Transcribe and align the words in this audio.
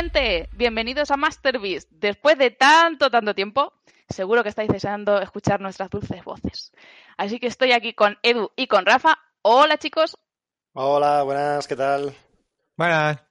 Gente, 0.00 0.48
bienvenidos 0.52 1.10
a 1.10 1.18
Masterbeast. 1.18 1.90
Después 1.90 2.38
de 2.38 2.50
tanto, 2.50 3.10
tanto 3.10 3.34
tiempo, 3.34 3.74
seguro 4.08 4.42
que 4.42 4.48
estáis 4.48 4.70
deseando 4.70 5.20
escuchar 5.20 5.60
nuestras 5.60 5.90
dulces 5.90 6.24
voces. 6.24 6.72
Así 7.18 7.38
que 7.38 7.48
estoy 7.48 7.72
aquí 7.72 7.92
con 7.92 8.16
Edu 8.22 8.50
y 8.56 8.66
con 8.66 8.86
Rafa. 8.86 9.18
Hola 9.42 9.76
chicos. 9.76 10.16
Hola, 10.72 11.22
buenas, 11.22 11.68
¿qué 11.68 11.76
tal? 11.76 12.14
Buenas. 12.78 13.22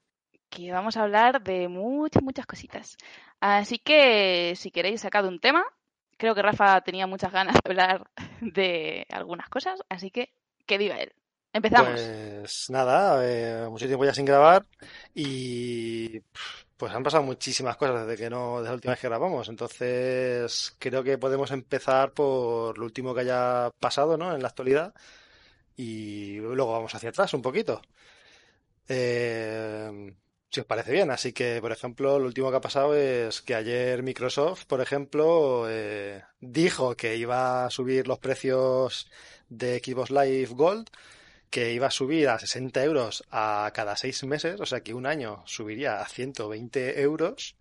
Que 0.52 0.72
vamos 0.72 0.96
a 0.96 1.02
hablar 1.02 1.42
de 1.42 1.68
muchas, 1.70 2.22
muchas 2.22 2.46
cositas. 2.46 2.98
Así 3.40 3.80
que 3.80 4.54
si 4.56 4.70
queréis 4.70 5.02
sacar 5.02 5.26
un 5.26 5.40
tema, 5.40 5.66
creo 6.18 6.36
que 6.36 6.44
Rafa 6.44 6.82
tenía 6.82 7.08
muchas 7.08 7.32
ganas 7.32 7.56
de 7.56 7.62
hablar 7.66 8.12
de 8.42 9.08
algunas 9.10 9.50
cosas, 9.50 9.80
así 9.90 10.12
que 10.12 10.36
que 10.68 10.78
diga 10.78 10.98
él. 11.00 11.14
Empezamos. 11.52 12.00
Pues 12.00 12.70
nada, 12.70 13.22
eh, 13.26 13.68
mucho 13.70 13.88
tiempo 13.88 14.06
ya 14.06 14.14
sin 14.14 14.26
grabar 14.26 14.66
y 15.16 16.20
pues 16.78 16.94
han 16.94 17.04
pasado 17.04 17.24
muchísimas 17.24 17.76
cosas 17.76 18.06
desde 18.06 18.24
que 18.24 18.30
no, 18.30 18.60
desde 18.60 18.70
la 18.70 18.76
última 18.76 18.94
vez 18.94 19.02
que 19.02 19.08
grabamos. 19.08 19.50
Entonces 19.50 20.76
creo 20.80 21.04
que 21.04 21.18
podemos 21.18 21.52
empezar 21.52 22.12
por 22.14 22.78
lo 22.78 22.86
último 22.86 23.14
que 23.14 23.22
haya 23.22 23.72
pasado, 23.80 24.18
¿no? 24.18 24.34
En 24.34 24.42
la 24.42 24.50
actualidad 24.50 24.94
y 25.76 26.38
luego 26.40 26.74
vamos 26.74 26.94
hacia 26.96 27.10
atrás 27.10 27.34
un 27.34 27.42
poquito. 27.42 27.82
Eh, 28.88 30.14
si 30.50 30.60
os 30.60 30.66
parece 30.66 30.92
bien. 30.92 31.12
Así 31.12 31.34
que, 31.34 31.60
por 31.62 31.72
ejemplo, 31.72 32.20
lo 32.20 32.26
último 32.26 32.50
que 32.52 32.58
ha 32.58 32.62
pasado 32.62 32.96
es 32.96 33.42
que 33.42 33.56
ayer 33.56 34.04
Microsoft, 34.04 34.66
por 34.66 34.82
ejemplo, 34.82 35.66
eh, 35.70 36.24
dijo 36.40 36.96
que 36.96 37.16
iba 37.18 37.66
a 37.66 37.70
subir 37.70 38.08
los 38.08 38.20
precios 38.20 39.10
de 39.50 39.80
Xbox 39.84 40.12
Live 40.12 40.54
Gold 40.54 40.90
que 41.50 41.74
iba 41.74 41.88
a 41.88 41.92
subir 41.92 42.30
a 42.30 42.40
60 42.40 42.84
euros 42.84 43.24
a 43.32 43.72
cada 43.74 43.96
seis 43.96 44.24
meses, 44.24 44.60
o 44.60 44.66
sea 44.66 44.82
que 44.82 44.94
un 44.94 45.06
año 45.06 45.44
subiría 45.46 46.02
a 46.02 46.08
120 46.08 47.02
euros. 47.02 47.56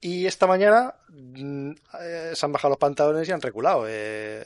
Y 0.00 0.26
esta 0.26 0.46
mañana 0.46 0.94
mm, 1.08 1.70
eh, 2.00 2.32
se 2.34 2.46
han 2.46 2.52
bajado 2.52 2.70
los 2.70 2.78
pantalones 2.78 3.28
y 3.28 3.32
han 3.32 3.40
reculado. 3.40 3.86
Eh, 3.88 4.44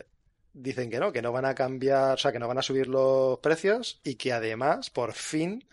dicen 0.52 0.90
que 0.90 1.00
no, 1.00 1.12
que 1.12 1.22
no 1.22 1.32
van 1.32 1.46
a 1.46 1.54
cambiar, 1.54 2.14
o 2.14 2.16
sea, 2.18 2.32
que 2.32 2.38
no 2.38 2.48
van 2.48 2.58
a 2.58 2.62
subir 2.62 2.86
los 2.86 3.38
precios 3.38 4.00
y 4.04 4.14
que 4.14 4.32
además, 4.32 4.90
por 4.90 5.14
fin, 5.14 5.64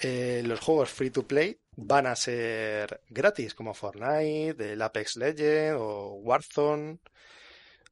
eh, 0.00 0.42
los 0.44 0.60
juegos 0.60 0.90
free 0.90 1.10
to 1.10 1.26
play 1.26 1.58
van 1.76 2.06
a 2.06 2.16
ser 2.16 3.00
gratis, 3.08 3.54
como 3.54 3.74
Fortnite, 3.74 4.72
el 4.72 4.82
Apex 4.82 5.16
Legends 5.16 5.80
o 5.80 6.14
Warzone. 6.22 6.98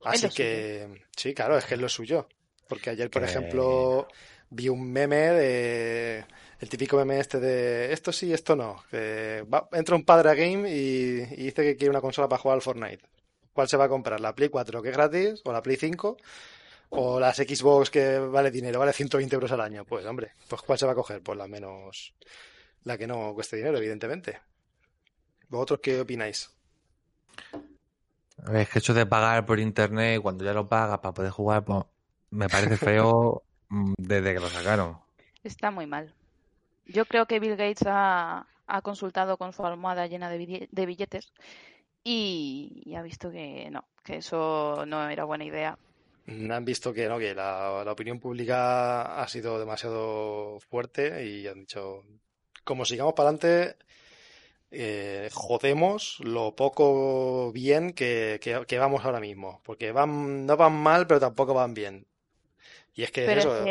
Así 0.05 0.29
que, 0.29 1.05
sí, 1.17 1.35
claro, 1.35 1.59
es 1.59 1.65
que 1.65 1.75
es 1.75 1.81
lo 1.81 1.89
suyo. 1.89 2.29
Porque 2.69 2.91
ayer, 2.91 3.11
por 3.11 3.23
ejemplo, 3.23 4.09
vi 4.51 4.69
un 4.69 4.91
meme 4.91 5.17
de. 5.17 6.25
El 6.59 6.69
típico 6.69 6.97
meme 6.97 7.21
este 7.21 7.39
de 7.39 7.93
esto 7.93 8.13
sí, 8.13 8.33
esto 8.33 8.57
no. 8.57 8.83
entra 9.73 9.97
un 9.97 10.05
padre 10.05 10.31
a 10.31 10.35
game 10.35 10.71
y, 10.71 11.21
dice 11.37 11.63
que 11.63 11.77
quiere 11.77 11.91
una 11.91 12.01
consola 12.01 12.29
para 12.29 12.41
jugar 12.41 12.57
al 12.57 12.63
Fortnite. 12.63 13.05
¿Cuál 13.53 13.69
se 13.69 13.77
va 13.77 13.85
a 13.85 13.89
comprar? 13.89 14.21
¿La 14.21 14.35
Play 14.35 14.49
4 14.49 14.83
que 14.83 14.91
es 14.91 14.97
gratis? 14.97 15.41
¿O 15.45 15.53
la 15.53 15.63
Play 15.63 15.77
5? 15.77 16.17
¿O 16.91 17.21
las 17.21 17.37
Xbox 17.37 17.91
que 17.91 18.19
vale 18.19 18.51
dinero, 18.51 18.79
vale 18.79 18.93
120 18.93 19.35
euros 19.35 19.53
al 19.53 19.61
año? 19.61 19.85
Pues 19.85 20.05
hombre, 20.07 20.33
pues 20.49 20.63
¿cuál 20.63 20.79
se 20.79 20.87
va 20.87 20.93
a 20.93 20.95
coger? 20.95 21.23
Pues 21.23 21.37
la 21.37 21.49
menos. 21.49 22.15
La 22.85 22.97
que 22.97 23.07
no 23.07 23.35
cueste 23.35 23.57
dinero, 23.57 23.79
evidentemente. 23.79 24.41
¿Vosotros 25.49 25.81
qué 25.83 26.01
opináis? 26.01 26.51
Es 28.53 28.69
que 28.69 28.79
eso 28.79 28.95
de 28.95 29.07
pagar 29.07 29.45
por 29.47 29.59
internet 29.59 30.21
cuando 30.21 30.45
ya 30.45 30.53
lo 30.53 30.69
pagas 30.69 30.99
para 30.99 31.15
poder 31.15 31.31
jugar, 31.31 31.65
pues 31.65 31.85
me 32.31 32.49
parece 32.49 32.77
feo 32.77 33.43
mm, 33.69 33.95
desde 33.99 34.35
que 34.35 34.41
lo 34.41 34.49
sacaron. 34.49 34.99
Está 35.43 35.71
muy 35.71 35.87
mal. 35.87 36.15
Yo 36.85 37.05
creo 37.05 37.27
que 37.27 37.41
Bill 37.41 37.57
Gates 37.57 37.85
ha, 37.87 38.47
consultado 38.83 39.37
con 39.37 39.53
su 39.53 39.65
almohada 39.65 40.07
llena 40.07 40.29
de 40.29 40.87
billetes 40.87 41.33
y, 42.09 42.95
ha 42.97 43.03
visto 43.03 43.33
que 43.33 43.69
no, 43.69 43.85
que 44.05 44.19
eso 44.19 44.85
no 44.87 45.09
era 45.09 45.25
buena 45.25 45.45
idea. 45.45 45.77
Han 46.29 46.65
visto 46.65 46.93
que 46.93 47.09
no, 47.09 47.19
que 47.19 47.35
la, 47.35 47.83
opinión 47.91 48.21
pública 48.21 49.21
ha 49.21 49.27
sido 49.27 49.59
demasiado 49.59 50.61
fuerte 50.61 51.27
y 51.27 51.49
han 51.49 51.61
dicho, 51.61 52.05
como 52.63 52.85
sigamos 52.85 53.15
para 53.15 53.31
adelante, 53.31 53.77
eh, 54.71 55.31
jodemos 55.33 56.21
lo 56.21 56.55
poco 56.55 57.51
bien 57.51 57.93
que, 57.93 58.39
que, 58.41 58.79
vamos 58.79 59.05
ahora 59.05 59.19
mismo. 59.19 59.61
Porque 59.65 59.91
van, 59.91 60.47
no 60.47 60.57
van 60.57 60.75
mal, 60.75 61.09
pero 61.09 61.19
tampoco 61.19 61.55
van 61.55 61.75
bien. 61.75 62.07
Y 62.97 63.05
es 63.05 63.13
que 63.13 63.31
eso. 63.31 63.65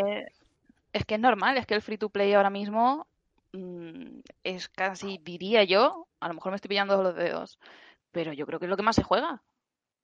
Es 0.93 1.05
que, 1.05 1.15
es 1.15 1.19
normal, 1.19 1.57
es 1.57 1.65
que 1.65 1.73
el 1.73 1.81
free 1.81 1.97
to 1.97 2.09
play 2.09 2.31
ahora 2.31 2.49
mismo 2.49 3.05
mm, 3.51 4.19
es 4.43 4.69
casi, 4.69 5.17
diría 5.17 5.65
yo, 5.65 6.07
a 6.21 6.29
lo 6.29 6.35
mejor 6.35 6.53
me 6.53 6.55
estoy 6.55 6.69
pillando 6.69 7.03
los 7.03 7.15
dedos, 7.15 7.59
pero 8.11 8.31
yo 8.31 8.45
creo 8.45 8.59
que 8.59 8.65
es 8.65 8.69
lo 8.69 8.77
que 8.77 8.83
más 8.83 8.95
se 8.95 9.03
juega. 9.03 9.43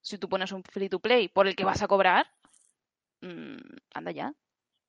Si 0.02 0.18
tú 0.18 0.28
pones 0.28 0.52
un 0.52 0.64
free 0.64 0.90
to 0.90 1.00
play 1.00 1.30
por 1.30 1.48
el 1.48 1.56
que 1.56 1.64
vas 1.64 1.82
a 1.82 1.88
cobrar, 1.88 2.28
mm, 3.22 3.56
anda 3.94 4.12
ya. 4.12 4.34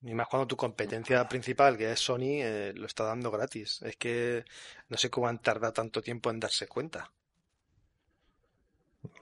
Y 0.00 0.14
más 0.14 0.26
cuando 0.26 0.48
tu 0.48 0.56
competencia 0.56 1.28
principal, 1.28 1.76
que 1.78 1.92
es 1.92 2.00
Sony, 2.00 2.40
eh, 2.42 2.72
lo 2.74 2.86
está 2.86 3.04
dando 3.04 3.30
gratis. 3.30 3.80
Es 3.82 3.96
que 3.96 4.44
no 4.88 4.96
sé 4.96 5.08
cómo 5.10 5.28
han 5.28 5.40
tardado 5.40 5.74
tanto 5.74 6.02
tiempo 6.02 6.30
en 6.30 6.40
darse 6.40 6.66
cuenta. 6.66 7.12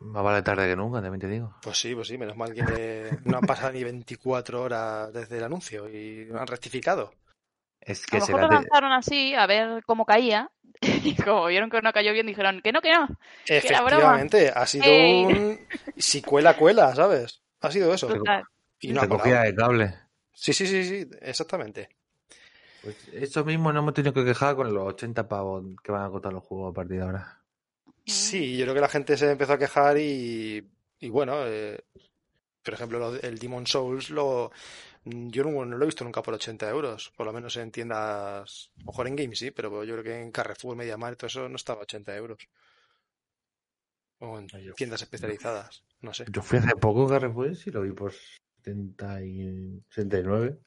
Más 0.00 0.22
vale 0.22 0.42
tarde 0.42 0.68
que 0.68 0.76
nunca, 0.76 1.00
también 1.00 1.20
te 1.20 1.28
digo. 1.28 1.54
Pues 1.62 1.78
sí, 1.78 1.94
pues 1.94 2.08
sí, 2.08 2.18
menos 2.18 2.36
mal 2.36 2.52
que 2.54 3.10
no 3.24 3.38
han 3.38 3.46
pasado 3.46 3.72
ni 3.72 3.84
24 3.84 4.62
horas 4.62 5.12
desde 5.12 5.38
el 5.38 5.44
anuncio 5.44 5.88
y 5.88 6.26
no 6.30 6.40
han 6.40 6.46
rectificado. 6.46 7.12
Es 7.80 8.06
que 8.06 8.18
a 8.18 8.20
lo 8.20 8.26
mejor 8.26 8.42
lo 8.42 8.48
lanzaron 8.48 8.92
así 8.92 9.34
a 9.34 9.46
ver 9.46 9.82
cómo 9.84 10.04
caía 10.04 10.50
y 10.80 11.14
como 11.16 11.46
vieron 11.46 11.70
que 11.70 11.80
no 11.80 11.92
cayó 11.92 12.12
bien 12.12 12.26
dijeron 12.26 12.60
que 12.62 12.72
no, 12.72 12.80
que 12.80 12.92
no. 12.92 13.08
Efectivamente, 13.46 14.52
ha 14.54 14.66
sido 14.66 14.84
eh. 14.86 15.26
un 15.26 15.58
si 15.96 16.20
cuela 16.20 16.56
cuela, 16.56 16.94
¿sabes? 16.94 17.42
Ha 17.60 17.70
sido 17.70 17.92
eso. 17.92 18.08
Y 18.80 18.92
no 18.92 19.08
cogía 19.08 19.42
de 19.42 19.54
cable. 19.54 19.94
Sí, 20.32 20.52
sí, 20.52 20.66
sí, 20.66 20.84
sí, 20.84 21.10
exactamente. 21.20 21.90
Pues 22.82 22.96
eso 23.12 23.44
mismo 23.44 23.72
no 23.72 23.80
hemos 23.80 23.92
tenido 23.92 24.14
que 24.14 24.24
quejar 24.24 24.56
con 24.56 24.72
los 24.72 24.94
80 24.94 25.28
pavos 25.28 25.64
que 25.82 25.92
van 25.92 26.04
a 26.04 26.10
costar 26.10 26.32
los 26.32 26.42
juegos 26.42 26.70
a 26.70 26.74
partir 26.74 26.96
de 26.96 27.02
ahora. 27.02 27.39
Sí, 28.10 28.56
yo 28.56 28.64
creo 28.64 28.74
que 28.74 28.80
la 28.80 28.88
gente 28.88 29.16
se 29.16 29.30
empezó 29.30 29.52
a 29.52 29.58
quejar 29.58 29.96
y, 29.98 30.66
bueno, 31.08 31.46
eh, 31.46 31.78
por 32.62 32.74
ejemplo, 32.74 33.16
el 33.16 33.38
Demon 33.38 33.66
Souls 33.66 34.10
lo 34.10 34.50
yo 35.04 35.44
no, 35.44 35.64
lo 35.64 35.82
he 35.82 35.86
visto 35.86 36.04
nunca 36.04 36.22
por 36.22 36.34
80 36.34 36.68
euros, 36.68 37.10
por 37.16 37.26
lo 37.26 37.32
menos 37.32 37.56
en 37.56 37.70
tiendas, 37.70 38.70
mejor 38.84 39.08
en 39.08 39.16
Games 39.16 39.38
sí, 39.38 39.50
pero 39.50 39.82
yo 39.84 39.94
creo 39.94 40.04
que 40.04 40.20
en 40.20 40.30
Carrefour, 40.30 40.76
MediaMarkt, 40.76 41.20
todo 41.20 41.26
eso 41.28 41.48
no 41.48 41.56
estaba 41.56 41.80
a 41.80 41.82
80 41.84 42.16
euros. 42.16 42.48
O 44.18 44.38
en 44.38 44.46
tiendas 44.76 45.00
especializadas, 45.00 45.82
no 46.02 46.12
sé. 46.12 46.26
Yo 46.30 46.42
fui 46.42 46.58
hace 46.58 46.76
poco 46.76 47.06
a 47.06 47.08
Carrefour 47.08 47.52
y 47.64 47.70
lo 47.70 47.82
vi 47.82 47.92
por 47.92 48.12
70 48.12 49.24
y 49.24 49.82
79. 49.88 50.58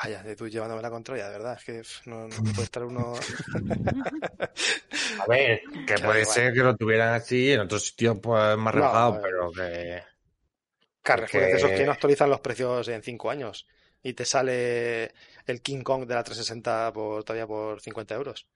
Vaya, 0.00 0.22
de 0.22 0.36
tú 0.36 0.48
llevándome 0.48 0.80
la 0.80 0.90
control, 0.90 1.18
de 1.18 1.24
verdad, 1.24 1.58
es 1.58 1.64
que 1.64 1.82
no, 2.08 2.28
puede 2.28 2.62
estar 2.62 2.84
uno. 2.84 3.14
a 5.20 5.26
ver, 5.26 5.62
que 5.86 5.98
puede 5.98 6.24
ser 6.24 6.52
que 6.52 6.60
lo 6.60 6.76
tuvieran 6.76 7.14
así, 7.14 7.52
en 7.52 7.60
otros 7.60 7.86
sitios 7.86 8.18
pues 8.22 8.56
más 8.56 8.74
relajado, 8.74 9.20
pero 9.20 9.50
que. 9.50 10.02
Carrefour 11.02 11.40
que... 11.40 11.52
esos 11.52 11.70
que 11.70 11.84
no 11.84 11.92
actualizan 11.92 12.30
los 12.30 12.40
precios 12.40 12.86
en 12.88 13.02
5 13.02 13.30
años 13.30 13.66
y 14.02 14.12
te 14.12 14.24
sale 14.24 15.12
el 15.46 15.62
King 15.62 15.82
Kong 15.82 16.06
de 16.06 16.14
la 16.14 16.22
360 16.22 16.92
por, 16.92 17.24
todavía 17.24 17.46
por 17.46 17.80
50 17.80 18.14
euros. 18.14 18.46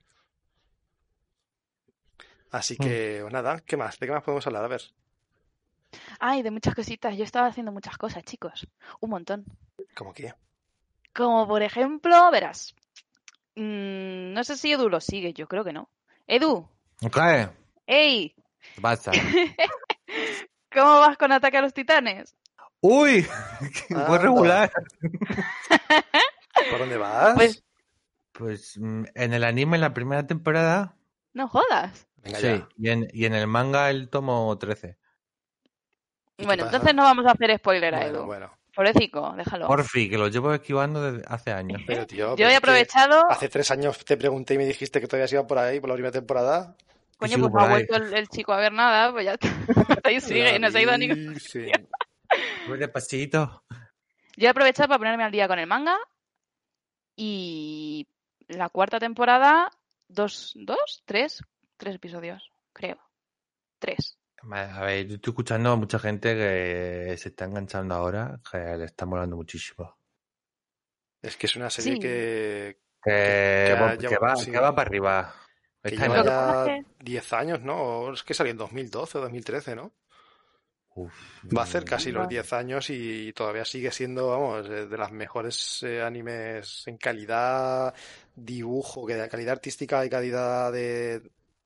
Así 2.51 2.77
mm. 2.79 2.83
que, 2.83 3.19
pues 3.21 3.33
nada, 3.33 3.61
¿qué 3.65 3.75
más? 3.75 3.99
¿De 3.99 4.05
qué 4.05 4.13
más 4.13 4.23
podemos 4.23 4.47
hablar? 4.47 4.63
A 4.63 4.69
ver. 4.69 4.81
Ay, 6.19 6.41
de 6.41 6.51
muchas 6.51 6.73
cositas. 6.73 7.17
Yo 7.17 7.25
estaba 7.25 7.47
haciendo 7.47 7.71
muchas 7.71 7.97
cosas, 7.97 8.23
chicos. 8.23 8.67
Un 9.01 9.09
montón. 9.09 9.45
¿Cómo 9.95 10.13
qué? 10.13 10.33
Como 11.13 11.47
por 11.47 11.61
ejemplo, 11.61 12.31
verás. 12.31 12.75
Mm, 13.55 14.33
no 14.33 14.43
sé 14.43 14.57
si 14.57 14.71
Edu 14.71 14.89
lo 14.89 14.99
sigue, 14.99 15.33
yo 15.33 15.47
creo 15.47 15.63
que 15.63 15.73
no. 15.73 15.89
Edu. 16.27 16.67
¿Qué? 16.99 17.49
¡Ey! 17.85 18.35
Basta. 18.77 19.11
¿Cómo 20.73 20.99
vas 20.99 21.17
con 21.17 21.31
Ataque 21.31 21.57
a 21.57 21.61
los 21.61 21.73
Titanes? 21.73 22.35
¡Uy! 22.81 23.25
Muy 23.89 24.17
regular. 24.17 24.71
¿Por 26.69 26.79
dónde 26.79 26.97
vas? 26.97 27.35
Pues, 27.35 27.63
pues 28.31 28.77
mm, 28.79 29.03
en 29.13 29.33
el 29.33 29.43
anime, 29.43 29.77
en 29.77 29.81
la 29.81 29.93
primera 29.93 30.25
temporada. 30.25 30.95
No 31.33 31.47
jodas. 31.47 32.07
sí, 32.23 32.63
y 32.77 32.89
en, 32.89 33.07
y 33.13 33.25
en, 33.25 33.33
el 33.33 33.47
manga 33.47 33.89
el 33.89 34.09
tomo 34.09 34.57
13. 34.57 34.97
Bueno, 36.39 36.65
entonces 36.65 36.95
no 36.95 37.03
vamos 37.03 37.25
a 37.25 37.31
hacer 37.31 37.55
spoiler 37.57 37.93
a 37.93 38.05
Edu. 38.07 38.25
Bueno. 38.25 38.51
Pobrecito, 38.75 39.33
déjalo. 39.37 39.67
Porfi, 39.67 40.09
que 40.09 40.17
lo 40.17 40.27
llevo 40.27 40.53
esquivando 40.53 41.11
desde 41.11 41.25
hace 41.27 41.51
años. 41.51 41.81
Pero, 41.85 42.07
tío, 42.07 42.35
Yo 42.35 42.47
he 42.47 42.55
aprovechado. 42.55 43.23
Hace 43.29 43.47
tres 43.49 43.69
años 43.69 44.03
te 44.03 44.17
pregunté 44.17 44.55
y 44.55 44.57
me 44.57 44.65
dijiste 44.65 44.99
que 44.99 45.07
todavía 45.07 45.31
ido 45.31 45.45
por 45.45 45.59
ahí, 45.59 45.79
por 45.79 45.89
la 45.89 45.95
primera 45.95 46.11
temporada. 46.11 46.75
Coño, 47.17 47.37
pues 47.37 47.53
no 47.53 47.59
ha 47.59 47.69
vuelto 47.69 47.95
el, 47.95 48.27
chico 48.29 48.51
a 48.51 48.57
ver 48.57 48.73
nada, 48.73 49.11
pues 49.11 49.25
ya 49.25 49.33
está. 49.33 49.47
ahí 50.03 50.19
sigue, 50.19 50.57
no 50.59 50.71
se 50.71 50.77
ha 50.79 50.81
ido 50.81 50.91
a 50.91 50.97
ningún. 50.97 51.35
Sí. 51.39 51.67
Despacito. 52.79 53.63
Yo 54.35 54.47
he 54.47 54.49
aprovechado 54.49 54.87
para 54.87 54.97
ponerme 54.97 55.23
al 55.23 55.31
día 55.31 55.47
con 55.47 55.59
el 55.59 55.67
manga. 55.67 55.97
Y 57.15 58.07
la 58.47 58.69
cuarta 58.69 58.99
temporada 58.99 59.69
dos, 60.07 60.53
dos, 60.55 61.03
tres, 61.05 61.43
tres 61.77 61.95
episodios, 61.95 62.51
creo. 62.73 62.97
Tres. 63.79 64.17
A 64.51 64.81
ver, 64.83 65.07
yo 65.07 65.15
estoy 65.15 65.31
escuchando 65.31 65.71
a 65.71 65.75
mucha 65.75 65.99
gente 65.99 66.35
que 66.35 67.15
se 67.17 67.29
está 67.29 67.45
enganchando 67.45 67.95
ahora, 67.95 68.39
que 68.51 68.57
le 68.77 68.85
está 68.85 69.05
molando 69.05 69.37
muchísimo. 69.37 69.97
Es 71.21 71.37
que 71.37 71.45
es 71.47 71.55
una 71.55 71.69
serie 71.69 71.93
Sí. 71.93 71.99
que, 71.99 72.77
Que, 73.03 73.11
que 73.99 74.07
que 74.07 74.17
va, 74.17 74.35
sí. 74.35 74.51
que 74.51 74.59
va 74.59 74.75
para 74.75 74.87
arriba. 74.87 75.33
que 75.81 75.95
Está 75.95 76.07
lleva 76.07 76.23
ya 76.23 76.75
es 76.77 76.85
10 76.99 77.33
años, 77.33 77.61
¿no? 77.61 78.13
Es 78.13 78.23
que 78.23 78.33
salió 78.33 78.51
en 78.51 78.57
2012 78.57 79.17
o 79.17 79.21
2013, 79.21 79.75
¿no? 79.75 79.93
Uf, 80.95 81.13
Va 81.55 81.61
a 81.61 81.63
hacer 81.63 81.85
casi 81.85 82.11
los 82.11 82.23
Vale. 82.23 82.35
10 82.35 82.53
años 82.53 82.89
y 82.89 83.33
todavía 83.33 83.65
sigue 83.65 83.91
siendo, 83.91 84.27
vamos, 84.29 84.67
eh, 84.69 84.85
de 84.87 84.97
las 84.97 85.11
mejores 85.11 85.81
eh, 85.83 86.01
animes 86.03 86.83
en 86.87 86.97
calidad, 86.97 87.93
dibujo, 88.35 89.05
que 89.05 89.15
de 89.15 89.27
calidad 89.29 89.53
artística 89.53 90.05
y 90.05 90.09
calidad 90.09 90.71
de, 90.71 91.21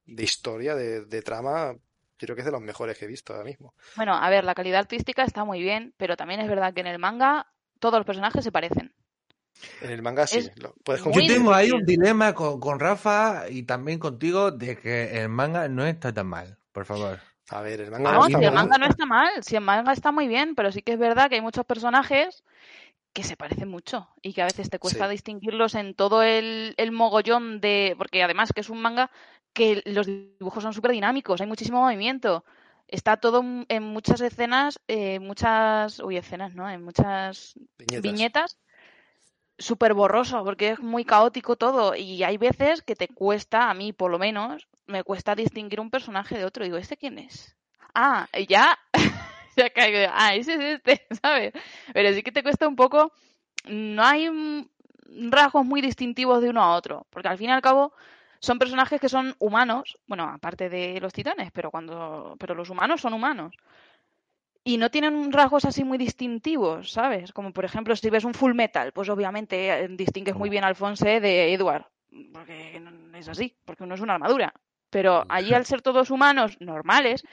de 0.05 0.23
historia, 0.23 0.75
de, 0.75 1.05
de 1.05 1.21
trama. 1.21 1.75
Creo 2.17 2.35
que 2.35 2.41
es 2.41 2.45
de 2.45 2.51
los 2.51 2.61
mejores 2.61 2.97
que 2.97 3.05
he 3.05 3.07
visto 3.07 3.33
ahora 3.33 3.45
mismo. 3.45 3.73
Bueno, 3.95 4.13
a 4.15 4.29
ver, 4.29 4.43
la 4.43 4.55
calidad 4.55 4.79
artística 4.79 5.23
está 5.23 5.43
muy 5.45 5.61
bien, 5.61 5.93
pero 5.97 6.17
también 6.17 6.39
es 6.39 6.49
verdad 6.49 6.73
que 6.73 6.81
en 6.81 6.87
el 6.87 6.99
manga 6.99 7.47
todos 7.79 7.95
los 7.99 8.05
personajes 8.05 8.43
se 8.43 8.51
parecen. 8.51 8.93
En 9.81 9.89
el 9.91 10.01
manga 10.01 10.27
sí, 10.27 10.49
lo 10.57 10.73
puedes 10.83 11.03
Yo 11.03 11.11
tengo 11.25 11.53
ahí 11.53 11.71
un 11.71 11.85
dilema 11.85 12.33
con, 12.33 12.59
con 12.59 12.79
Rafa 12.79 13.49
y 13.49 13.63
también 13.63 13.99
contigo 13.99 14.51
de 14.51 14.77
que 14.77 15.19
el 15.21 15.29
manga 15.29 15.67
no 15.67 15.85
está 15.85 16.13
tan 16.13 16.27
mal, 16.27 16.57
por 16.71 16.85
favor. 16.85 17.19
A 17.49 17.61
ver, 17.61 17.81
el 17.81 17.91
manga 17.91 18.11
no 18.11 18.19
No, 18.19 18.25
está 18.25 18.37
si 18.39 18.43
el 18.43 18.51
mal. 18.53 18.53
manga 18.53 18.77
no 18.77 18.85
está 18.87 19.05
mal, 19.05 19.29
si 19.43 19.55
el 19.55 19.61
manga 19.61 19.91
está 19.93 20.11
muy 20.11 20.27
bien, 20.27 20.53
pero 20.55 20.71
sí 20.71 20.81
que 20.81 20.93
es 20.93 20.99
verdad 20.99 21.29
que 21.29 21.35
hay 21.35 21.41
muchos 21.41 21.65
personajes 21.65 22.43
que 23.13 23.23
se 23.23 23.35
parecen 23.35 23.67
mucho 23.69 24.09
y 24.21 24.33
que 24.33 24.43
a 24.43 24.45
veces 24.45 24.69
te 24.69 24.77
cuesta 24.79 25.05
Sí. 25.05 25.11
distinguirlos 25.11 25.73
en 25.73 25.95
todo 25.95 26.21
el, 26.21 26.75
el 26.77 26.91
mogollón 26.91 27.59
de... 27.61 27.95
Porque 27.97 28.21
además 28.21 28.51
que 28.53 28.61
es 28.61 28.69
un 28.69 28.81
manga 28.81 29.09
que 29.53 29.81
los 29.85 30.05
dibujos 30.05 30.63
son 30.63 30.73
súper 30.73 30.91
dinámicos, 30.91 31.41
hay 31.41 31.47
muchísimo 31.47 31.81
movimiento. 31.81 32.45
Está 32.87 33.17
todo 33.17 33.43
en 33.67 33.83
muchas 33.83 34.21
escenas, 34.21 34.79
eh, 34.87 35.19
muchas... 35.19 35.99
Uy, 35.99 36.17
escenas, 36.17 36.55
¿no? 36.55 36.69
En 36.69 36.83
muchas 36.83 37.55
Viñetas. 37.77 38.01
viñetas 38.01 38.57
súper 39.57 39.93
borroso 39.93 40.43
porque 40.43 40.69
es 40.71 40.79
muy 40.79 41.03
caótico 41.03 41.55
todo 41.55 41.95
y 41.95 42.23
hay 42.23 42.37
veces 42.37 42.81
que 42.81 42.95
te 42.95 43.07
cuesta, 43.07 43.69
a 43.69 43.73
mí 43.73 43.91
por 43.93 44.11
lo 44.11 44.19
menos, 44.19 44.67
me 44.85 45.03
cuesta 45.03 45.35
distinguir 45.35 45.79
un 45.79 45.89
personaje 45.89 46.37
de 46.37 46.45
otro. 46.45 46.63
Digo, 46.63 46.77
¿este 46.77 46.97
quién 46.97 47.17
es? 47.19 47.55
Ah, 47.93 48.27
y 48.33 48.45
ya, 48.45 48.77
ya 49.57 49.69
caigo, 49.71 50.11
ah, 50.13 50.35
ese 50.35 50.53
es 50.53 50.61
este, 50.61 51.05
¿sabes? 51.21 51.53
Pero 51.93 52.13
sí 52.13 52.23
que 52.23 52.31
te 52.31 52.43
cuesta 52.43 52.67
un 52.67 52.75
poco, 52.75 53.11
no 53.65 54.03
hay 54.03 54.29
rasgos 55.29 55.65
muy 55.65 55.81
distintivos 55.81 56.41
de 56.41 56.49
uno 56.49 56.61
a 56.61 56.75
otro, 56.75 57.07
porque 57.09 57.27
al 57.27 57.37
fin 57.37 57.49
y 57.49 57.53
al 57.53 57.61
cabo 57.61 57.93
son 58.39 58.59
personajes 58.59 58.99
que 59.01 59.09
son 59.09 59.35
humanos, 59.39 59.97
bueno, 60.07 60.23
aparte 60.25 60.69
de 60.69 60.99
los 61.01 61.13
titanes, 61.13 61.51
pero 61.51 61.71
cuando, 61.71 62.35
pero 62.39 62.55
los 62.55 62.69
humanos 62.69 63.01
son 63.01 63.13
humanos 63.13 63.55
y 64.63 64.77
no 64.77 64.91
tienen 64.91 65.31
rasgos 65.31 65.65
así 65.65 65.83
muy 65.83 65.97
distintivos, 65.97 66.91
¿sabes? 66.91 67.31
Como 67.31 67.53
por 67.53 67.63
ejemplo, 67.65 67.95
si 67.95 68.09
ves 68.09 68.25
un 68.25 68.33
full 68.33 68.53
metal, 68.53 68.91
pues 68.91 69.09
obviamente 69.09 69.69
eh, 69.69 69.87
distingues 69.89 70.35
muy 70.35 70.49
bien 70.49 70.63
a 70.63 70.67
Alphonse 70.67 71.19
de 71.21 71.53
Edward, 71.53 71.85
porque 72.33 72.79
no- 72.81 73.17
es 73.17 73.29
así, 73.29 73.55
porque 73.65 73.83
uno 73.83 73.95
es 73.95 74.01
una 74.01 74.15
armadura. 74.15 74.53
Pero 74.89 75.25
allí 75.29 75.53
al 75.53 75.65
ser 75.65 75.81
todos 75.81 76.11
humanos 76.11 76.57
normales, 76.59 77.23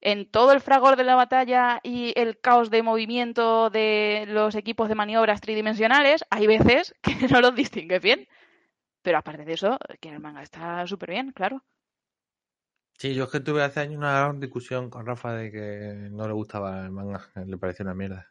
en 0.00 0.30
todo 0.30 0.52
el 0.52 0.60
fragor 0.60 0.96
de 0.96 1.04
la 1.04 1.14
batalla 1.14 1.80
y 1.82 2.12
el 2.16 2.38
caos 2.38 2.70
de 2.70 2.82
movimiento 2.82 3.70
de 3.70 4.24
los 4.28 4.54
equipos 4.54 4.88
de 4.88 4.94
maniobras 4.94 5.40
tridimensionales, 5.40 6.24
hay 6.30 6.46
veces 6.46 6.94
que 7.02 7.28
no 7.28 7.40
los 7.40 7.54
distingues 7.54 8.02
bien. 8.02 8.28
Pero 9.04 9.18
aparte 9.18 9.44
de 9.48 9.54
eso, 9.58 9.72
que 10.00 10.08
el 10.10 10.20
manga 10.20 10.42
está 10.42 10.86
súper 10.92 11.10
bien, 11.10 11.32
claro. 11.38 11.56
Sí, 12.98 13.14
yo 13.14 13.24
es 13.24 13.30
que 13.30 13.38
tuve 13.40 13.62
hace 13.62 13.78
años 13.80 13.98
una 13.98 14.18
gran 14.18 14.40
discusión 14.40 14.90
con 14.90 15.06
Rafa 15.06 15.32
de 15.34 15.52
que 15.52 16.08
no 16.10 16.26
le 16.26 16.34
gustaba 16.34 16.84
el 16.84 16.90
manga, 16.90 17.30
le 17.46 17.56
parecía 17.58 17.84
una 17.84 17.94
mierda. 17.94 18.28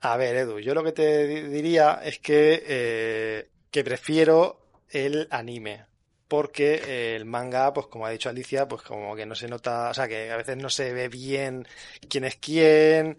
A 0.00 0.16
ver, 0.16 0.34
Edu, 0.36 0.58
yo 0.58 0.74
lo 0.74 0.82
que 0.84 0.92
te 0.92 1.26
di- 1.28 1.42
diría 1.48 2.00
es 2.04 2.18
que, 2.18 2.62
eh, 2.66 3.50
que 3.70 3.84
prefiero 3.84 4.60
el 4.90 5.28
anime. 5.30 5.86
Porque 6.28 7.14
el 7.16 7.24
manga, 7.26 7.72
pues 7.74 7.86
como 7.88 8.06
ha 8.06 8.10
dicho 8.10 8.28
Alicia, 8.30 8.66
pues 8.66 8.82
como 8.82 9.14
que 9.14 9.26
no 9.26 9.34
se 9.34 9.48
nota, 9.48 9.90
o 9.90 9.94
sea, 9.94 10.08
que 10.08 10.30
a 10.30 10.36
veces 10.38 10.56
no 10.56 10.70
se 10.70 10.92
ve 10.92 11.08
bien 11.08 11.66
quién 12.08 12.24
es 12.24 12.36
quién. 12.36 13.18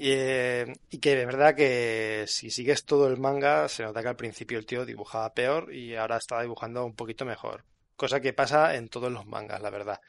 Y, 0.00 0.12
eh, 0.12 0.72
y 0.90 0.98
que 0.98 1.16
de 1.16 1.26
verdad 1.26 1.56
que 1.56 2.24
si 2.28 2.50
sigues 2.50 2.84
todo 2.84 3.08
el 3.08 3.18
manga, 3.18 3.68
se 3.68 3.82
nota 3.82 4.00
que 4.00 4.06
al 4.08 4.16
principio 4.16 4.56
el 4.56 4.64
tío 4.64 4.86
dibujaba 4.86 5.34
peor 5.34 5.74
y 5.74 5.96
ahora 5.96 6.18
está 6.18 6.40
dibujando 6.40 6.84
un 6.84 6.94
poquito 6.94 7.24
mejor. 7.24 7.64
Cosa 7.96 8.20
que 8.20 8.32
pasa 8.32 8.76
en 8.76 8.88
todos 8.88 9.10
los 9.10 9.26
mangas, 9.26 9.60
la 9.60 9.70
verdad. 9.70 10.00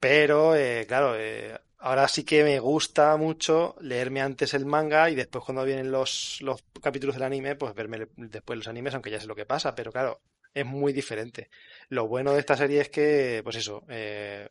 Pero, 0.00 0.56
eh, 0.56 0.84
claro, 0.88 1.14
eh, 1.16 1.56
ahora 1.78 2.08
sí 2.08 2.24
que 2.24 2.42
me 2.42 2.58
gusta 2.58 3.16
mucho 3.16 3.76
leerme 3.80 4.20
antes 4.20 4.52
el 4.54 4.66
manga 4.66 5.08
y 5.10 5.14
después 5.14 5.44
cuando 5.44 5.64
vienen 5.64 5.92
los, 5.92 6.38
los 6.40 6.64
capítulos 6.82 7.14
del 7.14 7.24
anime, 7.24 7.54
pues 7.54 7.74
verme 7.74 8.08
después 8.16 8.58
los 8.58 8.68
animes, 8.68 8.94
aunque 8.94 9.10
ya 9.12 9.20
sé 9.20 9.28
lo 9.28 9.36
que 9.36 9.46
pasa, 9.46 9.76
pero 9.76 9.92
claro, 9.92 10.20
es 10.54 10.66
muy 10.66 10.92
diferente. 10.92 11.50
Lo 11.88 12.08
bueno 12.08 12.32
de 12.32 12.40
esta 12.40 12.56
serie 12.56 12.80
es 12.80 12.88
que, 12.90 13.42
pues 13.44 13.54
eso, 13.54 13.84
eh, 13.88 14.48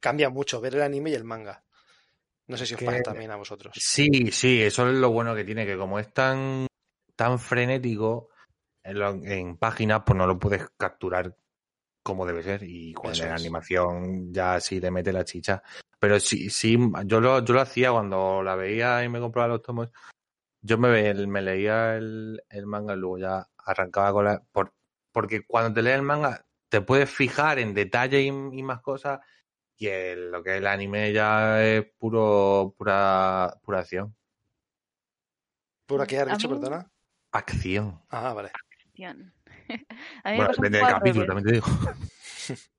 cambia 0.00 0.30
mucho 0.30 0.62
ver 0.62 0.76
el 0.76 0.82
anime 0.82 1.10
y 1.10 1.14
el 1.14 1.24
manga. 1.24 1.62
No 2.48 2.56
sé 2.56 2.66
si 2.66 2.74
os 2.74 2.80
Que- 2.80 2.86
pasa 2.86 3.02
también 3.02 3.30
a 3.30 3.36
vosotros. 3.36 3.72
Sí, 3.76 4.30
sí, 4.32 4.62
eso 4.62 4.88
es 4.88 4.94
lo 4.94 5.10
bueno 5.10 5.34
que 5.34 5.44
tiene, 5.44 5.64
que 5.66 5.76
como 5.76 5.98
es 5.98 6.12
tan, 6.12 6.66
tan 7.16 7.38
frenético 7.38 8.28
en, 8.82 8.98
lo- 8.98 9.10
en 9.24 9.56
páginas, 9.56 10.02
pues 10.04 10.16
no 10.16 10.26
lo 10.26 10.38
puedes 10.38 10.68
capturar 10.76 11.36
como 12.02 12.26
debe 12.26 12.42
ser. 12.42 12.62
Y 12.64 12.92
cuando 12.94 13.20
Eso 13.20 13.26
en 13.26 13.32
es. 13.34 13.40
animación 13.40 14.32
ya 14.32 14.60
sí 14.60 14.80
le 14.80 14.90
mete 14.90 15.12
la 15.12 15.24
chicha. 15.24 15.62
Pero 15.98 16.18
sí, 16.18 16.50
sí, 16.50 16.76
yo 17.06 17.20
lo, 17.20 17.44
yo 17.44 17.54
lo 17.54 17.60
hacía 17.60 17.92
cuando 17.92 18.42
la 18.42 18.56
veía 18.56 19.04
y 19.04 19.08
me 19.08 19.20
compraba 19.20 19.48
los 19.48 19.62
tomos. 19.62 19.88
Yo 20.60 20.78
me, 20.78 21.14
me 21.14 21.42
leía 21.42 21.96
el, 21.96 22.42
el 22.48 22.66
manga 22.66 22.94
y 22.94 22.96
luego 22.98 23.18
ya 23.18 23.46
arrancaba 23.58 24.12
con 24.12 24.24
la... 24.24 24.42
Por, 24.52 24.72
porque 25.12 25.46
cuando 25.46 25.72
te 25.74 25.82
lees 25.82 25.96
el 25.96 26.02
manga 26.02 26.44
te 26.68 26.80
puedes 26.80 27.08
fijar 27.10 27.58
en 27.58 27.74
detalle 27.74 28.20
y, 28.22 28.26
y 28.28 28.62
más 28.62 28.80
cosas 28.80 29.20
y 29.82 29.88
el- 29.88 30.30
lo 30.30 30.42
que 30.42 30.50
es 30.52 30.56
el 30.58 30.66
anime 30.66 31.12
ya 31.12 31.62
es 31.62 31.84
puro 31.98 32.74
pura 32.76 33.54
pura 33.62 33.80
acción. 33.80 34.14
¿Por 35.86 36.06
qué 36.06 36.18
has 36.18 36.28
dicho, 36.30 36.48
mí- 36.48 36.54
perdona? 36.54 36.90
Acción. 37.32 38.00
Ah, 38.08 38.32
vale. 38.32 38.50
Acción. 38.54 39.34
A 40.24 40.30
mí 40.30 40.36
me 40.36 40.36
Bueno, 40.36 40.48
pasa 40.48 40.60
un 40.60 40.70
depende 40.70 40.78
del 40.78 40.86
poco 40.86 40.94
al 40.94 41.00
capítulo, 41.00 41.24
revés. 41.26 41.26
también 41.26 41.44
te 41.46 41.52
digo. 41.52 41.66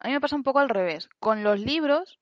A 0.00 0.08
mí 0.08 0.14
me 0.14 0.20
pasa 0.20 0.34
un 0.36 0.42
poco 0.42 0.58
al 0.58 0.68
revés. 0.68 1.08
Con 1.20 1.44
los 1.44 1.60
libros, 1.60 2.18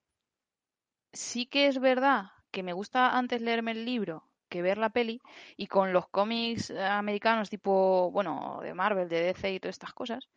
sí 1.12 1.46
que 1.46 1.66
es 1.66 1.78
verdad 1.80 2.26
que 2.50 2.62
me 2.62 2.72
gusta 2.74 3.16
antes 3.16 3.40
leerme 3.40 3.70
el 3.72 3.84
libro 3.84 4.24
que 4.50 4.62
ver 4.62 4.76
la 4.78 4.90
peli. 4.90 5.20
Y 5.56 5.68
con 5.68 5.92
los 5.92 6.08
cómics 6.08 6.70
eh, 6.70 6.84
americanos 6.84 7.48
tipo, 7.48 8.10
bueno, 8.10 8.58
de 8.62 8.74
Marvel, 8.74 9.08
de 9.08 9.22
DC 9.22 9.52
y 9.52 9.60
todas 9.60 9.76
estas 9.76 9.94
cosas. 9.94 10.28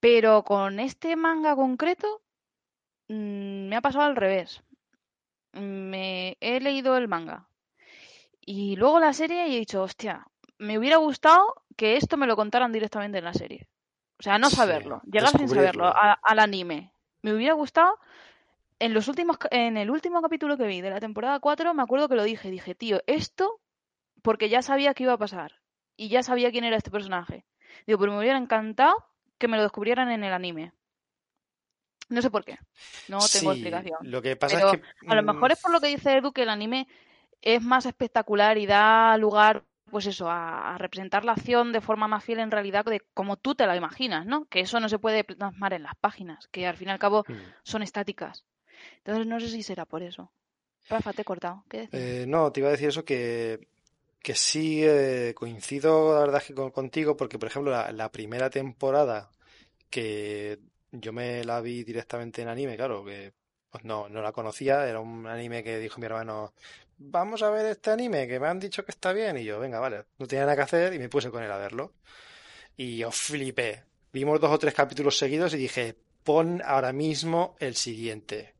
Pero 0.00 0.42
con 0.44 0.78
este 0.80 1.16
manga 1.16 1.54
concreto, 1.56 2.22
mm, 3.08 3.68
me 3.68 3.76
ha 3.76 3.80
pasado 3.80 4.04
al 4.04 4.16
revés. 4.16 4.62
Me 5.52 6.36
he 6.40 6.60
leído 6.60 6.96
el 6.96 7.08
manga. 7.08 7.48
Y 8.40 8.76
luego 8.76 9.00
la 9.00 9.12
serie 9.12 9.48
y 9.48 9.56
he 9.56 9.58
dicho, 9.60 9.82
hostia, 9.82 10.26
me 10.58 10.78
hubiera 10.78 10.98
gustado 10.98 11.64
que 11.76 11.96
esto 11.96 12.16
me 12.16 12.26
lo 12.26 12.36
contaran 12.36 12.72
directamente 12.72 13.18
en 13.18 13.24
la 13.24 13.34
serie. 13.34 13.66
O 14.18 14.22
sea, 14.22 14.38
no 14.38 14.48
Sí, 14.50 14.56
saberlo, 14.56 15.02
llegar 15.04 15.30
sin 15.30 15.48
saberlo 15.48 15.86
a- 15.86 16.18
al 16.22 16.38
anime. 16.38 16.92
Me 17.22 17.34
hubiera 17.34 17.54
gustado. 17.54 17.98
En 18.78 18.94
los 18.94 19.08
últimos, 19.08 19.38
en 19.50 19.76
el 19.76 19.90
último 19.90 20.20
capítulo 20.22 20.56
que 20.56 20.66
vi 20.66 20.80
de 20.82 20.90
la 20.90 21.00
temporada 21.00 21.40
4, 21.40 21.74
me 21.74 21.82
acuerdo 21.82 22.08
que 22.08 22.14
lo 22.14 22.24
dije. 22.24 22.50
Dije, 22.50 22.74
tío, 22.74 23.00
esto 23.06 23.60
porque 24.22 24.48
ya 24.48 24.62
sabía 24.62 24.94
que 24.94 25.04
iba 25.04 25.14
a 25.14 25.18
pasar. 25.18 25.60
Y 25.96 26.08
ya 26.08 26.22
sabía 26.22 26.50
quién 26.50 26.64
era 26.64 26.76
este 26.76 26.90
personaje. 26.90 27.46
Digo, 27.86 27.98
pero 27.98 28.12
me 28.12 28.18
hubiera 28.18 28.38
encantado 28.38 28.94
que 29.38 29.48
me 29.48 29.56
lo 29.56 29.62
descubrieran 29.62 30.10
en 30.10 30.24
el 30.24 30.32
anime. 30.32 30.72
No 32.08 32.22
sé 32.22 32.30
por 32.30 32.44
qué. 32.44 32.58
No 33.08 33.18
tengo 33.18 33.50
Sí, 33.50 33.52
explicación. 33.52 33.98
lo 34.02 34.22
que 34.22 34.36
pasa 34.36 34.58
Pero 34.58 34.70
es 34.72 34.80
que 34.80 34.82
A 35.08 35.14
lo 35.14 35.22
mm, 35.22 35.26
mejor 35.34 35.52
es 35.52 35.60
por 35.60 35.72
lo 35.72 35.80
que 35.80 35.88
dice 35.88 36.16
Edu 36.16 36.32
que 36.32 36.42
el 36.42 36.48
anime 36.50 36.86
es 37.42 37.62
más 37.62 37.86
espectacular 37.86 38.58
y 38.58 38.66
da 38.66 39.16
lugar, 39.18 39.64
pues 39.90 40.06
eso, 40.06 40.30
a, 40.30 40.74
a 40.74 40.78
representar 40.78 41.24
la 41.24 41.32
acción 41.32 41.72
de 41.72 41.80
forma 41.80 42.08
más 42.08 42.24
fiel 42.24 42.40
en 42.40 42.50
realidad 42.50 42.84
de 42.84 43.02
como 43.14 43.36
tú 43.36 43.54
te 43.54 43.66
la 43.66 43.76
imaginas, 43.76 44.26
¿no? 44.26 44.46
Que 44.46 44.60
eso 44.60 44.80
no 44.80 44.88
se 44.88 44.98
puede 44.98 45.24
plasmar 45.24 45.72
en 45.74 45.82
las 45.84 45.96
páginas, 45.96 46.48
que 46.48 46.66
al 46.66 46.76
fin 46.76 46.88
y 46.88 46.92
al 46.92 46.98
cabo 46.98 47.26
mm, 47.28 47.52
son 47.62 47.82
estáticas. 47.82 48.44
Entonces 48.98 49.26
no 49.26 49.40
sé 49.40 49.48
si 49.48 49.62
será 49.62 49.84
por 49.86 50.02
eso. 50.02 50.32
Rafa, 50.88 51.12
te 51.12 51.22
he 51.22 51.24
cortado. 51.24 51.64
¿Qué 51.68 51.78
decías? 51.82 52.02
Eh, 52.02 52.24
no, 52.28 52.52
te 52.52 52.60
iba 52.60 52.68
a 52.68 52.72
decir 52.72 52.88
eso 52.88 53.04
que, 53.04 53.68
que 54.22 54.34
sí 54.34 54.82
eh, 54.84 55.32
coincido, 55.36 56.14
la 56.14 56.20
verdad 56.20 56.42
que 56.42 56.54
con- 56.54 56.70
contigo, 56.70 57.16
porque 57.16 57.38
por 57.38 57.48
ejemplo 57.48 57.70
la, 57.72 57.92
la 57.92 58.10
primera 58.12 58.50
temporada 58.50 59.30
que 59.90 60.60
yo 60.92 61.12
me 61.12 61.44
la 61.44 61.60
vi 61.60 61.84
directamente 61.84 62.42
en 62.42 62.48
anime, 62.48 62.76
claro, 62.76 63.04
que 63.04 63.34
pues 63.70 63.84
no, 63.84 64.08
no 64.08 64.22
la 64.22 64.32
conocía, 64.32 64.88
era 64.88 65.00
un 65.00 65.26
anime 65.26 65.64
que 65.64 65.78
dijo 65.78 66.00
mi 66.00 66.06
hermano, 66.06 66.54
vamos 66.98 67.42
a 67.42 67.50
ver 67.50 67.66
este 67.66 67.90
anime, 67.90 68.28
que 68.28 68.40
me 68.40 68.48
han 68.48 68.60
dicho 68.60 68.84
que 68.84 68.92
está 68.92 69.12
bien, 69.12 69.38
y 69.38 69.44
yo, 69.44 69.60
venga, 69.60 69.80
vale, 69.80 70.04
no 70.18 70.26
tenía 70.26 70.44
nada 70.44 70.56
que 70.56 70.62
hacer 70.62 70.94
y 70.94 70.98
me 70.98 71.08
puse 71.10 71.30
con 71.30 71.42
él 71.42 71.50
a 71.52 71.58
verlo. 71.58 71.94
Y 72.76 72.98
yo 72.98 73.10
flipé. 73.10 73.84
Vimos 74.12 74.40
dos 74.40 74.50
o 74.52 74.58
tres 74.58 74.74
capítulos 74.74 75.18
seguidos 75.18 75.54
y 75.54 75.58
dije, 75.58 75.96
pon 76.24 76.62
ahora 76.64 76.92
mismo 76.92 77.56
el 77.58 77.76
siguiente. 77.76 78.54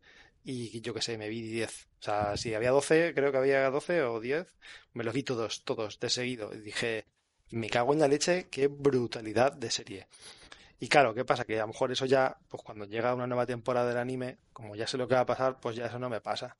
Y 0.44 0.80
yo 0.80 0.94
qué 0.94 1.02
sé, 1.02 1.18
me 1.18 1.28
vi 1.28 1.42
10. 1.42 1.85
O 2.00 2.02
sea, 2.02 2.36
si 2.36 2.54
había 2.54 2.70
12, 2.70 3.14
creo 3.14 3.32
que 3.32 3.38
había 3.38 3.70
12 3.70 4.02
o 4.02 4.20
10, 4.20 4.54
me 4.92 5.04
los 5.04 5.14
vi 5.14 5.22
todos, 5.22 5.64
todos, 5.64 5.98
de 5.98 6.10
seguido. 6.10 6.54
Y 6.54 6.58
dije, 6.60 7.06
me 7.50 7.70
cago 7.70 7.92
en 7.92 8.00
la 8.00 8.08
leche, 8.08 8.48
qué 8.50 8.68
brutalidad 8.68 9.52
de 9.52 9.70
serie. 9.70 10.08
Y 10.78 10.88
claro, 10.88 11.14
¿qué 11.14 11.24
pasa? 11.24 11.44
Que 11.44 11.56
a 11.58 11.62
lo 11.62 11.68
mejor 11.68 11.90
eso 11.90 12.04
ya, 12.04 12.38
pues 12.48 12.62
cuando 12.62 12.84
llega 12.84 13.14
una 13.14 13.26
nueva 13.26 13.46
temporada 13.46 13.88
del 13.88 13.98
anime, 13.98 14.38
como 14.52 14.76
ya 14.76 14.86
sé 14.86 14.98
lo 14.98 15.08
que 15.08 15.14
va 15.14 15.22
a 15.22 15.26
pasar, 15.26 15.58
pues 15.58 15.74
ya 15.74 15.86
eso 15.86 15.98
no 15.98 16.10
me 16.10 16.20
pasa. 16.20 16.56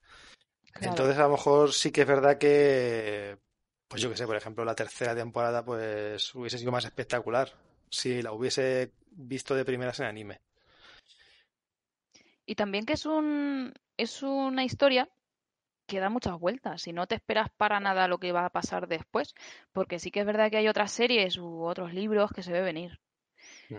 Claro. 0.73 0.91
Entonces 0.91 1.19
a 1.19 1.25
lo 1.25 1.31
mejor 1.31 1.73
sí 1.73 1.91
que 1.91 2.03
es 2.03 2.07
verdad 2.07 2.39
que, 2.39 3.37
pues 3.89 4.01
yo 4.01 4.11
qué 4.11 4.17
sé, 4.17 4.27
por 4.27 4.37
ejemplo, 4.37 4.65
la 4.65 4.75
tercera 4.75 5.15
temporada 5.15 5.65
pues 5.65 6.35
hubiese 6.35 6.59
sido 6.59 6.73
más 6.73 6.85
espectacular 6.85 7.53
si 7.91 8.23
la 8.23 8.33
hubiese 8.33 8.93
visto 9.11 9.55
de 9.55 9.65
primeras 9.65 10.01
en 10.01 10.07
anime. 10.07 10.41
Y 12.47 12.55
también 12.55 12.87
que 12.87 12.95
es 12.95 13.07
un 13.07 13.75
es 13.97 14.23
una 14.23 14.65
historia 14.65 15.09
que 15.87 16.01
da 16.01 16.11
muchas 16.11 16.39
vueltas 16.39 16.87
y 16.87 16.93
no 16.93 17.07
te 17.07 17.15
esperas 17.15 17.49
para 17.57 17.81
nada 17.81 18.09
lo 18.09 18.19
que 18.19 18.33
va 18.33 18.45
a 18.45 18.51
pasar 18.51 18.89
después, 18.89 19.35
porque 19.73 19.99
sí 19.99 20.11
que 20.11 20.21
es 20.21 20.27
verdad 20.27 20.51
que 20.51 20.59
hay 20.59 20.69
otras 20.69 20.93
series 20.93 21.39
u 21.39 21.65
otros 21.65 21.95
libros 21.95 22.31
que 22.33 22.43
se 22.43 22.53
ve 22.53 22.63
venir. 22.63 23.01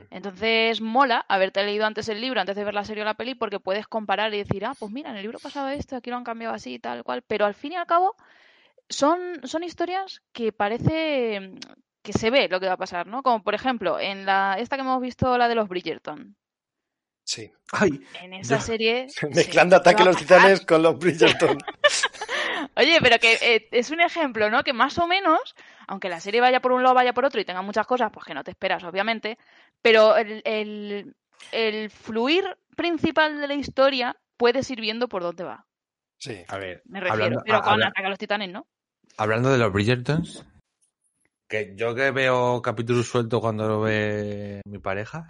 Entonces 0.10 0.82
mola 0.82 1.26
haberte 1.30 1.64
leído 1.64 1.86
antes 1.86 2.10
el 2.10 2.20
libro, 2.20 2.42
antes 2.42 2.56
de 2.56 2.64
ver 2.64 2.74
la 2.74 2.84
serie 2.84 3.04
o 3.04 3.06
la 3.06 3.14
peli, 3.14 3.36
porque 3.36 3.60
puedes 3.60 3.88
comparar 3.88 4.34
y 4.34 4.40
decir, 4.40 4.66
ah, 4.66 4.74
pues 4.78 4.92
mira, 4.92 5.10
en 5.12 5.18
el 5.18 5.22
libro 5.22 5.40
pasaba 5.40 5.74
esto, 5.74 5.96
aquí 5.96 6.10
lo 6.10 6.18
han 6.18 6.24
cambiado 6.24 6.54
así 6.54 6.76
y 6.76 6.80
tal 6.80 7.04
cual, 7.04 7.22
pero 7.22 7.46
al 7.46 7.54
fin 7.54 7.74
y 7.74 7.76
al 7.76 7.86
cabo 7.86 8.16
son, 8.90 9.42
son 9.44 9.64
historias 9.64 10.22
que 10.34 10.52
parece 10.52 11.40
mm, 11.40 11.60
que 12.02 12.14
se 12.14 12.30
ve 12.30 12.48
lo 12.50 12.60
que 12.60 12.68
va 12.68 12.74
a 12.74 12.78
pasar, 12.78 13.08
¿no? 13.08 13.24
Como 13.24 13.44
por 13.44 13.56
ejemplo, 13.56 14.00
en 14.00 14.26
la 14.26 14.56
esta 14.60 14.76
que 14.76 14.82
hemos 14.82 15.02
visto, 15.02 15.38
la 15.38 15.48
de 15.48 15.56
los 15.56 15.68
Bridgerton. 15.68 16.36
Sí. 17.29 17.51
Ay, 17.74 17.89
En 18.22 18.34
esa 18.36 18.55
Yo- 18.57 18.62
serie. 18.62 19.10
se 19.10 19.27
Mezclando 19.27 19.75
que 19.75 19.81
Ataque 19.81 20.01
a 20.01 20.05
los. 20.05 20.15
Titanes 20.17 20.65
con 20.65 20.81
los 20.81 20.98
Bridgerton. 20.98 21.57
Oye, 22.77 23.00
pero 23.01 23.19
que 23.19 23.34
eh, 23.41 23.67
es 23.72 23.91
un 23.91 24.00
ejemplo, 24.00 24.50
¿no? 24.50 24.63
Que 24.63 24.72
más 24.72 24.98
o 24.98 25.07
menos, 25.07 25.55
aunque 25.88 26.07
la 26.10 26.19
serie 26.22 26.39
vaya 26.39 26.62
por 26.62 26.72
un 26.72 26.84
lado, 26.84 26.96
vaya 26.96 27.13
por 27.13 27.25
otro 27.25 27.41
y 27.41 27.46
tenga 27.46 27.62
muchas 27.62 27.86
cosas, 27.86 28.12
pues 28.13 28.25
que 28.25 28.34
no 28.34 28.43
te 28.46 28.51
esperas, 28.51 28.84
obviamente, 28.86 29.38
pero 29.81 30.15
el, 30.15 30.41
el, 30.46 31.15
el 31.51 31.89
fluir 31.89 32.46
principal 32.77 33.41
de 33.41 33.48
la 33.48 33.55
historia 33.55 34.15
puedes 34.38 34.69
ir 34.72 34.79
viendo 34.79 35.10
por 35.10 35.22
dónde 35.24 35.43
va. 35.43 35.65
Sí. 36.19 36.43
a 36.48 36.57
ver, 36.57 36.81
Me 36.86 37.00
refiero. 37.01 37.13
hablando, 37.25 37.43
pero 37.46 37.62
con 37.62 37.74
habla- 37.74 37.88
Ataque 37.88 38.05
a 38.07 38.10
los 38.10 38.19
Titanes, 38.19 38.50
¿no? 38.51 38.67
hablando 39.17 39.51
de 39.51 39.57
los 39.57 39.74
Bridgertons, 39.74 40.46
que 41.50 41.74
yo 41.75 41.93
que 41.96 42.12
veo 42.12 42.62
capítulos 42.62 43.07
sueltos 43.07 43.41
cuando 43.41 43.67
lo 43.67 43.81
ve 43.81 44.62
mi 44.65 44.77
pareja, 44.79 45.27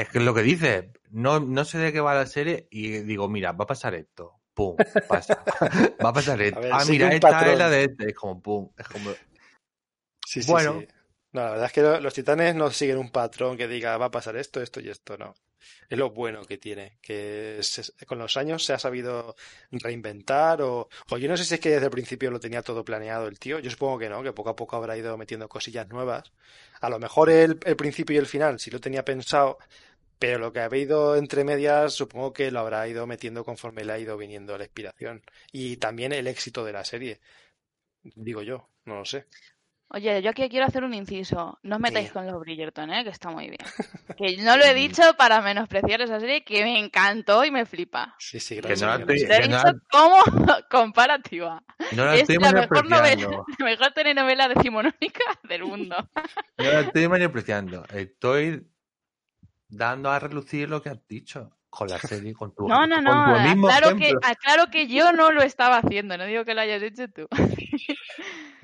es 0.00 0.08
que 0.08 0.20
lo 0.20 0.34
que 0.34 0.42
dice, 0.42 0.92
no, 1.10 1.40
no 1.40 1.64
sé 1.64 1.78
de 1.78 1.92
qué 1.92 2.00
va 2.00 2.14
la 2.14 2.26
serie 2.26 2.68
y 2.70 2.98
digo, 3.00 3.28
mira, 3.28 3.52
va 3.52 3.64
a 3.64 3.66
pasar 3.66 3.94
esto, 3.94 4.40
pum, 4.54 4.76
pasa, 5.08 5.42
va 6.04 6.08
a 6.10 6.12
pasar 6.12 6.40
esto, 6.42 6.60
ver, 6.60 6.72
ah, 6.72 6.84
mira, 6.88 7.08
esta 7.12 7.28
patrón. 7.30 7.52
es 7.52 7.58
la 7.58 7.70
de 7.70 7.84
este, 7.84 8.08
es 8.08 8.14
como 8.14 8.40
pum, 8.42 8.70
es 8.76 8.88
como, 8.88 9.10
Sí, 10.26 10.42
sí, 10.42 10.50
Bueno. 10.50 10.80
sí. 10.80 10.88
No, 11.32 11.42
la 11.42 11.50
verdad 11.50 11.66
es 11.66 11.72
que 11.72 11.82
lo- 11.82 12.00
los 12.00 12.14
titanes 12.14 12.54
no 12.54 12.70
siguen 12.70 12.96
un 12.98 13.10
patrón 13.10 13.56
que 13.56 13.68
diga 13.68 13.96
va 13.98 14.06
a 14.06 14.10
pasar 14.10 14.36
esto, 14.36 14.62
esto 14.62 14.80
y 14.80 14.88
esto, 14.88 15.16
no. 15.18 15.34
Es 15.88 15.98
lo 15.98 16.10
bueno 16.10 16.44
que 16.44 16.58
tiene, 16.58 16.98
que 17.02 17.60
con 18.06 18.18
los 18.18 18.36
años 18.36 18.64
se 18.64 18.72
ha 18.72 18.78
sabido 18.78 19.36
reinventar 19.70 20.62
o, 20.62 20.88
o 21.10 21.18
yo 21.18 21.28
no 21.28 21.36
sé 21.36 21.44
si 21.44 21.54
es 21.54 21.60
que 21.60 21.70
desde 21.70 21.86
el 21.86 21.90
principio 21.90 22.30
lo 22.30 22.40
tenía 22.40 22.62
todo 22.62 22.84
planeado 22.84 23.26
el 23.28 23.38
tío, 23.38 23.58
yo 23.58 23.70
supongo 23.70 23.98
que 23.98 24.08
no, 24.08 24.22
que 24.22 24.32
poco 24.32 24.50
a 24.50 24.56
poco 24.56 24.76
habrá 24.76 24.96
ido 24.96 25.16
metiendo 25.16 25.48
cosillas 25.48 25.88
nuevas. 25.88 26.32
A 26.80 26.90
lo 26.90 26.98
mejor 26.98 27.30
el, 27.30 27.58
el 27.64 27.76
principio 27.76 28.14
y 28.16 28.18
el 28.18 28.26
final 28.26 28.58
sí 28.60 28.70
lo 28.70 28.80
tenía 28.80 29.04
pensado, 29.04 29.58
pero 30.18 30.38
lo 30.38 30.52
que 30.52 30.60
ha 30.60 30.76
ido 30.76 31.16
entre 31.16 31.44
medias 31.44 31.94
supongo 31.94 32.32
que 32.32 32.50
lo 32.50 32.60
habrá 32.60 32.88
ido 32.88 33.06
metiendo 33.06 33.44
conforme 33.44 33.84
le 33.84 33.92
ha 33.92 33.98
ido 33.98 34.16
viniendo 34.16 34.56
la 34.58 34.64
inspiración. 34.64 35.22
Y 35.52 35.76
también 35.78 36.12
el 36.12 36.26
éxito 36.26 36.64
de 36.64 36.72
la 36.72 36.84
serie, 36.84 37.20
digo 38.14 38.42
yo, 38.42 38.70
no 38.86 38.96
lo 38.96 39.04
sé. 39.04 39.26
Oye, 39.88 40.20
yo 40.20 40.30
aquí 40.30 40.48
quiero 40.48 40.66
hacer 40.66 40.82
un 40.82 40.94
inciso. 40.94 41.58
No 41.62 41.76
os 41.76 41.80
metáis 41.80 42.08
Sí. 42.08 42.12
con 42.12 42.26
los 42.26 42.40
Bridgerton, 42.40 42.90
¿eh? 42.92 43.04
Que 43.04 43.10
está 43.10 43.30
muy 43.30 43.46
bien. 43.48 43.58
Que 44.18 44.36
no 44.38 44.56
lo 44.56 44.64
he 44.64 44.74
dicho 44.74 45.02
para 45.16 45.40
menospreciar 45.40 46.00
esa 46.00 46.18
serie 46.18 46.42
que 46.44 46.64
me 46.64 46.78
encantó 46.78 47.44
y 47.44 47.50
me 47.50 47.66
flipa. 47.66 48.14
Sí, 48.18 48.40
sí, 48.40 48.56
Que 48.56 48.62
gracias. 48.62 48.80
no 48.82 48.86
la 48.88 49.00
estoy- 49.04 49.18
sí. 49.20 49.26
Lo 49.26 49.34
he 49.34 49.40
que 49.42 49.48
no 49.48 49.56
dicho 49.58 49.78
como 49.90 50.16
comparativa. 50.70 51.62
no 51.92 52.04
la 52.04 52.14
Es 52.14 52.22
estoy 52.22 52.36
la 52.38 52.52
mejor 52.52 52.88
novela, 52.88 53.28
la 53.58 53.64
mejor 53.64 53.92
telenovela 53.92 54.48
decimonónica 54.48 55.24
del 55.44 55.64
mundo. 55.64 55.96
no 56.58 56.64
la 56.64 56.80
estoy 56.80 57.08
menospreciando, 57.08 57.84
estoy 57.92 58.66
dando 59.68 60.10
a 60.10 60.18
relucir 60.18 60.68
lo 60.68 60.82
que 60.82 60.88
has 60.90 61.06
dicho 61.06 61.52
con 61.70 61.88
la 61.88 61.98
serie, 61.98 62.32
con 62.34 62.54
tu, 62.54 62.66
No, 62.66 62.86
no, 62.86 62.96
con 62.96 63.04
no. 63.04 63.34
tu 63.34 63.40
mismo 63.40 63.68
Aclaro 63.68 63.96
que, 63.96 64.12
aclaro 64.22 64.70
que 64.70 64.86
yo 64.88 65.12
no 65.12 65.30
lo 65.30 65.42
estaba 65.42 65.76
haciendo. 65.78 66.16
No 66.16 66.24
digo 66.24 66.44
que 66.44 66.54
lo 66.54 66.62
hayas 66.62 66.82
hecho 66.82 67.06
tú. 67.08 67.28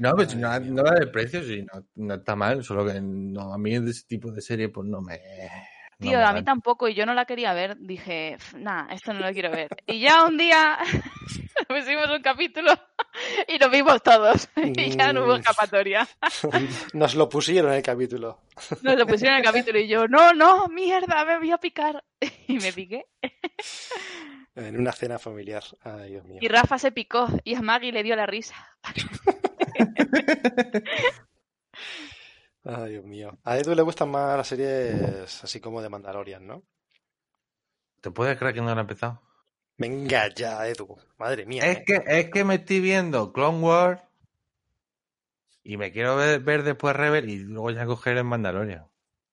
No, 0.02 0.16
pues 0.16 0.34
no, 0.34 0.58
no 0.58 0.82
la 0.82 0.98
de 0.98 1.06
precio, 1.06 1.44
sí, 1.44 1.64
no, 1.72 1.86
no 1.94 2.14
está 2.14 2.34
mal, 2.34 2.64
solo 2.64 2.84
que 2.84 3.00
no, 3.00 3.54
a 3.54 3.56
mí 3.56 3.78
de 3.78 3.92
ese 3.92 4.04
tipo 4.04 4.32
de 4.32 4.40
serie 4.40 4.68
pues 4.68 4.88
no 4.88 5.00
me... 5.00 5.16
no 5.16 6.08
Tío, 6.08 6.18
me 6.18 6.24
a 6.24 6.32
mí 6.32 6.42
tampoco, 6.42 6.88
y 6.88 6.94
yo 6.94 7.06
no 7.06 7.14
la 7.14 7.24
quería 7.24 7.54
ver. 7.54 7.76
Dije, 7.78 8.36
nah, 8.58 8.88
esto 8.90 9.12
no 9.12 9.20
lo 9.20 9.32
quiero 9.32 9.52
ver. 9.52 9.68
Y 9.86 10.00
ya 10.00 10.24
un 10.24 10.36
día 10.36 10.76
pusimos 11.68 12.10
un 12.10 12.20
capítulo 12.20 12.72
y 13.46 13.60
lo 13.60 13.70
vimos 13.70 14.02
todos. 14.02 14.48
Y 14.56 14.90
ya 14.90 15.12
no 15.12 15.24
hubo 15.24 15.36
escapatoria. 15.36 16.08
Nos 16.94 17.14
lo 17.14 17.28
pusieron 17.28 17.70
en 17.70 17.76
el 17.76 17.84
capítulo. 17.84 18.40
Nos 18.82 18.96
lo 18.96 19.06
pusieron 19.06 19.36
en 19.36 19.44
el 19.44 19.46
capítulo 19.46 19.78
y 19.78 19.86
yo, 19.86 20.08
no, 20.08 20.32
no, 20.32 20.66
mierda, 20.66 21.24
me 21.24 21.38
voy 21.38 21.52
a 21.52 21.58
picar. 21.58 22.02
Y 22.48 22.58
me 22.58 22.72
piqué. 22.72 23.06
En 24.56 24.80
una 24.80 24.90
cena 24.90 25.20
familiar. 25.20 25.62
Ay, 25.84 26.10
Dios 26.10 26.24
mío. 26.24 26.38
Y 26.40 26.48
Rafa 26.48 26.76
se 26.80 26.90
picó 26.90 27.28
y 27.44 27.54
a 27.54 27.62
Maggie 27.62 27.92
le 27.92 28.02
dio 28.02 28.16
la 28.16 28.26
risa. 28.26 28.56
Ay, 32.64 32.92
Dios 32.92 33.04
mío. 33.04 33.36
A 33.44 33.58
Edu 33.58 33.74
le 33.74 33.82
gustan 33.82 34.08
más 34.10 34.36
las 34.36 34.46
series 34.46 35.42
así 35.42 35.60
como 35.60 35.82
de 35.82 35.88
Mandalorian, 35.88 36.46
¿no? 36.46 36.62
¿Te 38.00 38.10
puedes 38.10 38.38
creer 38.38 38.54
que 38.54 38.60
no 38.60 38.68
la 38.74 38.76
he 38.76 38.80
empezado? 38.80 39.20
Venga 39.78 40.28
ya, 40.34 40.66
Edu. 40.68 40.96
Madre 41.18 41.44
mía. 41.46 41.64
Es 41.66 41.78
¿eh? 41.78 41.84
que, 41.86 42.02
es 42.06 42.30
que 42.30 42.44
me 42.44 42.56
estoy 42.56 42.80
viendo 42.80 43.32
Clone 43.32 43.58
Wars 43.60 44.02
y 45.64 45.76
me 45.76 45.92
quiero 45.92 46.16
ver, 46.16 46.40
ver 46.40 46.62
después 46.62 46.94
Rebel 46.94 47.28
y 47.30 47.38
luego 47.38 47.70
ya 47.70 47.86
coger 47.86 48.16
el 48.16 48.24
Mandalorian. 48.24 48.86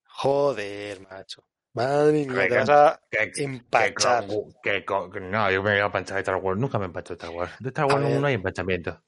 Joder, 0.06 1.02
macho. 1.02 1.44
Madre 1.74 2.26
mía, 2.26 2.42
te 2.44 2.48
Que- 2.50 2.56
vas 2.56 2.70
a 2.70 3.02
Que, 3.12 3.32
que, 3.32 3.44
empachar. 3.44 4.26
Que 4.64 4.84
no, 5.22 5.52
yo 5.52 5.62
me 5.64 5.72
voy 5.72 5.80
a 5.80 5.92
panchar 5.92 6.16
de 6.16 6.22
Star 6.22 6.36
Wars. 6.38 6.60
Nunca 6.60 6.80
me 6.80 6.86
empacho 6.86 7.14
de 7.16 7.18
Star 7.20 7.30
Wars. 7.30 7.52
De 7.60 7.70
Star 7.70 7.86
Wars 7.86 8.02
no 8.20 8.26
hay 8.26 8.34
empachamiento. 8.34 9.02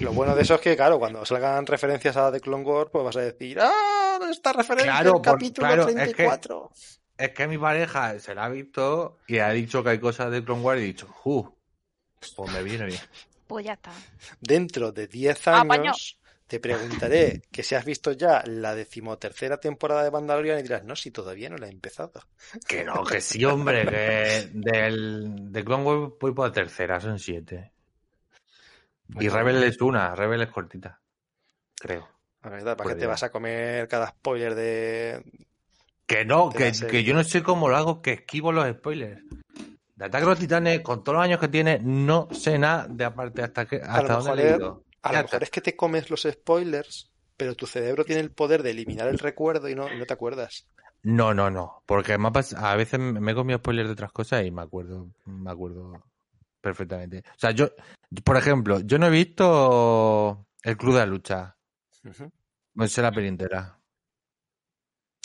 Lo 0.00 0.12
bueno 0.12 0.34
de 0.36 0.42
eso 0.42 0.54
es 0.56 0.60
que, 0.60 0.76
claro, 0.76 0.98
cuando 0.98 1.24
salgan 1.24 1.66
referencias 1.66 2.16
a 2.16 2.30
The 2.30 2.40
Clone 2.40 2.64
Wars, 2.64 2.90
pues 2.92 3.04
vas 3.04 3.16
a 3.16 3.20
decir, 3.22 3.58
¡ah! 3.60 4.18
Esta 4.30 4.52
referencia 4.52 4.92
Claro, 4.92 5.08
al 5.16 5.22
por- 5.22 5.22
capítulo 5.22 5.66
claro, 5.66 5.82
es 5.82 5.88
que- 5.88 5.94
34. 5.94 6.70
Es 7.16 7.30
que 7.30 7.48
mi 7.48 7.58
pareja 7.58 8.18
se 8.20 8.34
la 8.34 8.44
ha 8.44 8.48
visto 8.48 9.18
y 9.26 9.38
ha 9.38 9.50
dicho 9.50 9.82
que 9.82 9.90
hay 9.90 9.98
cosas 9.98 10.30
de 10.30 10.44
Clone 10.44 10.62
Wars 10.62 10.80
y 10.80 10.84
he 10.84 10.86
dicho, 10.86 11.08
¡uh! 11.24 11.48
Pues 12.36 12.52
me 12.52 12.62
viene 12.62 12.84
bien. 12.86 13.00
Pues 13.46 13.64
ya 13.64 13.72
está. 13.72 13.92
Dentro 14.40 14.92
de 14.92 15.06
10 15.08 15.48
Ah, 15.48 15.64
años 15.68 16.18
te 16.46 16.60
preguntaré 16.60 17.42
que 17.50 17.62
si 17.62 17.74
has 17.74 17.84
visto 17.84 18.12
ya 18.12 18.42
la 18.46 18.74
decimotercera 18.74 19.58
temporada 19.58 20.04
de 20.04 20.10
Mandalorian 20.10 20.58
y 20.58 20.62
dirás, 20.62 20.84
no, 20.84 20.94
si 20.96 21.10
todavía 21.10 21.48
no 21.48 21.56
la 21.56 21.66
he 21.66 21.70
empezado. 21.70 22.22
Que 22.68 22.84
no, 22.84 23.02
que 23.04 23.20
sí, 23.20 23.44
hombre, 23.44 23.84
que 23.86 24.50
del, 24.52 25.50
de 25.52 25.64
Clone 25.64 25.84
Wars 25.84 26.12
voy 26.20 26.32
por 26.34 26.46
la 26.48 26.52
tercera, 26.52 27.00
son 27.00 27.18
siete. 27.18 27.72
Y 29.10 29.14
Bueno, 29.14 29.34
Rebel 29.36 29.62
es 29.64 29.80
una, 29.80 30.14
Rebel 30.14 30.42
es 30.42 30.48
cortita. 30.50 31.00
Creo. 31.80 32.08
La 32.42 32.50
verdad, 32.50 32.76
¿para 32.76 32.84
Pues 32.84 32.94
qué 32.94 33.00
te 33.00 33.06
ya. 33.06 33.10
vas 33.10 33.22
a 33.22 33.30
comer 33.30 33.88
cada 33.88 34.08
spoiler 34.08 34.54
de... 34.54 35.22
Que 36.06 36.24
no, 36.24 36.50
que, 36.50 36.72
que 36.90 37.04
yo 37.04 37.14
no 37.14 37.22
sé 37.24 37.42
cómo 37.42 37.68
lo 37.68 37.76
hago, 37.76 38.00
que 38.00 38.12
esquivo 38.12 38.50
los 38.52 38.66
spoilers. 38.70 39.22
De 39.94 40.04
Ataque 40.04 40.24
a 40.24 40.28
los 40.28 40.38
Titanes, 40.38 40.80
con 40.80 41.02
todos 41.02 41.16
los 41.16 41.24
años 41.24 41.40
que 41.40 41.48
tiene, 41.48 41.80
no 41.82 42.28
sé 42.30 42.58
nada 42.58 42.86
de 42.88 43.04
aparte 43.04 43.42
hasta 43.42 43.66
que 43.66 43.76
hasta 43.76 44.02
lo 44.02 44.08
dónde 44.08 44.30
mejor 44.30 44.36
leído. 44.36 44.84
A 45.02 45.12
lo 45.12 45.22
mejor 45.22 45.42
es 45.42 45.50
que 45.50 45.60
te 45.60 45.76
comes 45.76 46.08
los 46.08 46.22
spoilers, 46.22 47.10
pero 47.36 47.54
tu 47.54 47.66
cerebro 47.66 48.04
tiene 48.04 48.20
el 48.22 48.30
poder 48.30 48.62
de 48.62 48.70
eliminar 48.70 49.08
el 49.08 49.18
recuerdo 49.18 49.68
y 49.68 49.74
no, 49.74 49.92
y 49.92 49.98
no 49.98 50.06
te 50.06 50.14
acuerdas. 50.14 50.66
No, 51.02 51.34
no, 51.34 51.50
no. 51.50 51.82
Porque 51.84 52.16
pas- 52.18 52.56
a 52.56 52.74
veces 52.76 52.98
me 53.00 53.32
he 53.32 53.34
comido 53.34 53.58
spoilers 53.58 53.88
de 53.88 53.92
otras 53.92 54.12
cosas 54.12 54.44
y 54.46 54.50
me 54.50 54.62
acuerdo, 54.62 55.08
me 55.26 55.50
acuerdo 55.50 56.02
perfectamente. 56.60 57.18
O 57.18 57.38
sea, 57.38 57.50
yo, 57.50 57.68
por 58.24 58.36
ejemplo, 58.36 58.80
yo 58.80 58.98
no 58.98 59.06
he 59.06 59.10
visto 59.10 60.46
el 60.62 60.76
Club 60.76 60.94
de 60.94 60.98
la 61.00 61.06
Lucha. 61.06 61.56
Ujú. 62.04 62.30
No 62.74 62.86
sé 62.88 63.02
la 63.02 63.12
peli 63.12 63.28
entera. 63.28 63.78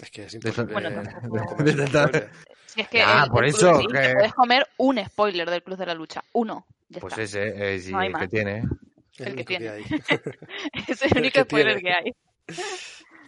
Es 0.02 0.10
que 0.12 0.26
es 0.26 0.34
imposible 0.34 0.74
Bueno, 0.74 0.90
tampoco- 1.04 1.48
spoiler. 1.60 2.32
Si 2.66 2.82
es 2.82 2.88
que 2.90 3.02
Ah, 3.04 3.24
el- 3.26 3.30
por 3.32 3.44
el 3.44 3.50
eso, 3.52 3.72
te 3.80 3.84
que- 3.88 4.14
puedes 4.14 4.34
comer 4.34 4.68
un 4.78 5.06
spoiler 5.06 5.50
del 5.50 5.64
Cruz 5.64 5.78
de 5.78 5.86
la 5.86 5.94
Lucha. 5.94 6.24
Uno. 6.34 6.66
Ya 6.90 7.00
Pues 7.00 7.14
está. 7.18 7.22
ese, 7.24 7.76
eh, 7.76 7.80
sí, 7.80 7.92
No 7.92 8.00
hay 8.00 8.08
el 8.08 8.14
que 8.14 8.20
más. 8.20 8.30
tiene. 8.30 8.64
Es 9.18 9.28
El 9.28 9.36
que 9.36 9.44
tiene. 9.46 9.68
Es 10.88 11.02
el 11.04 11.18
único 11.20 11.42
spoiler 11.42 11.80
que 11.80 11.92
hay. 11.94 12.12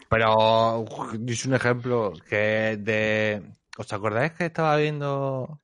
Pero 0.09 0.85
es 1.27 1.45
un 1.45 1.53
ejemplo 1.53 2.13
que 2.27 2.77
de... 2.79 3.43
¿Os 3.77 3.91
acordáis 3.93 4.31
que 4.33 4.45
estaba 4.45 4.75
viendo 4.77 5.61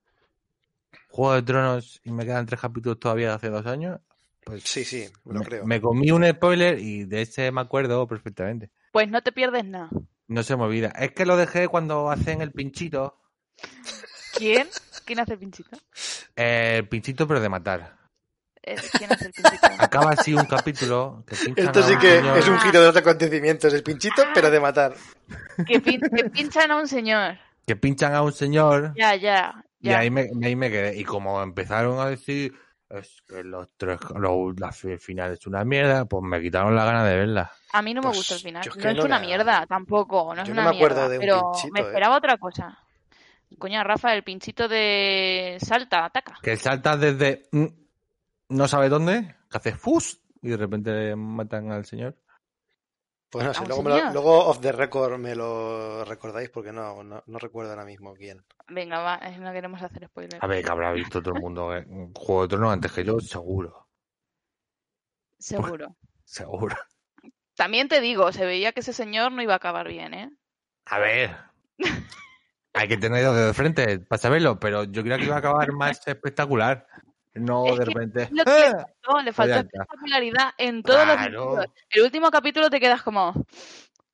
Juego 1.12 1.34
de 1.34 1.42
Tronos 1.42 2.00
y 2.04 2.10
me 2.10 2.24
quedan 2.24 2.46
tres 2.46 2.60
capítulos 2.60 2.98
todavía 2.98 3.28
de 3.28 3.34
hace 3.34 3.48
dos 3.50 3.66
años? 3.66 4.00
Pues 4.44 4.62
Sí, 4.64 4.84
sí, 4.84 5.06
me 5.24 5.34
lo 5.34 5.40
me, 5.40 5.46
creo. 5.46 5.64
me 5.66 5.80
comí 5.80 6.10
un 6.10 6.26
spoiler 6.26 6.78
y 6.78 7.04
de 7.04 7.22
ese 7.22 7.52
me 7.52 7.60
acuerdo 7.60 8.06
perfectamente. 8.08 8.70
Pues 8.92 9.08
no 9.08 9.22
te 9.22 9.30
pierdes 9.30 9.64
nada. 9.64 9.90
No 10.28 10.42
se 10.42 10.56
me 10.56 10.64
olvida. 10.64 10.88
Es 10.98 11.12
que 11.12 11.26
lo 11.26 11.36
dejé 11.36 11.68
cuando 11.68 12.10
hacen 12.10 12.40
el 12.40 12.50
pinchito. 12.52 13.18
¿Quién? 14.34 14.68
¿Quién 15.04 15.20
hace 15.20 15.34
el 15.34 15.38
pinchito? 15.38 15.76
Eh, 16.36 16.76
el 16.78 16.88
pinchito 16.88 17.28
pero 17.28 17.40
de 17.40 17.48
matar. 17.48 17.96
Eh, 18.62 18.76
¿Quién 18.96 19.12
hace 19.12 19.26
el 19.26 19.32
pinchito? 19.32 19.66
Acaba 19.78 20.12
así 20.12 20.32
un 20.34 20.44
capítulo 20.46 21.24
que 21.26 21.34
Esto 21.34 21.82
sí 21.82 21.96
que 21.98 22.16
señor. 22.18 22.38
es 22.38 22.48
un 22.48 22.58
giro 22.60 22.80
de 22.80 22.86
los 22.86 22.96
acontecimientos. 22.96 23.74
El 23.74 23.82
pinchito, 23.82 24.22
pero 24.34 24.50
de 24.50 24.60
matar. 24.60 24.94
Que, 25.66 25.80
pin- 25.82 26.00
que 26.14 26.24
pinchan 26.30 26.70
a 26.70 26.76
un 26.76 26.88
señor. 26.88 27.38
que 27.66 27.76
pinchan 27.76 28.14
a 28.14 28.22
un 28.22 28.32
señor 28.32 28.92
Ya, 28.96 29.14
ya, 29.16 29.64
y 29.82 29.90
ahí 29.90 30.10
me, 30.10 30.30
ahí 30.42 30.56
me 30.56 30.70
quedé. 30.70 30.96
Y 30.98 31.04
como 31.04 31.42
empezaron 31.42 31.98
a 32.00 32.06
decir 32.08 32.54
es 32.88 33.22
que 33.26 33.42
los 33.42 33.68
tres, 33.76 33.98
los, 34.16 34.58
la 34.60 34.70
fi- 34.70 34.98
final 34.98 35.32
es 35.32 35.46
una 35.46 35.64
mierda, 35.64 36.04
pues 36.04 36.22
me 36.22 36.40
quitaron 36.42 36.74
la 36.76 36.84
gana 36.84 37.04
de 37.04 37.16
verla. 37.16 37.50
A 37.72 37.80
mí 37.80 37.94
no 37.94 38.02
me 38.02 38.08
Pues, 38.08 38.18
gusta 38.18 38.34
el 38.34 38.40
final. 38.40 38.64
No 38.76 38.90
es 38.90 38.96
no 38.96 39.04
una 39.04 39.18
la- 39.18 39.26
mierda, 39.26 39.66
tampoco. 39.66 40.34
No 40.34 40.42
es 40.42 40.48
Yo 40.48 40.54
no 40.54 40.60
una 40.60 40.70
me 40.70 40.76
acuerdo 40.76 40.96
mierda. 40.96 41.08
de 41.08 41.16
un 41.16 41.20
pero 41.20 41.52
pinchito, 41.52 41.72
me 41.72 41.80
¿eh? 41.80 41.82
esperaba 41.84 42.16
otra 42.18 42.36
cosa. 42.36 42.78
Coño, 43.58 43.82
Rafa, 43.84 44.14
el 44.14 44.22
pinchito 44.24 44.68
de 44.68 45.56
salta, 45.60 46.04
ataca. 46.06 46.38
Que 46.42 46.56
saltas 46.56 47.00
desde 47.00 47.48
mm, 47.52 47.66
no 48.50 48.68
sabe 48.68 48.88
dónde, 48.88 49.36
que 49.50 49.56
hace 49.58 49.72
fus 49.72 50.20
y 50.42 50.50
de 50.50 50.56
repente 50.56 51.16
matan 51.16 51.70
al 51.72 51.84
señor. 51.86 52.16
Pues 53.32 53.46
no 53.46 53.50
¿A 53.50 53.54
sé, 53.54 53.60
un 53.62 53.68
luego, 53.68 53.82
me 53.82 53.88
lo- 53.90 53.96
señor? 53.96 54.12
luego 54.12 54.44
off 54.46 54.60
the 54.60 54.72
record 54.72 55.18
me 55.18 55.34
lo 55.34 56.04
recordáis 56.04 56.50
porque 56.50 56.70
no, 56.70 57.02
no, 57.02 57.22
no 57.26 57.38
recuerdo 57.38 57.70
ahora 57.70 57.86
mismo 57.86 58.12
quién. 58.14 58.44
Venga, 58.68 58.98
va, 59.00 59.16
no 59.38 59.52
queremos 59.52 59.82
hacer 59.82 60.06
spoiler. 60.06 60.38
A 60.42 60.46
ver, 60.46 60.62
que 60.62 60.70
habrá 60.70 60.92
visto 60.92 61.22
todo 61.22 61.34
el 61.34 61.40
mundo 61.40 61.74
eh, 61.74 61.86
Juego 62.14 62.42
de 62.42 62.48
Tronos 62.48 62.72
antes 62.74 62.92
que 62.92 63.04
yo, 63.04 63.18
seguro. 63.20 63.88
Seguro. 65.38 65.96
Seguro. 66.24 66.76
También 67.56 67.88
te 67.88 68.00
digo, 68.02 68.32
se 68.32 68.44
veía 68.44 68.72
que 68.72 68.80
ese 68.80 68.92
señor 68.92 69.32
no 69.32 69.42
iba 69.42 69.54
a 69.54 69.56
acabar 69.56 69.88
bien, 69.88 70.12
¿eh? 70.14 70.30
A 70.86 70.98
ver. 70.98 71.34
Hay 72.74 72.88
que 72.88 72.96
tener 72.96 73.24
dos 73.24 73.34
dedos 73.34 73.48
de 73.48 73.54
frente 73.54 73.98
para 74.00 74.18
saberlo, 74.20 74.58
pero 74.60 74.84
yo 74.84 75.02
creo 75.02 75.18
que 75.18 75.24
iba 75.24 75.36
a 75.36 75.38
acabar 75.38 75.72
más 75.72 76.06
espectacular. 76.06 76.86
No 77.34 77.72
Es 77.72 77.78
de 77.78 77.84
repente. 77.84 78.28
que 78.28 78.34
¡Ah! 78.46 78.86
No, 79.08 79.22
le 79.22 79.32
faltó 79.32 79.54
espectacularidad 79.56 80.50
en 80.58 80.82
todos 80.82 81.06
los 81.06 81.16
Claro. 81.16 81.42
sentidos. 81.42 81.66
El 81.90 82.02
último 82.02 82.30
capítulo 82.30 82.70
te 82.70 82.78
quedas 82.80 83.02
como, 83.02 83.32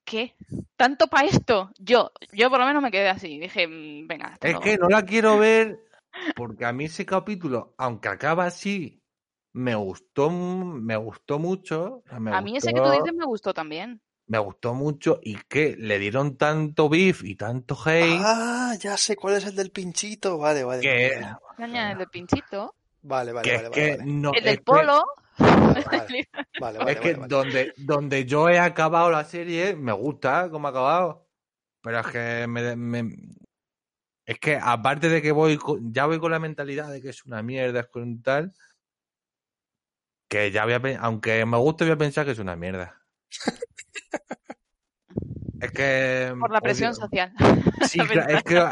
¿qué? 0.05 0.35
¿Tanto 0.77 1.09
para 1.09 1.27
esto? 1.29 1.71
Yo, 1.79 2.13
yo 2.33 2.49
por 2.51 2.61
lo 2.61 2.67
menos 2.67 2.83
me 2.83 2.91
quedé 2.91 3.09
así. 3.09 3.39
Dije, 3.39 3.67
mm, 3.67 4.07
venga. 4.07 4.27
hasta 4.29 4.47
Es 4.47 4.53
luego. 4.55 4.65
que 4.65 4.79
no 4.79 4.89
la 4.89 5.05
quiero 5.05 5.39
ver 5.39 5.79
porque 6.37 6.65
a 6.65 6.73
mí 6.73 6.85
ese 6.87 7.05
capítulo, 7.05 7.75
aunque 7.79 8.09
acaba 8.09 8.45
así, 8.47 9.03
me 9.53 9.75
gustó, 9.75 10.31
me 10.31 10.97
gustó 10.97 11.39
mucho. 11.39 12.03
me 12.19 12.31
A 12.35 12.41
mí 12.41 12.57
ese 12.57 12.69
que 12.73 12.81
tú 12.81 12.81
gustó- 12.87 13.03
dices 13.03 13.15
me 13.17 13.25
gustó 13.25 13.53
también. 13.53 14.01
me 14.29 14.39
gustó 14.39 14.75
mucho 14.75 15.21
y 15.23 15.37
que 15.49 15.75
le 15.79 15.99
dieron 15.99 16.37
tanto 16.37 16.89
beef 16.89 17.25
y 17.25 17.35
tanto 17.35 17.77
hate 17.85 18.21
Ah, 18.23 18.75
ya 18.79 18.97
sé 18.97 19.17
cuál 19.17 19.35
es 19.37 19.47
el 19.47 19.57
del 19.57 19.71
pinchito. 19.71 20.39
Vale, 20.39 20.65
vale. 20.65 20.83
que, 20.83 21.17
el 21.59 21.99
del 21.99 22.09
pinchito. 22.09 22.75
Vale, 23.09 23.33
vale. 23.33 23.49
que 23.49 23.57
vale, 23.57 23.69
es 23.69 23.75
que 23.75 23.91
vale, 23.97 24.13
no 24.13 24.33
el 24.35 24.45
del 24.45 24.57
que- 24.59 24.63
polo. 24.63 25.05
vale, 25.39 25.85
vale, 25.85 26.29
vale, 26.61 26.79
vale, 26.79 26.93
es 26.93 27.01
que 27.01 27.15
vale, 27.15 27.15
vale. 27.15 27.29
donde 27.29 27.73
donde 27.77 28.25
yo 28.27 28.49
he 28.49 28.59
acabado 28.59 29.11
la 29.11 29.25
serie 29.25 29.75
me 29.77 29.93
gusta 29.93 30.51
cómo 30.51 30.69
ha 30.69 30.71
acabado 30.71 31.27
pero 31.81 32.01
es 32.01 32.07
que 32.09 32.47
me, 32.49 32.77
me- 32.77 33.17
es 34.27 34.39
que 34.41 34.57
aparte 34.61 35.09
de 35.09 35.23
que 35.23 35.33
voy 35.33 35.57
con- 35.57 35.93
ya 35.93 36.07
voy 36.07 36.19
con 36.19 36.31
la 36.33 36.39
mentalidad 36.39 36.91
de 36.91 37.01
que 37.01 37.11
es 37.11 37.25
una 37.25 37.43
mierda 37.43 37.81
es 37.81 37.87
con 37.89 38.21
tal 38.23 38.53
que 40.29 40.51
ya 40.51 40.65
voy 40.65 40.75
a 40.75 40.99
aunque 41.01 41.45
me 41.47 41.57
guste 41.57 41.85
voy 41.85 41.93
a 41.95 41.99
pensar 41.99 42.25
que 42.27 42.33
es 42.33 42.39
una 42.39 42.57
mierda 42.57 43.01
es 45.61 45.73
que 45.73 46.35
Por 46.39 46.53
la 46.53 46.61
presión 46.61 46.93
odio- 46.93 47.01
social. 47.01 47.33
sí, 47.89 47.99
es 48.29 48.43
que 48.45 48.63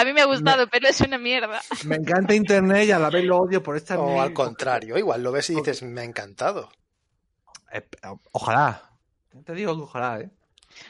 A 0.00 0.04
mí 0.04 0.12
me 0.12 0.20
ha 0.20 0.26
gustado, 0.26 0.66
pero 0.68 0.88
es 0.88 1.00
una 1.00 1.18
mierda. 1.18 1.60
me 1.84 1.96
encanta 1.96 2.34
internet 2.34 2.86
y 2.88 2.92
a 2.92 2.98
la 2.98 3.10
vez 3.10 3.24
lo 3.24 3.38
odio 3.38 3.62
por 3.62 3.76
esta 3.76 3.98
O 3.98 4.06
mierda. 4.06 4.22
al 4.22 4.32
contrario, 4.32 4.96
igual 4.98 5.22
lo 5.22 5.32
ves 5.32 5.50
y 5.50 5.54
dices, 5.54 5.82
me 5.82 6.00
ha 6.02 6.04
encantado. 6.04 6.70
Eh, 7.72 7.82
Ojalá. 8.32 8.90
Te 9.44 9.52
digo 9.54 9.74
que 9.76 9.82
ojalá, 9.82 10.20
¿eh? 10.20 10.30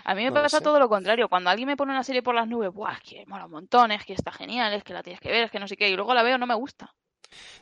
A 0.04 0.14
mí 0.14 0.22
me 0.24 0.30
No 0.30 0.34
pasa 0.34 0.58
sé. 0.58 0.64
todo 0.64 0.78
lo 0.78 0.88
contrario. 0.88 1.28
Cuando 1.28 1.50
alguien 1.50 1.66
me 1.68 1.76
pone 1.76 1.92
una 1.92 2.02
serie 2.04 2.22
por 2.22 2.34
las 2.34 2.46
nubes, 2.48 2.72
¡buah! 2.72 2.92
Es 2.94 3.00
que 3.00 3.24
mola 3.26 3.46
un 3.46 3.50
montón, 3.52 3.90
es 3.92 4.04
que 4.04 4.12
está 4.14 4.30
genial, 4.32 4.72
es 4.72 4.82
que 4.84 4.92
la 4.92 5.02
tienes 5.02 5.20
que 5.20 5.30
ver, 5.30 5.44
es 5.44 5.50
que 5.50 5.58
no 5.60 5.66
sé 5.68 5.76
qué. 5.76 5.88
Y 5.90 5.96
luego 5.96 6.14
la 6.14 6.22
veo, 6.22 6.38
no 6.38 6.46
me 6.46 6.54
gusta. 6.54 6.92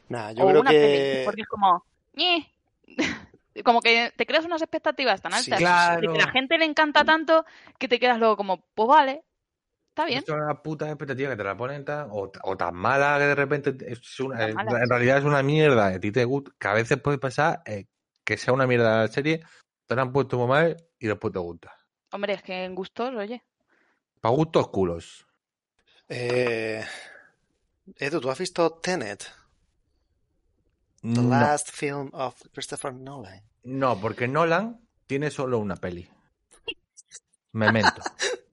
Nah, 0.09 0.33
yo 0.33 0.45
o 0.45 0.49
creo 0.49 0.61
una 0.61 0.71
peli, 0.71 0.99
que. 1.19 1.23
porque 1.25 1.43
es 1.43 1.49
como, 1.49 1.85
"Ñe". 2.15 2.51
como 3.65 3.81
que 3.81 4.13
te 4.17 4.27
creas 4.27 4.45
unas 4.45 4.61
expectativas 4.63 5.23
tan 5.23 5.33
Sí, 5.33 5.51
altas 5.53 5.59
claro. 5.59 6.01
de 6.01 6.19
que 6.19 6.25
la 6.25 6.31
gente 6.31 6.59
le 6.59 6.65
encanta 6.65 7.05
tanto 7.05 7.45
que 7.79 7.89
te 7.89 7.99
quedas 7.99 8.19
luego 8.19 8.37
como, 8.37 8.59
pues 8.75 8.89
vale, 8.89 9.23
está 9.95 10.07
bien. 10.07 10.19
Es 10.19 10.29
una 10.29 10.61
puta 10.61 10.89
expectativa 10.89 11.31
que 11.31 11.37
te 11.37 11.45
la 11.45 11.57
ponen 11.57 11.85
tan, 11.85 12.09
o, 12.11 12.31
o 12.43 12.57
tan 12.57 12.75
mala 12.75 13.17
que 13.19 13.25
de 13.27 13.35
repente 13.37 13.77
es 13.87 14.19
una, 14.21 14.49
en 14.49 14.89
realidad 14.89 15.19
es 15.19 15.25
una 15.25 15.43
mierda. 15.43 15.93
y 15.93 15.95
A 15.95 16.01
ti 16.01 16.11
te 16.11 16.25
gusta, 16.25 16.51
que 16.59 16.69
a 16.69 16.73
veces 16.75 17.01
puede 17.01 17.19
pasar 17.19 17.63
eh, 17.65 17.87
que 18.25 18.37
sea 18.37 18.53
una 18.53 18.67
mierda 18.67 19.03
la 19.03 19.09
serie, 19.09 19.43
te 19.87 19.95
la 19.95 20.03
han 20.03 20.13
puesto 20.13 20.37
muy 20.37 20.49
mal 20.49 20.77
y 20.99 21.07
después 21.07 21.33
te 21.33 21.39
gusta. 21.39 21.73
Hombre, 22.11 22.35
es 22.35 22.43
que 22.43 22.65
en 22.65 22.75
gustos, 22.75 23.15
oye. 23.15 23.43
Para 24.21 24.35
gustos 24.35 24.69
culos. 24.69 25.27
Eh... 26.09 26.85
Edu, 27.99 28.21
¿tú 28.21 28.31
has 28.31 28.39
visto 28.39 28.79
Tenet? 28.83 29.25
The 31.03 31.09
No, 31.09 31.29
last 31.29 31.71
film 31.71 32.11
of 32.15 32.35
Christopher 32.53 32.95
Nolan. 32.95 33.43
no, 33.65 34.01
porque 34.01 34.27
Nolan 34.27 34.81
tiene 35.07 35.31
solo 35.31 35.59
una 35.59 35.77
peli. 35.77 36.09
Memento. 37.53 38.03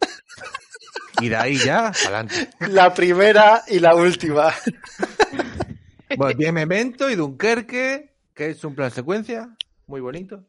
Y 1.21 1.29
de 1.29 1.35
ahí 1.35 1.57
ya, 1.57 1.87
adelante. 1.87 2.49
La 2.69 2.93
primera 2.93 3.63
y 3.67 3.79
la 3.79 3.95
última. 3.95 4.53
Bueno, 6.17 6.35
tiene 6.37 6.51
Memento 6.51 7.09
y 7.09 7.15
Dunkerque, 7.15 8.13
que 8.33 8.49
es 8.49 8.63
un 8.63 8.75
plan 8.75 8.91
secuencia, 8.91 9.55
muy 9.87 10.01
bonito. 10.01 10.43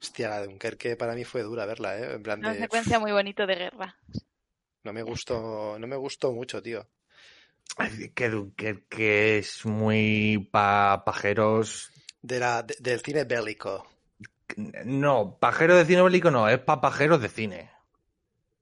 Hostia, 0.00 0.28
la 0.30 0.40
de 0.40 0.46
Dunkerque 0.48 0.96
para 0.96 1.14
mí 1.14 1.24
fue 1.24 1.42
dura 1.42 1.66
verla, 1.66 1.98
¿eh? 1.98 2.14
En 2.14 2.22
plan 2.22 2.40
Una 2.40 2.54
secuencia 2.54 2.98
muy 2.98 3.12
bonito 3.12 3.46
de 3.46 3.54
guerra. 3.54 3.96
No 4.84 4.92
me 4.92 5.02
gustó, 5.02 5.78
no 5.78 5.86
me 5.86 5.96
gustó 5.96 6.32
mucho, 6.32 6.62
tío. 6.62 6.86
Ay, 7.76 8.10
Que 8.14 8.28
Dunkerque 8.30 9.38
es 9.38 9.64
muy 9.64 10.48
pa 10.50 11.02
pajeros. 11.04 11.90
De 12.22 12.38
la, 12.38 12.62
de- 12.62 12.76
del 12.80 13.00
cine 13.00 13.24
bélico. 13.24 13.86
No, 14.84 15.38
pajeros 15.38 15.78
de 15.78 15.84
cine 15.86 16.02
bélico 16.02 16.30
no, 16.30 16.48
es 16.48 16.58
pa 16.58 16.80
pajeros 16.80 17.20
de 17.22 17.28
cine. 17.28 17.70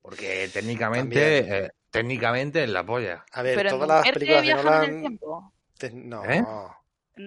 Porque 0.09 0.49
técnicamente, 0.51 1.39
eh, 1.67 1.71
técnicamente 1.91 2.65
es 2.65 2.71
la 2.71 2.83
polla. 2.83 3.27
A 3.33 3.43
ver, 3.43 3.57
Pero 3.57 3.71
todas 3.73 3.89
las 3.89 4.11
películas 4.11 4.41
de 4.41 4.47
viajan 4.55 4.67
en 4.67 4.73
el 4.73 4.89
Nolan... 4.89 5.01
tiempo. 5.03 5.53
te- 5.77 5.91
No, 5.91 6.25
¿Eh? 6.25 6.43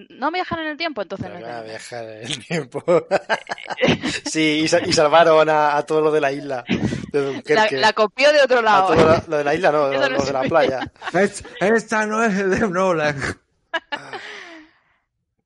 No 0.10 0.32
viajan 0.32 0.60
en 0.62 0.66
el 0.70 0.78
tiempo, 0.78 1.04
entonces 1.04 1.28
pero 1.28 1.40
no 1.40 1.46
van 1.46 1.52
a 1.52 1.58
Nolan. 1.60 1.70
viajar 1.70 2.06
en 2.06 2.22
el 2.24 2.46
tiempo. 2.48 2.84
sí, 4.26 4.62
y, 4.64 4.68
sa- 4.68 4.80
y 4.84 4.92
salvaron 4.94 5.48
a, 5.48 5.78
a 5.78 5.86
todo 5.86 6.02
lo 6.02 6.12
de 6.12 6.22
la 6.22 6.32
isla 6.32 6.64
de 7.12 7.44
La, 7.78 7.94
copió 7.94 8.34
de 8.34 8.42
otro 8.42 8.60
A 8.60 8.62
lado. 8.64 8.88
todo 8.96 9.06
lo, 9.06 9.24
lo 9.28 9.38
de 9.38 9.44
la 9.44 9.54
isla, 9.54 9.72
no, 9.72 9.88
lo, 9.92 10.00
no 10.00 10.10
lo 10.10 10.26
de 10.26 10.34
la 10.34 10.42
playa. 10.44 10.92
Es- 11.14 11.44
esta 11.60 12.08
no 12.08 12.24
es 12.24 12.36
de 12.36 12.68
Nolan. 12.68 13.16
Ah, 13.92 14.12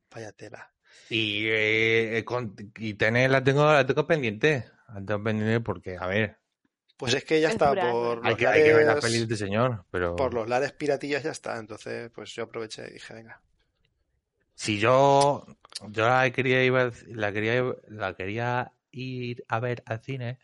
vaya 0.09 0.31
tela. 0.31 0.71
Y, 1.09 1.47
eh, 1.47 2.23
con- 2.25 2.55
y 2.77 2.93
tener, 2.93 3.29
la 3.29 3.43
tengo, 3.43 3.65
la 3.73 3.85
tengo 3.85 4.07
pendiente. 4.07 4.71
La 4.93 5.03
tengo 5.03 5.21
pendiente 5.21 5.59
porque, 5.59 5.97
a 5.99 6.07
ver, 6.07 6.37
Pues 6.97 7.13
es 7.13 7.23
que 7.25 7.41
ya 7.41 7.49
Es 7.49 7.53
está, 7.53 7.73
por 7.75 8.23
hay 8.23 8.33
los, 8.33 8.37
que, 8.37 8.47
hay 8.47 8.63
que 8.63 8.73
ver 8.73 8.85
la 8.85 8.95
lares, 8.95 9.11
de 9.11 9.17
este 9.23 9.35
señor. 9.37 9.85
Pero 9.91 10.15
por 10.15 10.33
los 10.33 10.49
lares 10.49 10.71
piratillas 10.73 11.23
ya 11.23 11.31
está. 11.31 11.57
Entonces, 11.57 12.09
pues 12.13 12.33
yo 12.33 12.43
aproveché 12.43 12.87
y 12.89 12.93
dije, 12.93 13.13
venga. 13.13 13.41
si 14.55 14.79
yo, 14.79 15.45
yo 15.89 16.07
la 16.07 16.31
quería 16.31 16.63
ir, 16.63 16.73
al- 16.75 16.93
la 17.07 17.31
quería, 17.33 17.63
la 17.87 18.15
quería 18.15 18.73
ir 18.91 19.43
a 19.47 19.59
ver 19.59 19.83
al 19.85 20.01
cine, 20.01 20.39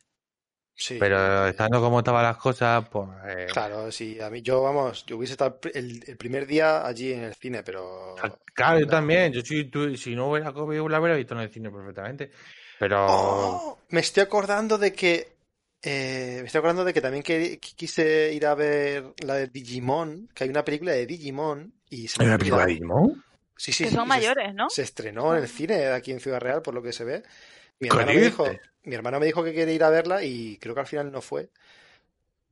Sí. 0.76 1.00
pero 1.00 1.48
estando 1.48 1.82
como 1.82 2.00
estaban 2.00 2.24
las 2.24 2.38
cosas, 2.38 2.88
pues 2.90 3.10
eh, 3.26 3.48
Claro, 3.54 3.92
sí, 3.92 4.20
a 4.20 4.30
mí 4.30 4.42
yo, 4.42 4.62
vamos, 4.64 5.06
yo 5.06 5.18
hubiese 5.18 5.34
estado 5.34 5.60
el, 5.74 6.04
el 6.08 6.18
primer 6.18 6.46
día 6.48 6.86
allí 6.88 7.12
en 7.14 7.24
el 7.24 7.36
cine, 7.36 7.64
pero... 7.64 8.40
Claro, 8.54 8.80
yo 8.80 8.88
también. 8.88 9.32
Yo 9.34 9.42
si, 9.42 9.66
tú- 9.66 9.96
si 9.98 10.16
no 10.16 10.30
hubiera 10.32 10.54
comido, 10.54 10.88
la 10.90 11.00
hubiera 11.00 11.16
visto 11.16 11.34
en 11.34 11.42
el 11.42 11.50
cine 11.52 11.72
perfectamente. 11.72 12.32
Pero 12.78 12.98
Oh, 13.08 13.78
me 13.90 14.00
estoy 14.02 14.24
acordando 14.24 14.78
de 14.78 14.94
que... 14.94 15.34
eh, 15.84 16.38
me 16.42 16.46
estoy 16.48 16.60
acordando 16.60 16.86
de 16.86 16.94
que 16.94 17.02
también 17.02 17.24
que- 17.24 17.60
que 17.60 17.70
quise 17.76 18.34
ir 18.34 18.46
a 18.46 18.56
ver 18.56 19.14
la 19.26 19.36
de 19.36 19.48
Digimon, 19.48 20.30
que 20.34 20.44
hay 20.44 20.50
una 20.50 20.64
película 20.64 20.92
de 20.94 21.06
Digimon 21.08 21.74
y 21.90 22.08
se 22.08 22.22
¿hay 22.22 22.28
una 22.28 22.38
película 22.38 22.66
de 22.66 22.74
Digimon? 22.74 23.24
Sí, 23.58 23.74
sí, 23.74 23.84
que 23.84 23.90
sí, 23.90 23.96
son 23.96 24.04
se- 24.04 24.08
mayores, 24.08 24.54
¿no? 24.54 24.68
Se 24.70 24.82
estrenó 24.84 25.36
en 25.36 25.44
el 25.44 25.50
cine 25.50 25.88
aquí 25.88 26.12
en 26.12 26.20
Ciudad 26.20 26.40
Real, 26.40 26.62
por 26.62 26.74
lo 26.74 26.82
que 26.82 26.94
se 26.94 27.04
ve. 27.04 27.24
Mi 27.80 27.88
¿Qué 27.88 27.88
hermano, 27.90 28.14
me 28.14 28.22
dijo, 28.22 28.46
mi 28.84 28.96
hermano 28.96 29.20
me 29.20 29.26
dijo 29.28 29.44
que 29.44 29.54
quería 29.54 29.74
ir 29.76 29.84
a 29.84 29.90
verla 29.90 30.24
y 30.24 30.58
creo 30.60 30.74
que 30.76 30.82
al 30.82 30.88
final 30.88 31.12
no 31.12 31.22
fue. 31.22 31.52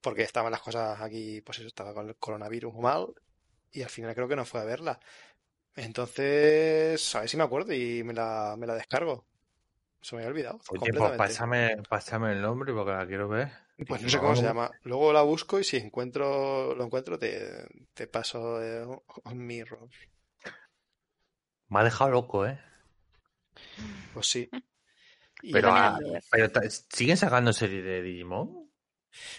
Porque 0.01 0.23
estaban 0.23 0.51
las 0.51 0.61
cosas 0.61 0.99
aquí, 1.01 1.41
pues 1.41 1.59
eso, 1.59 1.67
estaba 1.67 1.93
con 1.93 2.07
el 2.07 2.15
coronavirus 2.17 2.73
mal 2.75 3.07
y 3.71 3.83
al 3.83 3.89
final 3.89 4.15
creo 4.15 4.27
que 4.29 4.35
no 4.37 4.45
fue 4.45 4.61
a 4.61 4.65
verla. 4.65 4.99
Entonces, 5.75 7.15
a 7.15 7.21
ver 7.21 7.29
si 7.29 7.37
me 7.37 7.43
acuerdo 7.45 7.73
y 7.73 8.03
me 8.03 8.13
la, 8.13 8.55
me 8.59 8.67
la 8.67 8.75
descargo. 8.75 9.27
Se 10.01 10.15
me 10.15 10.21
había 10.21 10.29
olvidado 10.31 10.57
Oye, 10.57 10.63
pues 10.69 10.79
completamente. 10.79 11.17
pásame, 11.17 11.77
pásame 11.89 12.31
el 12.33 12.41
nombre 12.41 12.73
porque 12.73 12.91
la 12.91 13.05
quiero 13.07 13.27
ver. 13.27 13.51
Pues 13.87 14.01
no 14.01 14.09
sé 14.09 14.19
cómo 14.19 14.35
se 14.35 14.43
llama. 14.43 14.71
Luego 14.83 15.13
la 15.13 15.21
busco 15.21 15.59
y 15.59 15.63
si 15.63 15.77
encuentro, 15.77 16.75
lo 16.75 16.83
encuentro, 16.83 17.17
te, 17.17 17.67
te 17.93 18.07
paso 18.07 18.61
eh, 18.61 18.85
un 19.25 19.45
mirror. 19.45 19.87
Me 21.69 21.79
ha 21.79 21.83
dejado 21.83 22.11
loco, 22.11 22.45
¿eh? 22.45 22.59
Pues 24.13 24.27
sí. 24.27 24.49
Pero, 25.41 25.69
ah, 25.71 25.97
¿siguen 26.89 27.15
sacando 27.17 27.53
series 27.53 27.83
de 27.83 28.01
Digimon? 28.01 28.69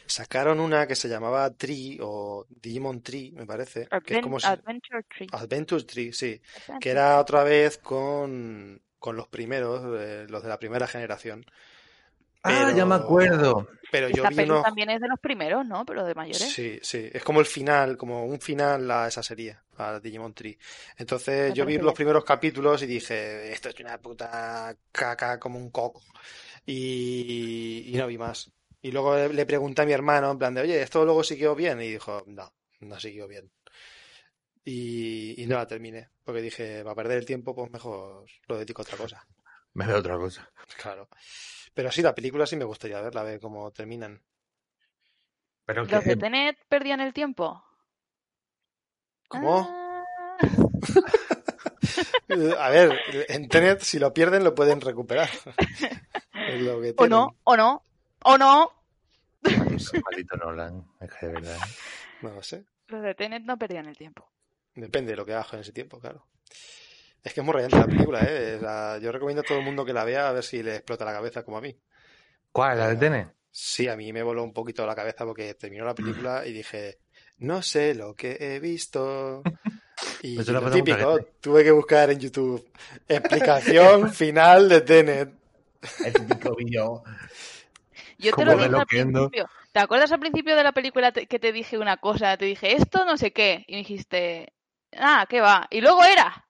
sacaron 0.06 0.58
una 0.58 0.86
que 0.86 0.96
se 0.96 1.08
llamaba 1.08 1.54
Tree 1.54 1.98
o 2.02 2.46
Digimon 2.48 3.02
Tree, 3.02 3.32
me 3.32 3.46
parece. 3.46 3.88
Que 4.04 4.14
es 4.14 4.20
como 4.22 4.40
si- 4.40 4.46
Adventure 4.46 5.02
Tree. 5.04 5.26
Adventure 5.32 5.84
Tree, 5.84 6.12
sí. 6.12 6.40
Adventure. 6.42 6.78
Que 6.80 6.90
era 6.90 7.20
otra 7.20 7.44
vez 7.44 7.78
con, 7.78 8.82
con 9.00 9.16
los 9.16 9.26
primeros, 9.26 9.82
eh, 10.00 10.26
los 10.28 10.42
de 10.44 10.48
la 10.48 10.58
primera 10.60 10.86
generación. 10.86 11.44
Ah, 12.42 12.72
ya 12.74 12.86
me 12.86 12.94
Pero- 12.94 13.04
acuerdo. 13.04 13.68
Pero 13.90 14.08
yo 14.08 14.22
vi 14.28 14.36
peli 14.36 14.50
unos... 14.50 14.62
también 14.62 14.88
es 14.90 15.00
de 15.00 15.08
los 15.08 15.18
primeros, 15.18 15.66
¿no? 15.66 15.84
Pero 15.84 16.04
de 16.04 16.14
mayores. 16.14 16.48
Sí, 16.48 16.78
sí, 16.80 17.10
es 17.12 17.24
como 17.24 17.40
el 17.40 17.46
final, 17.46 17.96
como 17.96 18.24
un 18.24 18.40
final 18.40 18.88
a 18.90 19.08
esa 19.08 19.22
serie, 19.22 19.58
a 19.78 19.98
Digimon 19.98 20.32
Tree. 20.32 20.56
Entonces 20.96 21.50
Me 21.50 21.56
yo 21.56 21.66
vi 21.66 21.76
los 21.78 21.92
primeros 21.92 22.24
capítulos 22.24 22.82
y 22.82 22.86
dije, 22.86 23.52
esto 23.52 23.68
es 23.70 23.80
una 23.80 23.98
puta 23.98 24.76
caca 24.92 25.40
como 25.40 25.58
un 25.58 25.70
coco. 25.70 26.00
Y, 26.64 27.84
y 27.88 27.98
no 27.98 28.06
vi 28.06 28.16
más. 28.16 28.50
Y 28.80 28.92
luego 28.92 29.16
le, 29.16 29.28
le 29.30 29.44
pregunté 29.44 29.82
a 29.82 29.86
mi 29.86 29.92
hermano, 29.92 30.30
en 30.30 30.38
plan 30.38 30.54
de, 30.54 30.62
oye, 30.62 30.80
¿esto 30.80 31.04
luego 31.04 31.24
siguió 31.24 31.54
bien? 31.54 31.82
Y 31.82 31.88
dijo, 31.90 32.22
no, 32.26 32.52
no 32.80 33.00
siguió 33.00 33.26
bien. 33.28 33.50
Y, 34.64 35.42
y 35.42 35.46
no 35.46 35.56
la 35.56 35.66
terminé, 35.66 36.10
porque 36.24 36.42
dije, 36.42 36.82
va 36.82 36.92
a 36.92 36.94
perder 36.94 37.18
el 37.18 37.26
tiempo, 37.26 37.54
pues 37.54 37.70
mejor 37.70 38.26
lo 38.46 38.58
dedico 38.58 38.82
a 38.82 38.84
otra 38.84 38.98
cosa. 38.98 39.26
Me 39.74 39.86
veo 39.86 39.98
otra 39.98 40.16
cosa. 40.16 40.50
Claro. 40.80 41.08
Pero 41.72 41.92
sí, 41.92 42.02
la 42.02 42.14
película 42.14 42.46
sí 42.46 42.56
me 42.56 42.64
gustaría 42.64 43.00
verla, 43.00 43.20
a 43.20 43.24
ver 43.24 43.40
cómo 43.40 43.70
terminan. 43.70 44.20
Pero 45.64 45.84
Los 45.84 46.04
de 46.04 46.10
que, 46.10 46.16
Tenet 46.16 46.58
perdían 46.68 47.00
el 47.00 47.12
tiempo. 47.12 47.64
¿Cómo? 49.28 49.68
Ah, 49.70 50.04
A 52.58 52.70
ver, 52.70 52.98
en 53.28 53.48
Tenet, 53.48 53.80
si 53.80 53.98
lo 53.98 54.12
pierden, 54.12 54.44
lo 54.44 54.54
pueden 54.54 54.80
recuperar. 54.80 55.28
Es 56.32 56.62
lo 56.62 56.80
que 56.80 56.94
o 56.96 57.06
no, 57.06 57.36
o 57.44 57.56
no, 57.56 57.84
o 58.24 58.38
no. 58.38 58.72
maldito 59.42 60.36
Nolan, 60.36 60.84
es 61.00 61.12
que 61.12 61.26
de 61.26 61.32
verdad. 61.32 61.56
¿eh? 61.56 61.60
No 62.22 62.30
lo 62.30 62.42
sé. 62.42 62.64
Los 62.88 63.02
de 63.02 63.14
Tenet 63.14 63.44
no 63.44 63.56
perdían 63.56 63.86
el 63.86 63.96
tiempo. 63.96 64.28
Depende 64.74 65.12
de 65.12 65.16
lo 65.16 65.26
que 65.26 65.34
hagas 65.34 65.52
en 65.54 65.60
ese 65.60 65.72
tiempo, 65.72 65.98
claro. 65.98 66.26
Es 67.22 67.34
que 67.34 67.40
es 67.40 67.44
muy 67.44 67.54
rayante 67.54 67.76
la 67.76 67.86
película, 67.86 68.20
¿eh? 68.22 68.56
O 68.56 68.60
sea, 68.60 68.98
yo 68.98 69.12
recomiendo 69.12 69.42
a 69.42 69.44
todo 69.44 69.58
el 69.58 69.64
mundo 69.64 69.84
que 69.84 69.92
la 69.92 70.04
vea 70.04 70.28
a 70.28 70.32
ver 70.32 70.42
si 70.42 70.62
le 70.62 70.76
explota 70.76 71.04
la 71.04 71.12
cabeza 71.12 71.42
como 71.42 71.58
a 71.58 71.60
mí. 71.60 71.78
¿Cuál? 72.52 72.78
¿La 72.78 72.88
de 72.88 72.96
Tenet? 72.96 73.34
Sí, 73.50 73.88
a 73.88 73.96
mí 73.96 74.12
me 74.12 74.22
voló 74.22 74.42
un 74.44 74.52
poquito 74.52 74.86
la 74.86 74.94
cabeza 74.94 75.24
porque 75.24 75.54
terminó 75.54 75.84
la 75.84 75.94
película 75.94 76.46
y 76.46 76.52
dije, 76.52 76.98
no 77.38 77.62
sé 77.62 77.94
lo 77.94 78.14
que 78.14 78.36
he 78.40 78.60
visto. 78.60 79.42
Y 80.22 80.36
lo 80.36 80.62
mucha 80.62 80.70
típico, 80.70 81.18
tuve 81.40 81.62
que 81.62 81.70
buscar 81.70 82.10
en 82.10 82.18
YouTube 82.18 82.70
explicación 83.06 84.10
final 84.14 84.68
de 84.68 84.80
Tenet. 84.80 85.30
El 86.04 86.12
típico 86.12 86.54
vídeo. 86.56 87.02
Yo 88.18 88.32
te 88.32 88.44
lo 88.44 88.56
dije 88.56 88.76
al 88.76 88.86
principio. 88.86 89.48
¿Te 89.72 89.78
acuerdas 89.80 90.10
al 90.12 90.20
principio 90.20 90.56
de 90.56 90.64
la 90.64 90.72
película 90.72 91.12
que 91.12 91.38
te 91.38 91.52
dije 91.52 91.78
una 91.78 91.98
cosa? 91.98 92.36
Te 92.36 92.46
dije, 92.46 92.76
esto 92.76 93.04
no 93.04 93.16
sé 93.16 93.32
qué. 93.32 93.64
Y 93.68 93.72
me 93.72 93.78
dijiste, 93.78 94.52
ah, 94.96 95.26
¿qué 95.28 95.40
va? 95.40 95.66
Y 95.70 95.80
luego 95.80 96.04
era, 96.04 96.46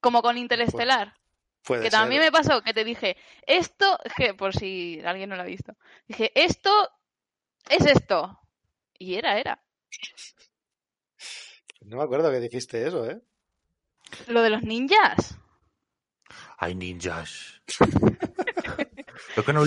como 0.00 0.22
con 0.22 0.38
Interestelar. 0.38 1.14
Puede 1.62 1.84
que 1.84 1.90
ser. 1.90 1.98
también 1.98 2.20
me 2.20 2.30
pasó, 2.30 2.62
que 2.62 2.74
te 2.74 2.84
dije, 2.84 3.16
esto, 3.46 3.98
que 4.16 4.34
por 4.34 4.54
si 4.54 5.00
alguien 5.04 5.30
no 5.30 5.36
lo 5.36 5.42
ha 5.42 5.46
visto. 5.46 5.74
Dije, 6.06 6.30
esto 6.34 6.90
es 7.68 7.86
esto. 7.86 8.38
Y 8.98 9.14
era, 9.14 9.38
era. 9.38 9.62
No 11.80 11.96
me 11.96 12.02
acuerdo 12.02 12.30
que 12.30 12.40
dijiste 12.40 12.86
eso, 12.86 13.08
¿eh? 13.08 13.20
Lo 14.28 14.42
de 14.42 14.50
los 14.50 14.62
ninjas. 14.62 15.38
Hay 16.58 16.74
ninjas. 16.74 17.60
Lo 19.36 19.44
que 19.44 19.52
no. 19.52 19.64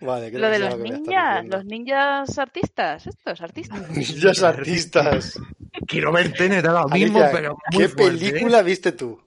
Vale, 0.00 0.30
Lo 0.30 0.48
de 0.48 0.58
los 0.58 0.78
ninjas. 0.78 1.46
Los 1.46 1.64
ninjas 1.64 2.38
artistas. 2.38 3.06
Estos 3.06 3.40
artistas. 3.40 3.90
Ninjas 3.96 4.42
artistas. 4.42 5.40
Quiero 5.88 6.12
ver 6.12 6.32
Tenet 6.32 6.64
ahora 6.66 6.84
mismo, 6.94 7.18
Alicia, 7.18 7.30
pero 7.32 7.58
muy 7.72 7.82
¿qué 7.82 7.88
fuerte, 7.88 8.26
¿eh? 8.26 8.30
película 8.30 8.62
viste 8.62 8.92
tú? 8.92 9.20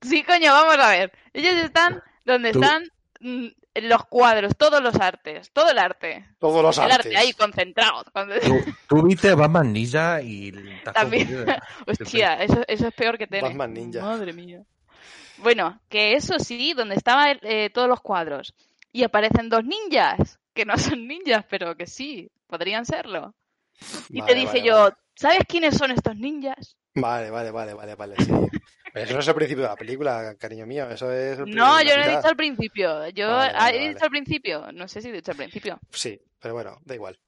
Sí, 0.00 0.22
coño, 0.22 0.52
vamos 0.52 0.78
a 0.78 0.90
ver. 0.90 1.12
Ellos 1.32 1.54
están 1.56 2.02
donde 2.24 2.52
Tú- 2.52 2.62
están 2.62 2.84
mm, 3.20 3.46
los 3.82 4.04
cuadros, 4.06 4.56
todos 4.56 4.82
los 4.82 4.94
artes, 4.96 5.50
todo 5.52 5.70
el 5.70 5.78
arte. 5.78 6.26
Todos 6.38 6.62
los 6.62 6.78
el 6.78 6.84
artes. 6.84 7.06
arte 7.06 7.16
ahí 7.16 7.32
concentrado. 7.34 8.04
Con- 8.12 8.30
¿Tú, 8.40 8.64
tú 8.88 9.02
viste 9.02 9.34
Batman 9.34 9.72
Ninja 9.72 10.22
y 10.22 10.52
También. 10.94 11.46
Hostia, 11.86 12.34
eso, 12.42 12.62
eso 12.66 12.88
es 12.88 12.94
peor 12.94 13.18
que 13.18 13.26
Tenet. 13.26 13.42
Batman 13.44 13.74
Ninja. 13.74 14.00
Madre 14.02 14.32
mía. 14.32 14.62
Bueno, 15.38 15.80
que 15.88 16.14
eso 16.14 16.38
sí, 16.38 16.74
donde 16.74 16.94
estaban 16.94 17.38
eh, 17.42 17.70
todos 17.70 17.88
los 17.88 18.00
cuadros. 18.00 18.54
Y 18.92 19.04
aparecen 19.04 19.48
dos 19.48 19.62
ninjas, 19.64 20.38
que 20.54 20.64
no 20.64 20.76
son 20.78 21.06
ninjas, 21.06 21.44
pero 21.48 21.76
que 21.76 21.86
sí, 21.86 22.30
podrían 22.46 22.84
serlo. 22.84 23.34
Y 24.10 24.20
Vale, 24.20 24.32
te 24.32 24.38
dije 24.38 24.46
vale, 24.58 24.62
yo, 24.66 24.74
Vale. 24.76 24.94
¿sabes 25.14 25.38
quiénes 25.48 25.76
son 25.76 25.90
estos 25.90 26.16
ninjas? 26.16 26.76
Vale, 26.94 27.30
vale, 27.30 27.50
vale, 27.50 27.74
vale, 27.74 27.94
vale, 27.94 28.16
sí. 28.18 28.32
Pero 28.92 29.04
eso 29.04 29.14
no 29.14 29.20
es 29.20 29.28
el 29.28 29.34
principio 29.34 29.62
de 29.62 29.68
la 29.68 29.76
película, 29.76 30.34
cariño 30.36 30.66
mío. 30.66 30.90
Eso 30.90 31.12
es 31.12 31.38
el 31.38 31.54
No, 31.54 31.80
yo 31.82 31.96
no 31.96 32.02
he 32.04 32.08
dicho 32.16 32.26
al 32.28 32.36
principio. 32.36 33.08
Yo 33.10 33.28
Vale, 33.28 33.52
vale, 33.52 33.84
he 33.84 33.88
dicho 33.90 34.04
al 34.04 34.10
principio. 34.10 34.72
No 34.72 34.88
sé 34.88 35.00
si 35.00 35.08
he 35.08 35.12
dicho 35.12 35.30
al 35.30 35.36
principio. 35.36 35.78
Sí, 35.90 36.20
pero 36.40 36.54
bueno, 36.54 36.78
da 36.84 36.94
igual. 36.96 37.18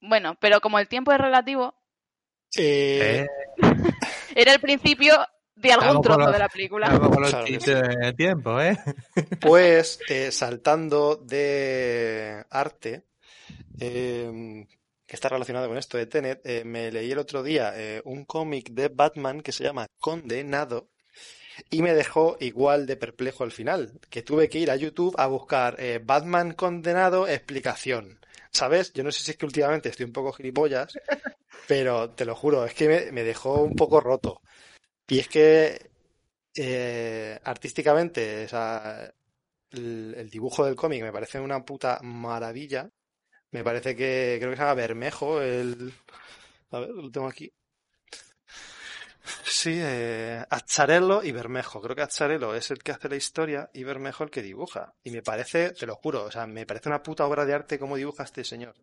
Bueno, 0.00 0.36
pero 0.40 0.60
como 0.60 0.78
el 0.80 0.88
tiempo 0.88 1.12
es 1.12 1.18
relativo, 1.18 1.74
Eh, 2.58 3.26
era 4.34 4.52
el 4.52 4.60
principio 4.60 5.14
de 5.54 5.72
algún 5.72 6.02
trozo 6.02 6.18
los- 6.20 6.32
de 6.32 6.38
la 6.38 6.48
película. 6.48 6.98
Con 6.98 7.20
los 7.22 7.30
Claro 7.30 7.46
de 7.46 8.12
tiempo, 8.14 8.60
¿eh? 8.60 8.76
Pues 9.40 10.00
eh, 10.08 10.30
saltando 10.32 11.16
de 11.16 12.44
arte, 12.50 13.04
eh, 13.78 14.66
que 15.06 15.14
está 15.14 15.28
relacionado 15.28 15.68
con 15.68 15.78
esto 15.78 15.96
de 15.96 16.06
Tenet, 16.06 16.40
eh, 16.44 16.64
me 16.64 16.90
leí 16.90 17.12
el 17.12 17.18
otro 17.18 17.42
día 17.42 17.72
eh, 17.76 18.02
un 18.04 18.24
cómic 18.24 18.70
de 18.70 18.88
Batman 18.88 19.40
que 19.40 19.52
se 19.52 19.64
llama 19.64 19.86
Condenado 19.98 20.90
y 21.70 21.80
me 21.80 21.94
dejó 21.94 22.36
igual 22.40 22.86
de 22.86 22.96
perplejo 22.96 23.44
al 23.44 23.52
final, 23.52 23.98
que 24.10 24.22
tuve 24.22 24.48
que 24.48 24.58
ir 24.58 24.70
a 24.70 24.76
YouTube 24.76 25.14
a 25.16 25.26
buscar 25.26 25.76
eh, 25.78 26.00
Batman 26.02 26.52
Condenado 26.52 27.28
explicación. 27.28 28.20
¿Sabes? 28.50 28.92
Yo 28.94 29.04
no 29.04 29.12
sé 29.12 29.22
si 29.22 29.30
es 29.32 29.36
que 29.36 29.46
últimamente 29.46 29.88
estoy 29.90 30.06
un 30.06 30.12
poco 30.12 30.32
gilipollas, 30.32 30.92
pero 31.68 32.10
te 32.10 32.24
lo 32.24 32.34
juro, 32.34 32.64
es 32.64 32.74
que 32.74 32.88
me, 32.88 33.12
me 33.12 33.22
dejó 33.22 33.62
un 33.62 33.74
poco 33.74 34.00
roto. 34.00 34.40
Y 35.08 35.18
es 35.20 35.28
que 35.28 35.90
artísticamente, 37.44 38.46
o 38.46 38.48
sea, 38.48 39.12
el, 39.70 40.14
el 40.16 40.30
dibujo 40.30 40.64
del 40.64 40.74
cómic 40.74 41.02
me 41.02 41.12
parece 41.12 41.38
una 41.38 41.64
puta 41.64 42.00
maravilla. 42.02 42.90
Me 43.52 43.64
parece 43.64 43.96
que 43.96 44.36
creo 44.38 44.50
que 44.50 44.56
se 44.56 44.62
llama 44.62 44.74
Bermejo, 44.74 45.40
el... 45.40 45.92
A 46.70 46.80
ver, 46.80 46.90
lo 46.90 47.10
tengo 47.10 47.28
aquí. 47.28 47.52
Sí, 49.44 49.78
eh, 49.80 50.44
y 51.24 51.32
Bermejo. 51.32 51.80
Creo 51.80 51.96
que 51.96 52.02
Azzarello 52.02 52.54
es 52.54 52.70
el 52.70 52.82
que 52.82 52.92
hace 52.92 53.08
la 53.08 53.16
historia 53.16 53.70
y 53.72 53.84
Bermejo 53.84 54.24
el 54.24 54.30
que 54.30 54.42
dibuja. 54.42 54.94
Y 55.02 55.10
me 55.10 55.22
parece, 55.22 55.70
te 55.70 55.86
lo 55.86 55.96
juro, 55.96 56.24
o 56.24 56.30
sea, 56.30 56.46
me 56.46 56.66
parece 56.66 56.88
una 56.88 57.02
puta 57.02 57.26
obra 57.26 57.44
de 57.44 57.54
arte 57.54 57.78
como 57.78 57.96
dibuja 57.96 58.24
este 58.24 58.44
señor. 58.44 58.74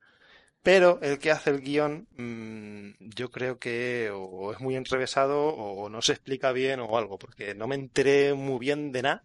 Pero 0.63 0.99
el 1.01 1.19
que 1.19 1.31
hace 1.31 1.49
el 1.51 1.61
guion, 1.61 2.07
mm, 2.17 3.09
yo 3.15 3.31
creo 3.31 3.59
que 3.59 4.11
o 4.13 4.53
es 4.53 4.59
muy 4.61 4.75
enrevesado 4.75 5.47
o 5.49 5.89
no 5.89 6.01
se 6.01 6.13
explica 6.13 6.51
bien 6.51 6.79
o 6.79 6.97
algo, 6.97 7.19
porque 7.19 7.55
no 7.55 7.67
me 7.67 7.75
enteré 7.75 8.33
muy 8.33 8.59
bien 8.59 8.91
de 8.91 9.03
nada. 9.03 9.23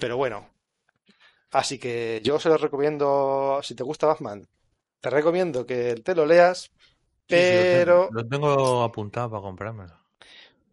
Pero 0.00 0.16
bueno, 0.16 0.53
así 1.60 1.78
que 1.78 2.20
yo 2.24 2.38
se 2.40 2.48
lo 2.50 2.56
recomiendo, 2.58 3.60
si 3.62 3.74
te 3.74 3.82
gusta 3.84 4.06
Batman, 4.08 4.46
te 5.00 5.10
recomiendo 5.10 5.66
que 5.66 5.96
te 5.96 6.14
lo 6.14 6.26
leas, 6.26 6.72
Sí, 7.28 7.42
sí, 7.44 7.54
lo 7.54 7.68
pero, 7.68 7.98
tengo- 7.98 8.06
lo 8.08 8.26
tengo 8.26 8.82
apuntado 8.82 9.28
para 9.30 9.42
comprármelo. 9.42 9.94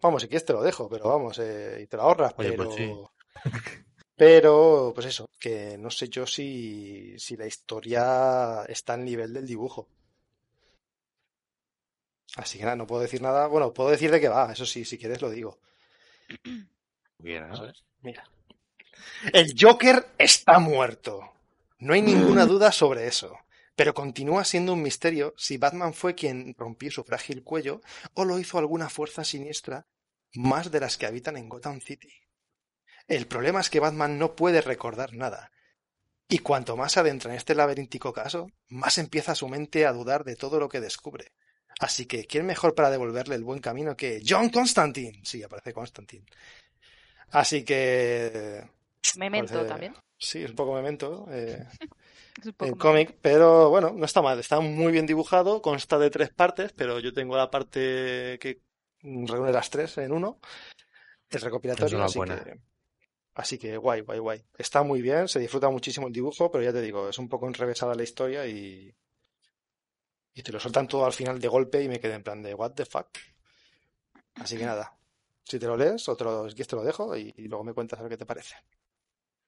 vamos, 0.01 0.21
si 0.21 0.27
quieres 0.27 0.45
te 0.45 0.53
lo 0.53 0.61
dejo, 0.63 0.89
pero 0.89 1.07
vamos, 1.09 1.39
eh, 1.39 1.79
y 1.83 1.87
te 1.87 1.97
lo 1.97 2.03
ahorras, 2.03 2.33
Oye, 2.35 2.53
pero, 2.53 2.53
pues 2.53 2.73
sí. 2.73 2.99
pero, 4.15 4.91
pues 4.93 5.07
eso, 5.07 5.29
que 5.39 5.77
no 5.77 5.89
sé 5.89 6.07
yo 6.09 6.25
si, 6.27 7.17
si 7.17 7.35
la 7.37 7.47
historia 7.47 8.63
está 8.67 8.93
al 8.93 9.03
nivel 9.05 9.33
del 9.33 9.47
dibujo. 9.47 9.87
Así 12.35 12.57
que 12.57 12.65
nada, 12.65 12.75
no 12.75 12.85
puedo 12.87 13.01
decir 13.03 13.21
nada. 13.21 13.47
Bueno, 13.47 13.73
puedo 13.73 13.89
decir 13.89 14.11
de 14.11 14.19
qué 14.19 14.27
va, 14.27 14.51
eso 14.51 14.65
sí, 14.65 14.83
si 14.85 14.97
quieres 14.97 15.21
lo 15.21 15.29
digo. 15.29 15.59
Quiera, 17.21 17.47
¿no? 17.47 17.55
¿Sabes? 17.55 17.85
Mira. 18.01 18.23
El 19.33 19.55
Joker 19.59 20.07
está 20.17 20.59
muerto. 20.59 21.33
No 21.79 21.93
hay 21.93 22.01
ninguna 22.01 22.45
duda 22.45 22.71
sobre 22.71 23.07
eso. 23.07 23.37
Pero 23.75 23.93
continúa 23.93 24.43
siendo 24.43 24.73
un 24.73 24.81
misterio 24.81 25.33
si 25.37 25.57
Batman 25.57 25.93
fue 25.93 26.13
quien 26.13 26.53
rompió 26.57 26.91
su 26.91 27.03
frágil 27.03 27.43
cuello 27.43 27.81
o 28.13 28.25
lo 28.25 28.37
hizo 28.37 28.57
alguna 28.57 28.89
fuerza 28.89 29.23
siniestra 29.23 29.87
más 30.33 30.71
de 30.71 30.79
las 30.79 30.97
que 30.97 31.05
habitan 31.05 31.37
en 31.37 31.49
Gotham 31.49 31.81
City. 31.81 32.13
El 33.07 33.27
problema 33.27 33.59
es 33.59 33.69
que 33.69 33.79
Batman 33.79 34.19
no 34.19 34.35
puede 34.35 34.61
recordar 34.61 35.13
nada. 35.13 35.51
Y 36.27 36.39
cuanto 36.39 36.77
más 36.77 36.95
adentra 36.97 37.31
en 37.31 37.37
este 37.37 37.55
laberíntico 37.55 38.13
caso, 38.13 38.51
más 38.69 38.97
empieza 38.97 39.35
su 39.35 39.49
mente 39.49 39.85
a 39.85 39.91
dudar 39.91 40.23
de 40.23 40.35
todo 40.35 40.59
lo 40.59 40.69
que 40.69 40.79
descubre. 40.79 41.33
Así 41.79 42.05
que, 42.05 42.25
¿quién 42.25 42.45
mejor 42.45 42.75
para 42.75 42.89
devolverle 42.89 43.35
el 43.35 43.43
buen 43.43 43.59
camino 43.59 43.97
que 43.97 44.21
John 44.25 44.49
Constantine? 44.49 45.19
Sí, 45.23 45.41
aparece 45.43 45.73
Constantine. 45.73 46.25
Así 47.31 47.63
que... 47.63 48.63
Memento 49.17 49.53
parece- 49.53 49.69
también. 49.69 49.93
Sí, 50.17 50.43
es 50.43 50.51
un 50.51 50.55
poco 50.55 50.73
memento. 50.73 51.25
eh, 51.31 51.65
Es 52.39 52.45
un 52.47 52.53
poco 52.53 52.65
el 52.65 52.71
más. 52.75 52.79
cómic, 52.79 53.17
pero 53.21 53.69
bueno, 53.69 53.91
no 53.91 54.05
está 54.05 54.21
mal, 54.21 54.39
está 54.39 54.59
muy 54.59 54.91
bien 54.91 55.05
dibujado, 55.05 55.61
consta 55.61 55.97
de 55.99 56.09
tres 56.09 56.29
partes, 56.29 56.71
pero 56.73 56.99
yo 56.99 57.13
tengo 57.13 57.35
la 57.37 57.49
parte 57.51 58.37
que 58.39 58.61
reúne 59.03 59.51
las 59.51 59.69
tres 59.69 59.97
en 59.99 60.11
uno, 60.11 60.39
el 61.29 61.41
recopilatorio, 61.41 61.97
es 61.97 62.03
así 62.03 62.17
buena. 62.19 62.43
que, 62.43 62.59
así 63.35 63.57
que 63.59 63.77
guay, 63.77 64.01
guay, 64.01 64.19
guay. 64.19 64.43
Está 64.57 64.83
muy 64.83 65.01
bien, 65.01 65.27
se 65.27 65.39
disfruta 65.39 65.69
muchísimo 65.69 66.07
el 66.07 66.13
dibujo, 66.13 66.51
pero 66.51 66.63
ya 66.63 66.73
te 66.73 66.81
digo, 66.81 67.09
es 67.09 67.17
un 67.19 67.29
poco 67.29 67.47
enrevesada 67.47 67.95
la 67.95 68.03
historia 68.03 68.47
y, 68.47 68.93
y 70.33 70.43
te 70.43 70.51
lo 70.51 70.59
sueltan 70.59 70.87
todo 70.87 71.05
al 71.05 71.13
final 71.13 71.39
de 71.39 71.47
golpe 71.47 71.83
y 71.83 71.87
me 71.89 71.99
quedé 71.99 72.15
en 72.15 72.23
plan 72.23 72.41
de 72.41 72.53
what 72.53 72.71
the 72.73 72.85
fuck. 72.85 73.07
Así 74.35 74.57
que 74.57 74.65
nada, 74.65 74.97
si 75.43 75.59
te 75.59 75.67
lo 75.67 75.77
lees 75.77 76.07
o 76.09 76.15
te 76.15 76.23
lo, 76.23 76.47
te 76.47 76.75
lo 76.75 76.83
dejo 76.83 77.15
y, 77.15 77.33
y 77.37 77.47
luego 77.47 77.63
me 77.63 77.73
cuentas 77.73 77.99
a 77.99 78.03
ver 78.03 78.11
qué 78.11 78.17
te 78.17 78.25
parece. 78.25 78.55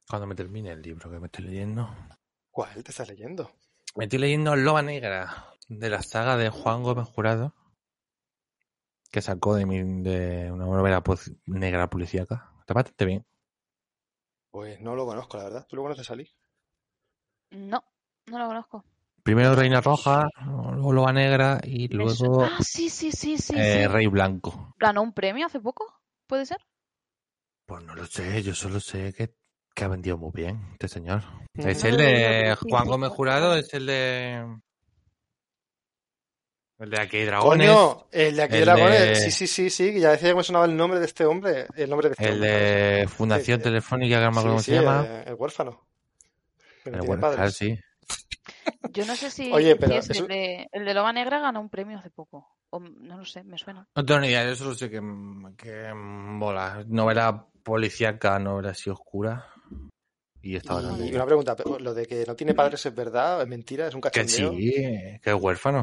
Cuando 0.08 0.26
me 0.26 0.34
termine 0.34 0.70
el 0.72 0.82
libro 0.82 1.10
que 1.10 1.18
me 1.18 1.26
estoy 1.26 1.46
leyendo. 1.46 1.88
¿Cuál 2.50 2.82
te 2.84 2.90
estás 2.90 3.08
leyendo? 3.08 3.50
Me 3.96 4.04
estoy 4.04 4.18
leyendo 4.18 4.54
Loba 4.56 4.82
Negra, 4.82 5.54
de 5.68 5.88
la 5.88 6.02
saga 6.02 6.36
de 6.36 6.50
Juan 6.50 6.82
Gómez 6.82 7.08
Jurado, 7.08 7.54
que 9.10 9.22
sacó 9.22 9.54
de, 9.54 9.66
mi, 9.66 9.78
de 10.02 10.50
una 10.52 10.66
novela 10.66 11.02
negra 11.46 11.88
policíaca. 11.88 12.52
Está 12.60 12.74
bastante 12.74 13.04
bien. 13.04 13.26
Pues 14.50 14.80
no 14.80 14.94
lo 14.94 15.06
conozco, 15.06 15.36
la 15.36 15.44
verdad. 15.44 15.66
¿Tú 15.68 15.76
lo 15.76 15.82
conoces, 15.82 16.10
Ali? 16.10 16.28
No, 17.50 17.84
no 18.26 18.38
lo 18.38 18.46
conozco. 18.46 18.84
Primero 19.22 19.54
Reina 19.54 19.80
Roja, 19.80 20.28
luego 20.44 20.92
Loba 20.92 21.12
Negra 21.12 21.60
y 21.64 21.88
luego 21.88 22.44
Ah, 22.44 22.58
sí, 22.60 22.90
sí, 22.90 23.10
sí, 23.10 23.38
sí, 23.38 23.54
eh, 23.56 23.82
sí. 23.82 23.86
Rey 23.86 24.06
Blanco. 24.06 24.74
¿Ganó 24.78 25.02
un 25.02 25.12
premio 25.12 25.46
hace 25.46 25.60
poco? 25.60 25.86
¿Puede 26.26 26.44
ser? 26.44 26.58
Pues 27.66 27.82
no 27.84 27.94
lo 27.94 28.04
sé, 28.06 28.42
yo 28.42 28.54
solo 28.54 28.80
sé 28.80 29.14
que, 29.14 29.34
que 29.74 29.84
ha 29.84 29.88
vendido 29.88 30.16
muy 30.16 30.30
bien 30.32 30.60
este 30.72 30.88
señor. 30.88 31.22
Es 31.54 31.82
No 31.82 31.88
el 31.90 31.96
de 31.96 32.56
sí, 32.60 32.68
Juan 32.70 32.84
sí, 32.84 32.88
Gómez 32.90 33.10
sí. 33.10 33.16
Jurado, 33.16 33.56
es 33.56 33.74
el 33.74 33.86
de... 33.86 34.56
El 36.78 36.90
de 36.90 37.00
Aquí 37.00 37.22
dragones. 37.22 37.68
Coño, 37.70 38.06
el 38.10 38.36
de 38.36 38.42
aquí 38.42 38.56
el 38.56 38.64
Dragones. 38.64 39.00
de- 39.00 39.14
Sí, 39.16 39.30
sí, 39.30 39.46
sí, 39.46 39.70
sí. 39.70 40.00
Ya 40.00 40.10
decía 40.10 40.30
que 40.30 40.34
me 40.34 40.42
sonaba 40.42 40.64
el 40.66 40.76
nombre 40.76 40.98
de 40.98 41.06
este 41.06 41.24
hombre. 41.24 41.66
El 41.76 41.88
nombre 41.88 42.08
de 42.08 42.12
este 42.14 42.24
El 42.26 42.34
hombre. 42.34 42.50
¿sabes? 42.50 43.00
de 43.00 43.08
Fundación 43.08 43.58
Sí, 43.58 43.62
sí. 43.62 43.68
Telefónica, 43.70 44.16
que 44.18 44.24
no 44.24 44.30
me 44.32 44.38
acuerdo 44.40 44.42
Sí, 44.42 44.48
cómo 44.48 44.58
sí, 44.62 44.70
se 44.70 44.74
llama. 44.74 45.06
El, 45.22 45.28
el 45.28 45.34
huérfano. 45.34 45.86
El 46.84 46.92
claro, 46.98 47.50
sí. 47.50 47.78
Yo 48.92 49.06
no 49.06 49.16
sé 49.16 49.30
si, 49.30 49.50
Oye, 49.52 49.72
si 49.74 49.78
pero 49.78 49.94
es 49.94 50.10
eso- 50.10 50.22
el, 50.24 50.28
de, 50.28 50.68
el 50.72 50.84
de 50.84 50.94
Loba 50.94 51.12
Negra 51.12 51.38
ganó 51.40 51.60
un 51.60 51.70
premio 51.70 51.98
hace 51.98 52.10
poco. 52.10 52.48
O, 52.70 52.80
no 52.80 53.18
lo 53.18 53.24
sé, 53.24 53.42
me 53.44 53.56
suena. 53.56 53.88
No 53.94 54.04
tengo 54.04 54.20
ni 54.20 54.26
idea, 54.28 54.44
yo 54.44 54.54
solo 54.56 54.74
sé 54.74 54.90
que, 54.90 55.00
que 55.56 55.94
mola. 55.94 56.84
Novela 56.88 57.46
policíaca, 57.62 58.38
novela 58.40 58.70
así 58.70 58.90
oscura. 58.90 59.46
Y 60.44 60.54
está 60.56 60.74
bastante 60.74 61.02
Y 61.04 61.10
bien. 61.10 61.16
una 61.16 61.26
pregunta, 61.26 61.56
pero 61.56 61.78
lo 61.78 61.94
de 61.94 62.06
que 62.06 62.24
no 62.26 62.36
tiene 62.36 62.54
padres 62.54 62.84
es 62.86 62.94
verdad, 62.94 63.42
es 63.42 63.48
mentira, 63.48 63.86
es 63.88 63.94
un 63.94 64.00
Que 64.12 64.22
cachondeo. 64.22 64.30
sí, 64.34 64.72
que 65.22 65.30
es 65.30 65.34
huérfano. 65.34 65.82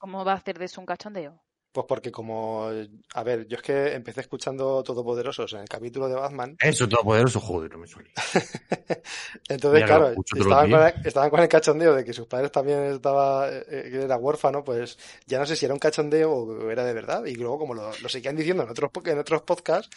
¿Cómo 0.00 0.24
va 0.24 0.32
a 0.32 0.40
hacer 0.40 0.58
de 0.58 0.64
eso 0.64 0.80
un 0.80 0.86
cachondeo? 0.92 1.32
Pues 1.72 1.86
porque 1.88 2.10
como, 2.12 2.68
a 3.14 3.22
ver, 3.24 3.46
yo 3.48 3.56
es 3.56 3.62
que 3.62 3.94
empecé 3.94 4.20
escuchando 4.20 4.82
Todopoderosos 4.84 5.52
en 5.54 5.60
el 5.60 5.68
capítulo 5.68 6.08
de 6.08 6.14
Batman, 6.16 6.58
Eso, 6.70 6.88
todopoderoso, 6.88 7.40
joder, 7.40 7.70
no 7.72 7.78
me 7.78 7.86
suele. 7.88 8.12
entonces 9.48 9.82
Mira, 9.82 9.84
claro, 9.84 10.18
estaban 10.34 10.68
con, 10.68 10.82
el, 10.82 10.94
estaban 11.02 11.30
con 11.30 11.40
el 11.40 11.48
cachondeo 11.48 11.94
de 11.94 12.04
que 12.04 12.12
sus 12.12 12.26
padres 12.26 12.52
también 12.52 12.80
estaba, 12.84 13.48
eh, 13.48 13.64
que 13.90 14.02
era 14.02 14.16
huérfano, 14.16 14.64
pues 14.64 14.98
ya 15.26 15.38
no 15.38 15.46
sé 15.46 15.56
si 15.56 15.64
era 15.64 15.74
un 15.74 15.80
cachondeo 15.80 16.32
o 16.32 16.70
era 16.70 16.84
de 16.84 16.92
verdad, 16.92 17.24
y 17.26 17.34
luego 17.34 17.58
como 17.58 17.74
lo, 17.74 17.90
lo 17.98 18.08
seguían 18.08 18.36
diciendo 18.36 18.62
en 18.62 18.70
otros, 18.70 18.90
en 19.06 19.18
otros 19.18 19.42
podcasts, 19.42 19.90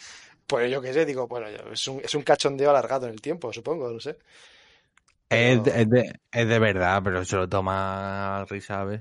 pues 0.46 0.70
yo 0.70 0.80
qué 0.80 0.92
sé, 0.92 1.04
digo, 1.06 1.26
bueno, 1.26 1.46
es 1.48 1.88
un, 1.88 2.00
es 2.00 2.14
un 2.14 2.22
cachondeo 2.22 2.70
alargado 2.70 3.06
en 3.06 3.12
el 3.14 3.20
tiempo, 3.20 3.52
supongo, 3.52 3.90
no 3.90 4.00
sé. 4.00 4.18
Es, 5.28 5.60
Pero- 5.60 5.62
de, 5.62 5.82
es, 5.82 5.90
de, 5.90 6.20
es 6.32 6.48
de 6.48 6.58
verdad, 6.58 7.00
pero 7.02 7.24
se 7.24 7.36
lo 7.36 7.48
toma 7.48 8.40
a 8.40 8.44
risa, 8.44 8.74
¿sabes? 8.74 9.00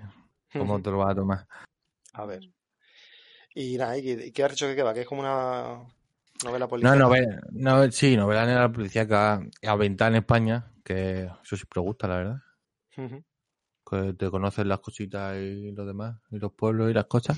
¿Cómo 0.51 0.81
te 0.81 0.89
lo 0.91 0.97
vas 0.99 1.11
a 1.11 1.15
tomar? 1.15 1.47
A 2.13 2.25
ver. 2.25 2.41
Y 3.55 3.77
nada, 3.77 3.97
¿y 3.97 4.31
qué, 4.31 4.43
has 4.43 4.51
dicho 4.51 4.67
que 4.67 4.75
qué 4.75 4.83
va? 4.83 4.93
Que 4.93 5.01
es 5.01 5.07
como 5.07 5.21
una 5.21 5.83
novela 6.43 6.65
No, 6.65 6.69
policial. 6.69 6.99
novela, 6.99 7.39
no, 7.51 7.91
sí, 7.91 8.15
novela 8.17 8.45
negra 8.45 8.71
policíaca 8.71 9.41
ambientada 9.63 10.09
en 10.09 10.15
España, 10.17 10.71
que 10.83 11.29
eso 11.43 11.55
siempre 11.55 11.81
gusta, 11.81 12.07
la 12.07 12.17
verdad. 12.17 12.37
Que 13.85 14.13
te 14.13 14.29
conocen 14.31 14.69
las 14.69 14.79
cositas 14.79 15.35
y 15.37 15.71
lo 15.71 15.85
demás, 15.85 16.19
y 16.31 16.39
los 16.39 16.51
pueblos 16.53 16.89
y 16.89 16.93
las 16.93 17.05
cosas. 17.05 17.37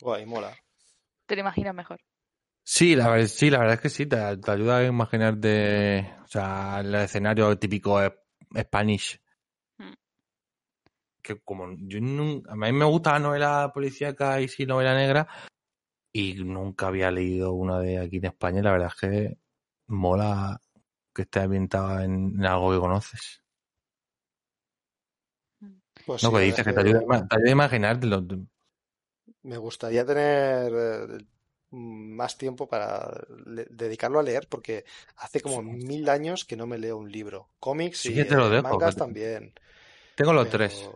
Guay, 0.00 0.26
mola. 0.26 0.54
Te 1.26 1.34
lo 1.34 1.40
imaginas 1.40 1.74
mejor. 1.74 1.98
Sí, 2.68 2.96
la, 2.96 3.08
ver- 3.10 3.28
sí, 3.28 3.48
la 3.48 3.60
verdad 3.60 3.74
es 3.74 3.80
que 3.80 3.88
sí, 3.88 4.06
te, 4.06 4.16
te 4.38 4.50
ayuda 4.50 4.78
a 4.78 4.84
imaginarte, 4.84 6.16
o 6.24 6.26
sea, 6.26 6.80
el 6.80 6.92
escenario 6.96 7.56
típico 7.56 8.02
es- 8.02 8.12
Spanish. 8.58 9.20
Mm. 9.78 9.92
Que 11.22 11.40
como 11.42 11.68
yo 11.78 12.00
nunca, 12.00 12.52
a 12.52 12.56
mí 12.56 12.72
me 12.72 12.84
gusta 12.84 13.12
la 13.12 13.18
novela 13.20 13.70
policíaca 13.72 14.40
y 14.40 14.48
sí, 14.48 14.66
novela 14.66 14.96
negra, 14.96 15.28
y 16.12 16.34
nunca 16.42 16.88
había 16.88 17.12
leído 17.12 17.52
una 17.52 17.78
de 17.78 18.00
aquí 18.00 18.16
en 18.16 18.24
España, 18.26 18.58
y 18.58 18.62
la 18.62 18.72
verdad 18.72 18.88
es 18.92 19.00
que 19.00 19.38
mola 19.86 20.60
que 21.14 21.22
esté 21.22 21.40
ambientada 21.40 22.04
en, 22.04 22.34
en 22.36 22.46
algo 22.46 22.72
que 22.72 22.80
conoces. 22.80 23.44
Pues 26.04 26.20
No, 26.24 26.30
sí, 26.30 26.34
que 26.34 26.42
dices 26.42 26.64
que 26.64 26.72
verdad 26.72 26.82
te 26.82 26.90
es 26.90 26.96
ayuda, 26.96 27.28
te 27.28 27.36
ayuda 27.36 27.48
a 27.48 27.52
imaginártelo. 27.52 28.26
Me 29.42 29.56
gustaría 29.56 30.04
tener 30.04 30.72
eh, 30.74 31.26
más 31.76 32.38
tiempo 32.38 32.66
para 32.68 33.24
dedicarlo 33.70 34.18
a 34.18 34.22
leer 34.22 34.46
porque 34.48 34.84
hace 35.16 35.40
como 35.40 35.62
mil 35.62 36.08
años 36.08 36.44
que 36.44 36.56
no 36.56 36.66
me 36.66 36.78
leo 36.78 36.96
un 36.96 37.10
libro. 37.12 37.48
Cómics 37.60 37.98
Sí, 38.00 38.12
y 38.12 38.14
que 38.14 38.24
te 38.24 38.34
lo 38.36 38.48
dejo, 38.48 38.62
mangas 38.62 38.94
te- 38.94 39.00
también. 39.00 39.52
Tengo 40.14 40.32
los 40.32 40.48
pero- 40.48 40.58
tres. 40.58 40.88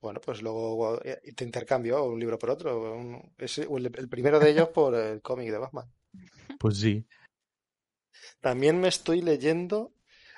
Bueno, 0.00 0.20
pues 0.20 0.42
luego 0.42 1.00
eh, 1.02 1.20
te 1.34 1.42
intercambio 1.44 2.04
un 2.04 2.20
libro 2.20 2.38
por 2.38 2.50
otro. 2.50 2.94
Un- 2.94 3.32
el 3.38 4.08
primero 4.08 4.38
de 4.38 4.50
ellos 4.50 4.68
por 4.68 4.94
el 4.94 5.20
cómic 5.22 5.50
de 5.50 5.58
Batman. 5.58 5.90
Pues 6.58 6.78
sí. 6.78 7.04
También 8.40 8.78
me 8.80 8.88
estoy 8.88 9.22
leyendo 9.22 9.92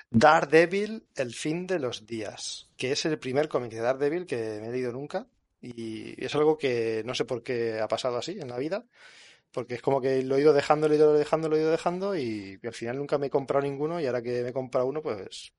Daredevil, 0.09 1.05
El 1.15 1.33
fin 1.35 1.67
de 1.67 1.77
los 1.77 2.07
días, 2.07 2.69
que 2.77 2.91
es 2.93 3.05
el 3.05 3.19
primer 3.19 3.47
cómic 3.47 3.71
de 3.71 3.79
Daredevil 3.79 4.25
que 4.25 4.59
me 4.61 4.67
he 4.69 4.71
leído 4.71 4.91
nunca. 4.91 5.27
Y 5.61 6.23
es 6.23 6.33
algo 6.35 6.57
que 6.57 7.03
no 7.05 7.13
sé 7.15 7.25
por 7.25 7.43
qué 7.43 7.79
ha 7.79 7.87
pasado 7.87 8.17
así 8.17 8.39
en 8.39 8.49
la 8.49 8.57
vida, 8.57 8.85
porque 9.51 9.75
es 9.75 9.81
como 9.81 10.01
que 10.01 10.23
lo 10.23 10.37
he 10.37 10.41
ido 10.41 10.53
dejando, 10.53 10.87
lo 10.87 10.93
he 10.93 10.97
ido 10.97 11.13
dejando, 11.13 11.49
lo 11.49 11.57
he 11.57 11.61
ido 11.61 11.71
dejando 11.71 12.15
y, 12.15 12.59
al 12.63 12.73
final 12.73 12.97
nunca 12.97 13.17
me 13.17 13.27
he 13.27 13.29
comprado 13.29 13.63
ninguno 13.63 13.99
y 13.99 14.05
ahora 14.05 14.21
que 14.21 14.43
me 14.43 14.49
he 14.49 14.53
comprado 14.53 14.87
uno, 14.87 15.01
pues, 15.01 15.53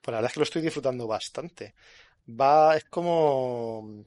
pues 0.00 0.12
la 0.12 0.18
verdad 0.18 0.30
es 0.30 0.34
que 0.34 0.40
lo 0.40 0.44
estoy 0.44 0.62
disfrutando 0.62 1.06
bastante. 1.06 1.74
Va, 2.28 2.76
es 2.76 2.84
como, 2.84 4.04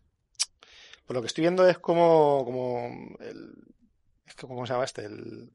por 1.06 1.16
lo 1.16 1.22
que 1.22 1.28
estoy 1.28 1.44
viendo 1.44 1.68
es 1.68 1.80
como, 1.80 2.44
como 2.46 3.18
el, 3.20 3.54
es 4.26 4.36
que, 4.36 4.48
¿cómo 4.48 4.66
se 4.66 4.74
llama 4.74 4.86
este? 4.86 5.06
El, 5.06 5.52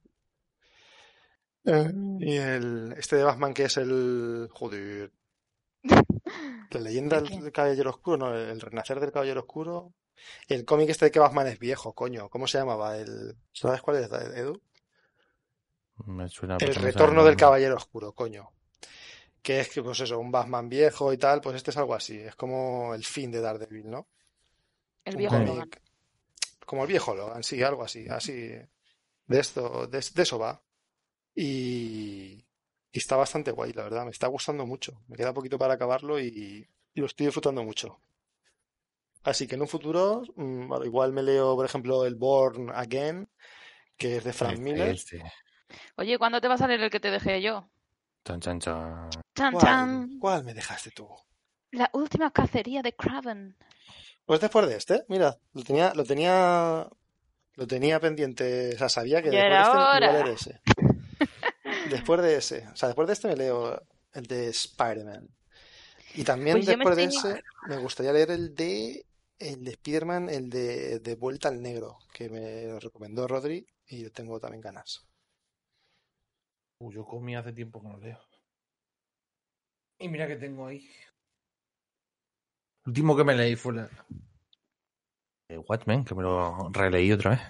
eh, 1.64 1.92
y 2.20 2.36
el, 2.36 2.94
este 2.96 3.16
de 3.16 3.24
Batman 3.24 3.54
que 3.54 3.64
es 3.64 3.76
el, 3.76 4.48
joder, 4.50 5.12
la 6.70 6.80
leyenda 6.80 7.20
del 7.20 7.52
Caballero 7.52 7.90
Oscuro, 7.90 8.16
no, 8.16 8.34
el 8.34 8.60
renacer 8.60 9.00
del 9.00 9.12
Caballero 9.12 9.40
Oscuro. 9.40 9.94
El 10.46 10.64
cómic 10.64 10.90
este 10.90 11.06
de 11.06 11.10
que 11.10 11.18
Batman 11.18 11.46
es 11.46 11.58
viejo, 11.58 11.94
coño. 11.94 12.28
¿Cómo 12.28 12.46
se 12.46 12.58
llamaba? 12.58 12.96
El, 12.98 13.36
¿sabes 13.52 13.80
cuál 13.80 13.96
es, 13.96 14.12
Edu? 14.12 14.60
Me 16.06 16.28
suena, 16.28 16.56
El 16.60 16.74
retorno 16.74 16.82
el 16.82 16.96
del 16.96 17.16
nombre. 17.16 17.36
Caballero 17.36 17.76
Oscuro, 17.76 18.12
coño. 18.12 18.50
Que 19.42 19.60
es 19.60 19.70
que, 19.70 19.82
pues 19.82 20.00
eso, 20.00 20.18
un 20.18 20.30
Batman 20.30 20.68
viejo 20.68 21.12
y 21.12 21.18
tal, 21.18 21.40
pues 21.40 21.56
este 21.56 21.70
es 21.70 21.76
algo 21.76 21.94
así. 21.94 22.18
Es 22.18 22.36
como 22.36 22.94
el 22.94 23.04
fin 23.04 23.30
de 23.30 23.40
Daredevil, 23.40 23.90
¿no? 23.90 24.08
El 25.04 25.16
viejo. 25.16 25.38
Logan. 25.38 25.70
Como 26.66 26.82
el 26.82 26.88
viejo 26.88 27.14
Logan, 27.14 27.42
sí, 27.42 27.62
algo 27.62 27.82
así, 27.82 28.06
así. 28.08 28.52
De 29.26 29.40
esto, 29.40 29.86
de, 29.86 30.04
de 30.14 30.22
eso 30.22 30.38
va. 30.38 30.62
Y, 31.34 32.44
y 32.92 32.98
está 32.98 33.16
bastante 33.16 33.50
guay, 33.52 33.72
la 33.72 33.84
verdad. 33.84 34.04
Me 34.04 34.10
está 34.10 34.26
gustando 34.26 34.66
mucho. 34.66 35.02
Me 35.08 35.16
queda 35.16 35.32
poquito 35.32 35.58
para 35.58 35.74
acabarlo 35.74 36.18
y, 36.20 36.68
y 36.94 37.00
lo 37.00 37.06
estoy 37.06 37.26
disfrutando 37.26 37.62
mucho. 37.62 38.00
Así 39.22 39.46
que 39.46 39.54
en 39.56 39.62
un 39.62 39.68
futuro, 39.68 40.22
mm, 40.36 40.68
bueno, 40.68 40.84
igual 40.84 41.12
me 41.12 41.22
leo, 41.22 41.54
por 41.54 41.66
ejemplo, 41.66 42.06
el 42.06 42.14
Born 42.14 42.70
Again, 42.74 43.28
que 43.96 44.16
es 44.16 44.24
de 44.24 44.32
Frank 44.32 44.52
Este, 44.54 44.62
Miller. 44.64 44.88
este. 44.94 45.22
Oye, 45.96 46.18
¿cuándo 46.18 46.40
te 46.40 46.48
va 46.48 46.54
a 46.54 46.58
salir 46.58 46.80
el 46.80 46.90
que 46.90 47.00
te 47.00 47.10
dejé 47.10 47.42
yo? 47.42 47.68
Chan, 48.24 48.40
chan, 48.40 48.58
chan. 48.60 49.10
Chan, 49.34 49.52
¿Cuál, 49.52 49.64
chan. 49.64 50.18
cuál 50.18 50.44
me 50.44 50.54
dejaste 50.54 50.90
tú? 50.90 51.08
La 51.72 51.88
última 51.92 52.30
cacería 52.32 52.82
de 52.82 52.94
Craven. 52.94 53.56
Pues 54.24 54.40
después 54.40 54.66
de 54.68 54.76
este, 54.76 55.04
mira, 55.08 55.38
lo 55.52 55.62
tenía, 55.62 55.92
lo 55.94 56.04
tenía, 56.04 56.88
lo 57.54 57.66
tenía 57.66 58.00
pendiente, 58.00 58.74
o 58.74 58.78
sea, 58.78 58.88
sabía 58.88 59.22
que 59.22 59.30
Ya 59.30 59.44
después 59.44 59.50
era 59.50 59.62
de 59.62 59.72
este 59.72 60.04
iba 60.04 60.08
a 60.08 60.12
leer 60.24 60.28
ese. 60.28 60.60
Después 61.90 62.22
de 62.22 62.36
ese, 62.36 62.66
o 62.72 62.76
sea, 62.76 62.88
después 62.88 63.06
de 63.08 63.14
este 63.14 63.28
me 63.28 63.36
leo 63.36 63.80
el 64.12 64.24
de 64.26 64.48
Spider-Man. 64.48 65.28
Y 66.14 66.24
también 66.24 66.58
Pues 66.58 66.66
yo 66.66 66.76
después 66.76 66.96
de 66.96 67.04
estoy- 67.04 67.06
ese 67.06 67.42
me 67.62 67.78
gustaría 67.78 68.12
leer 68.12 68.30
el 68.32 68.54
de 68.54 69.06
el 69.38 69.64
de 69.64 69.72
Spider-Man, 69.72 70.28
el 70.30 70.50
de, 70.50 71.00
de 71.00 71.14
Vuelta 71.16 71.48
al 71.48 71.62
Negro, 71.62 71.98
que 72.14 72.28
me 72.30 72.64
lo 72.66 72.80
recomendó 72.80 73.28
Rodri 73.28 73.66
y 73.88 74.02
yo 74.04 74.12
tengo 74.12 74.40
también 74.40 74.62
ganas. 74.62 75.06
Uh, 76.80 76.90
yo 76.92 77.04
comí 77.06 77.36
hace 77.36 77.52
tiempo 77.52 77.80
que 77.80 77.88
no 77.88 77.96
leo. 77.98 78.18
Y 79.98 80.08
mira 80.08 80.26
que 80.26 80.34
tengo 80.36 80.66
ahí. 80.66 80.88
El 82.84 82.90
último 82.90 83.16
que 83.16 83.24
me 83.24 83.34
leí 83.34 83.56
fue 83.56 83.72
la... 83.72 83.88
eh, 85.48 85.58
Watchmen, 85.58 86.04
que 86.04 86.14
me 86.14 86.22
lo 86.22 86.70
releí 86.72 87.12
otra 87.12 87.30
vez. 87.32 87.40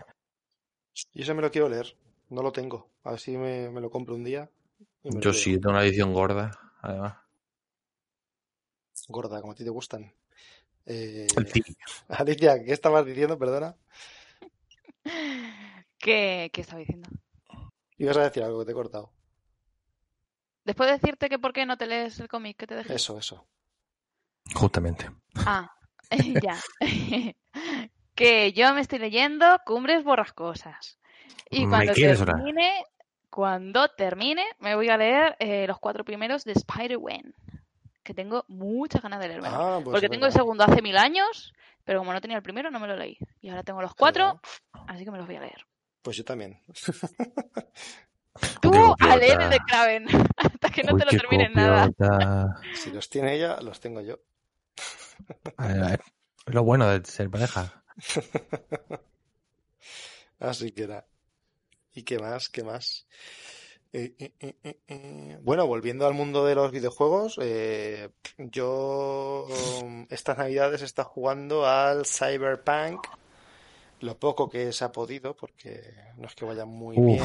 Y 1.12 1.22
ese 1.22 1.34
me 1.34 1.42
lo 1.42 1.52
quiero 1.52 1.68
leer, 1.68 1.96
no 2.30 2.42
lo 2.42 2.52
tengo. 2.52 2.90
A 3.04 3.10
ver 3.10 3.20
si 3.20 3.36
me, 3.36 3.68
me 3.70 3.80
lo 3.80 3.90
compro 3.90 4.14
un 4.14 4.24
día. 4.24 4.50
Yo 5.02 5.32
sí, 5.32 5.52
tengo 5.58 5.70
una 5.70 5.84
edición 5.84 6.12
gorda, 6.14 6.50
además. 6.80 7.16
Gorda, 9.08 9.40
como 9.40 9.52
a 9.52 9.56
ti 9.56 9.64
te 9.64 9.70
gustan. 9.70 10.12
Eh, 10.86 11.26
Sí. 11.52 11.62
Alicia, 12.08 12.62
¿qué 12.64 12.72
estabas 12.72 13.04
diciendo? 13.06 13.38
Perdona. 13.38 13.76
¿Qué, 15.98 16.50
¿Qué 16.52 16.60
estaba 16.60 16.80
diciendo? 16.80 17.08
Ibas 17.98 18.16
a 18.16 18.22
decir 18.22 18.42
algo 18.42 18.60
que 18.60 18.64
te 18.66 18.70
he 18.72 18.74
cortado. 18.74 19.12
Después 20.64 20.88
de 20.88 20.98
decirte 20.98 21.28
que 21.28 21.38
por 21.38 21.52
qué 21.52 21.66
no 21.66 21.76
te 21.76 21.86
lees 21.86 22.18
el 22.20 22.28
cómic 22.28 22.56
que 22.56 22.66
te 22.66 22.74
dejé. 22.76 22.94
Eso, 22.94 23.18
eso. 23.18 23.46
Justamente. 24.54 25.10
Ah, 25.34 25.70
ya. 26.42 26.58
que 28.14 28.52
yo 28.52 28.72
me 28.74 28.80
estoy 28.80 28.98
leyendo 28.98 29.46
Cumbres 29.66 30.04
Borrascosas. 30.04 30.99
Y 31.50 31.66
cuando 31.66 31.92
orar. 31.92 32.36
termine, 32.36 32.84
cuando 33.28 33.88
termine, 33.88 34.44
me 34.58 34.74
voy 34.74 34.88
a 34.88 34.96
leer 34.96 35.36
eh, 35.38 35.66
los 35.66 35.78
cuatro 35.78 36.04
primeros 36.04 36.44
de 36.44 36.52
Spider-Man. 36.52 37.34
Que 38.02 38.14
tengo 38.14 38.44
muchas 38.48 39.02
ganas 39.02 39.20
de 39.20 39.28
leerme. 39.28 39.48
Ah, 39.50 39.80
pues 39.82 39.92
Porque 39.92 40.08
tengo 40.08 40.26
el 40.26 40.32
segundo 40.32 40.64
hace 40.64 40.82
mil 40.82 40.96
años, 40.96 41.52
pero 41.84 42.00
como 42.00 42.12
no 42.12 42.20
tenía 42.20 42.36
el 42.36 42.42
primero, 42.42 42.70
no 42.70 42.80
me 42.80 42.88
lo 42.88 42.96
leí. 42.96 43.18
Y 43.40 43.50
ahora 43.50 43.62
tengo 43.62 43.82
los 43.82 43.94
cuatro, 43.94 44.40
así 44.86 45.04
que 45.04 45.10
me 45.10 45.18
los 45.18 45.26
voy 45.26 45.36
a 45.36 45.40
leer. 45.40 45.66
Pues 46.02 46.16
yo 46.16 46.24
también. 46.24 46.60
Tú 48.62 48.72
a 48.98 49.16
leer 49.16 49.40
el 49.40 49.50
de 49.50 49.58
Kraven, 49.58 50.06
hasta 50.36 50.70
que 50.70 50.82
no 50.82 50.94
Uy, 50.94 51.00
te 51.00 51.04
lo 51.04 51.10
qué 51.10 51.18
termines 51.18 51.52
nada. 51.52 51.90
Si 52.74 52.90
los 52.90 53.08
tiene 53.08 53.34
ella, 53.34 53.60
los 53.60 53.80
tengo 53.80 54.00
yo. 54.00 54.18
Es 56.46 56.54
lo 56.54 56.64
bueno 56.64 56.88
de 56.88 57.04
ser 57.04 57.30
pareja. 57.30 57.84
Así 60.38 60.72
que 60.72 60.84
era. 60.84 61.06
¿Y 61.94 62.02
qué 62.02 62.18
más? 62.18 62.48
¿Qué 62.48 62.62
más? 62.62 63.06
Eh, 63.92 64.14
eh, 64.18 64.32
eh, 64.38 64.56
eh, 64.62 64.78
eh. 64.86 65.38
Bueno, 65.42 65.66
volviendo 65.66 66.06
al 66.06 66.14
mundo 66.14 66.44
de 66.44 66.54
los 66.54 66.70
videojuegos, 66.70 67.38
eh, 67.42 68.10
yo 68.38 69.48
um, 69.82 70.06
estas 70.10 70.38
navidades 70.38 70.82
he 70.82 70.84
estado 70.84 71.08
jugando 71.08 71.66
al 71.66 72.06
Cyberpunk, 72.06 73.04
lo 74.00 74.16
poco 74.16 74.48
que 74.48 74.72
se 74.72 74.84
ha 74.84 74.92
podido, 74.92 75.36
porque 75.36 75.82
no 76.16 76.28
es 76.28 76.34
que 76.36 76.44
vaya 76.44 76.64
muy 76.64 76.96
Uf. 76.98 77.06
bien. 77.06 77.24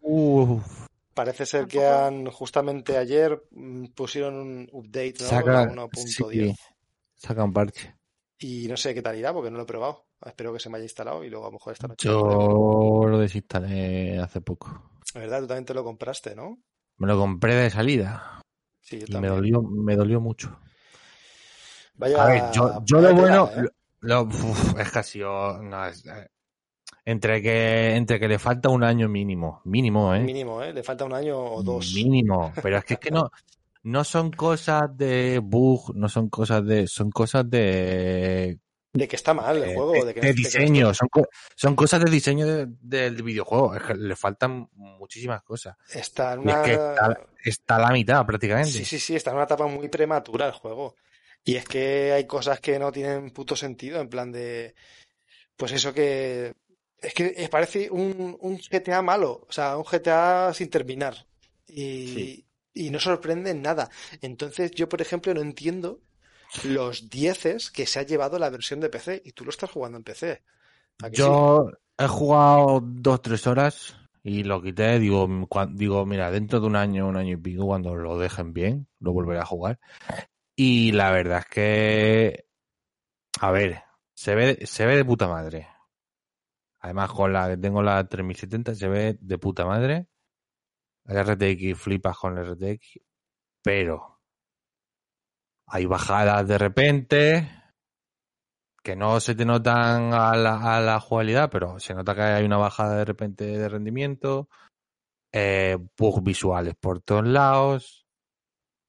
Uf. 0.00 0.86
Parece 1.14 1.46
ser 1.46 1.66
que 1.66 1.84
han, 1.86 2.26
justamente 2.30 2.96
ayer 2.96 3.40
mm, 3.50 3.88
pusieron 3.88 4.34
un 4.34 4.68
update, 4.72 5.14
¿no? 5.20 5.26
Saca, 5.26 5.52
La 5.52 5.70
1.10. 5.70 5.96
sí, 5.96 6.54
saca 7.14 7.44
un 7.44 7.52
parche. 7.52 7.94
Y 8.38 8.66
no 8.66 8.76
sé 8.76 8.92
qué 8.92 9.02
tal 9.02 9.16
irá, 9.16 9.32
porque 9.32 9.50
no 9.50 9.58
lo 9.58 9.62
he 9.62 9.66
probado. 9.66 10.06
Espero 10.24 10.52
que 10.52 10.60
se 10.60 10.68
me 10.70 10.76
haya 10.76 10.84
instalado 10.84 11.24
y 11.24 11.30
luego 11.30 11.46
a 11.46 11.48
lo 11.48 11.52
mejor 11.54 11.72
esta 11.72 11.88
noche. 11.88 12.08
Yo 12.08 13.02
lo 13.06 13.18
desinstalé 13.18 14.18
hace 14.18 14.40
poco. 14.40 14.90
La 15.14 15.20
verdad, 15.20 15.40
tú 15.40 15.46
también 15.48 15.64
te 15.64 15.74
lo 15.74 15.84
compraste, 15.84 16.34
¿no? 16.34 16.58
Me 16.98 17.06
lo 17.06 17.18
compré 17.18 17.54
de 17.54 17.70
salida 17.70 18.40
Sí, 18.80 18.98
yo 19.00 19.06
y 19.08 19.12
me 19.12 19.12
también. 19.12 19.34
dolió, 19.34 19.62
me 19.62 19.96
dolió 19.96 20.20
mucho. 20.20 20.58
Vaya, 21.94 22.22
A 22.22 22.26
ver, 22.26 22.42
yo, 22.52 22.82
yo 22.84 23.00
lo 23.00 23.14
bueno, 23.14 23.48
tela, 23.48 23.62
¿eh? 23.62 23.68
lo- 24.00 24.22
uf, 24.22 24.78
es 24.78 24.90
que 24.90 24.98
ha 24.98 25.02
sido, 25.02 25.62
no, 25.62 25.86
es- 25.86 26.04
eh, 26.06 26.26
entre 27.04 27.42
que, 27.42 27.94
entre 27.96 28.18
que 28.18 28.28
le 28.28 28.38
falta 28.38 28.68
un 28.70 28.82
año 28.84 29.08
mínimo, 29.08 29.60
mínimo, 29.64 30.14
¿eh? 30.14 30.20
Mínimo, 30.20 30.62
¿eh? 30.62 30.72
Le 30.72 30.82
falta 30.82 31.04
un 31.04 31.12
año 31.12 31.38
o 31.38 31.62
dos. 31.62 31.92
Mínimo, 31.94 32.52
pero 32.62 32.78
es 32.78 32.84
que, 32.84 32.94
es 32.94 33.00
que 33.00 33.10
no, 33.10 33.30
no 33.84 34.04
son 34.04 34.30
cosas 34.30 34.96
de 34.96 35.38
bug, 35.42 35.94
no 35.94 36.08
son 36.08 36.28
cosas 36.28 36.64
de, 36.64 36.86
son 36.86 37.10
cosas 37.10 37.48
de, 37.48 38.58
De 38.94 39.08
que 39.08 39.16
está 39.16 39.32
mal 39.32 39.56
el 39.56 39.68
de, 39.70 39.74
juego, 39.74 40.04
de 40.04 40.12
que 40.14 40.20
de 40.20 40.26
de 40.28 40.34
que 40.34 40.38
diseño, 40.42 40.92
son, 40.92 41.08
son 41.56 41.74
cosas 41.74 42.04
de 42.04 42.10
diseño 42.10 42.46
de- 42.46 42.66
del 42.80 43.22
videojuego, 43.22 43.74
es 43.74 43.82
que 43.82 43.94
le 43.94 44.14
faltan 44.16 44.68
muchísimas 44.74 45.42
cosas. 45.42 45.76
está 45.90 46.34
es 46.34 46.38
que 46.40 46.42
una... 46.42 46.62
está, 46.66 47.20
está 47.42 47.76
a 47.76 47.80
la 47.80 47.90
mitad 47.90 48.26
prácticamente. 48.26 48.70
Sí, 48.70 48.84
sí, 48.84 48.98
sí, 48.98 49.16
está 49.16 49.30
en 49.30 49.36
una 49.36 49.44
etapa 49.46 49.66
muy 49.66 49.88
prematura 49.88 50.46
el 50.46 50.52
juego. 50.52 50.94
Y 51.44 51.56
es 51.56 51.64
que 51.64 52.12
hay 52.12 52.26
cosas 52.26 52.60
que 52.60 52.78
no 52.78 52.92
tienen 52.92 53.30
puto 53.30 53.56
sentido, 53.56 54.00
en 54.00 54.08
plan 54.10 54.30
de... 54.30 54.74
Pues 55.56 55.72
eso 55.72 55.92
que... 55.94 56.54
Es 56.98 57.14
que 57.14 57.34
eh, 57.36 57.48
parece 57.48 57.90
un, 57.90 58.36
un 58.40 58.58
GTA 58.58 59.02
malo, 59.02 59.46
o 59.48 59.52
sea, 59.52 59.76
un 59.76 59.84
GTA 59.84 60.52
sin 60.54 60.68
terminar. 60.68 61.26
Y, 61.66 62.06
Sí. 62.08 62.46
y 62.74 62.90
no 62.90 63.00
sorprende 63.00 63.50
en 63.50 63.62
nada. 63.62 63.90
Entonces 64.20 64.70
yo, 64.72 64.88
por 64.88 65.00
ejemplo, 65.00 65.32
no 65.34 65.40
entiendo 65.40 66.00
los 66.64 67.08
dieces 67.08 67.70
que 67.70 67.86
se 67.86 68.00
ha 68.00 68.02
llevado 68.02 68.38
la 68.38 68.50
versión 68.50 68.80
de 68.80 68.88
PC 68.88 69.22
y 69.24 69.32
tú 69.32 69.44
lo 69.44 69.50
estás 69.50 69.70
jugando 69.70 69.98
en 69.98 70.04
PC. 70.04 70.42
Yo 71.12 71.70
he 71.98 72.06
jugado 72.06 72.80
dos, 72.82 73.22
tres 73.22 73.46
horas 73.46 73.96
y 74.22 74.44
lo 74.44 74.62
quité. 74.62 74.98
Digo, 74.98 75.28
digo, 75.70 76.06
mira, 76.06 76.30
dentro 76.30 76.60
de 76.60 76.66
un 76.66 76.76
año, 76.76 77.08
un 77.08 77.16
año 77.16 77.34
y 77.34 77.36
pico, 77.36 77.66
cuando 77.66 77.94
lo 77.96 78.18
dejen 78.18 78.52
bien, 78.52 78.88
lo 79.00 79.12
volveré 79.12 79.40
a 79.40 79.46
jugar. 79.46 79.80
Y 80.54 80.92
la 80.92 81.10
verdad 81.10 81.38
es 81.40 81.46
que, 81.46 82.46
a 83.40 83.50
ver, 83.50 83.82
se 84.14 84.34
ve, 84.34 84.66
se 84.66 84.86
ve 84.86 84.96
de 84.96 85.04
puta 85.04 85.26
madre. 85.28 85.68
Además, 86.80 87.10
con 87.10 87.32
la 87.32 87.48
que 87.48 87.56
tengo 87.56 87.82
la 87.82 88.06
3070, 88.06 88.74
se 88.74 88.88
ve 88.88 89.16
de 89.20 89.38
puta 89.38 89.64
madre. 89.64 90.08
El 91.04 91.18
RTX 91.24 91.78
flipas 91.80 92.16
con 92.16 92.38
el 92.38 92.54
RTX, 92.54 93.00
pero 93.62 94.11
hay 95.74 95.86
bajadas 95.86 96.46
de 96.46 96.58
repente 96.58 97.48
que 98.84 98.94
no 98.94 99.20
se 99.20 99.34
te 99.34 99.46
notan 99.46 100.12
a 100.12 100.36
la, 100.36 100.96
a 100.96 101.48
pero 101.48 101.80
se 101.80 101.94
nota 101.94 102.14
que 102.14 102.20
hay 102.20 102.44
una 102.44 102.58
bajada 102.58 102.98
de 102.98 103.04
repente 103.06 103.44
de 103.46 103.68
rendimiento, 103.70 104.50
eh, 105.32 105.78
bugs 105.96 106.22
visuales 106.22 106.74
por 106.78 107.00
todos 107.00 107.26
lados, 107.26 108.06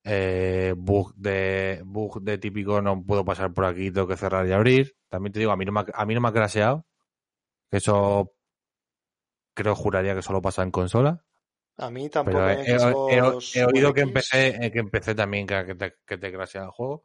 eh, 0.03 0.73
bug 0.75 1.15
de 1.15 1.81
bug 1.85 2.21
de 2.21 2.37
típico 2.37 2.81
no 2.81 3.01
puedo 3.01 3.23
pasar 3.23 3.53
por 3.53 3.63
aquí, 3.63 3.89
tengo 3.89 4.07
que 4.07 4.17
cerrar 4.17 4.45
y 4.45 4.51
abrir. 4.51 4.97
También 5.09 5.31
te 5.31 5.39
digo, 5.39 5.53
a 5.53 5.55
mí 5.55 5.63
no 5.63 5.71
me 5.71 5.85
a 5.93 6.05
mí 6.05 6.13
no 6.13 6.19
me 6.19 6.27
ha 6.27 6.33
craseado, 6.33 6.85
que 7.71 7.77
eso 7.77 8.33
creo 9.55 9.75
juraría 9.75 10.15
que 10.15 10.21
solo 10.21 10.41
pasa 10.41 10.63
en 10.63 10.71
consola. 10.71 11.23
A 11.77 11.89
mí 11.89 12.09
tampoco 12.09 12.37
Pero 12.37 12.49
he, 12.49 12.53
he- 12.63 12.75
he- 12.75 12.77
Xbox 12.77 13.55
he 13.55 13.65
oído 13.65 13.93
que 13.93 14.01
empecé, 14.01 14.65
eh, 14.65 14.71
que 14.71 14.79
empecé 14.79 15.15
también 15.15 15.47
que, 15.47 15.75
te, 15.75 15.95
que 16.05 16.17
te 16.17 16.27
el 16.27 16.67
juego. 16.69 17.03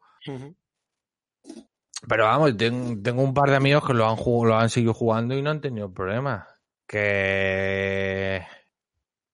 Pero 2.07 2.25
vamos, 2.25 2.55
ten- 2.55 3.01
tengo 3.03 3.23
un 3.23 3.33
par 3.33 3.49
de 3.49 3.55
amigos 3.57 3.85
que 3.85 3.93
lo 3.93 4.07
han, 4.07 4.17
lo 4.17 4.55
han 4.55 4.69
seguido 4.69 4.93
jugando 4.93 5.35
y 5.35 5.41
no 5.41 5.49
han 5.49 5.61
tenido 5.61 5.91
problemas. 5.91 6.47
Que, 6.87 8.41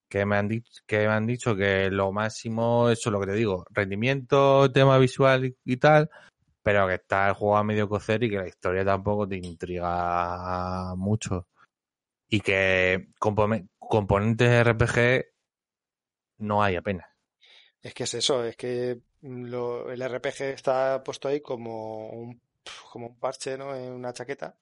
que, 0.09 0.25
me 0.25 0.35
han 0.37 0.47
dicho, 0.47 0.81
que 0.85 0.99
me 1.07 1.13
han 1.13 1.25
dicho 1.27 1.55
que 1.55 1.89
lo 1.89 2.11
máximo, 2.11 2.89
eso 2.89 3.09
es 3.09 3.13
lo 3.13 3.19
que 3.19 3.27
te 3.27 3.33
digo, 3.33 3.65
rendimiento, 3.71 4.71
tema 4.71 4.97
visual 4.97 5.45
y, 5.45 5.57
y 5.63 5.77
tal, 5.77 6.09
pero 6.63 6.87
que 6.87 6.95
está 6.95 7.27
el 7.29 7.33
juego 7.35 7.57
a 7.57 7.63
medio 7.63 7.87
cocer 7.87 8.23
y 8.23 8.29
que 8.29 8.37
la 8.37 8.47
historia 8.47 8.83
tampoco 8.83 9.27
te 9.27 9.37
intriga 9.37 10.93
mucho. 10.95 11.47
Y 12.29 12.41
que 12.41 13.07
compone- 13.19 13.67
componentes 13.79 14.49
RPG 14.65 15.25
no 16.39 16.63
hay 16.63 16.75
apenas. 16.75 17.07
Es 17.81 17.93
que 17.93 18.03
es 18.03 18.13
eso, 18.15 18.43
es 18.43 18.55
que 18.57 18.99
lo- 19.21 19.91
el 19.91 20.01
RPG 20.01 20.41
está 20.53 21.03
puesto 21.03 21.27
ahí 21.27 21.41
como 21.41 22.09
un, 22.09 22.41
como 22.91 23.07
un 23.07 23.15
parche, 23.19 23.57
¿no? 23.57 23.75
En 23.75 23.91
una 23.93 24.13
chaqueta. 24.13 24.55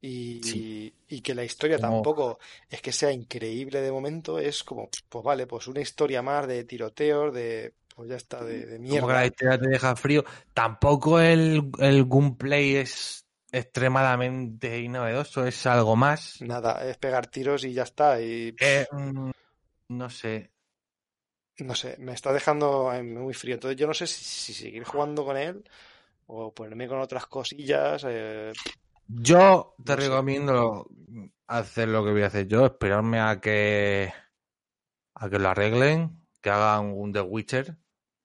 Y, 0.00 0.40
Sí. 0.42 0.94
y 1.08 1.20
que 1.20 1.34
la 1.34 1.44
historia 1.44 1.78
Como- 1.78 1.92
tampoco 2.02 2.38
es 2.68 2.82
que 2.82 2.92
sea 2.92 3.12
increíble 3.12 3.80
de 3.80 3.92
momento, 3.92 4.38
es 4.38 4.64
como, 4.64 4.88
pues 5.08 5.24
vale, 5.24 5.46
pues 5.46 5.68
una 5.68 5.80
historia 5.80 6.22
más 6.22 6.46
de 6.48 6.64
tiroteos, 6.64 7.32
de, 7.32 7.74
pues 7.94 8.08
ya 8.08 8.16
está, 8.16 8.42
de, 8.42 8.66
de 8.66 8.76
Como 8.78 8.88
que 8.88 9.12
la 9.12 9.20
mierda. 9.20 9.26
historia 9.26 9.58
te 9.60 9.68
deja 9.68 9.94
frío. 9.96 10.24
Tampoco 10.54 11.20
el, 11.20 11.70
el 11.78 12.04
gameplay 12.06 12.76
es 12.76 13.21
extremadamente 13.52 14.88
novedoso, 14.88 15.46
es 15.46 15.66
algo 15.66 15.96
más. 15.96 16.40
Nada, 16.40 16.84
es 16.88 16.98
pegar 16.98 17.26
tiros 17.28 17.64
y 17.64 17.72
ya 17.72 17.84
está. 17.84 18.20
Y 18.20 18.54
Eh, 18.60 18.86
mm, 18.92 19.30
no 19.90 20.10
sé. 20.10 20.50
No 21.58 21.74
sé, 21.74 21.96
me 21.98 22.12
está 22.14 22.32
dejando 22.32 22.92
eh, 22.92 23.02
muy 23.02 23.34
frío. 23.34 23.54
Entonces 23.54 23.78
yo 23.78 23.86
no 23.86 23.94
sé 23.94 24.06
si, 24.06 24.24
si 24.24 24.54
seguir 24.54 24.84
jugando 24.84 25.24
con 25.24 25.36
él 25.36 25.64
o 26.26 26.54
ponerme 26.54 26.88
con 26.88 27.00
otras 27.00 27.26
cosillas. 27.26 28.04
eh, 28.08 28.52
Yo 29.08 29.74
te 29.84 29.94
No 29.94 30.00
sé. 30.00 30.08
recomiendo 30.08 30.88
hacer 31.46 31.88
lo 31.88 32.04
que 32.04 32.10
voy 32.12 32.22
a 32.22 32.26
hacer 32.26 32.48
yo, 32.48 32.66
esperarme 32.66 33.20
a 33.20 33.40
que 33.40 34.12
a 35.14 35.28
que 35.30 35.38
lo 35.38 35.48
arreglen, 35.48 36.00
que 36.42 36.50
hagan 36.50 36.92
un 36.92 37.12
The 37.12 37.20
Witcher. 37.22 37.76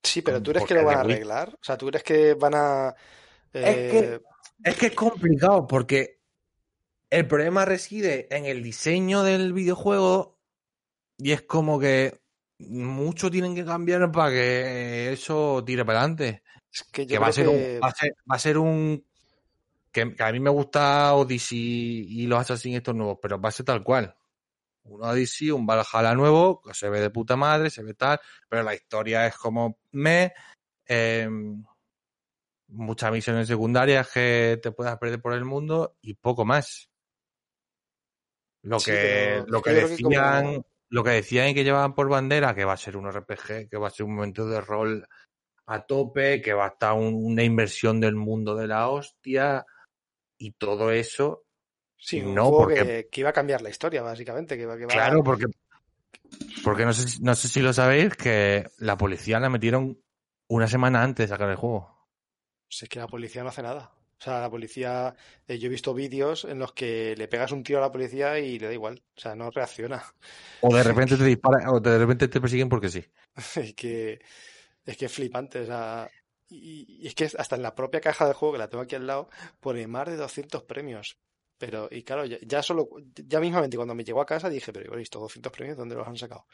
Sí, 0.04 0.22
pero 0.22 0.38
Con- 0.38 0.44
¿tú 0.44 0.52
crees 0.52 0.66
que 0.66 0.74
lo 0.74 0.84
van 0.84 0.98
a 0.98 1.00
arreglar? 1.02 1.50
O 1.56 1.64
sea, 1.64 1.78
¿tú 1.78 1.88
crees 1.88 2.04
que 2.04 2.34
van 2.36 2.54
a... 2.56 2.96
Es 3.62 3.78
que- 3.88 4.00
eh, 4.00 4.22
Es 4.64 4.76
que 4.76 4.88
es 4.88 4.96
complicado 4.96 5.68
porque 5.68 6.20
el 7.10 7.28
problema 7.28 7.66
reside 7.66 8.28
en 8.36 8.46
el 8.46 8.64
diseño 8.64 9.24
del 9.24 9.54
videojuego 9.54 10.40
y 11.18 11.32
es 11.32 11.42
como 11.44 11.80
que 11.80 12.20
mucho 12.60 13.30
tienen 13.32 13.56
que 13.56 13.66
cambiar 13.66 14.12
para 14.12 14.32
que 14.32 15.14
eso 15.14 15.64
tire 15.66 15.86
para 15.86 16.00
adelante. 16.00 16.44
es 16.72 16.84
que 16.92 17.06
yo 17.06 17.10
Que 17.16 17.20
va 17.20 17.28
a, 17.28 17.32
creo 17.32 17.46
ser 17.46 17.46
que... 17.46 17.76
un, 17.76 17.82
va, 17.84 17.88
a 17.88 17.92
ser, 17.92 18.16
va 18.30 18.36
a 18.36 18.40
ser 18.40 18.58
un. 18.58 19.06
Que, 19.92 20.14
que 20.14 20.24
a 20.24 20.32
mí 20.32 20.40
me 20.40 20.50
gusta 20.50 21.14
Odyssey 21.16 21.58
y 22.10 22.28
los 22.28 22.40
Assassin's 22.40 22.78
estos 22.78 22.96
nuevos, 22.96 23.18
pero 23.22 23.40
va 23.40 23.50
a 23.50 23.52
ser 23.52 23.66
tal 23.66 23.84
cual. 23.84 24.16
Un 24.84 25.04
Odyssey, 25.04 25.52
un 25.52 25.66
Valhalla 25.66 26.14
nuevo, 26.16 26.62
que 26.62 26.74
se 26.74 26.90
ve 26.90 27.00
de 27.02 27.10
puta 27.10 27.36
madre, 27.36 27.70
se 27.70 27.84
ve 27.84 27.94
tal, 27.94 28.20
pero 28.50 28.64
la 28.64 28.74
historia 28.76 29.28
es 29.28 29.36
como 29.36 29.80
me. 29.92 30.34
eh, 30.86 31.30
muchas 32.70 33.12
misiones 33.12 33.48
secundarias 33.48 34.10
que 34.12 34.60
te 34.62 34.72
puedas 34.72 34.98
perder 34.98 35.22
por 35.22 35.34
el 35.34 35.46
mundo 35.46 35.98
y 36.02 36.14
poco 36.16 36.46
más. 36.46 36.90
Lo 38.64 38.80
Sí, 38.80 38.92
que, 38.92 39.44
lo 39.48 39.62
que 39.62 39.76
como- 39.82 39.88
decían, 39.88 40.66
lo 40.90 41.04
que 41.04 41.10
decían 41.12 41.50
y 41.50 41.54
que 41.54 41.64
llevaban 41.64 41.96
por 41.96 42.10
bandera, 42.10 42.54
que 42.56 42.66
va 42.66 42.74
a 42.74 42.78
ser 42.78 42.98
un 42.98 43.08
RPG, 43.12 43.70
que 43.70 43.78
va 43.78 43.88
a 43.88 43.92
ser 43.92 44.06
un 44.06 44.16
momento 44.16 44.48
de 44.48 44.60
rol 44.62 45.08
a 45.68 45.86
tope, 45.86 46.42
que 46.42 46.54
va 46.54 46.66
a 46.66 46.70
estar 46.70 46.94
un- 46.94 47.14
una 47.26 47.44
inversión 47.44 48.00
del 48.00 48.16
mundo 48.16 48.56
de 48.56 48.68
la 48.68 48.90
hostia 48.90 49.66
y 50.38 50.52
todo 50.52 50.92
eso. 50.92 51.44
Sí, 51.98 52.22
un 52.22 52.36
no, 52.36 52.46
juego 52.50 52.64
porque- 52.66 52.76
que, 52.84 53.08
que 53.12 53.22
iba 53.22 53.30
a 53.32 53.34
cambiar 53.34 53.62
la 53.62 53.70
historia, 53.70 54.02
básicamente. 54.02 54.58
Que, 54.58 54.66
va- 54.66 54.78
Claro, 54.78 55.24
porque, 55.24 55.46
porque 56.64 56.86
no 56.86 56.94
sé, 56.94 57.08
si- 57.08 57.22
no 57.24 57.36
sé 57.36 57.48
si 57.48 57.62
lo 57.62 57.74
sabéis, 57.74 58.16
que 58.16 58.66
la 58.78 58.98
policía 58.98 59.40
la 59.40 59.50
metieron 59.50 60.00
una 60.50 60.68
semana 60.68 61.04
antes 61.04 61.26
de 61.30 61.34
sacar 61.34 61.50
el 61.50 61.56
juego. 61.56 61.97
Si 62.70 62.86
es 62.86 62.90
que 62.90 63.00
la 63.00 63.08
policía 63.08 63.44
no 63.44 63.50
hace 63.50 63.62
nada. 63.64 63.92
O 64.20 64.24
sea, 64.24 64.42
la 64.42 64.50
policía... 64.50 65.16
eh, 65.48 65.60
yo 65.60 65.68
he 65.68 65.70
visto 65.70 65.94
vídeos 65.94 66.46
en 66.46 66.60
los 66.60 66.74
que 66.74 67.16
le 67.16 67.28
pegas 67.28 67.52
un 67.52 67.64
tiro 67.64 67.80
a 67.80 67.82
la 67.82 67.92
policía 67.92 68.40
y 68.40 68.58
le 68.58 68.68
da 68.68 68.74
igual. 68.74 69.04
O 69.16 69.20
sea, 69.20 69.36
no 69.36 69.52
reacciona. 69.52 70.04
O 70.62 70.76
de 70.76 70.84
repente 70.84 71.18
te 71.18 71.24
disparan, 71.24 71.68
o 71.70 71.80
de 71.80 71.98
repente 71.98 72.28
te 72.28 72.42
persiguen 72.42 72.70
porque 72.70 72.90
sí. 72.90 73.06
Es 73.56 73.74
que 73.76 74.20
es 74.86 74.98
que 74.98 75.06
es 75.06 75.12
flipante, 75.12 75.60
o 75.60 75.66
sea, 75.66 76.10
y, 76.50 77.04
y 77.04 77.08
es 77.08 77.14
que 77.14 77.26
hasta 77.26 77.56
en 77.58 77.62
la 77.62 77.76
propia 77.76 78.00
caja 78.00 78.26
del 78.26 78.34
juego, 78.34 78.54
que 78.54 78.60
la 78.60 78.70
tengo 78.70 78.84
aquí 78.84 78.96
al 78.96 79.06
lado, 79.06 79.30
pone 79.60 79.86
más 79.86 80.08
de 80.08 80.16
200 80.16 80.64
premios. 80.64 81.20
Pero, 81.58 81.90
y 81.92 82.04
claro, 82.04 82.24
ya, 82.26 82.38
ya 82.42 82.62
solo, 82.64 82.88
ya 83.16 83.40
mismamente 83.40 83.78
cuando 83.78 83.96
me 83.96 84.04
llegó 84.04 84.22
a 84.22 84.26
casa 84.26 84.50
dije, 84.50 84.72
pero 84.72 84.98
¿y 84.98 85.02
estos 85.02 85.22
200 85.22 85.52
premios 85.52 85.78
dónde 85.78 85.96
los 85.96 86.08
han 86.08 86.16
sacado? 86.16 86.46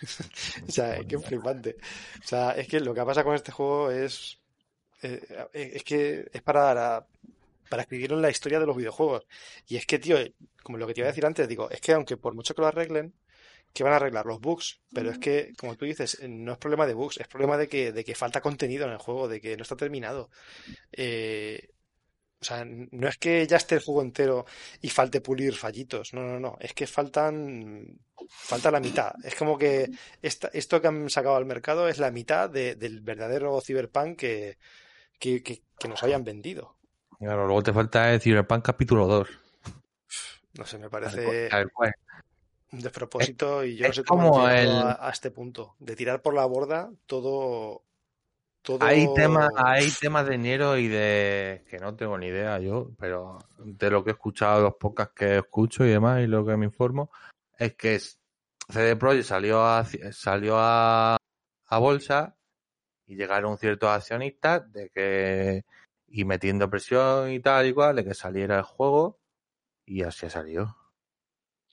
O 0.68 0.70
sea, 0.70 0.96
es 0.96 1.06
que 1.06 1.16
es 1.16 1.24
flipante. 1.26 1.76
O 2.24 2.26
sea, 2.26 2.52
es 2.52 2.68
que 2.68 2.80
lo 2.80 2.94
que 2.94 3.04
pasa 3.04 3.24
con 3.24 3.34
este 3.34 3.52
juego 3.52 3.90
es, 3.90 4.40
eh, 5.02 5.72
es 5.74 5.84
que 5.84 6.26
es 6.32 6.42
para, 6.42 7.06
para 7.70 7.82
escribir 7.82 8.12
en 8.12 8.22
la 8.22 8.30
historia 8.30 8.60
de 8.60 8.66
los 8.66 8.76
videojuegos. 8.76 9.26
Y 9.68 9.76
es 9.76 9.86
que, 9.86 9.98
tío, 9.98 10.18
como 10.62 10.78
lo 10.78 10.86
que 10.86 10.94
te 10.94 11.00
iba 11.00 11.08
a 11.08 11.12
decir 11.12 11.26
antes, 11.26 11.48
digo, 11.48 11.70
es 11.70 11.80
que 11.80 11.92
aunque 11.92 12.16
por 12.16 12.34
mucho 12.34 12.54
que 12.54 12.62
lo 12.62 12.68
arreglen, 12.68 13.14
que 13.74 13.84
van 13.84 13.92
a 13.94 13.96
arreglar 13.96 14.26
los 14.26 14.40
bugs, 14.40 14.80
pero 14.94 15.10
es 15.10 15.18
que, 15.18 15.52
como 15.58 15.76
tú 15.76 15.84
dices, 15.86 16.18
eh, 16.22 16.28
no 16.28 16.52
es 16.52 16.58
problema 16.58 16.86
de 16.86 16.94
bugs, 16.94 17.18
es 17.18 17.28
problema 17.28 17.56
de 17.58 17.68
que, 17.68 17.92
de 17.92 18.04
que 18.04 18.14
falta 18.14 18.40
contenido 18.42 18.86
en 18.86 18.92
el 18.92 18.98
juego, 18.98 19.28
de 19.28 19.40
que 19.40 19.56
no 19.56 19.62
está 19.62 19.76
terminado. 19.76 20.30
Eh, 20.92 21.70
o 22.40 22.44
sea, 22.44 22.64
no 22.66 23.08
es 23.08 23.18
que 23.18 23.46
ya 23.46 23.56
esté 23.56 23.76
el 23.76 23.82
juego 23.82 24.02
entero 24.02 24.44
y 24.80 24.88
falte 24.90 25.20
pulir 25.20 25.54
fallitos, 25.54 26.12
no, 26.12 26.22
no, 26.22 26.40
no, 26.40 26.56
es 26.60 26.74
que 26.74 26.86
faltan, 26.88 27.86
falta 28.28 28.70
la 28.72 28.80
mitad. 28.80 29.12
Es 29.24 29.36
como 29.36 29.56
que 29.58 29.90
esta- 30.22 30.50
esto 30.52 30.80
que 30.80 30.88
han 30.88 31.08
sacado 31.10 31.36
al 31.36 31.46
mercado 31.46 31.88
es 31.88 31.98
la 31.98 32.10
mitad 32.10 32.50
de- 32.50 32.74
del 32.74 33.00
verdadero 33.00 33.60
Cyberpunk 33.60 34.18
que, 34.18 34.58
que, 35.22 35.40
que, 35.40 35.62
que 35.78 35.86
nos 35.88 36.02
habían 36.02 36.24
vendido. 36.24 36.74
Claro, 37.20 37.46
luego 37.46 37.62
te 37.62 37.72
falta 37.72 38.12
el 38.12 38.20
Cyberpunk 38.20 38.64
capítulo 38.64 39.06
2. 39.06 39.28
No 40.58 40.66
sé, 40.66 40.78
me 40.78 40.90
parece 40.90 41.48
un 42.72 42.80
despropósito 42.80 43.64
y 43.64 43.76
yo 43.76 43.86
no 43.86 43.92
sé 43.92 44.02
cómo 44.02 44.48
el- 44.48 44.72
a, 44.72 45.06
a 45.06 45.10
este 45.10 45.30
punto, 45.30 45.76
de 45.78 45.94
tirar 45.94 46.22
por 46.22 46.34
la 46.34 46.44
borda 46.44 46.90
todo, 47.06 47.84
todo... 48.62 48.84
Hay 48.84 49.14
temas, 49.14 49.48
hay 49.54 49.92
temas 49.92 50.26
de 50.26 50.32
dinero 50.32 50.76
y 50.76 50.88
de 50.88 51.64
que 51.70 51.78
no 51.78 51.94
tengo 51.94 52.18
ni 52.18 52.26
idea 52.26 52.58
yo, 52.58 52.90
pero 52.98 53.38
de 53.58 53.90
lo 53.90 54.02
que 54.02 54.10
he 54.10 54.14
escuchado, 54.14 54.60
los 54.60 54.74
podcasts 54.74 55.14
que 55.14 55.38
escucho 55.38 55.84
y 55.84 55.90
demás, 55.90 56.20
y 56.20 56.26
lo 56.26 56.44
que 56.44 56.56
me 56.56 56.66
informo, 56.66 57.12
es 57.56 57.74
que 57.76 58.00
CD 58.68 58.96
Projekt 58.96 59.26
salió 59.26 59.64
a 59.64 59.84
salió 60.10 60.56
a, 60.58 61.16
a 61.66 61.78
bolsa 61.78 62.36
y 63.12 63.16
llegaron 63.16 63.58
ciertos 63.58 63.90
accionistas 63.90 64.72
de 64.72 64.88
que 64.88 65.64
y 66.08 66.24
metiendo 66.24 66.70
presión 66.70 67.30
y 67.30 67.40
tal 67.40 67.66
y 67.66 67.74
cual 67.74 67.96
de 67.96 68.04
que 68.04 68.14
saliera 68.14 68.56
el 68.56 68.62
juego 68.62 69.18
y 69.84 70.02
así 70.02 70.26
ha 70.26 70.30
salido. 70.30 70.76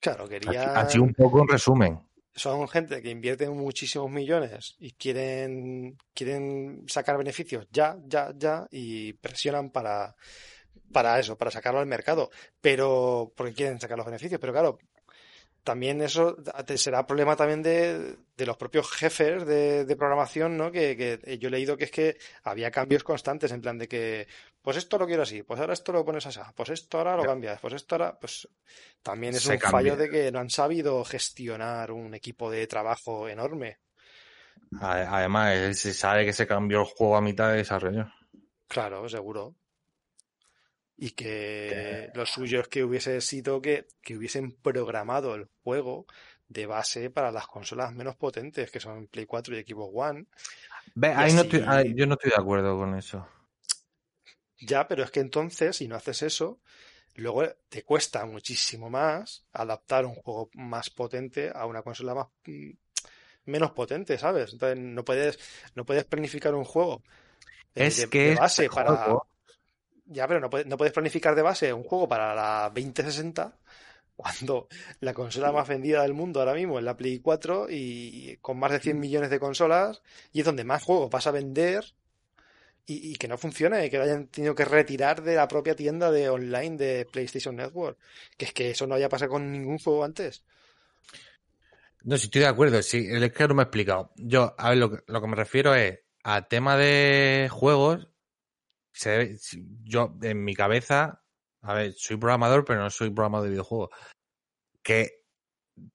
Claro, 0.02 0.26
Así, 0.26 0.32
querían... 0.32 0.78
así 0.78 1.00
un 1.00 1.14
poco 1.14 1.42
en 1.42 1.48
resumen. 1.48 2.00
Son 2.36 2.68
gente 2.68 3.02
que 3.02 3.10
invierte 3.10 3.50
muchísimos 3.50 4.10
millones 4.12 4.76
y 4.80 4.92
quieren, 4.92 5.98
quieren 6.14 6.84
sacar 6.88 7.18
beneficios 7.18 7.68
ya, 7.72 7.98
ya, 8.06 8.34
ya 8.36 8.68
y 8.72 9.14
presionan 9.14 9.72
para, 9.72 10.16
para 10.92 11.20
eso, 11.20 11.38
para 11.38 11.52
sacarlo 11.52 11.80
al 11.80 11.86
mercado. 11.86 12.30
Pero, 12.62 13.34
porque 13.36 13.54
quieren 13.54 13.80
sacar 13.80 13.98
los 13.98 14.06
beneficios. 14.06 14.40
Pero 14.40 14.54
claro, 14.54 14.80
también 15.64 16.01
eso 16.01 16.38
será 16.76 17.05
problema 17.05 17.36
también 17.36 17.62
de, 17.62 18.18
de 18.36 18.45
los 18.45 18.57
propios 18.57 18.89
jefes 18.91 19.45
de, 19.45 19.86
de 19.86 19.95
programación, 19.95 20.57
¿no? 20.57 20.72
Que, 20.72 20.95
que 20.95 21.38
yo 21.38 21.47
he 21.47 21.51
leído 21.51 21.78
que 21.78 21.86
es 21.86 21.91
que 21.91 22.18
había 22.43 22.72
cambios 22.72 23.03
constantes 23.03 23.51
en 23.51 23.62
plan 23.62 23.78
de 23.78 23.88
que, 23.88 24.28
pues 24.62 24.78
esto 24.78 24.97
lo 24.97 25.07
quiero 25.07 25.24
así, 25.24 25.43
pues 25.43 25.60
ahora 25.60 25.74
esto 25.74 25.91
lo 25.91 26.05
pones 26.05 26.26
así, 26.26 26.39
pues 26.55 26.70
esto 26.70 26.97
ahora 26.97 27.18
lo 27.18 27.24
cambias, 27.24 27.60
pues 27.60 27.74
esto 27.74 27.95
ahora, 27.95 28.18
pues 28.20 28.47
también 29.01 29.36
es 29.36 29.43
Se 29.43 29.53
un 29.53 29.60
fallo 29.60 29.95
de 29.95 30.10
que 30.10 30.32
no 30.32 30.39
han 30.39 30.49
sabido 30.49 31.03
gestionar 31.03 31.91
un 31.91 32.14
equipo 32.14 32.49
de 32.49 32.68
trabajo 32.68 33.28
enorme. 33.28 33.80
Además, 34.80 35.55
eh, 35.55 35.74
se 35.74 35.93
sabe 35.93 36.26
que 36.26 36.34
se 36.34 36.47
cambió 36.47 36.82
el 36.82 36.86
juego 36.86 37.18
a 37.18 37.22
mitad 37.22 37.49
de 37.49 37.57
desarrollo. 37.57 38.12
Claro, 38.68 39.10
seguro. 39.10 39.55
Y 41.02 41.12
que 41.12 42.10
lo 42.14 42.26
suyo 42.26 42.60
es 42.62 42.68
que 42.68 42.84
hubiese 42.84 43.22
sido 43.22 43.62
que, 43.62 43.88
que 44.02 44.18
hubiesen 44.18 44.52
programado 44.52 45.36
el 45.36 45.47
juego 45.64 46.06
de 46.50 46.66
base 46.66 47.10
para 47.10 47.32
las 47.32 47.47
consolas 47.47 47.93
menos 47.93 48.18
potentes, 48.18 48.70
que 48.72 48.80
son 48.82 49.08
Play 49.08 49.26
4 49.26 49.58
y 49.58 49.64
Xbox 49.64 49.91
One. 49.95 50.26
Ve, 50.95 51.08
ahí 51.16 51.34
no 51.34 51.41
estoy- 51.41 51.64
ahí- 51.66 51.93
yo 51.95 52.06
no 52.06 52.14
estoy 52.14 52.32
de 52.32 52.38
acuerdo 52.41 52.78
con 52.78 52.95
eso. 52.95 53.28
Ya, 54.60 54.88
pero 54.88 55.04
es 55.04 55.12
que 55.12 55.22
entonces, 55.22 55.78
si 55.78 55.88
no 55.88 55.95
haces 55.95 56.22
eso, 56.24 56.60
luego 57.16 57.43
te 57.70 57.84
cuesta 57.84 58.26
muchísimo 58.26 58.89
más 58.89 59.45
adaptar 59.54 60.06
un 60.06 60.16
juego 60.16 60.50
más 60.56 60.89
potente 60.89 61.52
a 61.54 61.66
una 61.68 61.84
consola 61.84 62.16
más 62.16 62.28
mm, 62.47 62.72
menos 63.45 63.72
potente, 63.74 64.18
¿sabes? 64.18 64.54
Entonces 64.54 64.80
no 64.80 65.06
puedes, 65.06 65.39
no 65.76 65.86
puedes 65.86 66.06
planificar 66.06 66.56
un 66.56 66.66
juego 66.66 67.04
eh, 67.76 67.86
Es 67.88 67.95
de, 67.95 68.08
que 68.10 68.32
de 68.32 68.34
este 68.34 68.39
base 68.41 68.70
para. 68.70 68.88
juego- 68.95 69.29
Ya, 70.10 70.28
pero 70.28 70.39
no 70.39 70.49
puedes, 70.49 70.68
no 70.68 70.78
puedes 70.78 70.93
planificar 70.93 71.36
de 71.36 71.41
base 71.41 71.72
un 71.72 71.84
juego 71.84 72.07
para 72.07 72.34
la 72.34 72.72
2060 72.74 73.57
cuando 74.16 74.68
la 74.99 75.14
consola 75.14 75.51
más 75.51 75.68
vendida 75.68 76.01
del 76.01 76.14
mundo 76.14 76.41
ahora 76.41 76.53
mismo 76.53 76.78
es 76.78 76.84
la 76.84 76.97
Play 76.97 77.20
4 77.20 77.68
y 77.70 78.38
con 78.41 78.60
más 78.60 78.72
de 78.72 78.80
100 78.80 78.99
millones 78.99 79.30
de 79.30 79.39
consolas 79.39 80.01
y 80.34 80.39
es 80.39 80.45
donde 80.45 80.66
más 80.66 80.84
juegos 80.84 81.10
vas 81.10 81.28
a 81.28 81.32
vender 81.32 81.86
y, 82.86 83.12
y 83.12 83.16
que 83.16 83.28
no 83.28 83.38
funcione, 83.38 83.89
que 83.89 83.97
lo 83.97 84.03
hayan 84.03 84.28
tenido 84.28 84.55
que 84.55 84.66
retirar 84.66 85.22
de 85.22 85.36
la 85.36 85.47
propia 85.47 85.76
tienda 85.76 86.12
de 86.12 86.28
online 86.30 86.76
de 86.76 87.07
PlayStation 87.10 87.55
Network. 87.55 87.97
Que 88.36 88.45
es 88.45 88.53
que 88.53 88.72
eso 88.72 88.88
no 88.88 88.95
haya 88.95 89.10
pasado 89.10 89.32
con 89.32 89.51
ningún 89.51 89.78
juego 89.78 90.03
antes. 90.03 90.43
No, 92.03 92.18
si 92.18 92.26
estoy 92.26 92.41
de 92.41 92.47
acuerdo, 92.47 92.82
sí, 92.82 93.07
es 93.10 93.32
que 93.32 93.47
no 93.47 93.53
me 93.53 93.62
he 93.62 93.66
explicado. 93.66 94.12
Yo, 94.16 94.55
a 94.57 94.70
ver, 94.70 94.78
lo 94.80 94.91
que, 94.91 94.97
lo 95.07 95.22
que 95.22 95.28
me 95.28 95.36
refiero 95.36 95.76
es 95.76 95.99
a 96.24 96.47
tema 96.47 96.78
de 96.78 97.47
juegos. 97.51 98.07
Se 99.00 99.10
debe- 99.12 99.38
yo, 99.84 100.14
en 100.22 100.43
mi 100.43 100.54
cabeza, 100.54 101.24
a 101.62 101.74
ver, 101.74 101.93
soy 101.93 102.18
programador, 102.18 102.66
pero 102.66 102.82
no 102.82 102.89
soy 102.89 103.10
programador 103.12 103.45
de 103.45 103.52
videojuegos. 103.52 103.89
Que 104.84 105.24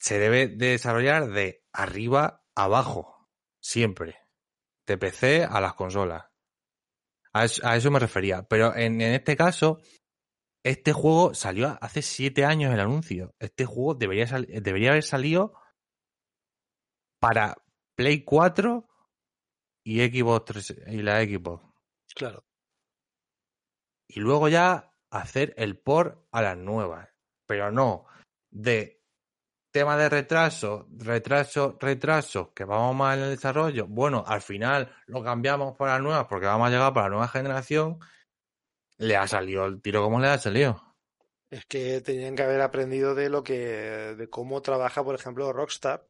se 0.01 0.19
debe 0.19 0.49
de 0.49 0.69
desarrollar 0.69 1.29
de 1.29 1.63
arriba 1.71 2.47
abajo, 2.55 3.29
siempre. 3.61 4.17
De 4.87 4.97
PC 4.97 5.45
a 5.45 5.61
las 5.61 5.75
consolas. 5.75 6.25
A 7.35 7.45
eso, 7.45 7.91
me 7.91 7.99
refería. 7.99 8.45
Pero 8.45 8.75
en, 8.75 9.03
en 9.03 9.13
este 9.13 9.37
caso, 9.37 9.81
este 10.65 10.95
juego 10.95 11.35
salió 11.35 11.77
hace 11.83 12.01
siete 12.01 12.47
años 12.47 12.73
el 12.73 12.81
anuncio. 12.81 13.35
Este 13.39 13.67
juego 13.67 13.95
debería, 13.95 14.25
debería 14.63 14.93
haber 14.93 15.03
salido 15.03 15.53
para 17.21 17.55
Play 17.97 18.25
4 18.25 18.89
y 19.85 20.01
Xbox 20.07 20.45
3 20.47 20.75
y 20.87 21.03
la 21.03 21.23
Xbox. 21.23 21.65
Claro. 22.15 22.47
Y 24.09 24.21
luego 24.21 24.49
ya 24.49 24.93
hacer 25.11 25.55
el 25.57 25.79
port 25.79 26.25
a 26.33 26.43
las 26.43 26.57
nuevas. 26.57 27.09
Pero 27.47 27.71
no 27.71 28.07
de 28.51 29.03
tema 29.71 29.97
de 29.97 30.09
retraso, 30.09 30.87
retraso, 30.97 31.77
retraso, 31.81 32.53
que 32.55 32.65
vamos 32.65 32.95
mal 32.95 33.19
en 33.19 33.25
el 33.25 33.31
desarrollo. 33.31 33.87
Bueno, 33.89 34.25
al 34.27 34.41
final 34.41 34.95
lo 35.07 35.23
cambiamos 35.23 35.77
para 35.77 35.95
las 35.95 36.03
nuevas 36.03 36.27
porque 36.29 36.47
vamos 36.47 36.69
a 36.69 36.71
llegar 36.71 36.93
para 36.95 37.07
la 37.07 37.11
nueva 37.11 37.29
generación. 37.29 37.99
Le 38.99 39.17
ha 39.17 39.27
salido 39.27 39.67
el 39.67 39.83
tiro 39.83 40.03
como 40.03 40.21
le 40.21 40.29
ha 40.29 40.39
salido. 40.39 40.95
Es 41.51 41.67
que 41.67 42.01
tenían 42.01 42.37
que 42.37 42.43
haber 42.45 42.61
aprendido 42.61 43.15
de 43.15 43.29
lo 43.29 43.43
que, 43.43 43.57
de 44.17 44.31
cómo 44.31 44.63
trabaja, 44.63 45.03
por 45.03 45.15
ejemplo, 45.15 45.53
Rockstar, 45.53 46.07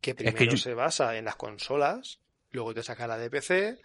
que 0.00 0.14
primero 0.14 0.38
que 0.38 0.46
yo- 0.46 0.56
se 0.56 0.74
basa 0.74 1.16
en 1.16 1.24
las 1.24 1.36
consolas, 1.36 2.20
luego 2.50 2.74
te 2.74 2.82
saca 2.82 3.06
la 3.06 3.18
de 3.18 3.30
PC, 3.30 3.78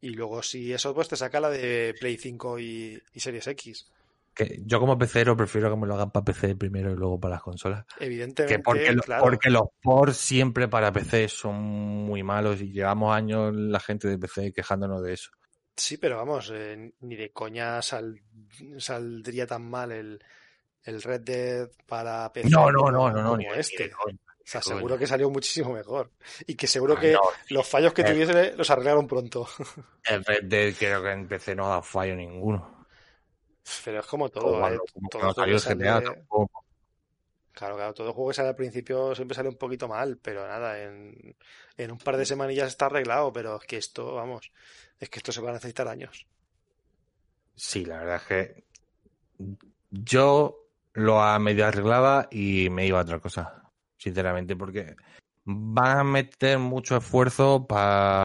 y 0.00 0.10
luego 0.10 0.42
si 0.42 0.72
eso, 0.72 0.94
pues 0.94 1.08
te 1.08 1.16
saca 1.16 1.40
la 1.40 1.50
de 1.50 1.94
Play 1.98 2.16
5 2.16 2.58
y, 2.58 3.00
y 3.12 3.20
Series 3.20 3.46
X. 3.48 3.90
Que 4.32 4.60
yo 4.64 4.78
como 4.78 4.96
pecero 4.96 5.36
prefiero 5.36 5.68
que 5.70 5.76
me 5.76 5.86
lo 5.86 5.94
hagan 5.94 6.12
para 6.12 6.24
PC 6.24 6.54
primero 6.54 6.92
y 6.92 6.96
luego 6.96 7.18
para 7.18 7.34
las 7.34 7.42
consolas. 7.42 7.84
Evidentemente, 7.98 8.56
Que 8.56 8.62
porque, 8.62 8.96
claro. 9.04 9.24
porque 9.24 9.50
los 9.50 9.64
ports 9.82 10.16
siempre 10.16 10.68
para 10.68 10.92
PC 10.92 11.28
son 11.28 11.56
muy 11.56 12.22
malos 12.22 12.60
y 12.62 12.70
llevamos 12.72 13.14
años 13.14 13.52
la 13.54 13.80
gente 13.80 14.06
de 14.08 14.18
PC 14.18 14.52
quejándonos 14.52 15.02
de 15.02 15.14
eso. 15.14 15.30
Sí, 15.76 15.96
pero 15.96 16.16
vamos, 16.16 16.50
eh, 16.54 16.92
ni 17.00 17.16
de 17.16 17.32
coña 17.32 17.82
sal- 17.82 18.20
saldría 18.78 19.46
tan 19.46 19.68
mal 19.68 19.92
el, 19.92 20.22
el 20.84 21.02
Red 21.02 21.20
Dead 21.22 21.68
para 21.86 22.32
PC 22.32 22.50
No, 22.50 22.70
no, 22.70 22.90
no, 22.90 23.10
no, 23.10 23.22
no, 23.22 23.36
ni 23.36 23.44
de- 23.44 23.50
ni 23.50 23.76
de 23.84 23.90
coña, 23.90 24.16
O 24.26 24.29
sea, 24.50 24.62
seguro 24.62 24.98
que 24.98 25.06
salió 25.06 25.30
muchísimo 25.30 25.72
mejor. 25.72 26.12
Y 26.46 26.56
que 26.56 26.66
seguro 26.66 26.94
Ah, 26.94 27.00
que 27.00 27.12
no, 27.12 27.20
los 27.48 27.66
fallos 27.68 27.92
que 27.94 28.02
Eh. 28.02 28.04
tuviese 28.04 28.54
los 28.56 28.70
arreglaron 28.70 29.06
pronto. 29.06 29.48
El 30.04 30.22
Red 30.26 30.44
Dead 30.44 30.74
creo 30.78 31.02
que 31.02 31.10
en 31.12 31.26
PC 31.26 31.54
no 31.54 31.66
da 31.70 31.80
fallo 31.80 32.14
ninguno. 32.14 32.86
Pero 33.84 34.00
es 34.00 34.06
como 34.06 34.28
todo, 34.28 34.68
¿eh? 34.68 34.78
como 34.92 35.08
Todo 35.08 35.20
juego 35.20 35.34
salió 35.34 35.58
GTA 35.58 36.02
sale- 36.02 36.02
tampoco. 36.02 36.64
Claro, 37.52 37.76
claro, 37.76 37.94
todo 37.94 38.12
juego 38.14 38.30
que 38.30 38.34
sale 38.34 38.48
al 38.48 38.56
principio 38.56 39.14
siempre 39.14 39.34
sale 39.34 39.48
un 39.48 39.56
poquito 39.58 39.86
mal, 39.88 40.18
pero 40.18 40.46
nada, 40.46 40.80
en, 40.82 41.36
en 41.76 41.90
un 41.90 41.98
par 41.98 42.16
de 42.16 42.24
semanillas 42.26 42.68
está 42.68 42.86
arreglado, 42.86 43.32
pero 43.32 43.56
es 43.60 43.66
que 43.66 43.76
esto, 43.76 44.14
vamos, 44.14 44.50
es 44.98 45.10
que 45.10 45.18
esto 45.18 45.32
se 45.32 45.40
va 45.42 45.50
a 45.50 45.54
necesitar 45.54 45.86
años. 45.88 46.26
Sí, 47.54 47.84
la 47.84 47.98
verdad 48.00 48.16
es 48.16 48.22
que 48.24 48.64
yo 49.90 50.66
lo 50.94 51.22
a 51.22 51.38
medio 51.38 51.66
arreglaba 51.66 52.28
y 52.30 52.68
me 52.70 52.86
iba 52.86 52.98
a 52.98 53.02
otra 53.02 53.20
cosa, 53.20 53.59
sinceramente, 54.00 54.56
porque 54.56 54.96
van 55.44 55.98
a 55.98 56.04
meter 56.04 56.58
mucho 56.58 56.96
esfuerzo 56.96 57.66
para 57.66 58.24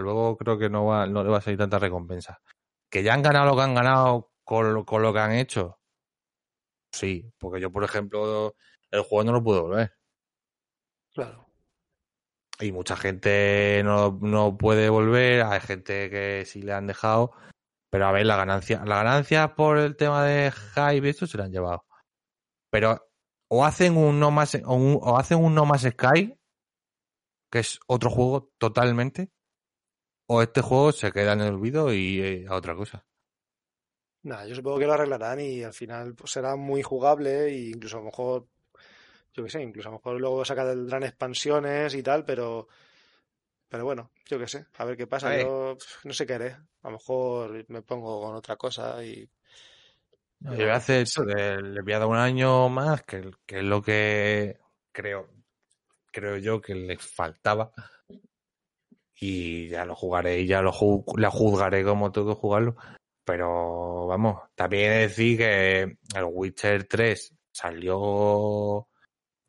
luego 0.00 0.36
creo 0.36 0.58
que 0.58 0.70
no 0.70 0.86
va, 0.86 1.06
no 1.06 1.22
le 1.22 1.30
va 1.30 1.38
a 1.38 1.40
salir 1.40 1.58
tanta 1.58 1.78
recompensa. 1.78 2.40
Que 2.90 3.02
ya 3.02 3.12
han 3.12 3.22
ganado 3.22 3.46
lo 3.50 3.56
que 3.56 3.62
han 3.62 3.74
ganado 3.74 4.32
con, 4.44 4.72
lo- 4.72 4.84
con 4.84 5.02
lo 5.02 5.12
que 5.12 5.18
han 5.18 5.32
hecho. 5.32 5.80
Sí, 6.92 7.30
porque 7.38 7.60
yo, 7.60 7.70
por 7.70 7.84
ejemplo, 7.84 8.54
el 8.90 9.02
juego 9.02 9.24
no 9.24 9.32
lo 9.32 9.42
pude 9.42 9.60
volver. 9.60 9.92
Claro. 11.12 11.46
Y 12.60 12.72
mucha 12.72 12.96
gente 12.96 13.82
no, 13.84 14.18
no 14.22 14.56
puede 14.56 14.88
volver, 14.88 15.42
hay 15.42 15.60
gente 15.60 16.08
que 16.08 16.44
sí 16.46 16.62
le 16.62 16.72
han 16.72 16.86
dejado, 16.86 17.32
pero 17.90 18.06
a 18.06 18.12
ver, 18.12 18.24
la 18.24 18.36
ganancia, 18.36 18.82
la 18.86 18.96
ganancia 18.96 19.54
por 19.54 19.76
el 19.76 19.96
tema 19.96 20.24
de 20.24 20.50
hype, 20.52 21.08
esto 21.08 21.26
se 21.26 21.36
la 21.36 21.44
han 21.44 21.52
llevado. 21.52 21.84
Pero 22.70 23.05
o 23.48 23.64
hacen 23.64 23.96
un 23.96 24.18
no 24.20 24.30
más, 24.30 24.54
o, 24.64 24.74
un- 24.74 24.98
o 25.02 25.16
hacen 25.18 25.38
un 25.42 25.54
no 25.54 25.64
más 25.66 25.82
Sky, 25.82 26.38
que 27.50 27.58
es 27.60 27.78
otro 27.86 28.10
juego 28.10 28.50
totalmente, 28.58 29.30
o 30.28 30.42
este 30.42 30.60
juego 30.60 30.92
se 30.92 31.12
queda 31.12 31.32
en 31.34 31.40
el 31.42 31.54
olvido 31.54 31.92
y 31.92 32.20
eh, 32.20 32.46
a 32.48 32.54
otra 32.56 32.74
cosa. 32.74 33.04
Nada, 34.22 34.46
yo 34.46 34.54
supongo 34.56 34.78
que 34.80 34.86
lo 34.86 34.94
arreglarán 34.94 35.38
y 35.40 35.62
al 35.62 35.72
final 35.72 36.14
pues, 36.14 36.32
será 36.32 36.56
muy 36.56 36.82
jugable 36.82 37.46
e 37.46 37.68
incluso 37.70 37.96
a 37.98 38.00
lo 38.00 38.06
mejor, 38.06 38.48
yo 39.34 39.44
qué 39.44 39.50
sé, 39.50 39.62
incluso 39.62 39.88
a 39.88 39.92
lo 39.92 39.98
mejor 39.98 40.20
luego 40.20 40.44
sacarán 40.44 41.02
expansiones 41.04 41.94
y 41.94 42.02
tal, 42.02 42.24
pero, 42.24 42.68
pero 43.68 43.84
bueno, 43.84 44.10
yo 44.26 44.38
qué 44.38 44.48
sé, 44.48 44.66
a 44.78 44.84
ver 44.84 44.96
qué 44.96 45.06
pasa. 45.06 45.36
Yo 45.38 45.76
no 46.04 46.12
sé 46.12 46.26
qué 46.26 46.34
haré. 46.34 46.50
A 46.82 46.88
lo 46.90 46.92
mejor 46.92 47.64
me 47.68 47.82
pongo 47.82 48.20
con 48.20 48.34
otra 48.34 48.56
cosa 48.56 49.04
y 49.04 49.28
yo 50.40 50.50
voy 50.56 50.68
a 50.68 50.76
hacer 50.76 51.02
eso, 51.02 51.24
le 51.24 51.80
voy 51.82 51.92
a 51.92 51.98
dar 51.98 52.08
un 52.08 52.16
año 52.16 52.68
más, 52.68 53.02
que, 53.02 53.30
que 53.46 53.58
es 53.58 53.64
lo 53.64 53.82
que 53.82 54.58
creo, 54.92 55.28
creo 56.12 56.36
yo 56.36 56.60
que 56.60 56.74
le 56.74 56.98
faltaba. 56.98 57.72
Y 59.18 59.68
ya 59.68 59.84
lo 59.86 59.94
jugaré 59.96 60.40
y 60.40 60.46
ya 60.46 60.60
lo 60.60 60.72
ju- 60.72 61.18
la 61.18 61.30
juzgaré 61.30 61.82
como 61.84 62.12
tengo 62.12 62.34
que 62.34 62.40
jugarlo. 62.40 62.76
Pero 63.24 64.06
vamos, 64.06 64.42
también 64.54 64.92
he 64.92 64.94
de 64.94 65.00
decir 65.08 65.38
que 65.38 65.80
el 66.14 66.24
Witcher 66.30 66.84
3 66.86 67.34
salió 67.50 68.88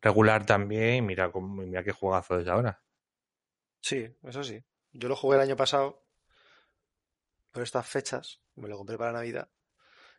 regular 0.02 0.46
también 0.46 0.96
y 0.96 1.02
mira, 1.02 1.32
cómo- 1.32 1.62
mira 1.64 1.84
qué 1.84 1.92
juegazo 1.92 2.40
es 2.40 2.48
ahora. 2.48 2.82
sí, 3.82 4.08
eso 4.24 4.44
sí. 4.44 4.64
Yo 4.94 5.08
lo 5.10 5.16
jugué 5.16 5.36
el 5.38 5.44
año 5.44 5.56
pasado 5.56 6.04
por 7.52 7.64
estas 7.64 7.88
fechas, 7.88 8.42
me 8.56 8.68
lo 8.68 8.78
compré 8.78 8.98
para 8.98 9.12
Navidad 9.12 9.50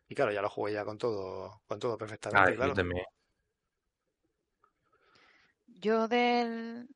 y 0.08 0.14
claro, 0.14 0.32
ya 0.32 0.42
lo 0.42 0.50
jugué 0.50 0.72
ya 0.74 0.84
con 0.84 0.98
todo, 0.98 1.62
con 1.66 1.78
todo 1.78 1.98
Ah, 2.32 2.50
perfectamente, 2.50 2.60
yo 2.60 2.72
claro. 2.72 2.74
también. 2.74 3.04
Yo 5.66 6.08
del, 6.08 6.88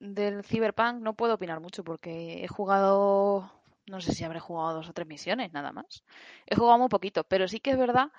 del 0.00 0.44
Cyberpunk 0.44 1.00
no 1.00 1.14
puedo 1.14 1.34
opinar 1.34 1.60
mucho 1.60 1.84
porque 1.84 2.44
he 2.44 2.48
jugado, 2.48 3.50
no 3.86 4.00
sé 4.00 4.12
si 4.12 4.24
habré 4.24 4.40
jugado 4.40 4.74
dos 4.74 4.88
o 4.88 4.92
tres 4.92 5.06
misiones, 5.08 5.52
nada 5.52 5.72
más. 5.72 6.04
He 6.46 6.56
jugado 6.56 6.78
muy 6.78 6.88
poquito, 6.88 7.24
pero 7.24 7.48
sí 7.48 7.60
que 7.60 7.70
es 7.72 7.78
verdad 7.78 8.10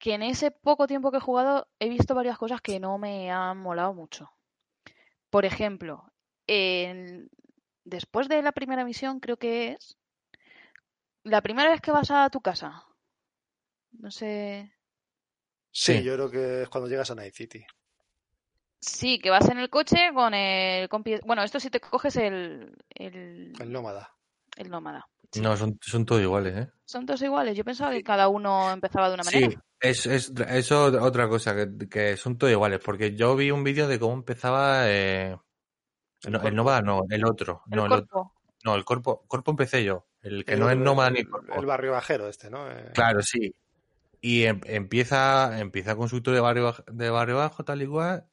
que 0.00 0.14
en 0.14 0.22
ese 0.24 0.50
poco 0.52 0.86
tiempo 0.88 1.10
que 1.12 1.18
he 1.18 1.20
jugado 1.20 1.68
he 1.80 1.88
visto 1.90 2.14
varias 2.16 2.38
cosas 2.38 2.60
que 2.62 2.80
no 2.80 2.98
me 2.98 3.30
han 3.32 3.58
molado 3.58 3.94
mucho. 3.94 4.30
Por 5.30 5.44
ejemplo, 5.46 6.12
en- 6.46 7.30
después 7.84 8.28
de 8.28 8.42
la 8.42 8.52
primera 8.52 8.84
misión 8.84 9.20
creo 9.20 9.38
que 9.38 9.72
es 9.72 9.96
la 11.22 11.40
primera 11.42 11.70
vez 11.70 11.80
que 11.80 11.92
vas 11.92 12.10
a 12.10 12.28
tu 12.28 12.40
casa. 12.40 12.84
No 13.92 14.10
sé. 14.10 14.72
Sí, 15.70 15.98
Sí. 15.98 16.02
yo 16.02 16.14
creo 16.14 16.30
que 16.30 16.62
es 16.62 16.68
cuando 16.68 16.88
llegas 16.88 17.10
a 17.10 17.14
Night 17.14 17.34
City. 17.34 17.64
Sí, 18.80 19.18
que 19.18 19.30
vas 19.30 19.48
en 19.48 19.58
el 19.58 19.70
coche 19.70 20.10
con 20.14 20.34
el. 20.34 20.88
Bueno, 21.24 21.42
esto 21.42 21.58
si 21.58 21.68
te 21.70 21.80
coges 21.80 22.16
el, 22.16 22.76
el, 22.90 23.52
El 23.60 23.72
nómada. 23.72 24.14
el 24.56 24.70
nómada. 24.70 25.08
Sí. 25.32 25.40
No, 25.40 25.56
son, 25.56 25.78
son 25.82 26.06
todos 26.06 26.22
iguales, 26.22 26.56
¿eh? 26.56 26.70
Son 26.86 27.04
todos 27.04 27.20
iguales. 27.22 27.56
Yo 27.56 27.64
pensaba 27.64 27.90
Sí. 27.90 27.98
que 27.98 28.04
cada 28.04 28.28
uno 28.28 28.72
empezaba 28.72 29.08
de 29.08 29.14
una 29.14 29.24
manera. 29.24 29.50
Sí, 29.50 29.56
es, 29.80 30.06
es, 30.06 30.32
eso 30.48 30.84
otra 31.02 31.28
cosa, 31.28 31.54
que, 31.54 31.88
que 31.88 32.16
son 32.16 32.38
todos 32.38 32.52
iguales, 32.52 32.80
porque 32.82 33.14
yo 33.14 33.36
vi 33.36 33.50
un 33.50 33.62
vídeo 33.64 33.88
de 33.88 33.98
cómo 33.98 34.14
empezaba 34.14 34.88
eh, 34.88 35.32
El 36.22 36.32
no, 36.32 36.38
el 36.38 36.40
cuerpo. 36.40 36.56
Nómada 36.56 36.80
no, 36.82 37.02
el 37.10 37.24
otro, 37.26 37.62
El 37.70 37.76
no, 37.76 37.86
el 37.86 37.92
otro, 37.92 38.06
cuerpo. 38.08 38.34
no, 38.64 38.74
el 38.76 38.84
cuerpo, 38.84 39.24
cuerpo 39.28 39.50
empecé 39.50 39.84
yo, 39.84 40.06
el 40.22 40.44
que 40.46 40.54
El 40.54 40.60
no 40.60 40.70
es 40.70 40.76
otro, 40.76 40.84
Nómada 40.84 41.08
el- 41.08 41.14
ni 41.14 41.24
cuerpo. 41.24 41.54
El 41.54 41.66
barrio 41.66 41.92
bajero 41.92 42.26
este, 42.28 42.48
¿no? 42.48 42.70
Eh, 42.70 42.90
Claro, 42.94 43.20
sí. 43.22 43.54
Y 44.20 44.44
em- 44.44 44.60
empieza, 44.64 45.60
empieza 45.60 45.96
con 45.96 46.08
su 46.08 46.20
de 46.20 46.40
barrio, 46.40 46.74
de 46.90 47.10
barrio 47.10 47.36
bajo, 47.36 47.64
tal 47.64 47.82
y 47.82 47.86
cual, 47.86 48.28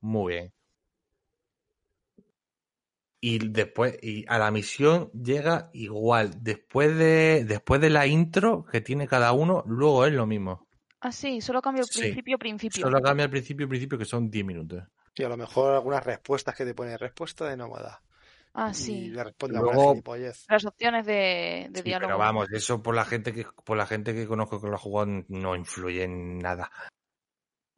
muy 0.00 0.34
bien. 0.34 0.52
Y 3.20 3.38
después, 3.50 3.98
y 4.02 4.24
a 4.26 4.36
la 4.38 4.50
misión 4.50 5.12
llega 5.12 5.70
igual. 5.72 6.42
Después 6.42 6.96
de, 6.98 7.44
después 7.46 7.80
de 7.80 7.88
la 7.88 8.08
intro 8.08 8.64
que 8.64 8.80
tiene 8.80 9.06
cada 9.06 9.32
uno, 9.32 9.62
luego 9.66 10.04
es 10.06 10.12
lo 10.12 10.26
mismo. 10.26 10.66
Ah, 11.00 11.12
sí, 11.12 11.40
solo 11.40 11.62
cambio 11.62 11.84
el 11.84 11.88
Sí. 11.88 12.00
principio, 12.00 12.38
principio. 12.38 12.82
Solo 12.82 13.00
cambia 13.00 13.24
al 13.24 13.30
principio, 13.30 13.68
principio, 13.68 13.96
que 13.96 14.04
son 14.04 14.28
10 14.28 14.44
minutos. 14.44 14.82
Y 15.14 15.22
a 15.22 15.28
lo 15.28 15.36
mejor 15.36 15.74
algunas 15.74 16.04
respuestas 16.04 16.56
que 16.56 16.64
te 16.64 16.74
pone 16.74 16.96
respuesta 16.98 17.48
de 17.48 17.56
nómada. 17.56 18.02
Ah, 18.54 18.68
Y 18.70 18.74
sí. 18.74 19.08
le 19.08 19.24
responde 19.24 19.58
Luego- 19.58 19.92
gilipollez. 19.92 20.44
Las 20.48 20.64
opciones 20.66 21.06
de, 21.06 21.68
de 21.70 21.78
Sí, 21.78 21.84
diálogo. 21.84 22.08
pero 22.08 22.18
vamos, 22.18 22.48
eso 22.52 22.82
por 22.82 22.94
la 22.94 23.04
gente 23.06 23.32
que 23.32 23.46
por 23.64 23.76
la 23.78 23.86
gente 23.86 24.14
que 24.14 24.26
conozco 24.26 24.60
que 24.60 24.68
lo 24.68 24.74
ha 24.74 24.78
jugado 24.78 25.24
no 25.28 25.56
influye 25.56 26.04
en 26.04 26.38
nada. 26.38 26.70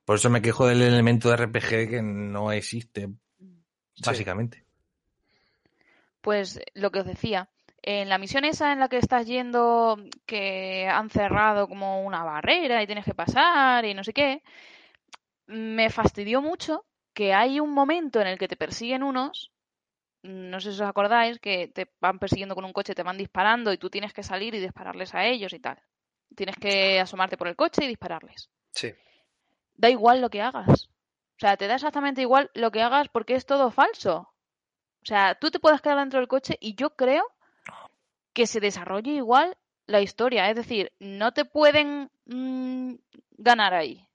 Por 0.04 0.16
eso 0.16 0.28
me 0.30 0.42
quejo 0.42 0.66
del 0.66 0.82
elemento 0.82 1.30
de 1.30 1.36
RPG 1.36 1.88
que 1.90 2.02
no 2.02 2.50
existe, 2.52 3.08
Sí. 3.38 4.02
básicamente. 4.04 4.64
Pues 6.20 6.60
lo 6.74 6.90
que 6.90 7.00
os 7.00 7.06
decía, 7.06 7.48
en 7.82 8.08
la 8.08 8.18
misión 8.18 8.44
esa 8.44 8.72
en 8.72 8.80
la 8.80 8.88
que 8.88 8.96
estás 8.98 9.26
yendo, 9.26 9.96
que 10.26 10.88
han 10.88 11.10
cerrado 11.10 11.68
como 11.68 12.02
una 12.02 12.24
barrera 12.24 12.82
y 12.82 12.86
tienes 12.86 13.04
que 13.04 13.14
pasar 13.14 13.84
y 13.84 13.94
no 13.94 14.02
sé 14.04 14.12
qué, 14.12 14.42
me 15.46 15.90
fastidió 15.90 16.40
mucho 16.40 16.84
que 17.12 17.34
hay 17.34 17.60
un 17.60 17.72
momento 17.72 18.20
en 18.20 18.26
el 18.26 18.38
que 18.38 18.48
te 18.48 18.56
persiguen 18.56 19.02
unos, 19.02 19.52
no 20.24 20.58
sé 20.58 20.72
si 20.72 20.80
os 20.80 20.88
acordáis, 20.88 21.38
que 21.38 21.68
te 21.68 21.86
van 22.00 22.18
persiguiendo 22.18 22.54
con 22.54 22.64
un 22.64 22.72
coche, 22.72 22.94
te 22.94 23.02
van 23.02 23.18
disparando 23.18 23.72
y 23.72 23.78
tú 23.78 23.90
tienes 23.90 24.14
que 24.14 24.22
salir 24.22 24.54
y 24.54 24.60
dispararles 24.60 25.14
a 25.14 25.26
ellos 25.26 25.52
y 25.52 25.60
tal. 25.60 25.78
Tienes 26.34 26.56
que 26.56 26.98
asomarte 26.98 27.36
por 27.36 27.46
el 27.46 27.56
coche 27.56 27.84
y 27.84 27.88
dispararles. 27.88 28.48
Sí. 28.70 28.94
Da 29.74 29.90
igual 29.90 30.22
lo 30.22 30.30
que 30.30 30.40
hagas. 30.40 30.88
O 31.36 31.38
sea, 31.38 31.58
te 31.58 31.66
da 31.66 31.74
exactamente 31.74 32.22
igual 32.22 32.50
lo 32.54 32.70
que 32.70 32.80
hagas 32.80 33.08
porque 33.08 33.34
es 33.34 33.44
todo 33.44 33.70
falso. 33.70 34.32
O 35.02 35.06
sea, 35.06 35.34
tú 35.34 35.50
te 35.50 35.60
puedes 35.60 35.82
quedar 35.82 35.98
dentro 35.98 36.20
del 36.20 36.28
coche 36.28 36.56
y 36.58 36.74
yo 36.74 36.96
creo 36.96 37.24
que 38.32 38.46
se 38.46 38.60
desarrolle 38.60 39.10
igual 39.10 39.58
la 39.86 40.00
historia. 40.00 40.48
Es 40.48 40.56
decir, 40.56 40.90
no 41.00 41.32
te 41.32 41.44
pueden 41.44 42.10
mm, 42.24 42.94
ganar 43.36 43.74
ahí. 43.74 44.08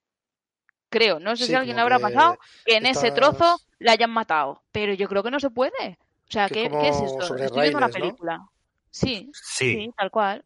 Creo. 0.90 1.20
No 1.20 1.36
sé 1.36 1.44
Sí, 1.44 1.50
si 1.50 1.56
a 1.56 1.60
alguien 1.60 1.76
le 1.76 1.82
habrá 1.82 1.98
que 1.98 2.04
pasado 2.04 2.38
que 2.66 2.76
en 2.78 2.86
ese 2.86 3.12
trozo 3.12 3.60
la 3.80 3.94
hayan 3.94 4.12
matado. 4.12 4.62
Pero 4.72 4.94
yo 4.94 5.08
creo 5.08 5.24
que 5.24 5.32
no 5.32 5.40
se 5.40 5.50
puede. 5.50 5.98
O 6.28 6.32
sea, 6.32 6.48
¿qué, 6.48 6.70
qué 6.70 6.90
es 6.90 7.02
esto? 7.02 7.36
Estoy 7.36 7.62
viendo 7.62 7.78
una 7.78 7.90
película. 7.90 8.40
Sí, 8.92 9.30
Sí. 9.34 9.74
sí, 9.74 9.94
tal 9.96 10.12
cual. 10.12 10.44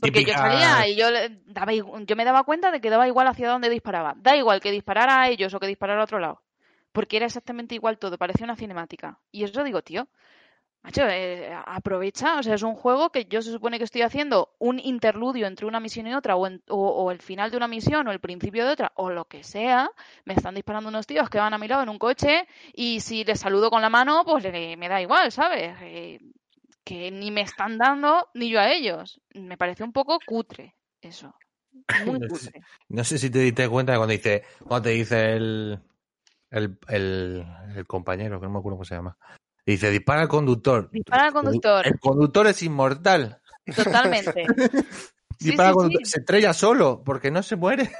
Porque 0.00 0.24
yo 0.24 0.32
salía 0.32 0.88
y 0.88 0.96
yo, 0.96 1.10
le 1.10 1.40
daba, 1.46 1.72
yo 1.72 2.16
me 2.16 2.24
daba 2.24 2.42
cuenta 2.42 2.72
de 2.72 2.80
que 2.80 2.90
daba 2.90 3.06
igual 3.06 3.28
hacia 3.28 3.48
dónde 3.48 3.70
disparaba. 3.70 4.14
Da 4.16 4.36
igual 4.36 4.60
que 4.60 4.72
disparara 4.72 5.22
a 5.22 5.28
ellos 5.28 5.54
o 5.54 5.60
que 5.60 5.68
disparara 5.68 6.00
a 6.00 6.04
otro 6.04 6.18
lado. 6.18 6.42
Porque 6.90 7.16
era 7.16 7.26
exactamente 7.26 7.74
igual 7.76 7.98
todo, 7.98 8.18
parecía 8.18 8.44
una 8.44 8.56
cinemática. 8.56 9.18
Y 9.30 9.44
eso 9.44 9.62
digo, 9.62 9.82
tío, 9.82 10.08
macho, 10.82 11.02
eh, 11.08 11.52
aprovecha, 11.66 12.38
o 12.38 12.42
sea, 12.42 12.54
es 12.54 12.62
un 12.62 12.74
juego 12.74 13.10
que 13.10 13.24
yo 13.26 13.40
se 13.42 13.52
supone 13.52 13.78
que 13.78 13.84
estoy 13.84 14.02
haciendo 14.02 14.54
un 14.58 14.78
interludio 14.78 15.46
entre 15.46 15.66
una 15.66 15.78
misión 15.80 16.06
y 16.06 16.14
otra, 16.14 16.36
o, 16.36 16.46
en- 16.46 16.62
o, 16.68 16.76
o 16.76 17.10
el 17.10 17.20
final 17.20 17.50
de 17.50 17.56
una 17.56 17.68
misión, 17.68 18.06
o 18.08 18.12
el 18.12 18.20
principio 18.20 18.66
de 18.66 18.72
otra, 18.72 18.92
o 18.96 19.10
lo 19.10 19.24
que 19.26 19.44
sea. 19.44 19.90
Me 20.24 20.34
están 20.34 20.54
disparando 20.54 20.88
unos 20.88 21.06
tíos 21.06 21.30
que 21.30 21.38
van 21.38 21.54
a 21.54 21.58
mi 21.58 21.68
lado 21.68 21.82
en 21.84 21.88
un 21.88 21.98
coche, 21.98 22.46
y 22.74 23.00
si 23.00 23.24
les 23.24 23.40
saludo 23.40 23.70
con 23.70 23.80
la 23.82 23.90
mano, 23.90 24.24
pues 24.24 24.42
le- 24.44 24.76
me 24.76 24.88
da 24.88 25.00
igual, 25.00 25.30
¿sabes? 25.32 25.74
Eh, 25.82 26.20
que 26.84 27.12
ni 27.12 27.30
me 27.30 27.42
están 27.42 27.78
dando 27.78 28.28
ni 28.34 28.50
yo 28.50 28.58
a 28.58 28.72
ellos. 28.72 29.20
Me 29.34 29.56
parece 29.56 29.84
un 29.84 29.92
poco 29.92 30.18
cutre 30.26 30.74
eso. 31.00 31.32
Muy 32.04 32.18
No 32.20 32.28
sé. 32.28 32.46
cutre. 32.46 32.60
No 32.88 33.04
sé 33.04 33.18
si 33.18 33.30
te 33.30 33.38
diste 33.38 33.68
cuenta 33.68 33.92
de 33.92 33.98
cuando 33.98 34.12
dice, 34.12 34.42
cuando 34.66 34.82
te 34.82 34.90
dice 34.90 35.34
el, 35.36 35.78
el, 36.50 36.76
el, 36.88 37.46
el 37.76 37.86
compañero, 37.86 38.40
que 38.40 38.46
no 38.46 38.52
me 38.52 38.58
acuerdo 38.58 38.78
cómo 38.78 38.84
se 38.84 38.96
llama. 38.96 39.16
Dice, 39.64 39.90
dispara 39.90 40.22
al 40.22 40.28
conductor. 40.28 40.90
Dispara 40.90 41.26
al 41.26 41.32
conductor. 41.32 41.86
El 41.86 41.98
conductor 42.00 42.46
es 42.48 42.62
inmortal. 42.62 43.40
Totalmente. 43.74 44.44
Dispara 45.38 45.68
al 45.70 45.74
sí, 45.74 45.78
conductor. 45.78 46.06
sí. 46.06 46.10
Se 46.12 46.18
estrella 46.20 46.52
solo, 46.52 47.02
porque 47.04 47.30
no 47.30 47.42
se 47.42 47.56
muere. 47.56 47.92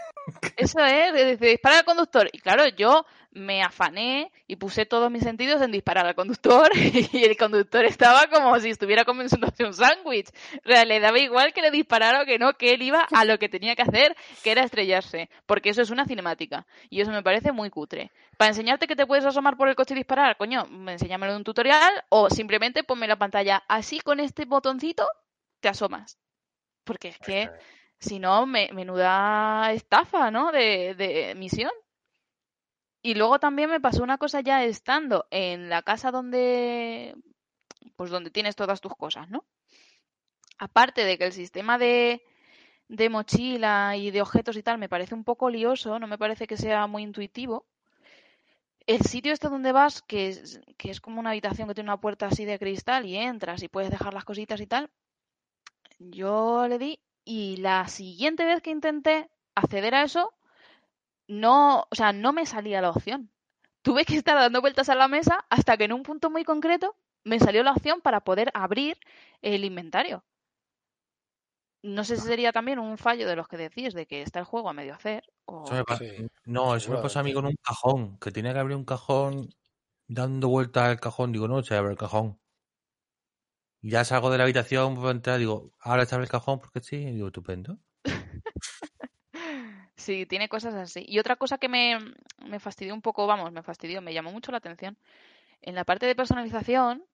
Eso 0.57 0.81
es, 0.81 1.13
dice, 1.13 1.47
dispara 1.47 1.79
al 1.81 1.85
conductor. 1.85 2.29
Y 2.33 2.39
claro, 2.39 2.69
yo 2.69 3.05
me 3.35 3.63
afané 3.63 4.31
y 4.47 4.57
puse 4.57 4.85
todos 4.85 5.11
mis 5.11 5.23
sentidos 5.23 5.63
en 5.63 5.73
disparar 5.73 6.07
al 6.07 6.15
conductor 6.15 6.71
y 7.13 7.25
el 7.25 7.37
conductor 7.37 7.85
estaba 7.85 8.27
como 8.27 8.59
si 8.61 8.71
estuviera 8.71 9.05
comiéndose 9.05 9.65
un 9.65 9.73
sándwich. 9.73 10.29
O 10.65 10.69
sea, 10.69 10.85
le 10.85 11.01
daba 11.01 11.19
igual 11.19 11.53
que 11.53 11.63
le 11.63 11.71
disparara 11.71 12.23
o 12.23 12.27
que 12.27 12.39
no, 12.39 12.53
que 12.55 12.71
él 12.71 12.83
iba 12.83 13.07
a 13.11 13.25
lo 13.25 13.39
que 13.39 13.49
tenía 13.49 13.75
que 13.75 13.83
hacer, 13.83 14.17
que 14.43 14.53
era 14.53 14.65
estrellarse. 14.65 15.31
Porque 15.47 15.71
eso 15.71 15.83
es 15.83 15.91
una 15.91 16.05
cinemática. 16.05 16.67
Y 16.91 17.01
eso 17.01 17.11
me 17.11 17.23
parece 17.23 17.53
muy 17.53 17.71
cutre. 17.71 18.11
Para 18.37 18.51
enseñarte 18.51 18.87
que 18.87 18.97
te 18.97 19.07
puedes 19.07 19.25
asomar 19.25 19.57
por 19.57 19.69
el 19.69 19.77
coche 19.77 19.95
y 19.95 19.99
disparar, 19.99 20.37
coño, 20.37 20.67
enséñamelo 20.89 21.33
en 21.33 21.39
un 21.39 21.45
tutorial 21.45 22.05
o 22.11 22.29
simplemente 22.29 22.85
ponme 22.85 23.07
la 23.07 23.17
pantalla 23.17 23.63
así 23.69 24.01
con 24.01 24.21
este 24.21 24.45
botoncito, 24.45 25.07
te 25.61 25.69
asomas. 25.69 26.19
Porque 26.85 27.09
es 27.09 27.19
que 27.19 27.51
si 27.99 28.19
no, 28.19 28.47
me, 28.47 28.69
menuda 28.73 29.73
estafa, 29.73 30.31
¿no? 30.31 30.51
De, 30.51 30.95
de 30.97 31.35
misión. 31.37 31.71
Y 33.03 33.15
luego 33.15 33.41
también 33.41 33.69
me 33.69 33.81
pasó 33.81 34.03
una 34.03 34.19
cosa 34.19 34.41
ya 34.41 34.65
estando 34.65 35.27
en 35.31 35.69
la 35.69 35.83
casa 35.83 36.13
donde, 36.13 37.17
pues 37.97 38.11
donde 38.11 38.31
tienes 38.31 38.55
todas 38.55 38.81
tus 38.81 38.95
cosas, 38.95 39.29
¿no? 39.29 39.45
Aparte 40.59 41.05
de 41.05 41.19
que 41.19 41.25
el 41.25 41.33
sistema 41.33 41.79
de, 41.79 42.23
de 42.89 43.09
mochila 43.09 43.97
y 43.97 44.13
de 44.13 44.23
objetos 44.23 44.57
y 44.57 44.63
tal 44.63 44.79
me 44.79 44.89
parece 44.89 45.15
un 45.15 45.25
poco 45.25 45.51
lioso, 45.51 45.99
no 45.99 46.07
me 46.07 46.19
parece 46.19 46.47
que 46.47 46.57
sea 46.57 46.87
muy 46.87 47.03
intuitivo. 47.03 47.67
El 48.87 49.03
sitio 49.03 49.33
este 49.33 49.49
donde 49.49 49.73
vas, 49.73 50.03
que 50.03 50.29
es, 50.29 50.61
que 50.77 50.91
es 50.91 51.01
como 51.01 51.19
una 51.21 51.31
habitación 51.31 51.67
que 51.67 51.75
tiene 51.75 51.91
una 51.91 52.01
puerta 52.01 52.27
así 52.27 52.45
de 52.45 52.59
cristal 52.59 53.07
y 53.07 53.17
entras 53.17 53.63
y 53.63 53.69
puedes 53.69 53.91
dejar 53.91 54.15
las 54.15 54.25
cositas 54.25 54.61
y 54.61 54.67
tal, 54.67 54.91
yo 55.99 56.67
le 56.69 56.79
di 56.79 57.01
y 57.25 57.57
la 57.57 57.89
siguiente 57.89 58.45
vez 58.45 58.61
que 58.61 58.71
intenté 58.71 59.31
acceder 59.55 59.95
a 59.95 60.03
eso, 60.03 60.33
no, 61.41 61.87
o 61.91 61.95
sea, 61.95 62.13
no 62.13 62.33
me 62.33 62.47
salía 62.47 62.81
la 62.83 62.91
opción. 62.91 63.31
Tuve 63.83 64.05
que 64.05 64.17
estar 64.17 64.37
dando 64.37 64.61
vueltas 64.61 64.89
a 64.91 64.95
la 64.95 65.09
mesa 65.09 65.45
hasta 65.51 65.77
que 65.77 65.85
en 65.85 65.93
un 65.93 66.03
punto 66.05 66.31
muy 66.31 66.45
concreto 66.45 66.97
me 67.25 67.39
salió 67.41 67.63
la 67.65 67.73
opción 67.73 68.01
para 68.01 68.21
poder 68.23 68.51
abrir 68.55 68.99
el 69.43 69.65
inventario. 69.65 70.25
No 71.97 72.03
sé 72.05 72.17
si 72.17 72.27
sería 72.27 72.53
también 72.53 72.79
un 72.79 72.97
fallo 72.99 73.27
de 73.29 73.37
los 73.37 73.47
que 73.49 73.57
decís 73.57 73.95
de 73.95 74.07
que 74.07 74.23
está 74.23 74.39
el 74.41 74.45
juego 74.45 74.69
a 74.69 74.73
medio 74.73 74.95
hacer. 74.95 75.23
O... 75.47 75.65
Eso 75.65 75.75
me 75.75 75.85
pa- 75.85 75.99
Sí, 75.99 76.07
no, 76.45 76.77
eso 76.77 76.93
me 76.93 76.99
pasó 76.99 77.19
a 77.21 77.23
mí 77.25 77.33
con 77.33 77.47
un 77.47 77.57
cajón, 77.63 78.19
que 78.19 78.31
tenía 78.31 78.53
que 78.53 78.59
abrir 78.61 78.77
un 78.77 78.85
cajón 78.85 79.49
dando 80.09 80.49
vueltas 80.49 80.85
al 80.91 81.01
cajón. 81.01 81.33
Digo, 81.33 81.49
no, 81.49 81.63
se 81.65 81.77
abre 81.77 81.93
el 81.93 81.99
cajón. 81.99 82.39
Ya 83.83 84.05
salgo 84.05 84.31
de 84.31 84.39
la 84.39 84.45
habitación, 84.45 84.95
voy 84.95 85.09
a 85.09 85.11
entrar, 85.11 85.39
digo, 85.39 85.73
ahora 85.79 86.07
se 86.07 86.15
abre 86.15 86.25
el 86.25 86.31
cajón 86.31 86.59
porque 86.59 86.81
sí. 86.81 86.97
Y 86.97 87.13
digo, 87.13 87.27
estupendo. 87.29 87.79
Sí, 90.05 90.27
tiene 90.27 90.49
cosas 90.49 90.75
así. 90.75 91.05
Y 91.09 91.19
otra 91.19 91.37
cosa 91.37 91.59
que 91.59 91.69
me, 91.69 91.99
me 92.39 92.59
fastidió 92.61 92.95
un 92.95 93.03
poco, 93.03 93.27
vamos, 93.27 93.53
me 93.53 93.63
fastidió, 93.63 94.03
me 94.03 94.13
llamó 94.15 94.33
mucho 94.33 94.51
la 94.53 94.59
atención. 94.59 94.99
En 95.63 95.75
la 95.77 95.85
parte 95.85 96.07
de 96.07 96.17
personalización, 96.17 97.05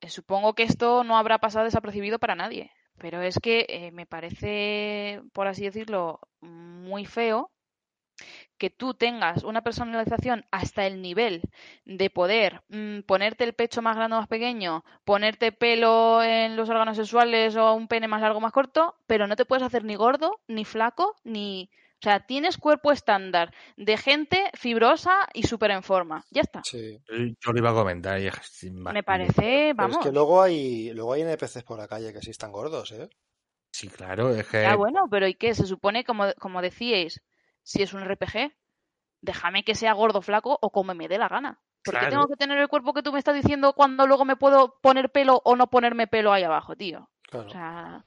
eh, 0.00 0.10
supongo 0.10 0.54
que 0.54 0.64
esto 0.64 1.04
no 1.04 1.16
habrá 1.18 1.38
pasado 1.38 1.64
desapercibido 1.66 2.18
para 2.18 2.34
nadie, 2.36 2.72
pero 2.98 3.22
es 3.22 3.38
que 3.40 3.66
eh, 3.68 3.90
me 3.92 4.06
parece, 4.06 5.22
por 5.32 5.46
así 5.48 5.64
decirlo, 5.64 6.20
muy 6.40 7.06
feo 7.06 7.52
que 8.58 8.70
tú 8.70 8.94
tengas 8.94 9.44
una 9.44 9.62
personalización 9.62 10.44
hasta 10.50 10.86
el 10.86 11.02
nivel 11.02 11.42
de 11.84 12.10
poder 12.10 12.62
mm, 12.68 13.00
ponerte 13.00 13.44
el 13.44 13.54
pecho 13.54 13.82
más 13.82 13.96
grande 13.96 14.16
o 14.16 14.20
más 14.20 14.28
pequeño, 14.28 14.84
ponerte 15.04 15.52
pelo 15.52 16.22
en 16.22 16.56
los 16.56 16.68
órganos 16.70 16.96
sexuales 16.96 17.56
o 17.56 17.74
un 17.74 17.88
pene 17.88 18.08
más 18.08 18.20
largo 18.20 18.38
o 18.38 18.40
más 18.40 18.52
corto, 18.52 18.94
pero 19.06 19.26
no 19.26 19.36
te 19.36 19.44
puedes 19.44 19.64
hacer 19.64 19.84
ni 19.84 19.94
gordo, 19.96 20.40
ni 20.48 20.64
flaco, 20.64 21.16
ni... 21.24 21.70
O 22.04 22.06
sea, 22.06 22.20
tienes 22.20 22.58
cuerpo 22.58 22.92
estándar 22.92 23.54
de 23.78 23.96
gente 23.96 24.50
fibrosa 24.52 25.26
y 25.32 25.44
súper 25.44 25.70
en 25.70 25.82
forma. 25.82 26.22
Ya 26.30 26.42
está. 26.42 26.60
Sí. 26.62 26.98
Yo 27.08 27.52
lo 27.52 27.58
iba 27.58 27.70
a 27.70 27.74
comentar 27.74 28.20
y 28.20 28.28
Me 28.70 29.02
parece, 29.02 29.72
Pero 29.72 29.74
vamos. 29.74 29.96
es 29.96 30.04
que 30.04 30.12
luego 30.12 30.42
hay, 30.42 30.92
luego 30.92 31.14
hay 31.14 31.22
NPCs 31.22 31.62
por 31.62 31.78
la 31.78 31.88
calle 31.88 32.12
que 32.12 32.20
sí 32.20 32.28
están 32.30 32.52
gordos, 32.52 32.92
¿eh? 32.92 33.08
Sí, 33.72 33.88
claro, 33.88 34.28
es 34.34 34.46
que... 34.46 34.66
Ah, 34.66 34.76
bueno, 34.76 35.06
pero 35.10 35.26
¿y 35.26 35.32
qué? 35.34 35.54
Se 35.54 35.64
supone, 35.64 36.04
como, 36.04 36.30
como 36.38 36.60
decíais, 36.60 37.22
si 37.62 37.82
es 37.82 37.94
un 37.94 38.04
RPG, 38.04 38.52
déjame 39.22 39.64
que 39.64 39.74
sea 39.74 39.94
gordo, 39.94 40.20
flaco 40.20 40.58
o 40.60 40.70
como 40.70 40.92
me 40.94 41.08
dé 41.08 41.16
la 41.16 41.28
gana. 41.28 41.58
¿Por 41.82 41.94
qué 41.94 42.00
Claro. 42.00 42.10
tengo 42.10 42.26
que 42.28 42.36
tener 42.36 42.58
el 42.58 42.68
cuerpo 42.68 42.92
que 42.92 43.02
tú 43.02 43.14
me 43.14 43.18
estás 43.18 43.34
diciendo 43.34 43.72
cuando 43.72 44.06
luego 44.06 44.26
me 44.26 44.36
puedo 44.36 44.78
poner 44.82 45.10
pelo 45.10 45.40
o 45.42 45.56
no 45.56 45.70
ponerme 45.70 46.06
pelo 46.06 46.34
ahí 46.34 46.42
abajo, 46.42 46.76
tío? 46.76 47.08
Claro. 47.22 47.46
O 47.46 47.50
sea, 47.50 48.04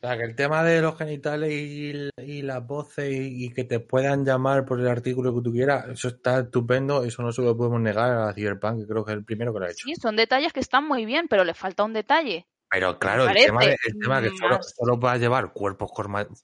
O 0.00 0.06
sea, 0.06 0.16
que 0.16 0.24
el 0.24 0.36
tema 0.36 0.62
de 0.62 0.80
los 0.80 0.96
genitales 0.96 1.50
y, 1.52 1.92
y 2.22 2.42
las 2.42 2.64
voces 2.64 3.10
y, 3.12 3.46
y 3.46 3.52
que 3.52 3.64
te 3.64 3.80
puedan 3.80 4.24
llamar 4.24 4.64
por 4.64 4.78
el 4.78 4.86
artículo 4.86 5.34
que 5.34 5.42
tú 5.42 5.52
quieras, 5.52 5.88
eso 5.88 6.08
está 6.08 6.38
estupendo, 6.40 7.02
eso 7.04 7.22
no 7.22 7.32
se 7.32 7.42
lo 7.42 7.56
podemos 7.56 7.80
negar 7.80 8.12
a 8.28 8.32
Cyberpunk, 8.32 8.80
que 8.80 8.86
creo 8.86 9.04
que 9.04 9.10
es 9.12 9.18
el 9.18 9.24
primero 9.24 9.52
que 9.52 9.58
lo 9.58 9.66
ha 9.66 9.70
hecho. 9.70 9.86
sí, 9.86 9.94
son 9.96 10.14
detalles 10.16 10.52
que 10.52 10.60
están 10.60 10.86
muy 10.86 11.04
bien, 11.04 11.26
pero 11.28 11.44
le 11.44 11.54
falta 11.54 11.82
un 11.84 11.92
detalle. 11.94 12.46
Pero 12.70 12.98
claro, 12.98 13.26
el 13.26 13.34
tema, 13.42 13.64
de, 13.64 13.76
el 13.86 13.98
tema 13.98 14.20
que 14.22 14.30
solo, 14.30 14.58
solo 14.62 15.00
va 15.00 15.12
a 15.12 15.16
llevar 15.18 15.52
cuerpos 15.52 15.90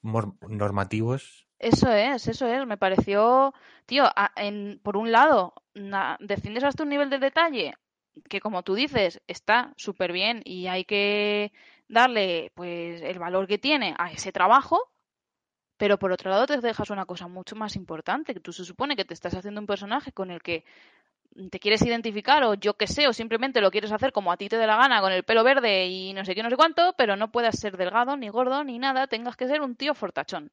normativos, 0.03 1.47
Eso 1.59 1.91
es, 1.93 2.29
eso 2.29 2.47
es. 2.47 2.67
Me 2.67 2.77
pareció, 2.77 3.55
tío, 3.87 4.05
a- 4.05 4.33
en, 4.37 4.81
por 4.83 4.97
un 4.97 5.13
lado, 5.13 5.55
na- 5.75 6.17
desciendes 6.21 6.65
hasta 6.65 6.83
un 6.83 6.89
nivel 6.91 7.11
de 7.11 7.19
detalle 7.19 7.75
que, 8.29 8.41
como 8.41 8.63
tú 8.63 8.75
dices, 8.75 9.21
está 9.27 9.73
súper 9.77 10.13
bien 10.13 10.43
y 10.45 10.67
hay 10.69 10.85
que 10.85 11.53
darle, 11.95 12.53
pues, 12.55 13.01
el 13.01 13.19
valor 13.19 13.47
que 13.47 13.57
tiene 13.59 13.95
a 13.97 14.11
ese 14.13 14.33
trabajo. 14.33 14.91
Pero 15.79 15.99
por 15.99 16.13
otro 16.13 16.31
lado 16.31 16.47
te 16.47 16.61
dejas 16.61 16.91
una 16.91 17.07
cosa 17.07 17.27
mucho 17.27 17.57
más 17.57 17.75
importante, 17.75 18.35
que 18.35 18.41
tú 18.41 18.53
se 18.53 18.65
supone 18.65 18.95
que 18.95 19.05
te 19.05 19.15
estás 19.15 19.35
haciendo 19.35 19.61
un 19.61 19.67
personaje 19.67 20.13
con 20.13 20.31
el 20.31 20.41
que 20.41 20.65
te 21.51 21.59
quieres 21.59 21.83
identificar 21.83 22.45
o 22.45 22.55
yo 22.55 22.75
qué 22.75 22.87
sé, 22.87 23.09
o 23.09 23.13
simplemente 23.13 23.61
lo 23.61 23.73
quieres 23.73 23.91
hacer 23.91 24.13
como 24.13 24.31
a 24.31 24.37
ti 24.37 24.49
te 24.49 24.57
dé 24.57 24.69
la 24.69 24.77
gana, 24.77 25.01
con 25.01 25.11
el 25.11 25.25
pelo 25.25 25.43
verde 25.43 25.87
y 25.89 26.13
no 26.13 26.25
sé 26.25 26.35
qué, 26.35 26.45
no 26.45 26.51
sé 26.51 26.57
cuánto, 26.57 26.95
pero 26.97 27.17
no 27.17 27.33
puedas 27.33 27.59
ser 27.59 27.77
delgado, 27.77 28.17
ni 28.17 28.29
gordo, 28.29 28.63
ni 28.63 28.79
nada, 28.79 29.09
tengas 29.09 29.37
que 29.37 29.49
ser 29.49 29.63
un 29.63 29.75
tío 29.75 29.95
fortachón. 29.95 30.53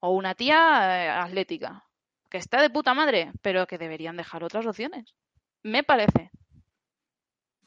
O 0.00 0.10
una 0.10 0.34
tía 0.34 1.06
eh, 1.06 1.08
atlética, 1.08 1.84
que 2.28 2.36
está 2.36 2.60
de 2.60 2.68
puta 2.68 2.92
madre, 2.92 3.32
pero 3.40 3.66
que 3.66 3.78
deberían 3.78 4.18
dejar 4.18 4.44
otras 4.44 4.66
opciones. 4.66 5.14
Me 5.62 5.82
parece. 5.82 6.30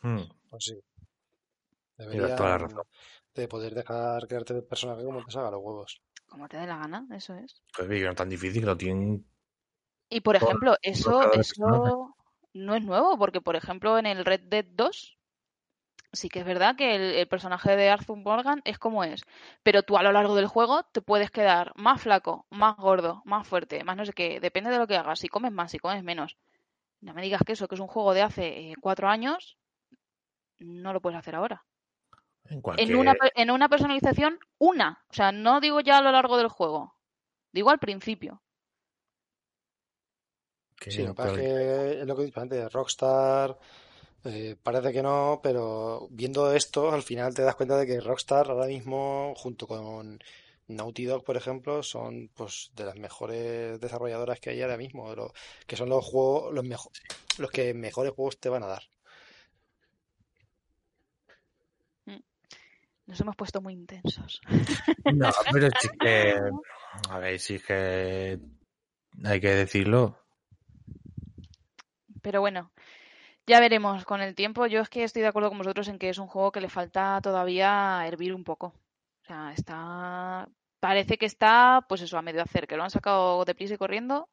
hmm, 0.03 0.21
Pues 0.51 0.65
sí. 0.65 0.79
Tienes 2.07 2.35
toda 2.35 2.49
la 2.49 2.57
Deberían 2.57 2.59
razón. 2.59 2.83
de 3.33 3.47
poder 3.47 3.75
dejar 3.75 4.27
crearte 4.27 4.53
el 4.55 4.63
personaje 4.63 5.03
como 5.03 5.23
te 5.23 5.31
salga 5.31 5.51
los 5.51 5.61
huevos. 5.61 6.01
Como 6.27 6.47
te 6.47 6.57
dé 6.57 6.67
la 6.67 6.77
gana, 6.77 7.05
eso 7.11 7.33
es. 7.35 7.61
pues 7.75 7.87
que 7.87 8.03
no 8.03 8.11
es 8.11 8.15
tan 8.15 8.29
difícil, 8.29 8.65
lo 8.65 8.77
tienen... 8.77 9.25
Y 10.09 10.21
por 10.21 10.35
ejemplo, 10.35 10.75
eso, 10.81 11.31
eso 11.33 12.15
no 12.53 12.75
es 12.75 12.83
nuevo, 12.83 13.17
porque 13.17 13.41
por 13.41 13.55
ejemplo 13.55 13.97
en 13.99 14.05
el 14.05 14.25
Red 14.25 14.41
Dead 14.45 14.65
2 14.71 15.17
sí 16.11 16.29
que 16.29 16.39
es 16.39 16.45
verdad 16.45 16.75
que 16.75 16.95
el, 16.95 17.01
el 17.01 17.27
personaje 17.27 17.75
de 17.75 17.89
Arthur 17.89 18.17
Morgan 18.17 18.61
es 18.65 18.79
como 18.79 19.03
es, 19.03 19.21
pero 19.61 19.83
tú 19.83 19.97
a 19.97 20.03
lo 20.03 20.11
largo 20.11 20.33
del 20.35 20.47
juego 20.47 20.83
te 20.91 21.01
puedes 21.01 21.29
quedar 21.29 21.73
más 21.75 22.01
flaco, 22.01 22.47
más 22.49 22.75
gordo, 22.77 23.21
más 23.25 23.47
fuerte, 23.47 23.83
más 23.83 23.95
no 23.97 24.05
sé 24.05 24.13
qué, 24.13 24.39
depende 24.39 24.71
de 24.71 24.79
lo 24.79 24.87
que 24.87 24.97
hagas, 24.97 25.19
si 25.19 25.27
comes 25.27 25.51
más, 25.51 25.69
si 25.71 25.77
comes 25.79 26.03
menos. 26.03 26.37
No 27.01 27.13
me 27.13 27.21
digas 27.21 27.43
que 27.45 27.53
eso, 27.53 27.67
que 27.67 27.75
es 27.75 27.81
un 27.81 27.87
juego 27.87 28.13
de 28.15 28.23
hace 28.23 28.71
eh, 28.71 28.75
cuatro 28.81 29.07
años, 29.07 29.57
no 30.57 30.91
lo 30.93 31.01
puedes 31.01 31.19
hacer 31.19 31.35
ahora. 31.35 31.63
En 32.49 32.61
cualquier... 32.61 32.89
En 32.89 32.95
una, 32.97 33.15
en 33.35 33.51
una 33.51 33.69
personalización, 33.69 34.39
una. 34.57 35.03
O 35.09 35.13
sea, 35.13 35.31
no 35.31 35.59
digo 35.61 35.79
ya 35.81 35.97
a 35.99 36.01
lo 36.01 36.11
largo 36.11 36.37
del 36.37 36.47
juego, 36.47 36.95
digo 37.51 37.69
al 37.69 37.79
principio. 37.79 38.41
que 40.79 40.91
Sí, 40.91 40.97
que 40.97 41.09
es 41.09 41.13
creo- 41.15 41.35
que 41.35 41.99
es 42.01 42.07
lo 42.07 42.15
que 42.15 42.21
he 42.21 42.25
dicho 42.25 42.39
antes, 42.39 42.71
Rockstar 42.71 43.57
eh, 44.25 44.55
parece 44.61 44.91
que 44.93 45.01
no, 45.03 45.39
pero 45.43 46.07
viendo 46.11 46.51
esto, 46.53 46.91
al 46.91 47.03
final 47.03 47.33
te 47.33 47.41
das 47.41 47.55
cuenta 47.55 47.77
de 47.77 47.85
que 47.87 47.99
Rockstar 47.99 48.49
ahora 48.49 48.67
mismo, 48.67 49.33
junto 49.37 49.67
con 49.67 50.19
Naughty 50.67 51.05
Dog, 51.05 51.23
por 51.23 51.37
ejemplo, 51.37 51.83
son 51.83 52.29
pues 52.33 52.71
de 52.75 52.85
las 52.85 52.95
mejores 52.97 53.79
desarrolladoras 53.79 54.39
que 54.39 54.51
hay 54.51 54.61
ahora 54.61 54.77
mismo, 54.77 55.13
de 55.15 55.27
que 55.67 55.75
son 55.75 55.89
los 55.89 56.05
juegos, 56.05 56.53
los 56.53 56.63
mejo- 56.65 56.91
los 57.37 57.51
que 57.51 57.73
mejores 57.73 58.13
juegos 58.13 58.39
te 58.39 58.49
van 58.49 58.63
a 58.63 58.67
dar. 58.67 58.83
Nos 63.09 63.19
hemos 63.21 63.35
puesto 63.35 63.59
muy 63.59 63.73
intensos. 63.73 64.39
No, 65.11 65.31
pero 65.51 65.67
sí 65.79 65.89
que. 65.99 66.39
A 67.09 67.17
ver, 67.17 67.39
sí 67.39 67.59
que. 67.59 68.39
Hay 69.25 69.41
que 69.41 69.49
decirlo. 69.49 70.19
Pero 72.21 72.39
bueno, 72.39 72.71
ya 73.47 73.59
veremos 73.59 74.05
con 74.05 74.21
el 74.21 74.35
tiempo. 74.35 74.67
Yo 74.67 74.81
es 74.81 74.89
que 74.89 75.03
estoy 75.03 75.23
de 75.23 75.29
acuerdo 75.29 75.49
con 75.49 75.57
vosotros 75.57 75.87
en 75.87 75.97
que 75.97 76.09
es 76.09 76.19
un 76.19 76.27
juego 76.27 76.51
que 76.51 76.61
le 76.61 76.69
falta 76.69 77.19
todavía 77.23 78.03
hervir 78.05 78.35
un 78.35 78.43
poco. 78.43 78.67
O 78.67 79.25
sea, 79.25 79.53
está. 79.53 80.47
Parece 80.79 81.17
que 81.17 81.25
está, 81.25 81.83
pues 81.89 82.01
eso, 82.01 82.15
a 82.15 82.21
medio 82.21 82.43
hacer, 82.43 82.67
que 82.67 82.77
lo 82.77 82.83
han 82.83 82.91
sacado 82.91 83.43
deprisa 83.43 83.73
y 83.73 83.77
corriendo, 83.77 84.29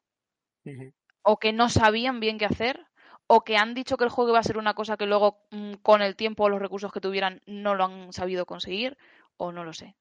o 1.23 1.39
que 1.39 1.51
no 1.51 1.67
sabían 1.69 2.19
bien 2.19 2.37
qué 2.37 2.45
hacer, 2.45 2.85
o 3.27 3.43
que 3.43 3.57
han 3.57 3.73
dicho 3.73 3.97
que 3.97 4.05
el 4.05 4.09
juego 4.09 4.31
iba 4.31 4.39
a 4.39 4.43
ser 4.43 4.57
una 4.57 4.73
cosa 4.73 4.97
que 4.97 5.05
luego, 5.05 5.45
mm, 5.51 5.73
con 5.83 6.01
el 6.01 6.15
tiempo 6.15 6.45
o 6.45 6.49
los 6.49 6.61
recursos 6.61 6.91
que 6.91 7.01
tuvieran, 7.01 7.41
no 7.45 7.75
lo 7.75 7.83
han 7.85 8.13
sabido 8.13 8.45
conseguir, 8.45 8.97
o 9.35 9.51
no 9.51 9.63
lo 9.63 9.73
sé. 9.73 9.95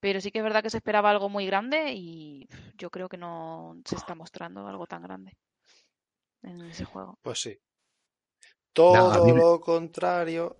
Pero 0.00 0.20
sí 0.20 0.30
que 0.30 0.38
es 0.38 0.44
verdad 0.44 0.62
que 0.62 0.70
se 0.70 0.76
esperaba 0.76 1.10
algo 1.10 1.28
muy 1.28 1.46
grande 1.46 1.92
y 1.92 2.48
yo 2.76 2.90
creo 2.90 3.08
que 3.08 3.16
no 3.16 3.76
se 3.84 3.96
está 3.96 4.14
mostrando 4.14 4.66
algo 4.66 4.86
tan 4.86 5.02
grande 5.02 5.36
en 6.42 6.60
ese 6.62 6.84
juego. 6.84 7.18
Pues 7.22 7.40
sí. 7.40 7.58
Todo 8.72 9.34
lo 9.34 9.60
contrario 9.60 10.56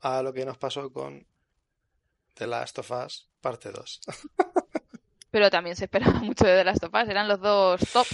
a 0.00 0.22
lo 0.22 0.32
que 0.32 0.44
nos 0.44 0.58
pasó 0.58 0.92
con 0.92 1.26
The 2.34 2.46
Last 2.46 2.78
of 2.78 2.90
Us, 2.92 3.28
parte 3.40 3.72
2. 3.72 4.00
Pero 5.30 5.50
también 5.50 5.74
se 5.74 5.84
esperaba 5.84 6.20
mucho 6.22 6.46
de 6.46 6.58
The 6.58 6.64
Last 6.64 6.84
of 6.84 6.94
Us, 6.94 7.08
eran 7.08 7.26
los 7.26 7.40
dos 7.40 7.80
top 7.92 8.06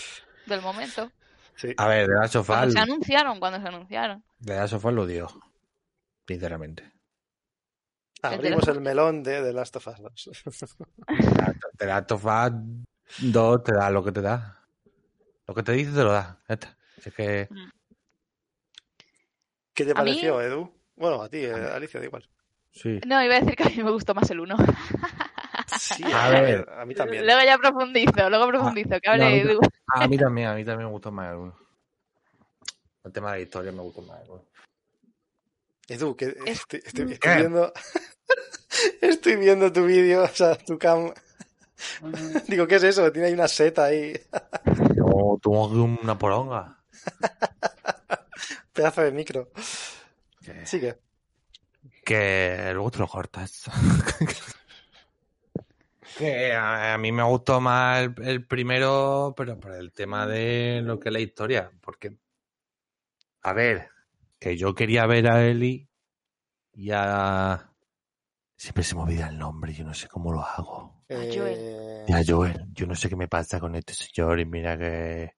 del 0.46 0.62
momento. 0.62 1.10
Sí. 1.56 1.74
A 1.76 1.86
ver, 1.86 2.08
de 2.08 2.14
la 2.14 2.28
sofá. 2.28 2.54
Cuando 2.58 2.72
se 2.72 2.78
anunciaron, 2.80 3.38
cuando 3.40 3.60
se 3.60 3.68
anunciaron. 3.68 4.24
De 4.38 4.56
la 4.56 4.66
sofá 4.68 4.90
lo 4.90 5.06
dio. 5.06 5.28
Sinceramente. 6.26 6.92
Abrimos 8.22 8.66
el 8.68 8.80
melón 8.80 9.22
de 9.22 9.42
The 9.42 9.52
Last 9.52 9.76
of 9.76 9.86
Us 9.88 9.98
2. 10.00 10.30
De 11.78 11.86
la 11.86 12.04
sofá 12.08 12.50
2 13.20 13.62
te 13.64 13.72
da 13.74 13.90
lo 13.90 14.02
que 14.04 14.12
te 14.12 14.22
da. 14.22 14.60
Lo 15.46 15.54
que 15.54 15.62
te 15.62 15.72
dice 15.72 15.92
te 15.92 16.02
lo 16.02 16.12
da. 16.12 16.40
Es 16.48 17.12
que. 17.14 17.48
¿Qué 19.74 19.84
te 19.84 19.90
A 19.90 19.94
mí- 19.94 20.10
pareció, 20.12 20.40
Edu? 20.40 20.72
Bueno, 20.96 21.20
a 21.20 21.28
ti, 21.28 21.38
eh, 21.38 21.52
Alicia, 21.52 22.00
da 22.00 22.06
igual. 22.06 22.28
Sí. 22.72 23.00
No, 23.06 23.22
iba 23.22 23.34
a 23.36 23.40
decir 23.40 23.56
que 23.56 23.64
a 23.64 23.68
mí 23.68 23.82
me 23.82 23.90
gustó 23.90 24.14
más 24.14 24.30
el 24.30 24.40
uno. 24.40 24.56
Sí, 25.78 26.02
A 26.04 26.26
a, 26.26 26.30
ver. 26.40 26.68
a 26.78 26.84
mí 26.84 26.94
también. 26.94 27.24
Luego 27.26 27.40
ya 27.44 27.58
profundizo, 27.58 28.28
luego 28.30 28.48
profundizo, 28.48 29.00
que 29.00 29.08
hable 29.08 29.24
no, 29.44 29.50
Edu. 29.50 29.60
A 29.94 30.06
mí 30.08 30.16
también, 30.18 30.48
a 30.48 30.54
mí 30.54 30.64
también 30.64 30.86
me 30.88 30.92
gustó 30.92 31.10
más 31.12 31.30
el 31.32 31.36
uno. 31.38 31.56
El 33.04 33.12
tema 33.12 33.32
de 33.32 33.38
la 33.38 33.42
historia 33.42 33.72
me 33.72 33.82
gustó 33.82 34.02
más 34.02 34.20
el 34.22 34.30
uno. 34.30 34.44
Edu, 35.88 36.16
que 36.16 36.26
Es- 36.46 36.60
estoy, 36.60 36.80
estoy- 36.84 37.12
estoy 37.12 37.18
¿Qué? 37.18 37.36
viendo. 37.36 37.72
estoy 39.00 39.36
viendo 39.36 39.72
tu 39.72 39.84
vídeo, 39.84 40.22
o 40.24 40.28
sea, 40.28 40.54
tu 40.56 40.78
cam. 40.78 41.12
Digo, 42.48 42.66
¿qué 42.66 42.76
es 42.76 42.84
eso? 42.84 43.10
Tiene 43.12 43.28
ahí 43.28 43.34
una 43.34 43.48
seta 43.48 43.84
ahí. 43.84 44.18
Yo 44.96 45.38
tuvo 45.42 45.66
una 45.66 46.16
poronga. 46.18 46.78
Pedazo 48.72 49.02
de 49.02 49.12
micro. 49.12 49.50
Sigue. 50.64 50.98
Que 52.04 52.70
luego 52.72 52.90
te 52.90 52.98
lo 52.98 53.08
cortas. 53.08 53.64
Que 56.16 56.52
a, 56.52 56.94
a 56.94 56.98
mí 56.98 57.12
me 57.12 57.22
gustó 57.22 57.60
más 57.60 58.02
el, 58.02 58.14
el 58.24 58.46
primero, 58.46 59.34
pero 59.36 59.58
por 59.58 59.72
el 59.72 59.92
tema 59.92 60.26
de 60.26 60.80
lo 60.82 60.98
que 60.98 61.08
es 61.08 61.12
la 61.12 61.20
historia. 61.20 61.70
Porque, 61.80 62.18
a 63.42 63.52
ver, 63.52 63.88
que 64.38 64.56
yo 64.56 64.74
quería 64.74 65.06
ver 65.06 65.28
a 65.28 65.44
Eli 65.46 65.88
y 66.72 66.90
a. 66.92 67.70
Siempre 68.56 68.84
se 68.84 68.94
me 68.94 69.02
olvida 69.02 69.28
el 69.28 69.38
nombre, 69.38 69.72
yo 69.72 69.84
no 69.84 69.94
sé 69.94 70.08
cómo 70.08 70.32
lo 70.32 70.40
hago. 70.42 71.04
A 71.10 71.14
Joel. 71.14 71.54
Eh, 71.58 72.04
Y 72.08 72.12
a 72.12 72.22
Joel, 72.26 72.66
yo 72.72 72.86
no 72.86 72.94
sé 72.94 73.08
qué 73.08 73.16
me 73.16 73.28
pasa 73.28 73.60
con 73.60 73.74
este 73.74 73.94
señor 73.94 74.40
y 74.40 74.46
mira 74.46 74.78
que. 74.78 75.34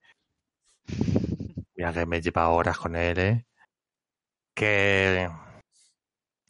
Mira 1.75 1.93
que 1.93 2.07
me 2.07 2.21
lleva 2.21 2.49
horas 2.49 2.79
con 2.79 2.95
él, 2.97 3.19
¿eh? 3.19 3.47
Que. 4.55 5.29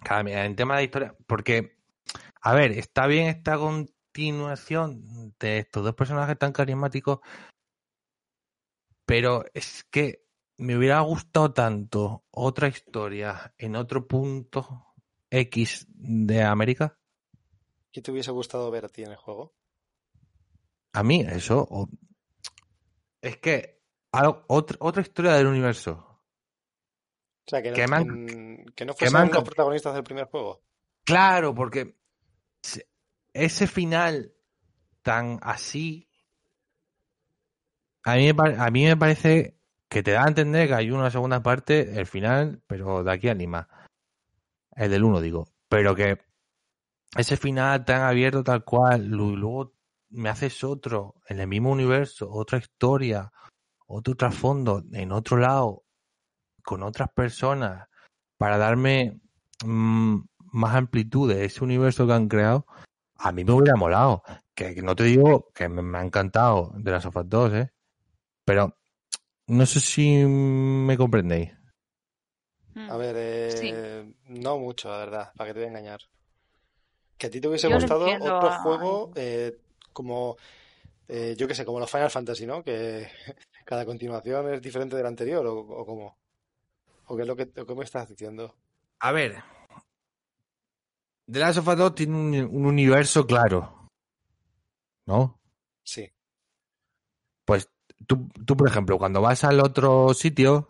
Claro, 0.01 0.24
mira, 0.24 0.45
en 0.45 0.57
tema 0.57 0.77
de 0.77 0.85
historia, 0.85 1.14
porque. 1.27 1.77
A 2.43 2.55
ver, 2.55 2.72
está 2.72 3.07
bien 3.07 3.27
esta 3.27 3.59
continuación 4.27 5.35
de 5.39 5.59
estos 5.59 5.85
dos 5.85 5.95
personajes 5.95 6.39
tan 6.39 6.51
carismáticos, 6.53 7.21
pero 9.05 9.45
es 9.53 9.85
que 9.91 10.25
me 10.57 10.75
hubiera 10.77 11.01
gustado 11.01 11.53
tanto 11.53 12.25
otra 12.31 12.69
historia 12.69 13.55
en 13.59 13.77
otro 13.77 14.07
punto 14.09 14.95
X 15.31 15.87
de 15.91 16.43
América. 16.43 16.99
¿Qué 17.93 18.01
te 18.01 18.11
hubiese 18.11 18.31
gustado 18.31 18.71
ver 18.71 18.87
a 18.87 18.89
ti 18.89 19.03
en 19.05 19.11
el 19.11 19.17
juego? 19.17 19.55
A 20.95 21.03
mí, 21.03 21.21
eso. 21.21 21.67
o- 21.71 21.89
Es 23.21 23.37
que. 23.37 23.83
algo- 24.12 24.45
otra, 24.49 24.79
otra 24.81 25.03
historia 25.03 25.33
del 25.35 25.47
universo. 25.49 25.93
O 25.93 27.51
sea, 27.51 27.62
que 27.62 27.71
no, 27.71 27.77
Que 28.97 29.11
no 29.11 29.19
han 29.19 29.31
los 29.31 29.45
protagonistas 29.45 29.93
del 29.95 30.05
primer 30.05 30.25
juego. 30.27 30.62
Claro, 31.05 31.55
porque. 31.55 31.99
Se- 33.37 33.45
Ese 33.45 33.66
final 33.66 34.32
tan 35.03 35.39
así. 35.43 36.09
A 38.05 38.16
mí, 38.16 38.30
a 38.30 38.70
mí 38.70 38.84
me 38.84 38.97
parece 38.97 39.59
que 39.89 40.03
te 40.03 40.12
da 40.12 40.24
a 40.24 40.28
entender 40.28 40.68
que 40.68 40.74
hay 40.74 40.91
una 40.91 41.11
segunda 41.11 41.43
parte, 41.43 41.99
el 41.99 42.07
final, 42.07 42.62
pero 42.66 43.03
de 43.03 43.12
aquí 43.12 43.28
a 43.28 43.34
Lima. 43.34 43.68
El 44.72 44.91
del 44.91 45.05
1, 45.05 45.20
digo. 45.20 45.49
Pero 45.68 45.95
que 45.95 46.18
ese 47.16 47.37
final 47.37 47.84
tan 47.84 48.03
abierto 48.03 48.45
tal 48.45 48.64
cual, 48.64 49.05
y 49.07 49.09
luego 49.09 49.72
me 50.11 50.28
haces 50.28 50.62
otro, 50.64 51.14
en 51.28 51.41
el 51.41 51.49
mismo 51.49 51.70
universo, 51.70 52.30
otra 52.30 52.59
historia, 52.59 53.32
otro 53.87 54.14
trasfondo, 54.14 54.84
en 54.93 55.12
otro 55.12 55.37
lado, 55.37 55.84
con 56.62 56.82
otras 56.82 57.11
personas, 57.12 57.89
para 58.39 58.59
darme 58.59 59.20
mm, 59.64 60.18
más 60.53 60.74
amplitud 60.76 61.28
de 61.32 61.45
ese 61.45 61.64
universo 61.64 62.07
que 62.07 62.12
han 62.12 62.28
creado, 62.28 62.66
a 63.19 63.33
mí 63.33 63.45
me 63.45 63.53
hubiera 63.53 63.77
molado. 63.77 64.23
Que, 64.55 64.75
que 64.75 64.83
no 64.83 64.97
te 64.97 65.05
digo 65.05 65.51
que 65.55 65.69
me, 65.69 65.83
me 65.83 65.99
ha 65.99 66.03
encantado 66.03 66.73
de 66.77 66.91
las 66.91 67.05
Us 67.05 67.14
2, 67.27 67.53
¿eh? 67.55 67.71
Pero 68.45 68.77
no 69.49 69.67
sé 69.67 69.81
si 69.81 70.25
me 70.25 70.97
comprendéis. 70.97 71.53
Mm. 72.75 72.91
A 72.91 72.97
ver, 72.97 73.14
eh, 73.19 73.51
Sí. 73.57 74.14
no 74.41 74.59
mucho, 74.59 74.89
la 74.91 74.99
verdad, 74.99 75.33
para 75.37 75.49
que 75.49 75.55
te 75.55 75.61
voy 75.61 75.67
a 75.67 75.71
engañar. 75.71 76.01
Que 77.19 77.27
a 77.29 77.31
ti 77.31 77.41
te 77.41 77.49
hubiese 77.49 77.69
Yo 77.69 77.75
gustado 77.75 78.07
otro 78.21 78.49
a- 78.49 78.59
juego 78.62 79.12
eh, 79.14 79.59
como, 79.93 80.37
eh, 81.09 81.35
yo 81.39 81.49
qué 81.49 81.55
sé, 81.55 81.64
como 81.64 81.81
los 81.81 81.91
Final 81.91 82.11
Fantasy, 82.11 82.47
¿no? 82.47 82.62
Que 82.62 83.09
cada 83.64 83.85
continuación 83.87 84.53
es 84.53 84.61
diferente 84.61 84.97
del 84.97 85.07
anterior, 85.07 85.47
o, 85.47 85.59
o 85.61 85.87
cómo. 85.87 86.19
¿O 87.07 87.17
qué 87.17 87.23
es 87.23 87.29
lo 87.29 87.37
que, 87.37 87.51
o 87.61 87.67
qué 87.67 87.75
me 87.75 87.85
estás 87.85 88.09
diciendo? 88.09 88.55
A 89.01 89.12
ver. 89.12 89.37
The 91.31 91.39
Last 91.41 91.59
of 91.59 91.68
Us 91.68 91.77
2 91.77 91.95
tiene 91.95 92.14
un, 92.16 92.35
un 92.57 92.66
universo 92.66 93.27
claro. 93.27 93.89
¿No? 95.07 95.41
Sí. 95.85 96.09
Pues 97.45 97.70
tú, 98.07 98.29
tú, 98.45 98.57
por 98.57 98.68
ejemplo, 98.68 98.99
cuando 98.99 99.20
vas 99.20 99.45
al 99.45 99.61
otro 99.61 100.14
sitio, 100.14 100.68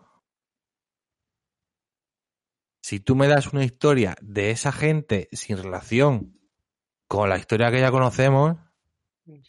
si 2.81 2.99
tú 2.99 3.15
me 3.15 3.27
das 3.27 3.51
una 3.53 3.63
historia 3.63 4.15
de 4.21 4.51
esa 4.51 4.71
gente 4.71 5.27
sin 5.31 5.57
relación 5.57 6.39
con 7.07 7.29
la 7.29 7.37
historia 7.37 7.71
que 7.71 7.79
ya 7.79 7.91
conocemos, 7.91 8.57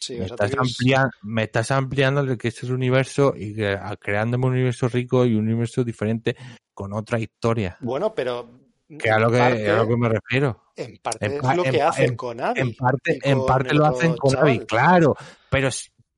Sí, 0.01 0.17
me, 0.17 0.25
estás 0.25 0.49
quieres- 0.51 0.57
amplia- 0.59 1.09
me 1.21 1.43
estás 1.43 1.71
ampliando 1.71 2.37
que 2.37 2.49
es 2.49 2.63
el 2.63 2.73
universo 2.73 3.33
y 3.37 3.53
cre- 3.55 3.97
creándome 4.01 4.47
un 4.47 4.53
universo 4.53 4.89
rico 4.89 5.25
y 5.25 5.35
un 5.35 5.45
universo 5.45 5.85
diferente 5.85 6.35
con 6.73 6.91
otra 6.93 7.17
historia. 7.19 7.77
Bueno, 7.79 8.13
pero 8.13 8.49
Que 8.97 9.11
a 9.11 9.19
lo 9.19 9.29
que, 9.29 9.37
parte, 9.37 9.69
a 9.69 9.75
lo 9.77 9.87
que 9.87 9.97
me 9.97 10.09
refiero. 10.09 10.63
en 10.75 10.97
parte 10.97 11.25
En 11.27 11.33
es 11.33 11.55
lo 11.55 11.65
en 11.65 11.71
que 11.71 11.81
hacen 11.81 12.05
en- 12.09 12.15
con 12.15 12.41
Abby. 12.41 12.59
En 12.61 12.73
parte, 12.75 13.19
en 13.23 13.45
parte 13.45 13.73
lo 13.75 13.85
hacen 13.85 14.15
con 14.17 14.31
chaval. 14.31 14.47
Abby, 14.49 14.65
claro. 14.65 15.15
Pero 15.49 15.69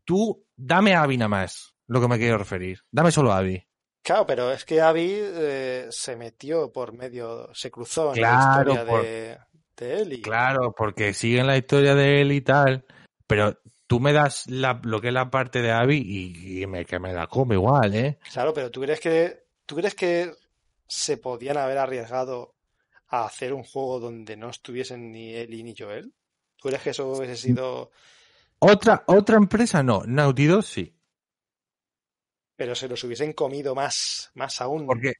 tú, 0.05 0.45
dame 0.55 0.93
a 0.95 1.03
Abby 1.03 1.17
nada 1.17 1.27
más, 1.29 1.73
lo 1.87 1.99
que 1.99 2.07
me 2.07 2.17
quiero 2.17 2.37
referir. 2.37 2.79
Dame 2.91 3.11
solo 3.11 3.33
a 3.33 3.37
Abby. 3.39 3.61
Claro, 4.03 4.25
pero 4.25 4.51
es 4.51 4.63
que 4.65 4.79
Abby 4.81 5.11
eh, 5.13 5.87
se 5.91 6.15
metió 6.15 6.71
por 6.71 6.93
medio, 6.93 7.49
se 7.53 7.69
cruzó 7.69 8.09
en 8.09 8.15
Claro, 8.15 8.73
la 8.73 8.73
historia 8.73 8.85
por- 8.91 9.03
de, 9.03 9.37
de 9.77 10.01
Ellie. 10.01 10.21
Claro, 10.21 10.73
porque 10.75 11.13
siguen 11.13 11.47
la 11.47 11.57
historia 11.57 11.93
de 11.93 12.21
él 12.21 12.31
y 12.31 12.41
tal, 12.41 12.85
pero 13.27 13.59
tú 13.85 13.99
me 13.99 14.13
das 14.13 14.47
la, 14.47 14.79
lo 14.83 15.01
que 15.01 15.09
es 15.09 15.13
la 15.13 15.29
parte 15.29 15.61
de 15.61 15.71
Abby 15.71 15.97
y, 15.97 16.61
y 16.63 16.67
me, 16.67 16.85
que 16.85 16.97
me 16.99 17.11
la 17.13 17.27
come 17.27 17.55
igual, 17.55 17.93
¿eh? 17.93 18.17
Claro, 18.31 18.53
pero 18.53 18.71
¿tú 18.71 18.81
crees 18.81 18.99
que, 19.01 19.43
tú 19.65 19.75
crees 19.75 19.93
que 19.93 20.31
se 20.87 21.17
podían 21.17 21.57
haber 21.57 21.77
arriesgado 21.77 22.55
a 23.11 23.25
hacer 23.25 23.53
un 23.53 23.63
juego 23.63 23.99
donde 23.99 24.35
no 24.37 24.49
estuviesen 24.49 25.11
ni 25.11 25.35
Ellie 25.35 25.63
ni 25.63 25.75
Joel? 25.77 26.13
¿Tú 26.57 26.69
crees 26.69 26.81
que 26.83 26.89
eso 26.91 27.09
hubiese 27.09 27.37
sido, 27.37 27.91
Otra, 28.59 29.03
otra 29.07 29.37
empresa 29.37 29.83
no, 29.83 30.03
Naughty 30.05 30.45
Dog 30.47 30.63
sí, 30.63 30.95
pero 32.55 32.75
se 32.75 32.87
los 32.87 33.03
hubiesen 33.03 33.33
comido 33.33 33.75
más, 33.75 34.31
más 34.35 34.61
aún? 34.61 34.85
porque, 34.85 35.13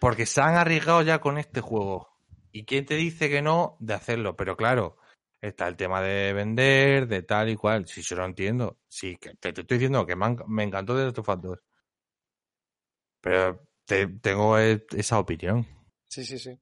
porque 0.00 0.26
se 0.26 0.40
han 0.40 0.56
arriesgado 0.56 1.02
ya 1.02 1.20
con 1.20 1.38
este 1.38 1.60
juego. 1.60 2.08
¿Y 2.52 2.64
quién 2.64 2.86
te 2.86 2.94
dice 2.96 3.28
que 3.30 3.42
no 3.42 3.76
de 3.80 3.94
hacerlo? 3.94 4.36
Pero 4.36 4.56
claro, 4.56 4.96
está 5.40 5.68
el 5.68 5.76
tema 5.76 6.00
de 6.02 6.32
vender, 6.32 7.06
de 7.08 7.22
tal 7.22 7.48
y 7.50 7.56
cual. 7.56 7.86
Si 7.86 8.02
yo 8.02 8.16
lo 8.16 8.24
entiendo, 8.24 8.78
sí, 8.88 9.16
que 9.16 9.34
te, 9.36 9.52
te 9.52 9.62
estoy 9.62 9.78
diciendo 9.78 10.06
que 10.06 10.16
me, 10.16 10.26
han- 10.26 10.38
me 10.48 10.64
encantó 10.64 10.96
de 10.96 11.08
estos 11.08 11.24
factores. 11.26 11.62
Pero 13.22 13.66
te- 13.86 14.06
tengo 14.20 14.58
e- 14.58 14.84
esa 14.96 15.18
opinión. 15.18 15.66
Sí, 16.08 16.24
sí, 16.24 16.38
sí. 16.38 16.58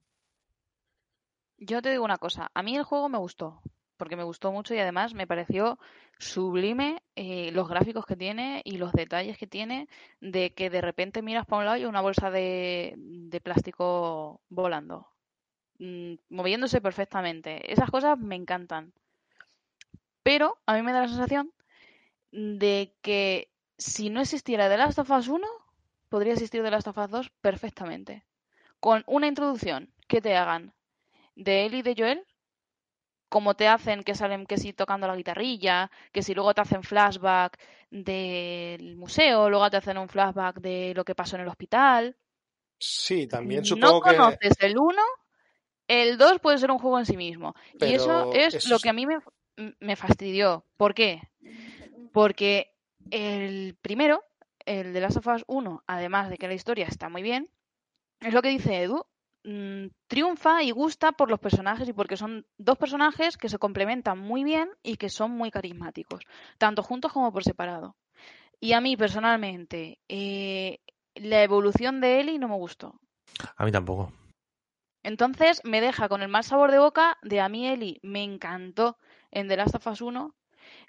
Yo 1.59 1.83
te 1.83 1.91
digo 1.91 2.05
una 2.05 2.19
cosa, 2.19 2.51
a 2.55 2.63
mí 2.63 2.77
el 2.77 2.85
juego 2.85 3.09
me 3.09 3.19
gustó, 3.19 3.61
porque 3.97 4.17
me 4.17 4.23
gustó 4.23 4.53
mucho 4.53 4.75
y 4.75 4.79
además 4.79 5.13
me 5.13 5.27
pareció 5.27 5.79
sublime 6.19 7.03
eh, 7.17 7.51
los 7.53 7.69
gráficos 7.69 8.07
que 8.07 8.17
tiene 8.17 8.63
y 8.65 8.79
los 8.79 8.93
detalles 8.93 9.37
que 9.37 9.49
tiene 9.49 9.89
de 10.21 10.55
que 10.55 10.71
de 10.71 10.81
repente 10.81 11.21
miras 11.21 11.47
para 11.47 11.59
un 11.59 11.65
lado 11.67 11.77
y 11.79 11.85
una 11.85 12.01
bolsa 12.01 12.31
de, 12.31 13.41
plástico 13.43 14.41
volando, 14.49 15.09
mm, 15.81 16.15
moviéndose 16.31 16.81
perfectamente. 16.81 17.73
Esas 17.73 17.91
cosas 17.91 18.17
me 18.19 18.37
encantan. 18.37 18.93
Pero 20.23 20.59
a 20.67 20.75
mí 20.75 20.83
me 20.83 20.93
da 20.93 21.03
la 21.03 21.09
sensación 21.09 21.53
de 22.31 22.95
que 23.03 23.51
si 23.79 24.11
no 24.11 24.21
existiera 24.21 24.69
The 24.69 24.77
Last 24.77 24.99
of 25.01 25.11
Us 25.11 25.29
1, 25.29 25.47
podría 26.09 26.35
existir 26.35 26.63
The 26.63 26.71
Last 26.71 26.87
of 26.87 26.99
Us 26.99 27.11
2 27.11 27.31
perfectamente. 27.41 28.25
Con 28.79 29.03
una 29.07 29.27
introducción 29.27 29.93
que 30.07 30.21
te 30.21 30.37
hagan 30.37 30.73
de 31.39 31.67
él 31.67 31.75
y 31.75 31.83
de 31.83 31.95
Joel, 31.97 32.27
como 33.29 33.55
te 33.55 33.69
hacen 33.69 34.03
que 34.03 34.15
salen 34.15 34.45
que 34.45 34.59
si 34.59 34.73
tocando 34.73 35.07
la 35.07 35.17
guitarrilla, 35.17 35.91
que 36.13 36.23
si 36.23 36.35
luego 36.35 36.53
te 36.53 36.63
hacen 36.63 36.83
flashback 36.83 37.59
del 37.91 38.97
museo, 38.97 39.49
luego 39.49 39.71
te 39.71 39.77
hacen 39.77 39.99
un 39.99 40.09
flashback 40.09 40.61
de 40.61 40.93
lo 40.95 41.05
que 41.05 41.15
pasó 41.15 41.37
en 41.37 41.43
el 41.43 41.49
hospital. 41.49 42.17
Sí, 42.79 43.27
también 43.27 43.61
no 43.61 43.67
supongo 43.67 44.03
que... 44.03 44.17
conoces 44.17 44.57
el 44.61 44.79
1, 44.79 45.03
el 45.87 46.19
2 46.19 46.41
puede 46.41 46.59
ser 46.59 46.71
un 46.71 46.79
juego 46.79 46.99
en 46.99 47.07
sí 47.07 47.17
mismo. 47.17 47.55
y 47.81 47.95
eso 47.95 48.33
es 48.33 48.69
lo 48.69 48.79
que 48.79 48.89
a 48.89 48.93
mí 48.93 49.07
me, 49.07 49.19
me 49.79 49.97
fastidió. 49.97 50.65
¿Por 50.77 50.95
qué? 50.95 51.23
Porque 52.13 52.73
el 53.11 53.77
primero, 53.81 54.25
el 54.65 54.93
de 54.93 55.01
Last 55.01 55.19
of 55.19 55.27
Us 55.29 55.45
1, 55.47 55.85
además 55.87 56.31
de 56.31 56.39
que 56.39 56.49
la 56.49 56.55
historia 56.55 56.87
está 56.87 57.09
muy 57.09 57.23
bien, 57.23 57.49
es 58.21 58.35
lo 58.35 58.43
que 58.43 58.49
dice 58.49 58.83
Edu, 58.83 59.07
mm, 59.45 59.87
triunfa 60.07 60.63
y 60.63 60.71
gusta 60.71 61.13
por 61.13 61.31
los 61.31 61.41
personajes 61.41 61.89
y 61.89 61.93
porque 61.93 62.17
son 62.17 62.47
dos 62.57 62.79
personajes 62.79 63.37
que 63.37 63.49
se 63.49 63.59
complementan 63.59 64.19
muy 64.19 64.45
bien 64.45 64.69
y 64.83 64.97
que 64.97 65.09
son 65.09 65.31
muy 65.33 65.51
carismáticos, 65.51 66.25
tanto 66.59 66.83
juntos 66.83 67.13
como 67.13 67.33
por 67.33 67.45
separado. 67.45 67.97
Y 68.61 68.73
a 68.73 68.81
mí 68.81 68.97
personalmente, 68.97 69.99
eh, 70.09 70.81
la 71.15 71.43
evolución 71.43 72.01
de 72.01 72.21
Ellie 72.21 72.39
no 72.39 72.49
me 72.49 72.57
gustó. 72.57 73.01
A 73.57 73.65
mí 73.65 73.73
tampoco. 73.73 74.13
Entonces 75.03 75.61
me 75.65 75.81
deja 75.81 76.09
con 76.09 76.23
el 76.23 76.29
mal 76.29 76.45
sabor 76.45 76.71
de 76.71 76.79
boca 76.79 77.17
de 77.23 77.41
a 77.41 77.49
mí 77.49 77.69
Ellie 77.69 78.01
me 78.03 78.23
encantó 78.23 78.99
en 79.31 79.49
The 79.49 79.57
Last 79.57 79.77
of 79.77 79.87
Us 79.87 80.01
1. 80.01 80.35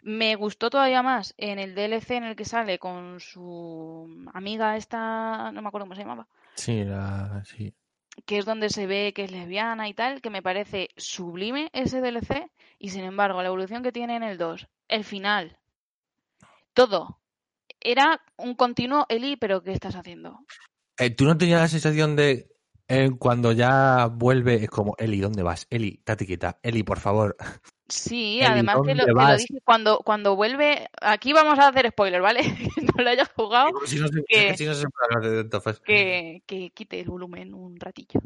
Me 0.01 0.35
gustó 0.35 0.69
todavía 0.69 1.03
más 1.03 1.33
en 1.37 1.59
el 1.59 1.75
DLC 1.75 2.11
en 2.17 2.23
el 2.23 2.35
que 2.35 2.43
sale 2.43 2.79
con 2.79 3.19
su 3.19 4.27
amiga 4.33 4.75
esta, 4.75 5.51
no 5.51 5.61
me 5.61 5.67
acuerdo 5.67 5.85
cómo 5.85 5.95
se 5.95 6.01
llamaba, 6.01 6.27
Sí, 6.55 6.83
la, 6.83 7.41
sí. 7.45 7.73
Que 8.25 8.37
es 8.37 8.45
donde 8.45 8.69
se 8.69 8.87
ve 8.87 9.13
que 9.15 9.23
es 9.23 9.31
lesbiana 9.31 9.87
y 9.89 9.93
tal, 9.93 10.21
que 10.21 10.29
me 10.29 10.41
parece 10.41 10.89
sublime 10.97 11.69
ese 11.73 12.01
DLC. 12.01 12.51
Y 12.77 12.89
sin 12.89 13.03
embargo, 13.03 13.41
la 13.41 13.47
evolución 13.47 13.83
que 13.83 13.91
tiene 13.91 14.15
en 14.15 14.23
el 14.23 14.37
2, 14.37 14.67
el 14.87 15.03
final, 15.03 15.57
todo, 16.73 17.19
era 17.81 18.21
un 18.37 18.55
continuo 18.55 19.05
Ellie, 19.09 19.37
pero 19.37 19.63
¿qué 19.63 19.71
estás 19.71 19.95
haciendo? 19.95 20.39
Eh, 20.97 21.09
¿Tú 21.11 21.25
no 21.25 21.37
tenías 21.37 21.61
la 21.61 21.67
sensación 21.67 22.15
de 22.15 22.49
eh, 22.87 23.11
cuando 23.17 23.51
ya 23.51 24.07
vuelve, 24.07 24.63
es 24.63 24.69
como, 24.69 24.95
Eli, 24.97 25.19
¿dónde 25.19 25.43
vas? 25.43 25.67
Eli, 25.69 26.01
date 26.05 26.25
quieta. 26.25 26.59
Eli, 26.63 26.83
por 26.83 26.99
favor. 26.99 27.37
Sí, 27.89 28.41
además 28.43 28.77
que 28.85 28.95
lo, 28.95 29.05
¿dónde 29.05 29.21
que 29.21 29.31
lo 29.31 29.37
dice 29.37 29.61
cuando, 29.63 29.99
cuando 29.99 30.35
vuelve. 30.35 30.89
Aquí 31.01 31.33
vamos 31.33 31.57
a 31.59 31.67
hacer 31.67 31.89
spoiler, 31.89 32.21
¿vale? 32.21 32.41
Que 32.75 32.81
no 32.81 33.03
lo 33.03 33.09
hayas 33.09 33.29
jugado, 33.29 33.71
Si 33.85 33.99
no 33.99 34.07
se, 34.07 34.55
si 34.55 34.65
no 34.65 34.73
que, 35.83 36.43
que 36.45 36.69
quite 36.71 36.99
el 36.99 37.09
volumen 37.09 37.53
un 37.53 37.79
ratillo. 37.79 38.21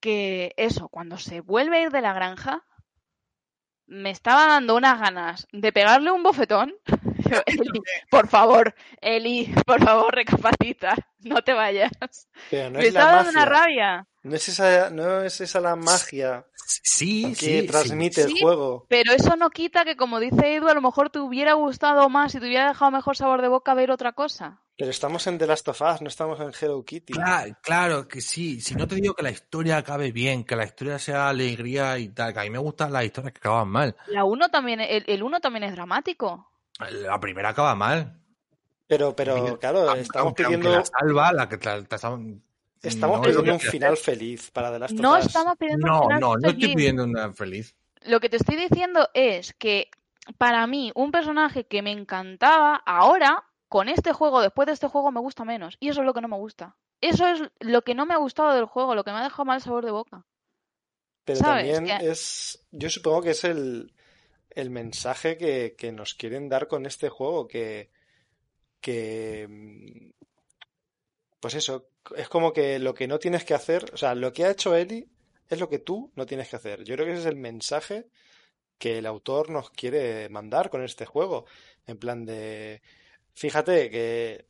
Que 0.00 0.52
eso, 0.56 0.88
cuando 0.88 1.16
se 1.18 1.40
vuelve 1.40 1.78
a 1.78 1.82
ir 1.82 1.90
de 1.90 2.02
la 2.02 2.12
granja, 2.12 2.64
me 3.86 4.10
estaba 4.10 4.46
dando 4.46 4.76
unas 4.76 5.00
ganas 5.00 5.48
de 5.52 5.72
pegarle 5.72 6.10
un 6.10 6.22
bofetón. 6.22 6.74
Yo, 7.30 7.40
Eli, 7.46 7.80
por 8.10 8.28
favor, 8.28 8.74
Eli, 9.00 9.52
por 9.66 9.82
favor, 9.84 10.14
recapacita, 10.14 10.94
no 11.20 11.42
te 11.42 11.52
vayas. 11.52 11.92
Pero 12.50 12.70
no 12.70 12.78
me 12.78 12.86
es 12.86 12.94
la 12.94 13.00
estaba 13.00 13.16
dando 13.16 13.30
una 13.30 13.44
rabia. 13.46 14.06
No 14.22 14.34
es 14.34 14.48
esa, 14.48 14.90
no 14.90 15.22
es 15.22 15.40
esa 15.40 15.60
la 15.60 15.76
magia 15.76 16.44
Sí, 16.68 17.26
que 17.28 17.34
sí, 17.36 17.60
sí. 17.60 17.66
transmite 17.66 18.22
el 18.22 18.30
Sí. 18.30 18.40
juego. 18.42 18.86
Pero 18.88 19.12
eso 19.12 19.36
no 19.36 19.50
quita 19.50 19.84
que, 19.84 19.96
como 19.96 20.18
dice 20.18 20.56
Edu, 20.56 20.66
a 20.68 20.74
lo 20.74 20.80
mejor 20.80 21.10
te 21.10 21.20
hubiera 21.20 21.52
gustado 21.52 22.08
más 22.08 22.34
y 22.34 22.40
te 22.40 22.46
hubiera 22.46 22.68
dejado 22.68 22.90
mejor 22.90 23.16
sabor 23.16 23.40
de 23.40 23.46
boca 23.48 23.72
ver 23.74 23.92
otra 23.92 24.12
cosa. 24.12 24.62
Pero 24.76 24.90
estamos 24.90 25.26
en 25.28 25.38
The 25.38 25.46
Last 25.46 25.68
of 25.68 25.80
Us, 25.80 26.02
no 26.02 26.08
estamos 26.08 26.38
en 26.40 26.50
Hello 26.60 26.84
Kitty. 26.84 27.12
Claro, 27.14 27.56
claro 27.62 28.08
que 28.08 28.20
sí. 28.20 28.60
Si 28.60 28.74
no 28.74 28.86
te 28.88 28.96
digo 28.96 29.14
que 29.14 29.22
la 29.22 29.30
historia 29.30 29.76
acabe 29.78 30.10
bien, 30.12 30.44
que 30.44 30.56
la 30.56 30.64
historia 30.64 30.98
sea 30.98 31.28
alegría 31.28 31.96
y 31.98 32.08
tal, 32.08 32.34
que 32.34 32.40
a 32.40 32.42
mí 32.42 32.50
me 32.50 32.58
gustan 32.58 32.92
las 32.92 33.04
historias 33.04 33.32
que 33.32 33.38
acaban 33.38 33.68
mal. 33.68 33.96
La 34.08 34.24
uno 34.24 34.48
también, 34.50 34.80
el, 34.80 35.04
el 35.06 35.22
uno 35.22 35.40
también 35.40 35.62
es 35.64 35.72
dramático. 35.72 36.50
La 36.78 37.18
primera 37.20 37.50
acaba 37.50 37.74
mal. 37.74 38.20
Pero, 38.86 39.16
pero 39.16 39.58
claro, 39.58 39.80
aunque- 39.88 40.00
estamos 40.02 40.26
aunque- 40.26 40.44
aunque 40.44 40.58
pidiendo, 40.58 40.78
la 40.78 40.84
salva, 40.84 41.32
la 41.32 41.48
que 41.48 41.56
la- 41.64 41.76
la- 41.78 41.82
estamos 41.82 42.20
no 43.18 43.22
pidiendo 43.22 43.52
un 43.54 43.60
final 43.60 43.96
feliz 43.96 44.50
para 44.52 44.70
The 44.72 44.78
Last 44.78 44.94
of 44.94 45.00
No 45.00 45.18
Us. 45.18 45.26
estamos 45.26 45.56
pidiendo 45.56 45.86
un 45.86 45.92
No, 45.92 46.02
final 46.02 46.20
no, 46.20 46.34
no 46.36 46.48
estoy 46.48 46.60
feliz. 46.62 46.76
pidiendo 46.76 47.04
una 47.04 47.32
feliz. 47.32 47.74
Lo 48.04 48.20
que 48.20 48.28
te 48.28 48.36
estoy 48.36 48.56
diciendo 48.56 49.08
es 49.14 49.54
que 49.54 49.90
para 50.38 50.66
mí 50.68 50.92
un 50.94 51.10
personaje 51.10 51.66
que 51.66 51.82
me 51.82 51.90
encantaba 51.90 52.76
ahora 52.86 53.42
con 53.68 53.88
este 53.88 54.12
juego, 54.12 54.40
después 54.40 54.66
de 54.66 54.72
este 54.74 54.86
juego, 54.86 55.10
me 55.10 55.20
gusta 55.20 55.44
menos. 55.44 55.76
Y 55.80 55.88
eso 55.88 56.00
es 56.02 56.06
lo 56.06 56.14
que 56.14 56.20
no 56.20 56.28
me 56.28 56.36
gusta. 56.36 56.76
Eso 57.00 57.26
es 57.26 57.42
lo 57.60 57.82
que 57.82 57.94
no 57.96 58.06
me 58.06 58.14
ha 58.14 58.18
gustado 58.18 58.54
del 58.54 58.66
juego, 58.66 58.94
lo 58.94 59.02
que 59.02 59.10
me 59.10 59.18
ha 59.18 59.24
dejado 59.24 59.44
mal 59.44 59.60
sabor 59.60 59.84
de 59.84 59.90
boca. 59.90 60.24
Pero 61.24 61.40
¿Sabes? 61.40 61.74
también 61.74 62.00
es, 62.00 62.64
yo 62.70 62.88
supongo 62.88 63.22
que 63.22 63.30
es 63.30 63.42
el, 63.42 63.92
el 64.56 64.70
mensaje 64.70 65.36
que, 65.36 65.76
que 65.78 65.92
nos 65.92 66.14
quieren 66.14 66.48
dar 66.48 66.66
con 66.66 66.86
este 66.86 67.08
juego, 67.10 67.46
que, 67.46 67.90
que, 68.80 70.12
pues 71.40 71.54
eso, 71.54 71.90
es 72.16 72.28
como 72.28 72.52
que 72.52 72.78
lo 72.78 72.94
que 72.94 73.06
no 73.06 73.18
tienes 73.18 73.44
que 73.44 73.54
hacer, 73.54 73.90
o 73.92 73.96
sea, 73.96 74.14
lo 74.14 74.32
que 74.32 74.44
ha 74.44 74.50
hecho 74.50 74.74
Eli 74.74 75.08
es 75.48 75.60
lo 75.60 75.68
que 75.68 75.78
tú 75.78 76.10
no 76.16 76.26
tienes 76.26 76.48
que 76.48 76.56
hacer. 76.56 76.84
Yo 76.84 76.94
creo 76.94 77.06
que 77.06 77.12
ese 77.12 77.20
es 77.20 77.26
el 77.26 77.36
mensaje 77.36 78.08
que 78.78 78.98
el 78.98 79.06
autor 79.06 79.50
nos 79.50 79.70
quiere 79.70 80.28
mandar 80.30 80.70
con 80.70 80.82
este 80.82 81.06
juego. 81.06 81.46
En 81.86 81.98
plan 81.98 82.24
de, 82.24 82.82
fíjate 83.34 83.90
que, 83.90 84.46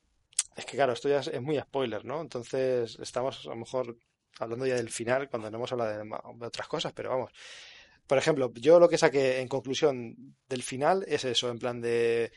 es 0.56 0.64
que 0.66 0.76
claro, 0.76 0.92
esto 0.92 1.08
ya 1.08 1.20
es, 1.20 1.42
muy 1.42 1.58
spoiler, 1.58 2.04
¿no? 2.04 2.20
Entonces 2.20 2.98
estamos 3.00 3.46
a 3.46 3.50
lo 3.50 3.56
mejor 3.56 3.98
hablando 4.38 4.66
ya 4.66 4.76
del 4.76 4.90
final 4.90 5.28
cuando 5.28 5.50
no 5.50 5.58
hemos 5.58 5.72
hablado 5.72 5.90
de, 5.98 6.04
de 6.04 6.46
otras 6.46 6.68
cosas, 6.68 6.92
pero 6.92 7.10
vamos. 7.10 7.32
Por 8.06 8.18
ejemplo, 8.18 8.52
yo 8.54 8.78
lo 8.78 8.88
que 8.88 8.98
saqué 8.98 9.40
en 9.40 9.48
conclusión 9.48 10.36
del 10.48 10.62
final 10.62 11.04
es 11.08 11.24
eso, 11.24 11.50
en 11.50 11.58
plan 11.58 11.80
de 11.80 12.30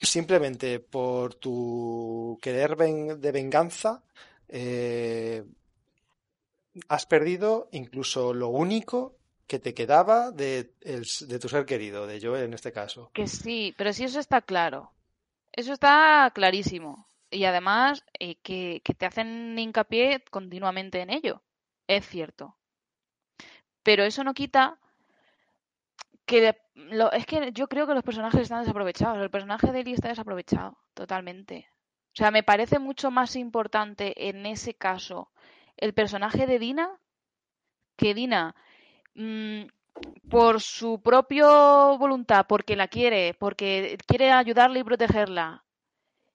simplemente 0.00 0.80
por 0.80 1.34
tu 1.34 2.38
querer 2.42 2.76
ven- 2.76 3.20
de 3.20 3.32
venganza, 3.32 4.02
eh, 4.48 5.44
has 6.88 7.06
perdido 7.06 7.68
incluso 7.72 8.34
lo 8.34 8.48
único 8.48 9.16
que 9.46 9.58
te 9.58 9.74
quedaba 9.74 10.30
de, 10.30 10.72
de 10.82 11.38
tu 11.38 11.48
ser 11.48 11.64
querido, 11.64 12.06
de 12.06 12.20
Joel 12.20 12.44
en 12.44 12.54
este 12.54 12.72
caso. 12.72 13.10
Que 13.12 13.26
sí, 13.26 13.74
pero 13.76 13.92
sí 13.92 14.04
eso 14.04 14.18
está 14.20 14.40
claro. 14.40 14.90
Eso 15.52 15.72
está 15.72 16.30
clarísimo. 16.34 17.06
Y 17.30 17.44
además 17.44 18.04
eh, 18.18 18.36
que, 18.42 18.80
que 18.84 18.94
te 18.94 19.06
hacen 19.06 19.58
hincapié 19.58 20.22
continuamente 20.30 21.00
en 21.00 21.10
ello. 21.10 21.42
Es 21.86 22.06
cierto. 22.08 22.56
Pero 23.84 24.02
eso 24.02 24.24
no 24.24 24.34
quita 24.34 24.78
que 26.26 26.56
lo, 26.74 27.12
es 27.12 27.26
que 27.26 27.52
yo 27.52 27.68
creo 27.68 27.86
que 27.86 27.94
los 27.94 28.02
personajes 28.02 28.40
están 28.40 28.62
desaprovechados. 28.62 29.22
El 29.22 29.30
personaje 29.30 29.70
de 29.70 29.80
Ellie 29.80 29.94
está 29.94 30.08
desaprovechado 30.08 30.76
totalmente. 30.94 31.68
O 32.12 32.16
sea, 32.16 32.30
me 32.30 32.42
parece 32.42 32.78
mucho 32.78 33.10
más 33.10 33.36
importante 33.36 34.28
en 34.28 34.46
ese 34.46 34.74
caso 34.74 35.30
el 35.76 35.94
personaje 35.94 36.46
de 36.46 36.58
Dina 36.58 36.98
que 37.96 38.14
Dina 38.14 38.54
mmm, 39.14 39.64
por 40.28 40.60
su 40.60 41.00
propia 41.02 41.46
voluntad, 41.46 42.46
porque 42.48 42.76
la 42.76 42.88
quiere, 42.88 43.34
porque 43.34 43.98
quiere 44.06 44.32
ayudarle 44.32 44.80
y 44.80 44.84
protegerla, 44.84 45.64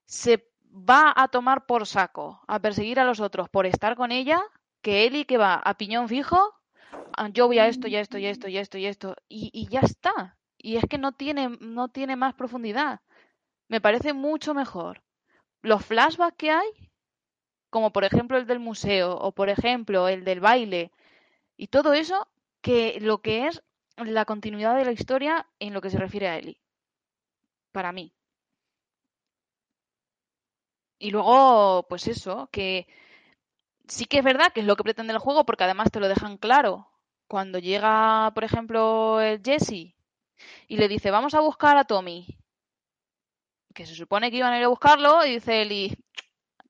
se 0.05 0.49
va 0.71 1.13
a 1.15 1.27
tomar 1.27 1.65
por 1.65 1.85
saco, 1.85 2.41
a 2.47 2.59
perseguir 2.59 2.99
a 2.99 3.05
los 3.05 3.19
otros 3.19 3.49
por 3.49 3.65
estar 3.65 3.95
con 3.95 4.11
ella, 4.11 4.41
que 4.81 5.05
Eli 5.05 5.25
que 5.25 5.37
va 5.37 5.55
a 5.55 5.73
piñón 5.75 6.07
fijo, 6.07 6.58
yo 7.33 7.47
voy 7.47 7.59
a 7.59 7.67
esto, 7.67 7.87
y 7.87 7.95
a 7.95 8.01
esto, 8.01 8.17
y 8.17 8.25
a 8.25 8.31
esto, 8.31 8.47
y 8.47 8.57
a 8.57 8.61
esto, 8.61 8.77
y 8.77 8.85
esto, 8.85 9.15
y, 9.27 9.49
y 9.53 9.67
ya 9.67 9.81
está. 9.81 10.37
Y 10.57 10.77
es 10.77 10.85
que 10.89 10.97
no 10.97 11.11
tiene, 11.13 11.49
no 11.59 11.89
tiene 11.89 12.15
más 12.15 12.33
profundidad. 12.33 13.01
Me 13.67 13.81
parece 13.81 14.13
mucho 14.13 14.53
mejor. 14.53 15.03
Los 15.61 15.85
flashbacks 15.85 16.37
que 16.37 16.51
hay, 16.51 16.91
como 17.69 17.91
por 17.91 18.03
ejemplo 18.03 18.37
el 18.37 18.47
del 18.47 18.59
museo, 18.59 19.15
o 19.17 19.31
por 19.31 19.49
ejemplo 19.49 20.07
el 20.07 20.23
del 20.23 20.39
baile, 20.39 20.91
y 21.57 21.67
todo 21.67 21.93
eso, 21.93 22.27
que 22.61 22.99
lo 23.01 23.21
que 23.21 23.47
es 23.47 23.63
la 23.97 24.25
continuidad 24.25 24.75
de 24.77 24.85
la 24.85 24.91
historia 24.91 25.47
en 25.59 25.73
lo 25.73 25.81
que 25.81 25.89
se 25.89 25.97
refiere 25.97 26.27
a 26.27 26.37
Ellie. 26.37 26.59
Para 27.71 27.91
mí. 27.91 28.13
Y 30.99 31.11
luego, 31.11 31.85
pues 31.89 32.07
eso, 32.07 32.49
que 32.51 32.87
sí 33.89 34.05
que 34.05 34.19
es 34.19 34.23
verdad 34.23 34.53
que 34.53 34.61
es 34.61 34.65
lo 34.65 34.75
que 34.75 34.83
pretende 34.83 35.13
el 35.13 35.19
juego, 35.19 35.45
porque 35.45 35.65
además 35.65 35.91
te 35.91 35.99
lo 35.99 36.07
dejan 36.07 36.37
claro. 36.37 36.87
Cuando 37.27 37.59
llega, 37.59 38.31
por 38.33 38.43
ejemplo, 38.43 39.21
el 39.21 39.41
Jesse 39.43 39.93
y 40.67 40.77
le 40.77 40.87
dice, 40.87 41.11
vamos 41.11 41.33
a 41.33 41.41
buscar 41.41 41.77
a 41.77 41.83
Tommy, 41.83 42.25
que 43.73 43.85
se 43.85 43.95
supone 43.95 44.31
que 44.31 44.37
iban 44.37 44.53
a 44.53 44.57
ir 44.57 44.63
a 44.63 44.69
buscarlo, 44.69 45.25
y 45.25 45.33
dice 45.33 45.61
Eli, 45.61 45.95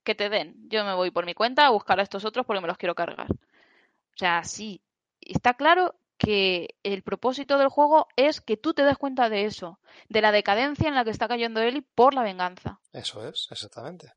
que 0.04 0.16
te 0.16 0.30
den, 0.30 0.56
yo 0.70 0.84
me 0.84 0.96
voy 0.96 1.12
por 1.12 1.26
mi 1.26 1.34
cuenta 1.34 1.66
a 1.66 1.70
buscar 1.70 2.00
a 2.00 2.04
estos 2.04 2.26
otros 2.26 2.46
porque 2.46 2.62
me 2.62 2.68
los 2.68 2.78
quiero 2.78 2.96
cargar. 2.96 3.32
O 3.32 4.18
sea, 4.18 4.44
sí, 4.44 4.82
está 5.22 5.54
claro 5.54 5.96
que 6.18 6.76
el 6.84 7.04
propósito 7.04 7.58
del 7.58 7.70
juego 7.70 8.08
es 8.18 8.42
que 8.42 8.58
tú 8.58 8.74
te 8.74 8.84
des 8.84 8.98
cuenta 8.98 9.30
de 9.30 9.46
eso, 9.46 9.80
de 10.10 10.22
la 10.22 10.34
decadencia 10.34 10.90
en 10.90 10.96
la 10.96 11.06
que 11.06 11.12
está 11.12 11.30
cayendo 11.30 11.62
Eli 11.62 11.82
por 11.82 12.14
la 12.14 12.24
venganza. 12.24 12.82
Eso 12.92 13.26
es, 13.26 13.48
exactamente. 13.52 14.14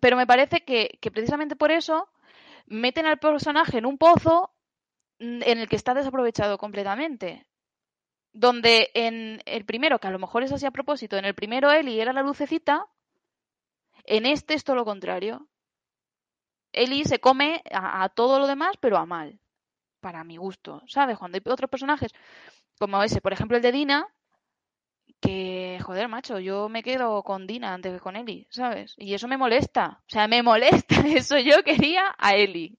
Pero 0.00 0.16
me 0.16 0.26
parece 0.26 0.64
que, 0.64 0.98
que 1.00 1.10
precisamente 1.10 1.56
por 1.56 1.72
eso 1.72 2.08
meten 2.66 3.06
al 3.06 3.18
personaje 3.18 3.78
en 3.78 3.86
un 3.86 3.98
pozo 3.98 4.52
en 5.18 5.58
el 5.58 5.68
que 5.68 5.76
está 5.76 5.94
desaprovechado 5.94 6.58
completamente. 6.58 7.46
Donde 8.32 8.90
en 8.94 9.40
el 9.46 9.64
primero, 9.64 9.98
que 9.98 10.08
a 10.08 10.10
lo 10.10 10.18
mejor 10.18 10.42
es 10.42 10.52
así 10.52 10.66
a 10.66 10.70
propósito, 10.70 11.16
en 11.16 11.24
el 11.24 11.34
primero 11.34 11.70
Eli 11.70 12.00
era 12.00 12.12
la 12.12 12.22
lucecita, 12.22 12.86
en 14.04 14.26
este 14.26 14.54
es 14.54 14.64
todo 14.64 14.76
lo 14.76 14.84
contrario. 14.84 15.48
Eli 16.72 17.04
se 17.04 17.18
come 17.18 17.62
a, 17.72 18.04
a 18.04 18.08
todo 18.10 18.38
lo 18.38 18.46
demás, 18.46 18.76
pero 18.78 18.98
a 18.98 19.06
mal 19.06 19.40
para 20.06 20.22
mi 20.22 20.36
gusto, 20.36 20.82
¿sabes? 20.86 21.18
Cuando 21.18 21.36
hay 21.36 21.42
otros 21.52 21.68
personajes, 21.68 22.12
como 22.78 23.02
ese, 23.02 23.20
por 23.20 23.32
ejemplo 23.32 23.56
el 23.56 23.62
de 23.64 23.72
Dina, 23.72 24.06
que, 25.20 25.78
joder, 25.82 26.08
macho, 26.08 26.38
yo 26.38 26.68
me 26.68 26.82
quedo 26.82 27.22
con 27.22 27.46
Dina 27.46 27.74
antes 27.74 27.94
que 27.94 28.00
con 28.00 28.16
Eli, 28.16 28.46
¿sabes? 28.50 28.94
Y 28.96 29.14
eso 29.14 29.28
me 29.28 29.36
molesta, 29.36 30.00
o 30.06 30.10
sea, 30.10 30.28
me 30.28 30.42
molesta 30.42 30.96
eso, 31.06 31.38
yo 31.38 31.62
quería 31.62 32.14
a 32.18 32.34
Eli. 32.34 32.78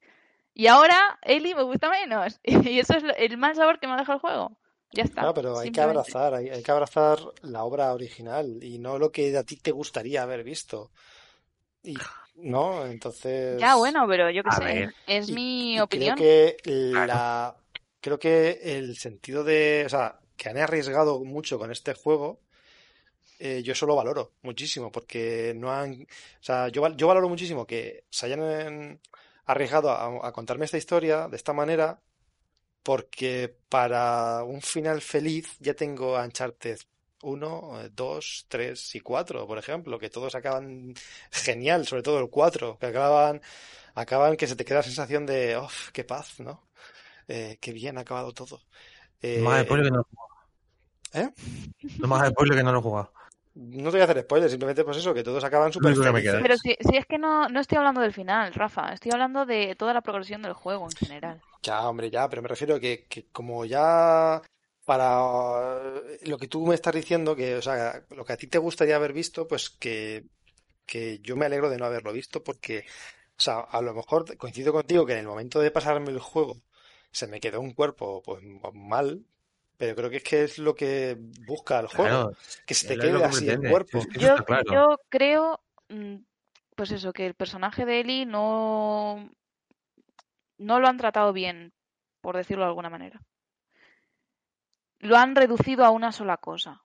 Y 0.53 0.67
ahora 0.67 1.19
Eli 1.21 1.53
me 1.53 1.63
gusta 1.63 1.89
menos. 1.89 2.39
Y 2.43 2.79
eso 2.79 2.95
es 2.97 3.03
el 3.17 3.37
mal 3.37 3.55
sabor 3.55 3.79
que 3.79 3.87
me 3.87 3.95
deja 3.95 4.13
el 4.13 4.19
juego. 4.19 4.57
Ya 4.91 5.03
está. 5.03 5.21
No, 5.21 5.33
pero 5.33 5.59
hay 5.59 5.71
que 5.71 5.81
abrazar, 5.81 6.33
hay, 6.33 6.49
hay, 6.49 6.63
que 6.63 6.71
abrazar 6.71 7.19
la 7.41 7.63
obra 7.63 7.93
original 7.93 8.63
y 8.63 8.79
no 8.79 8.97
lo 8.97 9.11
que 9.11 9.35
a 9.37 9.43
ti 9.43 9.57
te 9.57 9.71
gustaría 9.71 10.23
haber 10.23 10.43
visto. 10.43 10.91
Y 11.83 11.95
¿no? 12.37 12.85
Entonces. 12.85 13.59
Ya, 13.59 13.75
bueno, 13.75 14.05
pero 14.07 14.29
yo 14.29 14.43
qué 14.43 14.51
sé, 14.51 14.63
ver. 14.63 14.95
es 15.07 15.29
y, 15.29 15.33
mi 15.33 15.75
y 15.75 15.79
opinión. 15.79 16.15
Creo 16.15 16.55
que 16.63 17.05
la. 17.05 17.55
Creo 17.99 18.19
que 18.19 18.59
el 18.63 18.97
sentido 18.97 19.43
de. 19.43 19.83
O 19.85 19.89
sea, 19.89 20.19
que 20.37 20.49
han 20.49 20.57
arriesgado 20.57 21.23
mucho 21.23 21.59
con 21.59 21.71
este 21.71 21.93
juego. 21.93 22.39
Eh, 23.39 23.61
yo 23.63 23.73
eso 23.73 23.85
lo 23.85 23.95
valoro 23.95 24.33
muchísimo, 24.43 24.91
porque 24.91 25.53
no 25.55 25.71
han. 25.71 26.03
O 26.03 26.43
sea, 26.43 26.69
yo, 26.69 26.87
yo 26.95 27.07
valoro 27.07 27.29
muchísimo 27.29 27.67
que 27.67 28.05
se 28.09 28.27
hayan 28.27 28.99
arriesgado 29.45 29.91
a, 29.91 30.27
a 30.27 30.31
contarme 30.31 30.65
esta 30.65 30.77
historia 30.77 31.27
de 31.27 31.37
esta 31.37 31.53
manera, 31.53 31.99
porque 32.83 33.55
para 33.69 34.43
un 34.43 34.61
final 34.61 35.01
feliz 35.01 35.57
ya 35.59 35.73
tengo 35.73 36.17
a 36.17 36.23
Uncharted 36.25 36.79
1, 37.21 37.89
2, 37.93 38.45
3 38.47 38.95
y 38.95 38.99
4, 38.99 39.47
por 39.47 39.57
ejemplo, 39.57 39.99
que 39.99 40.09
todos 40.09 40.35
acaban 40.35 40.93
genial, 41.31 41.87
sobre 41.87 42.03
todo 42.03 42.19
el 42.19 42.29
4, 42.29 42.77
que 42.79 42.85
acaban, 42.85 43.41
acaban 43.95 44.37
que 44.37 44.47
se 44.47 44.55
te 44.55 44.65
queda 44.65 44.77
la 44.77 44.83
sensación 44.83 45.25
de, 45.25 45.55
oh, 45.57 45.69
qué 45.93 46.03
paz, 46.03 46.39
¿no? 46.39 46.67
Eh, 47.27 47.57
qué 47.59 47.73
bien 47.73 47.97
ha 47.97 48.01
acabado 48.01 48.33
todo. 48.33 48.61
Eh, 49.21 49.39
no 49.39 49.49
más 49.49 49.63
spoiler 49.63 49.87
que 49.87 49.91
no 49.91 50.07
¿Eh? 51.13 51.29
No 51.99 52.07
más 52.07 52.29
spoiler 52.29 52.57
que 52.57 52.63
no 52.63 52.71
lo 52.71 52.79
he 52.79 52.81
jugado. 52.81 53.11
No 53.55 53.85
te 53.85 53.97
voy 53.97 54.01
a 54.01 54.03
hacer 54.03 54.21
spoiler, 54.21 54.49
simplemente 54.49 54.83
pues 54.83 54.97
eso, 54.97 55.13
que 55.15 55.23
todos 55.23 55.43
acaban 55.43 55.73
súper. 55.73 55.95
Pero 55.95 56.57
si, 56.57 56.75
si, 56.79 56.95
es 56.95 57.07
que 57.07 57.17
no, 57.17 57.49
no 57.49 57.59
estoy 57.59 57.79
hablando 57.79 58.01
del 58.01 58.13
final, 58.13 58.53
Rafa, 58.53 58.93
estoy 58.93 59.11
hablando 59.11 59.47
de 59.47 59.75
toda 59.75 59.95
la 59.95 60.01
progresión 60.01 60.43
del 60.43 60.53
juego 60.53 60.85
en 60.85 60.91
general. 60.91 61.41
Ya, 61.63 61.87
hombre, 61.89 62.11
ya, 62.11 62.29
pero 62.29 62.43
me 62.43 62.49
refiero 62.49 62.75
a 62.75 62.79
que, 62.79 63.05
que 63.09 63.25
como 63.31 63.65
ya 63.65 64.41
para 64.85 65.81
lo 66.21 66.37
que 66.37 66.47
tú 66.47 66.65
me 66.65 66.75
estás 66.75 66.93
diciendo, 66.93 67.35
que, 67.35 67.55
o 67.55 67.61
sea, 67.61 68.03
lo 68.11 68.23
que 68.23 68.33
a 68.33 68.37
ti 68.37 68.47
te 68.47 68.59
gustaría 68.59 68.95
haber 68.95 69.11
visto, 69.11 69.47
pues 69.47 69.71
que, 69.71 70.23
que 70.85 71.19
yo 71.19 71.35
me 71.35 71.45
alegro 71.45 71.69
de 71.69 71.77
no 71.77 71.85
haberlo 71.85 72.13
visto 72.13 72.43
porque, 72.43 72.85
o 73.37 73.41
sea, 73.41 73.59
a 73.59 73.81
lo 73.81 73.93
mejor 73.93 74.37
coincido 74.37 74.71
contigo 74.71 75.05
que 75.05 75.13
en 75.13 75.19
el 75.19 75.27
momento 75.27 75.59
de 75.59 75.71
pasarme 75.71 76.11
el 76.11 76.19
juego 76.19 76.57
se 77.11 77.27
me 77.27 77.39
quedó 77.39 77.59
un 77.59 77.73
cuerpo 77.73 78.21
pues 78.23 78.41
mal, 78.73 79.25
pero 79.77 79.95
creo 79.95 80.09
que 80.09 80.17
es 80.17 80.23
que 80.23 80.43
es 80.43 80.57
lo 80.57 80.73
que 80.75 81.17
busca 81.45 81.79
el 81.79 81.87
juego, 81.87 82.03
Claro, 82.03 82.37
que 82.65 82.73
se 82.73 82.87
te 82.87 82.97
quede 82.97 83.23
así 83.23 83.47
el 83.47 83.59
cuerpo. 83.59 83.99
Es 83.99 84.07
que 84.07 84.19
Yo, 84.19 84.29
está 84.29 84.43
claro. 84.43 84.63
yo 84.71 84.99
creo, 85.09 85.61
mm, 85.89 86.15
pues 86.75 86.91
eso, 86.91 87.13
que 87.13 87.27
el 87.27 87.35
personaje 87.35 87.85
de 87.85 87.99
Ellie 87.99 88.25
no, 88.25 89.29
no 90.57 90.79
lo 90.79 90.87
han 90.87 90.97
tratado 90.97 91.31
bien, 91.31 91.73
por 92.21 92.35
decirlo 92.35 92.63
de 92.63 92.69
alguna 92.69 92.89
manera. 92.89 93.21
Lo 94.99 95.15
han 95.15 95.35
reducido 95.35 95.85
a 95.85 95.91
una 95.91 96.11
sola 96.11 96.37
cosa, 96.37 96.83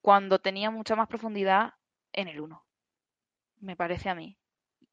cuando 0.00 0.40
tenía 0.40 0.72
mucha 0.72 0.96
más 0.96 1.06
profundidad 1.06 1.74
en 2.12 2.26
el 2.26 2.40
1. 2.40 2.64
Me 3.60 3.76
parece 3.76 4.10
a 4.10 4.16
mí. 4.16 4.36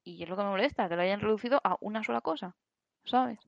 Y 0.03 0.21
es 0.21 0.29
lo 0.29 0.37
que 0.37 0.43
me 0.43 0.49
molesta, 0.49 0.87
que 0.87 0.95
lo 0.95 1.01
hayan 1.01 1.21
reducido 1.21 1.59
a 1.63 1.75
una 1.81 2.03
sola 2.03 2.21
cosa, 2.21 2.55
¿sabes? 3.03 3.39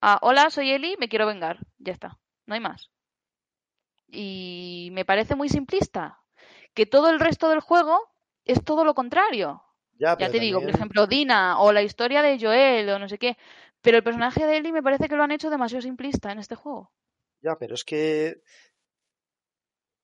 A, 0.00 0.18
hola, 0.22 0.50
soy 0.50 0.70
Eli, 0.70 0.96
me 0.98 1.08
quiero 1.08 1.26
vengar. 1.26 1.58
Ya 1.78 1.92
está, 1.92 2.18
no 2.48 2.54
hay 2.54 2.60
más. 2.60 2.90
Y 4.08 4.88
me 4.92 5.04
parece 5.04 5.36
muy 5.36 5.48
simplista, 5.48 6.18
que 6.74 6.86
todo 6.86 7.10
el 7.10 7.20
resto 7.20 7.48
del 7.50 7.60
juego 7.60 8.10
es 8.44 8.64
todo 8.64 8.84
lo 8.84 8.94
contrario. 8.94 9.62
Ya, 9.98 10.16
te 10.16 10.40
digo, 10.40 10.60
por 10.60 10.70
ejemplo, 10.70 11.06
Dina 11.06 11.60
o 11.60 11.72
la 11.72 11.82
historia 11.82 12.22
de 12.22 12.38
Joel 12.40 12.88
o 12.88 12.98
no 12.98 13.08
sé 13.08 13.18
qué. 13.18 13.36
Pero 13.82 13.98
el 13.98 14.02
personaje 14.02 14.46
de 14.46 14.56
Ellie 14.56 14.72
me 14.72 14.82
parece 14.82 15.08
que 15.08 15.16
lo 15.16 15.24
han 15.24 15.30
hecho 15.30 15.50
demasiado 15.50 15.82
simplista 15.82 16.32
en 16.32 16.38
este 16.38 16.54
juego. 16.54 16.90
ya, 17.42 17.56
pero 17.56 17.74
es 17.74 17.84
que, 17.84 18.42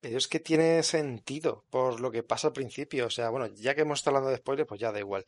pero 0.00 0.18
es 0.18 0.28
que 0.28 0.40
tiene 0.40 0.82
sentido 0.82 1.64
por 1.70 2.00
lo 2.00 2.10
que 2.10 2.22
pasa 2.22 2.48
al 2.48 2.52
principio. 2.52 3.06
O 3.06 3.10
sea, 3.10 3.30
bueno, 3.30 3.46
ya 3.46 3.74
que 3.74 3.82
hemos 3.82 4.00
estado 4.00 4.16
hablando 4.16 4.30
de 4.30 4.38
spoilers, 4.38 4.68
pues 4.68 4.80
ya 4.80 4.92
da 4.92 4.98
igual. 4.98 5.24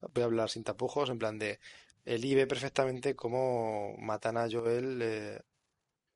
Voy 0.00 0.22
a 0.22 0.26
hablar 0.26 0.48
sin 0.48 0.64
tapujos, 0.64 1.10
en 1.10 1.18
plan 1.18 1.38
de, 1.38 1.58
Eli 2.04 2.34
ve 2.34 2.46
perfectamente 2.46 3.16
cómo 3.16 3.96
matan 3.98 4.36
a 4.36 4.48
Joel 4.50 5.00
eh, 5.02 5.40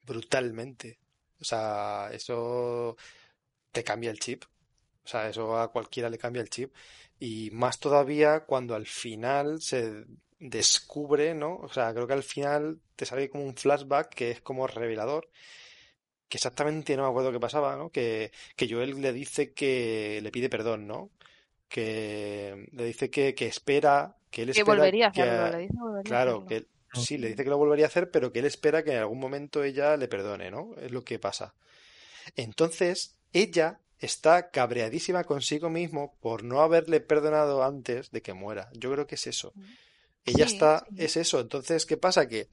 brutalmente. 0.09 0.99
O 1.41 1.45
sea, 1.45 2.11
eso 2.13 2.97
te 3.73 3.85
cambia 3.85 4.11
el 4.11 4.19
chip. 4.21 4.45
O 5.05 5.09
sea, 5.09 5.29
eso 5.31 5.59
a 5.59 5.73
cualquiera 5.73 6.11
le 6.11 6.19
cambia 6.19 6.43
el 6.43 6.51
chip. 6.51 6.75
Y 7.21 7.51
más 7.53 7.79
todavía 7.81 8.41
cuando 8.47 8.75
al 8.75 8.87
final 8.87 9.61
se 9.63 10.05
descubre, 10.39 11.35
¿no? 11.35 11.57
O 11.59 11.69
sea, 11.69 11.93
creo 11.95 12.07
que 12.07 12.13
al 12.15 12.23
final 12.23 12.81
te 12.97 13.07
sale 13.07 13.31
como 13.31 13.45
un 13.45 13.57
flashback 13.57 14.11
que 14.15 14.31
es 14.33 14.41
como 14.43 14.67
revelador. 14.67 15.31
Que 16.29 16.37
exactamente 16.37 16.97
no 16.97 17.05
me 17.05 17.09
acuerdo 17.11 17.33
qué 17.33 17.41
pasaba, 17.41 17.77
¿no? 17.77 17.91
Que, 17.91 18.33
que 18.57 18.69
Joel 18.71 19.01
le 19.01 19.13
dice 19.15 19.53
que 19.55 20.21
le 20.23 20.31
pide 20.31 20.51
perdón, 20.51 20.87
¿no? 20.87 21.11
Que 21.69 22.69
le 22.73 22.85
dice 22.85 23.11
que, 23.11 23.35
que 23.35 23.47
espera, 23.47 24.17
que 24.31 24.43
él 24.43 24.53
Que 24.53 24.61
espera 24.61 24.77
volvería 24.77 25.07
a 25.07 25.11
que 25.11 25.23
hacerlo, 25.23 25.47
a- 25.47 25.51
le 25.51 25.59
dice 25.59 25.73
que 25.75 25.81
volvería 25.81 26.03
a 26.03 26.19
Claro, 26.19 26.45
hacerlo. 26.45 26.47
que 26.49 26.67
sí, 26.93 27.19
le 27.19 27.29
dice 27.29 27.45
que 27.45 27.51
lo 27.51 27.59
volvería 27.59 27.87
a 27.87 27.89
hacer, 27.89 28.11
pero 28.11 28.33
que 28.33 28.41
él 28.41 28.47
espera 28.47 28.83
que 28.85 28.93
en 28.93 28.99
algún 28.99 29.19
momento 29.21 29.63
ella 29.65 29.97
le 29.97 30.09
perdone, 30.09 30.51
¿no? 30.51 30.75
Es 30.81 30.91
lo 30.91 31.05
que 31.05 31.19
pasa. 31.19 31.55
Entonces, 32.37 33.19
ella 33.33 33.81
está 33.99 34.51
cabreadísima 34.51 35.25
consigo 35.25 35.71
mismo 35.71 36.17
por 36.21 36.45
no 36.45 36.61
haberle 36.61 37.01
perdonado 37.01 37.65
antes 37.65 38.11
de 38.11 38.23
que 38.23 38.33
muera. 38.35 38.71
Yo 38.75 38.93
creo 38.93 39.07
que 39.07 39.17
es 39.17 39.27
eso. 39.27 39.55
Ya 40.25 40.47
Sí, 40.47 40.53
está, 40.53 40.87
sí. 40.89 40.95
es 40.97 41.17
eso. 41.17 41.41
Entonces, 41.41 41.87
¿qué 41.87 41.97
pasa? 41.97 42.29
Que, 42.29 42.49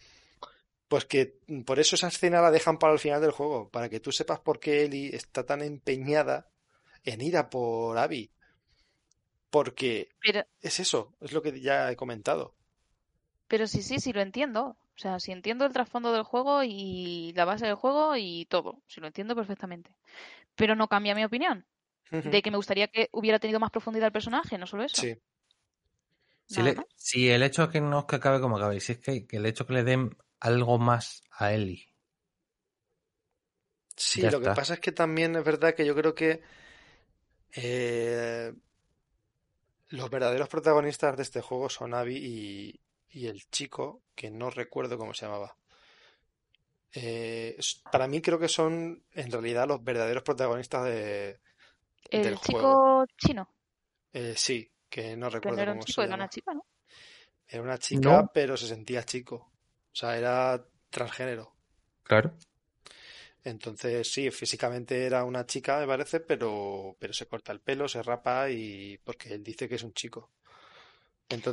pues 0.88 1.06
que 1.06 1.40
mm, 1.48 1.62
por 1.64 1.80
eso 1.80 1.96
esa 1.96 2.08
escena 2.10 2.42
la 2.42 2.52
dejan 2.52 2.78
para 2.80 2.94
el 2.94 3.00
final 3.00 3.22
del 3.22 3.32
juego, 3.32 3.70
para 3.70 3.90
que 3.90 4.00
tú 4.00 4.12
sepas 4.12 4.40
por 4.40 4.60
qué 4.60 4.84
Ellie 4.84 5.16
está 5.16 5.46
tan 5.46 5.62
empeñada 5.62 6.50
en 7.04 7.22
ir 7.22 7.38
a 7.38 7.50
por 7.50 7.98
Abby. 7.98 8.32
Porque 9.50 10.10
Pero, 10.22 10.46
es 10.62 10.80
eso, 10.80 11.16
es 11.22 11.32
lo 11.32 11.42
que 11.42 11.60
ya 11.62 11.92
he 11.92 11.96
comentado. 11.96 12.54
Pero 13.48 13.68
sí, 13.68 13.82
sí, 13.84 14.00
sí 14.00 14.14
lo 14.14 14.22
entiendo. 14.22 14.78
O 14.96 14.98
sea, 15.00 15.20
sí 15.20 15.32
entiendo 15.32 15.66
el 15.66 15.74
trasfondo 15.74 16.14
del 16.14 16.24
juego 16.24 16.64
y 16.64 17.34
la 17.36 17.46
base 17.46 17.66
del 17.66 17.76
juego 17.76 18.16
y 18.16 18.46
todo. 18.46 18.82
Sí 18.88 19.02
lo 19.02 19.08
entiendo 19.08 19.36
perfectamente. 19.36 19.92
Pero 20.56 20.76
no 20.76 20.88
cambia 20.90 21.16
mi 21.16 21.26
opinión. 21.26 21.66
De 22.12 22.42
que 22.42 22.52
me 22.52 22.58
gustaría 22.58 22.88
que 22.90 23.10
hubiera 23.14 23.40
tenido 23.40 23.60
más 23.60 23.72
profundidad 23.72 24.08
el 24.08 24.14
personaje, 24.14 24.58
no 24.58 24.68
solo 24.68 24.84
eso. 24.84 25.02
Sí, 25.04 25.16
Si, 26.48 26.62
le- 26.64 26.76
si 26.96 27.30
el 27.30 27.44
hecho 27.44 27.70
que 27.70 27.82
no 27.82 28.00
es 28.00 28.06
que 28.06 28.16
acabe 28.16 28.42
como 28.42 28.58
acabe, 28.58 28.80
si 28.80 28.94
es 28.94 29.00
que, 29.00 29.28
que 29.28 29.38
el 29.38 29.46
hecho 29.46 29.68
que 29.68 29.74
le 29.74 29.84
den 29.84 30.18
algo 30.40 30.80
más 30.80 31.22
a 31.32 31.54
Ellie. 31.54 31.86
sí, 33.96 34.22
Ya 34.22 34.32
lo 34.32 34.40
que 34.40 34.50
pasa 34.50 34.74
es 34.76 34.80
que 34.80 34.92
también 34.92 35.36
es 35.36 35.44
verdad 35.44 35.74
que 35.76 35.86
yo 35.86 35.96
creo 35.96 36.16
que 36.16 36.42
eh, 37.56 38.54
los 39.90 40.10
verdaderos 40.12 40.48
protagonistas 40.50 41.18
de 41.18 41.24
este 41.24 41.42
juego 41.42 41.70
son 41.70 41.94
Abby 41.96 42.18
y, 42.18 42.82
y 43.16 43.28
el 43.28 43.42
chico, 43.50 44.04
que 44.16 44.30
no 44.32 44.50
recuerdo 44.52 44.98
cómo 45.00 45.14
se 45.16 45.26
llamaba. 45.26 45.58
Eh, 46.94 47.58
para 47.92 48.08
mí 48.08 48.22
creo 48.22 48.40
que 48.40 48.48
son 48.48 49.04
en 49.14 49.32
realidad 49.32 49.68
los 49.68 49.84
verdaderos 49.84 50.24
protagonistas 50.24 50.86
de, 50.86 51.40
del 52.14 52.36
El 52.36 52.36
juego. 52.36 52.86
chico 52.88 53.06
chino, 53.16 53.48
Eh, 54.14 54.34
sí, 54.36 54.72
que 54.90 55.16
no 55.16 55.30
recuerdo 55.30 55.64
era 55.64 55.74
un 55.74 55.80
cómo 55.80 55.86
chico, 55.86 56.02
se 56.02 56.04
era 56.04 56.16
una 56.16 56.30
chica, 56.30 56.54
¿no? 56.54 56.66
Era 57.48 57.64
una 57.64 57.80
chica, 57.80 58.14
No, 58.14 58.30
pero 58.32 58.56
se 58.56 58.68
sentía 58.68 59.04
chico. 59.04 59.36
O 59.38 59.96
sea, 59.96 60.16
era 60.16 60.64
transgénero. 60.92 61.56
claro. 62.04 62.36
Entonces, 63.44 64.12
sí, 64.12 64.32
físicamente 64.32 65.06
era 65.06 65.24
una 65.24 65.46
chica, 65.46 65.80
me 65.80 65.88
parece, 65.88 66.20
pero, 66.20 66.96
pero 67.00 67.14
se 67.14 67.28
corta 67.28 67.52
el 67.52 67.62
pelo, 67.62 67.88
se 67.88 68.02
rapa 68.04 68.50
y 68.50 68.98
porque 69.04 69.34
él 69.34 69.44
dice 69.44 69.70
que 69.70 69.76
es 69.76 69.84
un 69.84 69.94
chico. 69.94 70.32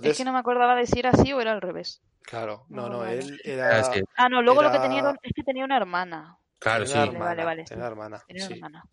Es 0.03 0.17
que 0.17 0.25
no 0.25 0.33
me 0.33 0.39
acordaba 0.39 0.75
de 0.75 0.87
si 0.87 0.99
era 0.99 1.11
así 1.11 1.33
o 1.33 1.41
era 1.41 1.53
al 1.53 1.61
revés. 1.63 2.03
claro, 2.23 2.67
No 2.69 2.89
no, 2.89 3.05
él 3.07 3.41
Ah, 3.45 3.45
era, 3.45 3.83
sí, 3.83 4.01
Ah, 4.17 4.29
no, 4.29 4.43
luego 4.43 4.63
lo 4.63 4.71
que 4.71 4.81
tenía 4.81 5.03
es 5.23 5.33
que 5.35 5.43
tenía 5.43 5.65
una 5.65 5.77
hermana. 5.77 6.37
claro, 6.59 6.87
sí. 6.87 6.99
Vale, 6.99 7.19
vale, 7.21 7.45
hermana, 7.45 7.45
vale, 7.45 7.67
tenía 7.67 7.79
sí. 7.79 7.81
una 7.85 7.89
hermana, 7.89 8.25
Tenía 8.27 8.45
una 8.45 8.47
sí. 8.49 8.55
hermana. 8.55 8.85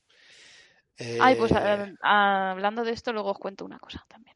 Ay, 1.17 1.35
pues 1.35 1.51
ah, 1.51 1.85
Eh, 1.85 1.93
ah, 2.01 2.51
hablando 2.51 2.83
de 2.83 2.91
esto, 2.91 3.13
luego 3.13 3.31
os 3.31 3.37
cuento 3.39 3.65
una 3.65 3.79
cosa 3.79 4.03
también. 4.07 4.35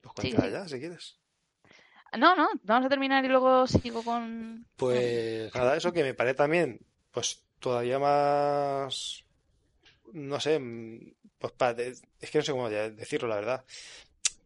pues 0.00 0.14
cuéntala 0.14 0.48
sigue. 0.48 0.50
ya, 0.50 0.68
si 0.68 0.78
quieres. 0.80 1.18
No, 2.18 2.34
no, 2.34 2.48
vamos 2.62 2.86
a 2.86 2.88
terminar 2.88 3.24
y 3.24 3.28
luego 3.28 3.66
sigo 3.66 4.02
con... 4.02 4.66
Pues 4.76 5.54
nada, 5.54 5.76
eso 5.76 5.92
que 5.92 6.02
me 6.02 6.14
parece 6.14 6.34
también, 6.36 6.80
pues 7.10 7.44
todavía 7.60 7.98
más, 7.98 9.24
no 10.12 10.40
sé, 10.40 10.58
mm, 10.58 11.14
pues 11.38 11.52
pa- 11.54 11.74
de- 11.74 11.96
es 12.20 12.30
que 12.30 12.38
no 12.38 12.44
sé 12.44 12.52
cómo 12.52 12.70
decirlo, 12.70 13.28
la 13.28 13.36
verdad, 13.36 13.64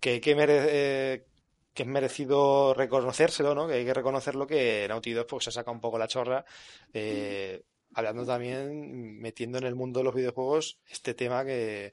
que, 0.00 0.20
que, 0.20 0.34
mere- 0.34 0.66
eh, 0.68 1.26
que 1.74 1.82
es 1.82 1.88
merecido 1.88 2.74
reconocérselo, 2.74 3.54
¿no? 3.54 3.68
Que 3.68 3.74
hay 3.74 3.84
que 3.84 3.94
reconocerlo 3.94 4.46
que 4.46 4.86
Naughty 4.88 5.12
Dog 5.12 5.26
pues, 5.26 5.44
se 5.44 5.52
saca 5.52 5.70
un 5.70 5.80
poco 5.80 5.98
la 5.98 6.08
chorra, 6.08 6.44
eh, 6.92 7.62
hablando 7.94 8.24
también, 8.26 9.18
metiendo 9.20 9.58
en 9.58 9.64
el 9.64 9.74
mundo 9.74 10.00
de 10.00 10.04
los 10.04 10.14
videojuegos 10.14 10.78
este 10.90 11.14
tema 11.14 11.44
que, 11.44 11.92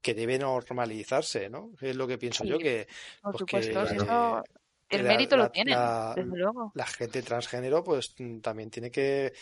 que 0.00 0.14
debe 0.14 0.38
normalizarse, 0.38 1.50
¿no? 1.50 1.72
Es 1.80 1.96
lo 1.96 2.06
que 2.06 2.18
pienso 2.18 2.44
yo, 2.44 2.58
que, 2.58 2.86
por 3.22 3.32
pues 3.32 3.40
supuesto, 3.40 3.86
si 3.86 3.96
eso... 3.96 4.42
El 4.90 5.04
la, 5.04 5.08
mérito 5.10 5.36
lo 5.36 5.42
la, 5.42 5.52
tienen, 5.52 5.74
la, 5.74 6.14
desde 6.16 6.34
luego. 6.34 6.72
la 6.74 6.86
gente 6.86 7.22
transgénero 7.22 7.84
pues 7.84 8.14
también 8.40 8.70
tiene 8.70 8.90
que, 8.90 9.34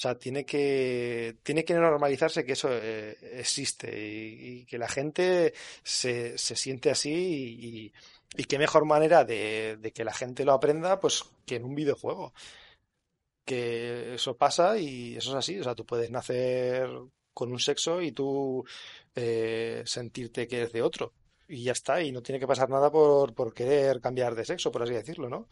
o 0.00 0.02
sea, 0.02 0.18
tiene 0.18 0.46
que, 0.46 1.36
tiene 1.42 1.62
que 1.64 1.74
normalizarse 1.74 2.44
que 2.44 2.52
eso 2.52 2.68
eh, 2.72 3.18
existe 3.34 3.90
y, 3.94 4.64
que 4.64 4.78
la 4.78 4.88
gente 4.88 5.52
se, 5.82 6.38
se 6.38 6.56
siente 6.56 6.90
así 6.90 7.10
y, 7.12 7.86
y- 7.86 7.92
y 8.36 8.44
qué 8.44 8.58
mejor 8.58 8.84
manera 8.86 9.24
de, 9.24 9.76
de 9.80 9.92
que 9.92 10.04
la 10.04 10.14
gente 10.14 10.44
lo 10.44 10.52
aprenda 10.52 11.00
pues 11.00 11.24
que 11.46 11.56
en 11.56 11.64
un 11.64 11.74
videojuego. 11.74 12.32
Que 13.44 14.14
eso 14.14 14.36
pasa 14.36 14.78
y 14.78 15.16
eso 15.16 15.30
es 15.30 15.36
así, 15.36 15.58
o 15.58 15.64
sea, 15.64 15.74
tú 15.74 15.84
puedes 15.84 16.10
nacer 16.10 16.88
con 17.34 17.50
un 17.52 17.58
sexo 17.58 18.00
y 18.02 18.12
tú 18.12 18.64
eh, 19.14 19.82
sentirte 19.86 20.46
que 20.46 20.58
eres 20.58 20.72
de 20.72 20.82
otro. 20.82 21.14
Y 21.48 21.64
ya 21.64 21.72
está, 21.72 22.00
y 22.02 22.12
no 22.12 22.22
tiene 22.22 22.38
que 22.38 22.46
pasar 22.46 22.68
nada 22.70 22.90
por, 22.92 23.34
por 23.34 23.52
querer 23.52 24.00
cambiar 24.00 24.34
de 24.36 24.44
sexo, 24.44 24.70
por 24.70 24.82
así 24.84 24.92
decirlo, 24.92 25.28
¿no? 25.28 25.48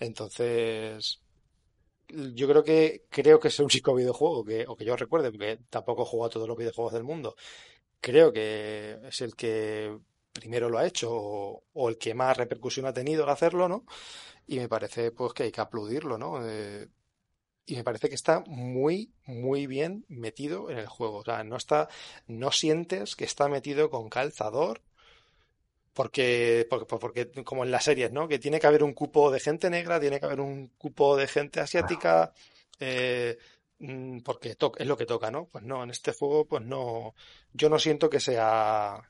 Entonces, 0.00 1.22
yo 2.08 2.48
creo 2.48 2.64
que 2.64 3.04
creo 3.10 3.40
que 3.40 3.48
es 3.48 3.58
el 3.58 3.66
único 3.66 3.94
videojuego 3.94 4.44
que, 4.44 4.64
o 4.68 4.76
que 4.76 4.84
yo 4.84 4.96
recuerde, 4.96 5.30
porque 5.30 5.58
tampoco 5.70 6.02
he 6.02 6.06
jugado 6.06 6.30
todos 6.30 6.48
los 6.48 6.56
videojuegos 6.56 6.92
del 6.92 7.04
mundo. 7.04 7.36
Creo 8.00 8.32
que 8.32 8.98
es 9.04 9.20
el 9.22 9.34
que 9.36 9.98
primero 10.32 10.68
lo 10.68 10.78
ha 10.78 10.86
hecho 10.86 11.10
o, 11.12 11.64
o 11.72 11.88
el 11.88 11.98
que 11.98 12.14
más 12.14 12.36
repercusión 12.36 12.86
ha 12.86 12.92
tenido 12.92 13.24
al 13.24 13.30
hacerlo, 13.30 13.68
¿no? 13.68 13.84
Y 14.46 14.58
me 14.58 14.68
parece 14.68 15.10
pues 15.12 15.32
que 15.32 15.44
hay 15.44 15.52
que 15.52 15.60
aplaudirlo, 15.60 16.18
¿no? 16.18 16.46
Eh, 16.46 16.88
y 17.66 17.76
me 17.76 17.84
parece 17.84 18.08
que 18.08 18.14
está 18.14 18.44
muy, 18.46 19.14
muy 19.26 19.66
bien 19.66 20.04
metido 20.08 20.70
en 20.70 20.78
el 20.78 20.86
juego. 20.86 21.18
O 21.18 21.24
sea, 21.24 21.44
no 21.44 21.56
está, 21.56 21.88
no 22.26 22.52
sientes 22.52 23.16
que 23.16 23.24
está 23.24 23.48
metido 23.48 23.90
con 23.90 24.10
calzador 24.10 24.82
porque, 25.94 26.66
porque, 26.68 26.86
porque 26.98 27.30
como 27.44 27.64
en 27.64 27.70
las 27.70 27.84
series, 27.84 28.12
¿no? 28.12 28.28
Que 28.28 28.38
tiene 28.38 28.60
que 28.60 28.66
haber 28.66 28.82
un 28.82 28.92
cupo 28.92 29.30
de 29.30 29.40
gente 29.40 29.70
negra, 29.70 29.98
tiene 30.00 30.20
que 30.20 30.26
haber 30.26 30.40
un 30.40 30.68
cupo 30.76 31.16
de 31.16 31.26
gente 31.28 31.60
asiática, 31.60 32.32
eh, 32.80 33.38
mm, 33.78 34.18
porque 34.20 34.56
to- 34.56 34.72
es 34.76 34.86
lo 34.86 34.96
que 34.96 35.06
toca, 35.06 35.30
¿no? 35.30 35.46
Pues 35.46 35.64
no, 35.64 35.82
en 35.84 35.90
este 35.90 36.12
juego, 36.12 36.46
pues 36.46 36.62
no, 36.64 37.14
yo 37.52 37.68
no 37.70 37.78
siento 37.78 38.10
que 38.10 38.20
sea, 38.20 39.00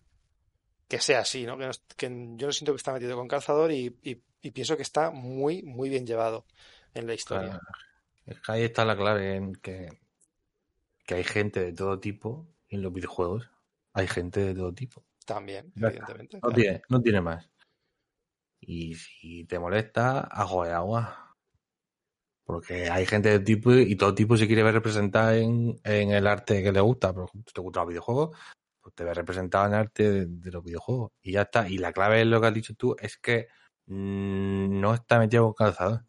que 0.86 1.00
sea 1.00 1.20
así, 1.20 1.44
¿no? 1.46 1.56
Que, 1.58 1.66
no 1.66 1.72
que 1.96 2.06
yo 2.36 2.46
no 2.46 2.52
siento 2.52 2.72
que 2.72 2.76
está 2.76 2.92
metido 2.92 3.16
con 3.16 3.28
calzador 3.28 3.72
y, 3.72 3.96
y- 4.02 4.50
pienso 4.50 4.76
que 4.76 4.82
está 4.82 5.10
muy, 5.10 5.62
muy 5.62 5.88
bien 5.88 6.06
llevado 6.06 6.44
en 6.92 7.06
la 7.06 7.14
historia. 7.14 7.58
Ahí 8.46 8.62
está 8.64 8.84
la 8.84 8.94
clave 8.94 9.36
en 9.36 9.54
que, 9.54 9.88
que 11.06 11.14
hay 11.14 11.24
gente 11.24 11.60
de 11.60 11.72
todo 11.72 11.98
tipo 11.98 12.46
en 12.68 12.82
los 12.82 12.92
videojuegos. 12.92 13.48
Hay 13.94 14.06
gente 14.06 14.40
de 14.40 14.54
todo 14.54 14.72
tipo. 14.74 15.02
También, 15.24 15.72
Ya 15.74 15.88
está. 15.88 15.88
evidentemente, 15.88 16.36
No 16.36 16.40
claro. 16.40 16.54
tiene, 16.54 16.82
no 16.88 17.00
tiene 17.00 17.20
más. 17.20 17.50
Y 18.60 18.94
si 18.94 19.44
te 19.44 19.58
molesta, 19.58 20.20
ajo 20.20 20.64
de 20.64 20.72
agua. 20.72 21.36
Porque 22.44 22.90
hay 22.90 23.06
gente 23.06 23.30
de 23.30 23.40
tipo 23.40 23.72
y 23.72 23.96
todo 23.96 24.14
tipo 24.14 24.36
se 24.36 24.46
quiere 24.46 24.62
ver 24.62 24.74
representada 24.74 25.36
en, 25.36 25.80
en 25.82 26.10
el 26.10 26.26
arte 26.26 26.62
que 26.62 26.72
le 26.72 26.80
gusta. 26.80 27.12
Por 27.12 27.24
ejemplo, 27.24 27.48
si 27.50 27.54
te 27.54 27.60
gustan 27.60 27.82
los 27.82 27.88
videojuegos, 27.88 28.36
pues 28.82 28.94
te 28.94 29.04
ves 29.04 29.16
representado 29.16 29.66
en 29.66 29.74
arte 29.74 30.10
de, 30.10 30.26
de 30.26 30.50
los 30.50 30.62
videojuegos. 30.62 31.12
Y 31.22 31.32
ya 31.32 31.42
está. 31.42 31.68
Y 31.68 31.78
la 31.78 31.92
clave 31.92 32.20
es 32.20 32.26
lo 32.26 32.40
que 32.40 32.46
has 32.46 32.54
dicho 32.54 32.74
tú, 32.74 32.94
es 33.00 33.16
que 33.16 33.48
mm, 33.86 34.78
no 34.80 34.92
está 34.94 35.18
metido 35.18 35.44
con 35.44 35.54
calzador. 35.54 36.04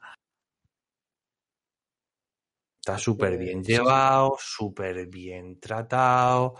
Está 2.81 2.97
Es 2.97 3.01
súper 3.01 3.37
bien 3.37 3.63
llevado, 3.63 4.35
súper 4.39 5.07
bien 5.07 5.59
tratado. 5.59 6.55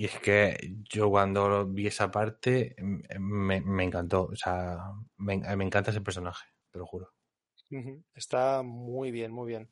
Y 0.00 0.06
es 0.06 0.18
que 0.18 0.56
yo 0.88 1.10
cuando 1.10 1.66
vi 1.66 1.86
esa 1.86 2.10
parte 2.10 2.74
m- 2.78 3.02
me, 3.18 3.60
me 3.60 3.84
encantó. 3.84 4.30
O 4.32 4.34
sea, 4.34 4.78
me, 5.18 5.36
me 5.56 5.64
encanta 5.66 5.90
ese 5.90 6.00
personaje, 6.00 6.46
te 6.70 6.78
lo 6.78 6.86
juro. 6.86 7.12
Está 8.14 8.62
muy 8.62 9.10
bien, 9.10 9.30
muy 9.30 9.46
bien. 9.48 9.70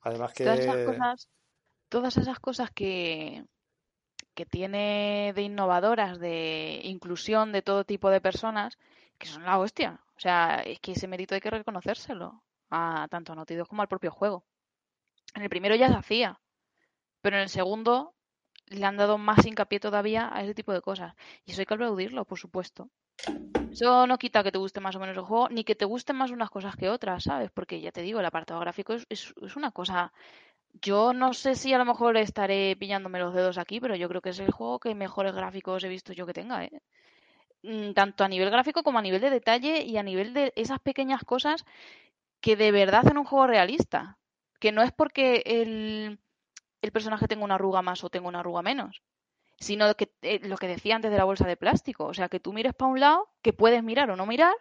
Además 0.00 0.32
Todas 0.34 0.58
esas 0.58 0.74
que, 0.74 0.84
cosas, 0.84 1.28
todas 1.88 2.16
esas 2.16 2.40
cosas 2.40 2.70
que, 2.72 3.44
que 4.34 4.44
tiene 4.44 5.32
de 5.36 5.42
innovadoras, 5.42 6.18
de 6.18 6.80
inclusión 6.82 7.52
de 7.52 7.62
todo 7.62 7.84
tipo 7.84 8.10
de 8.10 8.20
personas, 8.20 8.76
que 9.18 9.28
son 9.28 9.44
la 9.44 9.58
hostia. 9.60 10.00
O 10.16 10.20
sea, 10.20 10.62
es 10.66 10.80
que 10.80 10.92
ese 10.92 11.06
mérito 11.08 11.36
hay 11.36 11.40
que 11.40 11.50
reconocérselo 11.50 12.42
a 12.70 13.06
tanto 13.08 13.32
a 13.32 13.36
Naughty 13.36 13.56
como 13.68 13.82
al 13.82 13.88
propio 13.88 14.10
juego. 14.10 14.44
En 15.34 15.42
el 15.42 15.48
primero 15.48 15.76
ya 15.76 15.88
se 15.88 15.94
hacía, 15.94 16.40
pero 17.22 17.36
en 17.36 17.42
el 17.44 17.48
segundo 17.50 18.16
le 18.70 18.84
han 18.86 18.96
dado 18.96 19.18
más 19.18 19.44
hincapié 19.46 19.80
todavía 19.80 20.30
a 20.32 20.42
ese 20.42 20.54
tipo 20.54 20.72
de 20.72 20.80
cosas. 20.82 21.14
Y 21.44 21.52
eso 21.52 21.60
hay 21.60 21.66
que 21.66 21.74
aplaudirlo, 21.74 22.24
por 22.24 22.38
supuesto. 22.38 22.90
Eso 23.70 24.06
no 24.06 24.18
quita 24.18 24.42
que 24.42 24.52
te 24.52 24.58
guste 24.58 24.80
más 24.80 24.96
o 24.96 25.00
menos 25.00 25.16
el 25.16 25.24
juego, 25.24 25.48
ni 25.50 25.64
que 25.64 25.74
te 25.74 25.84
gusten 25.84 26.16
más 26.16 26.30
unas 26.30 26.50
cosas 26.50 26.76
que 26.76 26.88
otras, 26.90 27.24
¿sabes? 27.24 27.50
Porque 27.52 27.80
ya 27.80 27.92
te 27.92 28.02
digo, 28.02 28.20
el 28.20 28.26
apartado 28.26 28.60
gráfico 28.60 28.94
es, 28.94 29.06
es, 29.10 29.34
una 29.56 29.70
cosa. 29.72 30.12
Yo 30.82 31.12
no 31.14 31.34
sé 31.34 31.54
si 31.56 31.72
a 31.74 31.78
lo 31.78 31.84
mejor 31.84 32.16
estaré 32.16 32.76
pillándome 32.76 33.18
los 33.20 33.34
dedos 33.34 33.58
aquí, 33.58 33.80
pero 33.80 33.96
yo 33.96 34.08
creo 34.08 34.22
que 34.22 34.30
es 34.30 34.40
el 34.40 34.52
juego 34.52 34.80
que 34.80 34.94
mejores 34.94 35.34
gráficos 35.34 35.84
he 35.84 35.88
visto 35.88 36.12
yo 36.12 36.26
que 36.26 36.34
tenga, 36.34 36.64
¿eh? 36.64 36.82
Mm, 37.62 37.92
Tanto 37.94 38.24
a 38.24 38.28
nivel 38.28 38.50
gráfico 38.50 38.82
como 38.82 38.98
a 38.98 39.02
nivel 39.02 39.20
de 39.20 39.30
detalle 39.30 39.82
y 39.84 39.96
a 39.98 40.02
nivel 40.02 40.34
de 40.34 40.52
esas 40.56 40.80
pequeñas 40.80 41.24
cosas 41.24 41.64
que 42.40 42.56
de 42.56 42.72
verdad 42.72 43.02
hacen 43.04 43.18
un 43.18 43.24
juego 43.24 43.46
realista. 43.48 44.18
Que 44.60 44.72
no 44.72 44.82
es 44.82 44.92
porque 44.92 45.42
el, 45.46 46.20
el 46.82 46.92
personaje 46.92 47.28
tenga 47.28 47.44
una 47.44 47.54
arruga 47.56 47.82
más 47.82 48.04
o 48.04 48.10
tenga 48.10 48.28
una 48.28 48.40
arruga 48.40 48.62
menos. 48.62 49.02
sino 49.60 49.94
que 49.96 50.12
eh, 50.22 50.40
lo 50.48 50.56
que 50.56 50.68
decía 50.68 50.96
antes 50.96 51.10
de 51.10 51.16
la 51.18 51.24
bolsa 51.24 51.46
de 51.46 51.56
plástico, 51.56 52.06
o 52.06 52.14
sea, 52.14 52.28
que 52.28 52.40
tú 52.40 52.52
mires 52.52 52.74
para 52.74 52.90
un 52.92 53.00
lado, 53.00 53.28
que 53.42 53.52
puedes 53.52 53.82
mirar 53.82 54.10
o 54.10 54.16
no 54.16 54.26
mirar, 54.26 54.54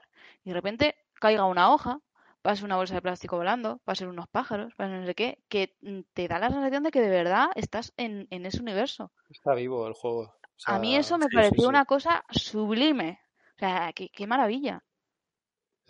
y 0.44 0.49
de 0.49 0.53
repente 0.56 0.95
caiga 1.15 1.45
una 1.45 1.72
hoja, 1.72 1.99
pase 2.41 2.65
una 2.65 2.77
bolsa 2.77 2.95
de 2.95 3.02
plástico 3.02 3.38
volando, 3.38 3.80
pasen 3.85 4.07
unos 4.10 4.27
pájaros, 4.27 4.73
pase 4.76 4.94
no 4.94 5.06
sé 5.06 5.15
qué, 5.15 5.44
que 5.49 5.76
mm, 5.81 6.02
te 6.14 6.27
da 6.27 6.39
la 6.39 6.49
sensación 6.49 6.84
de 6.84 6.91
que 6.91 7.02
de 7.02 7.10
verdad 7.10 7.48
estás 7.56 7.94
en, 7.98 8.27
en 8.31 8.45
ese 8.45 8.61
universo. 8.61 9.11
Está 9.30 9.53
vivo 9.56 9.88
el 9.88 9.94
juego. 9.94 10.22
O 10.22 10.34
A 10.65 10.80
mí 10.80 10.95
eso 10.95 11.18
me 11.18 11.30
sí, 11.30 11.35
pareció 11.35 11.64
sí. 11.64 11.69
una 11.69 11.85
cosa 11.85 12.23
sublime. 12.30 13.19
O 13.56 13.60
sea, 13.60 13.91
qué, 13.94 14.10
qué 14.10 14.27
maravilla. 14.27 14.84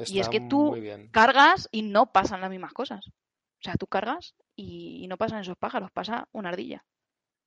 Y 0.06 0.20
es 0.20 0.30
que 0.30 0.40
tú 0.42 0.78
cargas 1.12 1.70
y 1.72 1.82
no 1.84 2.12
pasan 2.12 2.42
las 2.42 2.50
mismas 2.50 2.74
cosas. 2.74 3.06
O 3.60 3.64
sea, 3.64 3.76
tú 3.76 3.88
cargas 3.88 4.36
y, 4.56 5.04
y 5.04 5.08
no 5.08 5.18
pasan 5.18 5.42
esos 5.42 5.58
pájaros, 5.58 5.92
pasa 5.92 6.28
una 6.32 6.50
ardilla. 6.50 6.86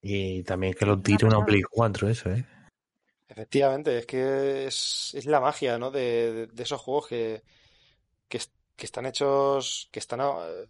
Y 0.03 0.43
también 0.45 0.75
que 0.75 0.87
lo 0.87 0.95
Una 0.95 1.03
tire 1.03 1.25
una 1.27 1.37
pasada. 1.37 1.47
Play 1.47 1.63
4, 1.63 2.09
eso, 2.09 2.31
¿eh? 2.31 2.45
Efectivamente, 3.29 3.99
es 3.99 4.07
que 4.07 4.67
es, 4.67 5.13
es 5.15 5.27
la 5.27 5.41
magia, 5.41 5.79
¿no? 5.79 5.91
De, 5.91 6.33
de- 6.33 6.47
de 6.49 6.63
esos 6.63 6.81
juegos 6.81 7.07
que, 7.07 7.43
que, 8.29 8.39
es- 8.39 8.53
que 8.77 8.87
están 8.87 9.07
hechos, 9.07 9.89
que 9.93 10.01
están, 10.01 10.21
eh, 10.21 10.67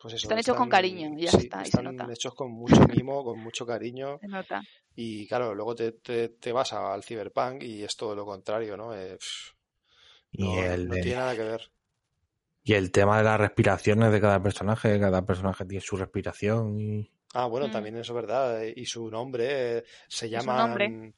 pues 0.00 0.14
eso, 0.14 0.26
Están 0.26 0.38
hechos 0.38 0.56
con 0.56 0.68
cariño, 0.68 1.16
ya 1.16 1.30
sí, 1.30 1.36
está, 1.44 1.60
y 1.60 1.64
se 1.66 1.68
están 1.70 1.84
nota. 1.84 2.12
hechos 2.12 2.34
con 2.34 2.50
mucho 2.50 2.80
mimo, 2.88 3.22
con 3.22 3.38
mucho 3.38 3.64
cariño. 3.64 4.18
Se 4.20 4.28
nota. 4.28 4.62
Y 4.96 5.28
claro, 5.28 5.54
luego 5.54 5.76
te, 5.76 5.92
te, 5.92 6.30
te 6.30 6.50
vas 6.52 6.72
al 6.72 7.04
Cyberpunk 7.04 7.62
y 7.62 7.84
es 7.84 7.96
todo 7.96 8.16
lo 8.16 8.24
contrario, 8.26 8.76
¿no? 8.76 8.92
Eh, 8.96 9.16
no, 10.32 10.46
no- 10.54 10.62
el, 10.62 10.88
no 10.88 10.94
de- 10.94 11.02
tiene 11.02 11.16
nada 11.18 11.36
que 11.36 11.42
ver. 11.44 11.70
Y 12.68 12.74
el 12.74 12.92
tema 12.92 13.16
de 13.16 13.24
las 13.24 13.40
respiraciones 13.40 14.12
de 14.12 14.20
cada 14.20 14.42
personaje, 14.42 15.00
cada 15.00 15.24
personaje 15.24 15.64
tiene 15.64 15.80
su 15.82 15.96
respiración 15.96 16.78
y... 16.78 17.10
Ah, 17.32 17.46
bueno, 17.46 17.68
Mm. 17.68 17.70
también 17.70 17.96
eso 17.96 18.12
es 18.12 18.16
verdad. 18.16 18.62
eh, 18.62 18.74
Y 18.76 18.84
su 18.84 19.10
nombre, 19.10 19.78
eh, 19.78 19.84
se 20.06 20.28
llaman... 20.28 21.14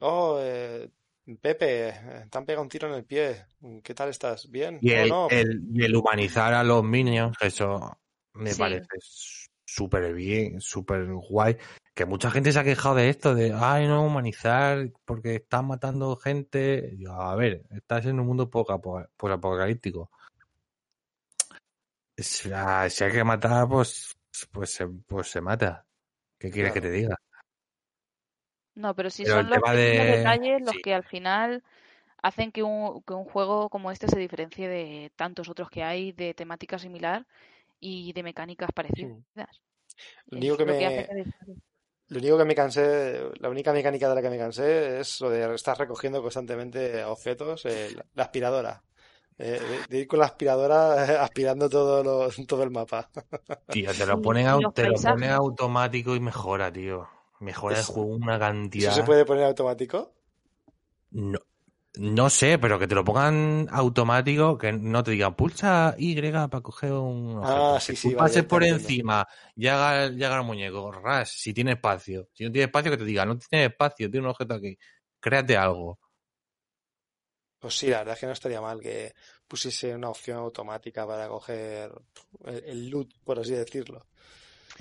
Oh, 0.00 0.38
eh, 0.42 0.90
Pepe, 1.40 1.94
te 2.30 2.38
han 2.38 2.44
pegado 2.44 2.62
un 2.62 2.68
tiro 2.68 2.88
en 2.88 2.94
el 2.94 3.04
pie. 3.04 3.46
¿Qué 3.82 3.94
tal 3.94 4.10
estás? 4.10 4.50
¿Bien? 4.50 4.78
Y 4.82 4.90
el, 4.90 5.08
no. 5.08 5.28
el, 5.30 5.96
humanizar 5.96 6.52
a 6.52 6.64
los 6.64 6.84
minions, 6.84 7.34
eso 7.40 7.98
me 8.34 8.52
Sí. 8.52 8.58
parece 8.58 8.86
súper 9.64 10.12
bien, 10.12 10.60
súper 10.60 11.06
guay. 11.06 11.56
Que 11.94 12.04
mucha 12.04 12.30
gente 12.30 12.52
se 12.52 12.58
ha 12.58 12.64
quejado 12.64 12.96
de 12.96 13.08
esto, 13.08 13.34
de, 13.34 13.54
ay, 13.54 13.86
no, 13.86 14.04
humanizar 14.04 14.90
porque 15.06 15.36
están 15.36 15.66
matando 15.66 16.16
gente. 16.16 16.94
Yo, 16.98 17.12
a 17.12 17.34
ver, 17.36 17.62
estás 17.70 18.04
en 18.04 18.20
un 18.20 18.26
mundo 18.26 18.50
poco 18.50 18.72
apocalíptico. 18.72 20.10
Si 22.22 22.50
ah, 22.54 22.88
si 22.90 23.04
hay 23.04 23.12
que 23.12 23.24
matar, 23.24 23.68
pues, 23.68 24.16
pues, 24.52 24.70
se, 24.74 24.86
pues 24.86 25.28
se 25.30 25.40
mata. 25.40 25.86
¿Qué 26.38 26.50
quieres 26.50 26.72
que 26.72 26.80
te 26.80 26.90
diga? 26.90 27.16
No, 28.74 28.94
pero 28.94 29.10
sí 29.10 29.24
Pero 29.24 29.34
son 29.36 29.50
los 29.50 29.60
tema 29.60 29.72
pequeños 29.72 30.06
de- 30.06 30.16
detalles 30.16 30.62
los 30.62 30.72
sí. 30.74 30.82
que 30.82 30.94
al 30.94 31.04
final 31.04 31.62
hacen 32.22 32.52
que 32.52 32.62
un, 32.62 33.02
que 33.02 33.14
un 33.14 33.24
juego 33.24 33.68
como 33.70 33.90
este 33.90 34.08
se 34.08 34.18
diferencie 34.18 34.68
de 34.68 35.12
tantos 35.16 35.48
otros 35.48 35.70
que 35.70 35.82
hay 35.84 36.12
de 36.12 36.34
temática 36.34 36.78
similar 36.78 37.26
y 37.80 38.12
de 38.14 38.22
mecánicas 38.22 38.70
parecidas. 38.72 39.14
Lo 40.26 40.38
único 40.38 40.56
que 40.56 40.64
lo 40.64 40.72
me, 40.72 40.78
que 40.78 41.06
lo 42.08 42.18
único 42.18 42.38
que 42.38 42.44
me 42.44 42.54
cansé, 42.54 43.30
la 43.40 43.48
única 43.48 43.72
mecánica 43.72 44.08
de 44.08 44.14
la 44.16 44.22
que 44.22 44.30
me 44.30 44.38
cansé 44.38 45.00
es 45.00 45.20
lo 45.20 45.30
de 45.30 45.54
estar 45.54 45.78
recogiendo 45.78 46.20
constantemente 46.22 47.04
objetos, 47.04 47.64
eh, 47.66 47.90
la, 47.96 48.04
la 48.14 48.22
aspiradora. 48.24 48.82
Eh, 49.42 49.64
de, 49.66 49.84
de 49.84 49.98
ir 50.00 50.06
con 50.08 50.18
la 50.20 50.26
aspiradora 50.26 51.06
eh, 51.14 51.16
aspirando 51.20 51.68
todo, 51.70 52.02
lo- 52.04 52.30
todo 52.46 52.62
el 52.62 52.70
mapa. 52.70 53.10
Tío, 53.68 53.96
te 53.96 54.04
lo 54.06 54.20
Sí, 54.20 54.22
ponen, 54.22 54.46
los 54.62 54.74
te 54.74 54.86
lo 54.86 55.02
ponen 55.02 55.30
automático 55.30 56.14
y 56.14 56.20
mejora, 56.20 56.72
tío. 56.72 57.08
Mejora 57.40 57.78
el 57.78 57.82
Es- 57.82 57.86
juego 57.86 58.10
una 58.14 58.38
¿Eso 58.38 58.38
cantidad. 58.38 58.92
se 58.92 59.02
puede 59.02 59.24
poner 59.24 59.44
automático? 59.44 60.14
No, 61.10 61.38
no 61.96 62.30
sé, 62.30 62.58
pero 62.58 62.78
que 62.78 62.86
te 62.88 62.94
lo 62.94 63.04
pongan 63.04 63.68
automático, 63.70 64.58
que 64.58 64.72
no 64.72 65.02
te 65.02 65.12
digan 65.12 65.34
pulsa 65.36 65.94
Y 65.98 66.14
para 66.20 66.60
coger 66.62 66.92
un 66.92 67.38
objeto. 67.38 67.74
Ah, 67.74 67.78
sí, 67.80 67.96
sí, 67.96 68.14
pases 68.16 68.44
por 68.44 68.62
entiendo. 68.62 68.64
encima, 68.64 69.26
llega, 69.56 70.08
llega 70.08 70.36
el 70.38 70.44
muñeco, 70.44 70.92
ras, 70.92 71.30
si 71.32 71.52
tiene 71.54 71.72
espacio. 71.72 72.28
Si 72.32 72.44
no 72.44 72.52
tiene 72.52 72.66
espacio, 72.66 72.90
que 72.92 72.98
te 72.98 73.04
diga, 73.04 73.26
no 73.26 73.38
tiene 73.38 73.66
espacio, 73.66 74.10
tiene 74.10 74.26
un 74.26 74.30
objeto 74.32 74.54
aquí. 74.54 74.78
Créate 75.20 75.56
algo. 75.56 75.98
Pues 77.60 77.78
sí, 77.78 77.86
la 77.88 77.98
verdad 77.98 78.14
es 78.14 78.20
que 78.20 78.26
no 78.26 78.32
estaría 78.32 78.60
mal 78.60 78.80
que 78.80 79.14
pusiese 79.46 79.94
una 79.94 80.08
opción 80.08 80.38
automática 80.38 81.06
para 81.06 81.28
coger 81.28 81.92
el, 82.46 82.64
el 82.64 82.88
loot, 82.90 83.12
por 83.22 83.38
así 83.38 83.52
decirlo. 83.52 84.06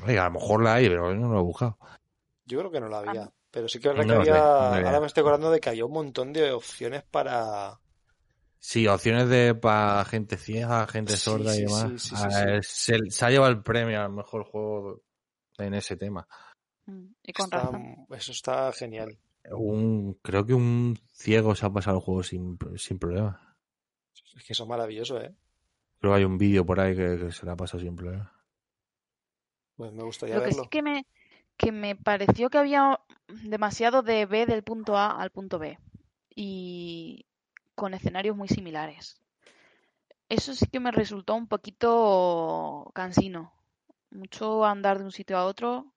Oiga, 0.06 0.23
a 0.26 0.30
lo 0.30 0.39
mejor 0.39 0.64
la 0.64 0.76
hay, 0.76 0.88
pero 0.88 1.11
yo 1.11 1.15
no 1.18 1.27
lo 1.34 1.39
he 1.39 1.43
buscado. 1.43 1.77
Yo 2.45 2.60
creo 2.60 2.72
que 2.72 2.80
no 2.80 2.88
la 2.88 2.99
Ah, 2.99 3.03
había. 3.10 3.34
Pero 3.51 3.68
sí 3.68 3.80
que 3.80 3.89
es 3.89 3.95
verdad 3.95 4.07
No 4.15 4.23
que 4.23 4.26
sé, 4.26 4.31
había. 4.31 4.81
no. 4.81 4.88
Ahora 4.88 4.99
me 5.01 5.07
estoy 5.07 5.22
acordando 5.22 5.51
de 5.51 5.60
que 5.60 5.69
había 5.69 5.85
un 5.85 5.91
montón 5.91 6.31
de 6.34 6.51
opciones 6.51 7.03
para. 7.03 7.80
Sí, 8.60 8.88
opciones 8.88 9.27
de 9.30 9.56
para 9.56 10.03
gente 10.06 10.38
ciega, 10.38 10.85
gente 10.88 11.14
Sí, 11.14 11.18
sorda 11.18 11.53
sí, 11.53 11.60
y 11.60 11.64
demás. 11.64 11.91
sí, 11.97 11.99
sí, 11.99 12.15
sí, 12.15 12.27
Ah, 12.31 12.60
Se, 12.61 12.97
se 13.10 13.26
ha 13.26 13.30
llevado 13.30 13.51
el 13.51 13.64
premio 13.64 14.01
al 14.01 14.11
mejor 14.11 14.43
juego 14.45 15.01
en 15.57 15.73
ese 15.73 15.97
tema. 15.97 16.27
Mm, 16.85 17.06
Y 17.23 17.34
con 17.34 17.45
Está- 17.45 17.57
razón. 17.65 18.06
eso 18.11 18.31
está 18.31 18.72
genial. 18.73 19.18
Un, 19.51 20.13
creo 20.21 20.45
que 20.45 20.53
un 20.53 20.97
ciego 21.11 21.55
se 21.55 21.65
ha 21.65 21.69
pasado 21.71 21.97
el 21.97 22.03
juego 22.03 22.23
sin, 22.23 22.57
sin 22.77 22.99
problema. 22.99 23.57
Es 24.35 24.43
que 24.45 24.53
eso 24.53 24.63
es 24.63 24.69
maravilloso, 24.69 25.19
¿eh? 25.21 25.35
Creo 25.99 26.13
que 26.13 26.17
hay 26.17 26.23
un 26.26 26.38
vídeo 26.38 26.65
por 26.65 26.80
ahí 26.80 26.95
que, 26.95 27.17
que 27.17 27.31
se 27.31 27.45
la 27.45 27.53
ha 27.53 27.57
pasado 27.57 27.81
sin 27.84 27.95
problema. 27.95 28.31
Pues 29.76 29.91
me 29.93 30.03
gustaría 30.03 30.35
Lo 30.35 30.41
que 30.43 30.47
verlo. 30.49 30.63
sí 30.63 30.69
que 30.69 30.81
me, 30.81 31.05
que 31.57 31.71
me 31.71 31.95
pareció 31.95 32.49
que 32.49 32.57
había 32.57 32.99
demasiado 33.27 34.01
de 34.03 34.26
B 34.26 34.45
del 34.45 34.63
punto 34.63 34.97
A 34.97 35.19
al 35.21 35.31
punto 35.31 35.59
B. 35.59 35.80
Y 36.35 37.26
con 37.76 37.93
escenarios 37.93 38.35
muy 38.35 38.47
similares. 38.47 39.21
Eso 40.30 40.53
sí 40.53 40.67
que 40.67 40.80
me 40.80 40.91
resultó 40.91 41.35
un 41.35 41.47
poquito 41.47 42.91
cansino. 42.93 43.53
Mucho 44.11 44.65
andar 44.65 44.99
de 44.99 45.05
un 45.05 45.11
sitio 45.11 45.38
a 45.38 45.45
otro, 45.45 45.93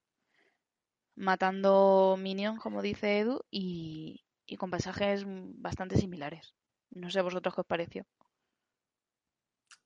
matando 1.17 2.17
minions, 2.19 2.61
como 2.61 2.83
dice 2.83 3.21
Edu, 3.21 3.41
y, 3.51 4.25
y 4.47 4.57
con 4.57 4.71
pasajes 4.71 5.25
bastante 5.27 5.97
similares. 5.99 6.55
No 6.91 7.11
sé 7.11 7.21
a 7.21 7.23
vosotros 7.23 7.55
qué 7.55 7.61
os 7.63 7.67
pareció. 7.67 8.07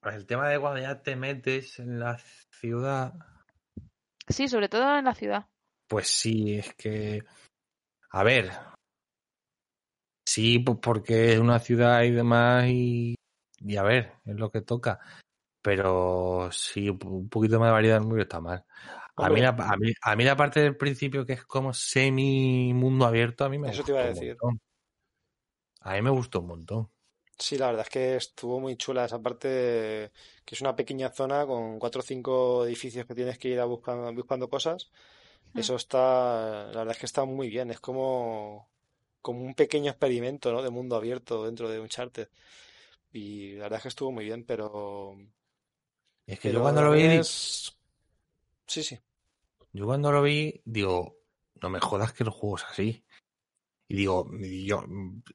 Pues 0.00 0.14
el 0.16 0.26
tema 0.26 0.48
de 0.48 0.58
cuando 0.60 0.80
ya 0.80 1.02
te 1.02 1.16
metes 1.16 1.78
en 1.78 1.98
la 1.98 2.18
ciudad, 2.50 3.14
Sí, 4.28 4.48
sobre 4.48 4.68
todo 4.68 4.96
en 4.98 5.04
la 5.04 5.14
ciudad. 5.14 5.46
pues 5.88 6.08
sí, 6.08 6.58
es 6.58 6.74
que. 6.74 7.24
A 8.10 8.24
ver. 8.24 8.50
Sí, 10.28 10.58
pues 10.58 10.78
porque 10.82 11.32
es 11.32 11.38
una 11.38 11.58
ciudad 11.60 12.02
y 12.02 12.10
demás, 12.10 12.66
y, 12.68 13.14
y 13.58 13.76
a 13.76 13.82
ver, 13.82 14.14
es 14.24 14.36
lo 14.36 14.50
que 14.50 14.60
toca. 14.60 14.98
Pero 15.62 16.50
sí, 16.52 16.88
un 16.90 17.28
poquito 17.28 17.58
más 17.58 17.68
de 17.68 17.72
variedad 17.72 18.00
no 18.00 18.16
está 18.20 18.40
mal. 18.40 18.64
A 19.18 19.30
mí, 19.30 19.40
la, 19.40 19.48
a, 19.50 19.76
mí, 19.76 19.92
a 20.02 20.16
mí 20.16 20.24
la 20.24 20.36
parte 20.36 20.60
del 20.60 20.76
principio 20.76 21.24
que 21.26 21.32
es 21.34 21.44
como 21.44 21.72
semi 21.74 22.72
mundo 22.74 23.06
abierto, 23.06 23.44
a 23.44 23.48
mí 23.48 23.58
me 23.58 23.68
Eso 23.70 23.84
gustó 23.84 23.84
te 23.84 23.92
iba 23.92 24.00
a 24.00 24.06
un 24.06 24.14
decir. 24.14 24.40
montón. 24.40 24.60
A 25.80 25.94
mí 25.94 26.02
me 26.02 26.10
gustó 26.10 26.40
un 26.40 26.48
montón. 26.48 26.90
Sí, 27.38 27.58
la 27.58 27.66
verdad 27.66 27.82
es 27.82 27.90
que 27.90 28.16
estuvo 28.16 28.60
muy 28.60 28.76
chula 28.76 29.04
esa 29.04 29.20
parte, 29.20 29.48
de- 29.48 30.12
que 30.44 30.54
es 30.54 30.60
una 30.62 30.74
pequeña 30.74 31.10
zona 31.10 31.44
con 31.46 31.78
cuatro 31.78 32.00
o 32.00 32.02
cinco 32.04 32.64
edificios 32.66 33.04
que 33.06 33.14
tienes 33.14 33.38
que 33.38 33.48
ir 33.48 33.60
a 33.60 33.66
buscar, 33.66 34.14
buscando 34.14 34.48
cosas. 34.48 34.90
Hmm. 35.54 35.62
Eso 35.62 35.76
está, 35.76 35.98
la 36.72 36.78
verdad 36.80 36.92
es 36.92 36.98
que 36.98 37.06
está 37.06 37.24
muy 37.26 37.48
bien. 37.50 37.70
Es 37.70 37.80
como, 37.80 38.70
como 39.22 39.42
un 39.44 39.54
pequeño 39.54 39.90
experimento, 39.90 40.52
¿no? 40.52 40.62
De 40.62 40.70
mundo 40.70 40.96
abierto 40.96 41.44
dentro 41.46 41.68
de 41.70 41.80
Uncharted. 41.80 42.28
Y 43.12 43.54
la 43.54 43.64
verdad 43.64 43.78
es 43.78 43.82
que 43.84 43.88
estuvo 43.90 44.12
muy 44.12 44.24
bien, 44.26 44.44
pero, 44.46 45.16
Es 46.26 46.38
que 46.40 46.50
pero 46.50 46.52
yo 46.52 46.62
cuando 46.62 46.82
lo 46.82 46.92
vi, 46.92 47.02
es... 47.04 47.75
Sí, 48.66 48.82
sí. 48.82 48.98
yo 49.72 49.86
cuando 49.86 50.12
lo 50.12 50.22
vi, 50.22 50.62
digo, 50.64 51.16
no 51.62 51.70
me 51.70 51.80
jodas 51.80 52.12
que 52.12 52.24
el 52.24 52.30
juego 52.30 52.56
es 52.56 52.64
así. 52.64 53.04
Y 53.88 53.96
digo, 53.96 54.30
y 54.40 54.66
yo, 54.66 54.84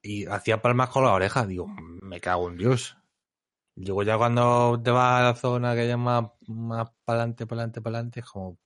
y 0.04 0.26
hacía 0.28 0.62
palmas 0.62 0.90
con 0.90 1.06
la 1.06 1.14
oreja, 1.14 1.46
digo, 1.48 1.68
me 1.68 2.22
cago 2.22 2.50
en 2.50 2.58
Dios. 2.58 2.98
Luego 3.76 4.04
ya 4.04 4.18
cuando 4.18 4.82
te 4.84 4.92
vas 4.92 5.22
a 5.22 5.24
la 5.26 5.36
zona 5.36 5.76
que 5.76 5.88
ya 5.88 5.98
más, 5.98 6.26
más 6.48 6.92
para 7.06 7.20
adelante, 7.22 7.48
para 7.48 7.62
adelante, 7.64 7.82
para 7.82 7.98
adelante, 8.00 8.20
es 8.22 8.28
como, 8.28 8.60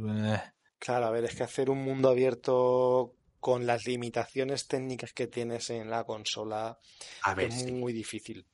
eh, 0.00 0.40
Claro, 0.80 1.06
a 1.06 1.10
ver, 1.10 1.24
es 1.24 1.34
que 1.36 1.44
hacer 1.44 1.70
un 1.70 1.78
mundo 1.84 2.08
abierto 2.08 3.14
con 3.38 3.66
las 3.66 3.86
limitaciones 3.86 4.66
técnicas 4.66 5.12
que 5.12 5.26
tienes 5.28 5.70
en 5.70 5.88
la 5.90 6.04
consola 6.04 6.78
a 7.22 7.34
ver, 7.34 7.50
es 7.50 7.52
sí, 7.52 7.72
muy 7.72 7.92
difícil. 7.92 8.46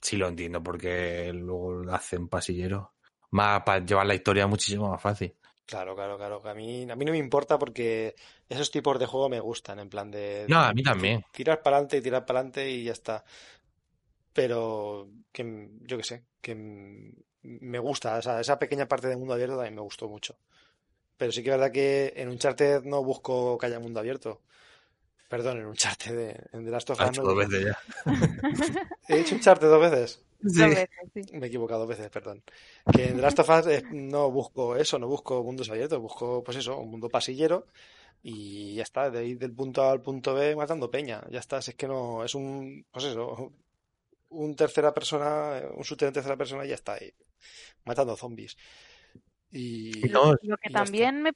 sí 0.00 0.16
lo 0.16 0.28
entiendo, 0.28 0.62
porque 0.62 1.32
luego 1.32 1.72
lo 1.72 1.94
hacen 1.94 2.28
pasillero. 2.28 2.94
Más 3.32 3.62
para 3.64 3.84
llevar 3.84 4.06
la 4.06 4.14
historia 4.14 4.46
muchísimo 4.46 4.88
más 4.88 5.02
fácil. 5.02 5.34
Claro, 5.66 5.94
claro, 5.94 6.16
claro. 6.18 6.40
A 6.46 6.54
mí, 6.54 6.86
a 6.90 6.96
mí 6.96 7.04
no 7.04 7.12
me 7.12 7.18
importa 7.18 7.58
porque 7.58 8.14
esos 8.48 8.70
tipos 8.70 8.98
de 8.98 9.06
juego 9.06 9.28
me 9.28 9.40
gustan, 9.40 9.78
en 9.78 9.88
plan 9.88 10.10
de 10.10 10.46
No, 10.48 10.58
a 10.60 10.72
mí 10.72 10.82
también. 10.82 11.24
tirar 11.32 11.62
para 11.62 11.76
adelante 11.76 11.96
y 11.96 12.02
tirar 12.02 12.24
para 12.26 12.40
adelante 12.40 12.70
y 12.70 12.84
ya 12.84 12.92
está. 12.92 13.24
Pero 14.32 15.08
que 15.32 15.68
yo 15.82 15.96
qué 15.98 16.04
sé, 16.04 16.24
que 16.40 16.54
me 17.42 17.78
gusta, 17.78 18.16
o 18.18 18.22
sea, 18.22 18.40
esa 18.40 18.58
pequeña 18.58 18.88
parte 18.88 19.08
del 19.08 19.18
mundo 19.18 19.34
abierto 19.34 19.56
también 19.56 19.74
me 19.74 19.82
gustó 19.82 20.08
mucho. 20.08 20.36
pero 21.16 21.32
sí 21.32 21.42
que 21.42 21.50
es 21.50 21.56
verdad 21.56 21.72
que 21.72 22.12
en 22.16 22.28
Uncharted 22.30 22.82
no 22.84 23.04
busco 23.04 23.56
que 23.58 23.66
haya 23.66 23.78
mundo 23.78 24.00
abierto. 24.00 24.40
Perdón, 25.28 25.58
en 25.60 25.66
Uncharted, 25.66 26.16
de- 26.16 26.40
en 26.52 26.64
The 26.64 26.70
Last 26.70 26.90
of 26.90 27.00
Us 27.00 27.08
hecho 27.10 27.22
dos 27.22 27.36
veces 27.36 27.64
ya. 27.66 27.78
He 29.08 29.18
dicho 29.18 29.34
Uncharted 29.36 29.68
dos 29.68 29.80
veces. 29.80 30.20
Dos 30.42 30.56
veces, 30.56 30.88
sí. 31.14 31.22
Me 31.32 31.46
he 31.46 31.48
equivocado 31.48 31.80
dos 31.80 31.88
veces, 31.88 32.10
perdón. 32.10 32.42
Que 32.92 33.08
en 33.08 33.16
The 33.16 33.22
Last 33.22 33.38
of 33.38 33.48
Us 33.48 33.66
eh, 33.68 33.82
no 33.92 34.30
busco 34.30 34.76
eso, 34.76 34.98
no 34.98 35.06
busco 35.06 35.42
mundos 35.42 35.70
abiertos, 35.70 36.00
busco, 36.00 36.42
pues 36.42 36.56
eso, 36.58 36.78
un 36.78 36.90
mundo 36.90 37.08
pasillero 37.08 37.66
y 38.22 38.74
ya 38.74 38.82
está, 38.82 39.10
de 39.10 39.18
ahí 39.18 39.34
del 39.34 39.52
punto 39.52 39.82
A 39.82 39.92
al 39.92 40.00
punto 40.00 40.34
B 40.34 40.54
matando 40.54 40.90
peña. 40.90 41.22
Ya 41.30 41.40
está, 41.40 41.60
si 41.60 41.72
es 41.72 41.76
que 41.76 41.88
no, 41.88 42.24
es 42.24 42.34
un, 42.34 42.86
pues 42.90 43.04
eso, 43.04 43.52
un 44.30 44.56
tercera 44.56 44.92
persona, 44.94 45.60
un 45.74 45.82
shooter 45.82 46.08
en 46.08 46.14
tercera 46.14 46.36
persona 46.36 46.64
y 46.64 46.68
ya 46.68 46.74
está, 46.74 46.94
ahí, 46.94 47.12
matando 47.84 48.16
zombies. 48.16 48.56
Y, 49.50 50.08
Lo 50.08 50.36
que 50.56 50.70
y 50.70 50.72
también 50.72 51.22
me, 51.22 51.32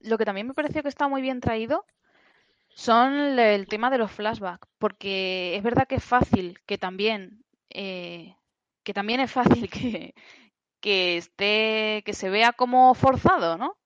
lo 0.00 0.18
que 0.18 0.24
también 0.24 0.46
me 0.46 0.54
pareció 0.54 0.82
que 0.82 0.88
está 0.88 1.08
muy 1.08 1.22
bien 1.22 1.40
traído 1.40 1.84
son 2.68 3.38
el 3.38 3.66
tema 3.66 3.90
de 3.90 3.98
los 3.98 4.12
flashbacks, 4.12 4.68
porque 4.78 5.56
es 5.56 5.62
verdad 5.62 5.88
que 5.88 5.96
es 5.96 6.04
fácil 6.04 6.60
que 6.66 6.76
también 6.76 7.44
eh, 7.70 8.36
que 8.86 8.94
también 8.94 9.20
es 9.20 9.32
fácil 9.32 9.68
que, 9.76 10.14
que 10.80 11.16
esté 11.18 12.02
que 12.06 12.14
se 12.14 12.30
vea 12.30 12.52
como 12.52 12.94
forzado, 12.94 13.58
¿no? 13.58 13.76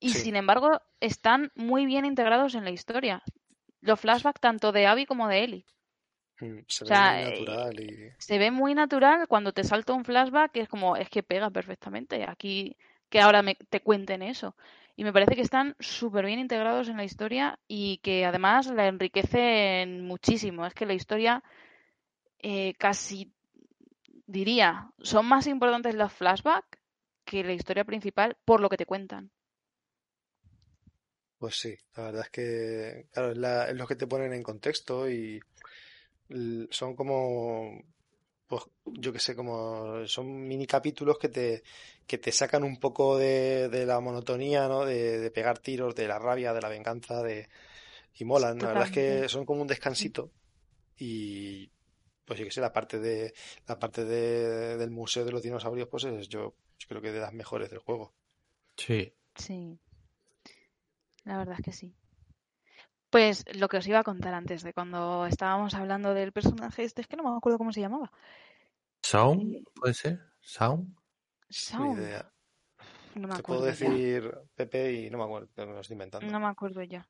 Y 0.00 0.14
Sí. 0.14 0.18
sin 0.18 0.34
embargo 0.36 0.80
están 1.00 1.52
muy 1.54 1.86
bien 1.86 2.04
integrados 2.06 2.54
en 2.54 2.64
la 2.64 2.70
historia. 2.70 3.22
Los 3.80 4.00
flashbacks 4.00 4.40
tanto 4.40 4.72
de 4.72 4.86
Abby 4.86 5.06
como 5.06 5.28
de 5.28 5.44
Ellie. 5.44 5.64
mm, 6.40 6.60
se 6.68 6.84
O 6.84 6.86
ve 6.86 6.88
sea, 6.88 7.20
muy 7.20 7.20
eh, 7.22 7.30
natural 7.30 7.80
y 7.80 8.12
se 8.18 8.38
ve 8.38 8.50
muy 8.50 8.74
natural 8.74 9.28
cuando 9.28 9.52
te 9.52 9.64
salta 9.64 9.92
un 9.92 10.04
flashback, 10.04 10.56
es 10.56 10.68
como, 10.68 10.96
es 10.96 11.08
que 11.10 11.22
pega 11.22 11.50
perfectamente. 11.50 12.24
Aquí, 12.28 12.76
que 13.10 13.20
ahora 13.20 13.42
me, 13.42 13.54
te 13.56 13.80
cuenten 13.80 14.22
eso. 14.22 14.56
Y 14.96 15.04
me 15.04 15.12
parece 15.12 15.36
que 15.36 15.42
están 15.42 15.76
súper 15.80 16.26
bien 16.26 16.40
integrados 16.40 16.88
en 16.88 16.96
la 16.96 17.04
historia 17.04 17.58
y 17.68 17.98
que 17.98 18.24
además 18.26 18.66
la 18.68 18.86
enriquecen 18.88 20.04
muchísimo. 20.04 20.66
Es 20.66 20.74
que 20.74 20.86
la 20.86 20.94
historia 20.94 21.42
eh, 22.40 22.74
casi 22.78 23.32
diría, 24.28 24.92
son 25.02 25.26
más 25.26 25.48
importantes 25.48 25.96
los 25.96 26.12
flashbacks 26.12 26.78
que 27.24 27.42
la 27.44 27.52
historia 27.54 27.84
principal 27.84 28.38
por 28.44 28.60
lo 28.60 28.68
que 28.68 28.76
te 28.76 28.86
cuentan. 28.86 29.32
Pues 31.38 31.56
sí, 31.56 31.76
la 31.96 32.04
verdad 32.04 32.22
es 32.24 32.30
que, 32.30 33.06
claro, 33.12 33.32
es, 33.32 33.38
la- 33.38 33.68
es 33.68 33.74
lo 33.76 33.86
que 33.86 33.96
te 33.96 34.06
ponen 34.06 34.32
en 34.32 34.42
contexto 34.42 35.08
y 35.10 35.40
son 36.70 36.94
como, 36.96 37.80
pues 38.46 38.64
yo 38.86 39.12
qué 39.12 39.20
sé, 39.20 39.36
como 39.36 40.06
son 40.06 40.46
mini 40.48 40.66
capítulos 40.66 41.18
que 41.18 41.28
te, 41.28 41.62
que 42.06 42.18
te 42.18 42.32
sacan 42.32 42.64
un 42.64 42.78
poco 42.80 43.18
de, 43.18 43.68
de 43.68 43.86
la 43.86 44.00
monotonía, 44.00 44.68
¿no? 44.68 44.84
De, 44.84 45.18
de 45.20 45.30
pegar 45.30 45.58
tiros, 45.58 45.94
de 45.94 46.08
la 46.08 46.18
rabia, 46.18 46.52
de 46.54 46.60
la 46.62 46.68
venganza, 46.68 47.22
de, 47.22 47.48
y 48.14 48.24
molan. 48.24 48.60
La 48.62 48.68
verdad 48.68 48.86
es 48.86 48.92
que 48.92 49.28
son 49.28 49.46
como 49.46 49.62
un 49.62 49.68
descansito 49.68 50.32
y, 50.98 51.70
pues 52.28 52.38
yo 52.38 52.44
qué 52.46 52.52
sé, 52.52 52.60
la 52.60 52.72
parte 52.72 52.98
de, 53.00 53.34
la 53.66 53.78
parte 53.78 54.04
de, 54.04 54.76
del 54.76 54.90
Museo 54.90 55.24
de 55.24 55.32
los 55.32 55.42
Dinosaurios, 55.42 55.88
pues 55.88 56.04
es 56.04 56.28
yo, 56.28 56.54
yo 56.78 56.88
creo 56.88 57.02
que 57.02 57.12
de 57.12 57.20
las 57.20 57.32
mejores 57.32 57.70
del 57.70 57.80
juego. 57.80 58.14
sí. 58.76 59.12
Sí, 59.36 59.78
la 61.24 61.38
verdad 61.38 61.54
es 61.58 61.64
que 61.64 61.72
sí. 61.72 61.94
Pues 63.10 63.44
lo 63.54 63.68
que 63.68 63.78
os 63.78 63.86
iba 63.86 64.00
a 64.00 64.04
contar 64.04 64.34
antes 64.34 64.62
de 64.62 64.72
cuando 64.74 65.26
estábamos 65.26 65.74
hablando 65.74 66.12
del 66.14 66.32
personaje 66.32 66.84
este, 66.84 67.02
es 67.02 67.06
que 67.08 67.16
no 67.16 67.22
me 67.22 67.36
acuerdo 67.36 67.58
cómo 67.58 67.72
se 67.72 67.80
llamaba. 67.80 68.10
¿Sound? 69.02 69.64
¿Puede 69.74 69.94
ser? 69.94 70.20
¿Sound? 70.40 70.94
Ni 71.48 71.56
Sound. 71.56 71.98
idea. 71.98 72.32
No 73.14 73.28
me 73.28 73.36
Te 73.36 73.42
puedo 73.42 73.64
acuerdo 73.64 73.72
ya. 73.72 74.00
decir 74.00 74.38
Pepe 74.54 74.92
y 74.92 75.10
no 75.10 75.18
me 75.18 75.24
acuerdo, 75.24 75.48
me 75.56 75.72
lo 75.72 75.80
estoy 75.80 75.94
inventando. 75.94 76.30
No 76.30 76.40
me 76.40 76.46
acuerdo 76.46 76.82
ya. 76.82 77.06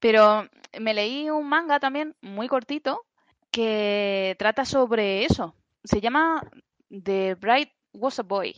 Pero 0.00 0.48
me 0.80 0.94
leí 0.94 1.30
un 1.30 1.48
manga 1.48 1.78
también 1.80 2.16
muy 2.20 2.48
cortito 2.48 3.06
que 3.52 4.34
trata 4.38 4.64
sobre 4.64 5.24
eso. 5.24 5.54
Se 5.84 6.00
llama 6.00 6.42
The 6.90 7.36
Bright 7.36 7.70
Was 7.92 8.18
a 8.18 8.22
Boy. 8.24 8.56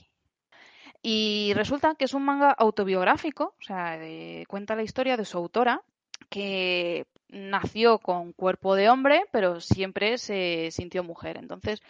Y 1.03 1.53
resulta 1.55 1.95
que 1.97 2.07
es 2.07 2.15
un 2.15 2.25
manga 2.25 2.51
autobiográfico, 2.53 3.55
o 3.61 3.63
sea, 3.63 3.99
de- 3.99 4.47
cuenta 4.49 4.75
la 4.75 4.83
historia 4.83 5.19
de 5.19 5.27
su 5.27 5.37
autora, 5.37 5.83
que 6.31 7.07
nació 7.29 7.99
con 7.99 8.33
cuerpo 8.33 8.75
de 8.75 8.89
hombre, 8.89 9.25
pero 9.31 9.61
siempre 9.61 10.17
se 10.17 10.71
sintió 10.71 11.05
mujer. 11.05 11.37
Entonces, 11.37 11.83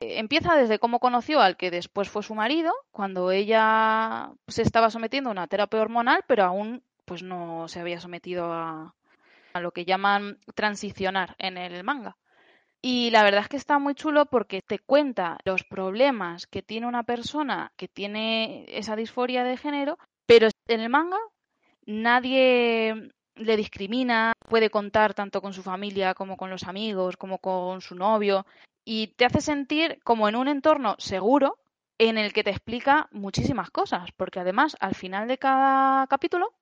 eh, 0.00 0.18
empieza 0.18 0.56
desde 0.56 0.78
cómo 0.80 0.98
conoció 0.98 1.40
al 1.40 1.56
que 1.56 1.70
después 1.70 2.08
fue 2.08 2.22
su 2.22 2.34
marido, 2.34 2.72
cuando 2.90 3.30
ella 3.30 4.32
se 4.48 4.62
estaba 4.62 4.90
sometiendo 4.90 5.30
a 5.30 5.32
una 5.32 5.46
terapia 5.46 5.80
hormonal, 5.80 6.24
pero 6.26 6.44
aún 6.44 6.82
pues 7.04 7.22
no 7.22 7.68
se 7.68 7.80
había 7.80 8.00
sometido 8.00 8.52
a 8.52 8.94
lo 9.54 9.70
que 9.72 9.84
llaman 9.84 10.38
transicionar 10.54 11.34
en 11.38 11.56
el 11.58 11.82
manga. 11.84 12.16
Y 12.80 13.10
la 13.10 13.24
verdad 13.24 13.42
es 13.42 13.48
que 13.48 13.56
está 13.56 13.78
muy 13.78 13.94
chulo 13.94 14.26
porque 14.26 14.62
te 14.62 14.78
cuenta 14.78 15.38
los 15.44 15.64
problemas 15.64 16.46
que 16.46 16.62
tiene 16.62 16.86
una 16.86 17.02
persona 17.02 17.72
que 17.76 17.88
tiene 17.88 18.64
esa 18.68 18.94
disforia 18.94 19.42
de 19.42 19.56
género, 19.56 19.98
pero 20.26 20.48
en 20.68 20.80
el 20.80 20.88
manga 20.88 21.18
nadie 21.86 23.10
le 23.34 23.56
discrimina, 23.56 24.32
puede 24.48 24.70
contar 24.70 25.14
tanto 25.14 25.40
con 25.40 25.52
su 25.52 25.62
familia 25.62 26.14
como 26.14 26.36
con 26.36 26.50
los 26.50 26.64
amigos, 26.64 27.16
como 27.16 27.38
con 27.38 27.80
su 27.80 27.94
novio, 27.94 28.46
y 28.84 29.08
te 29.08 29.24
hace 29.24 29.40
sentir 29.40 29.98
como 30.04 30.28
en 30.28 30.36
un 30.36 30.48
entorno 30.48 30.96
seguro 30.98 31.58
en 31.98 32.16
el 32.16 32.32
que 32.32 32.44
te 32.44 32.50
explica 32.50 33.08
muchísimas 33.10 33.70
cosas, 33.70 34.10
porque 34.16 34.40
además 34.40 34.76
al 34.80 34.94
final 34.94 35.26
de 35.28 35.38
cada 35.38 36.06
capítulo 36.06 36.52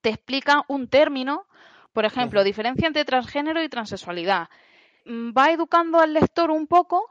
te 0.00 0.10
explica 0.10 0.64
un 0.68 0.88
término, 0.88 1.46
por 1.92 2.04
ejemplo, 2.04 2.44
diferencia 2.44 2.86
entre 2.86 3.04
transgénero 3.04 3.62
y 3.62 3.68
transexualidad. 3.68 4.48
Mm, 5.04 5.32
Va 5.36 5.50
educando 5.52 5.98
al 6.00 6.12
lector 6.14 6.50
un 6.50 6.66
poco, 6.66 7.08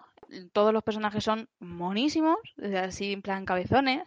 todos 0.54 0.74
los 0.74 0.84
personajes 0.84 1.24
son 1.24 1.50
monísimos, 1.60 2.38
así 2.78 3.14
en 3.14 3.22
plan 3.22 3.46
cabezones. 3.46 4.04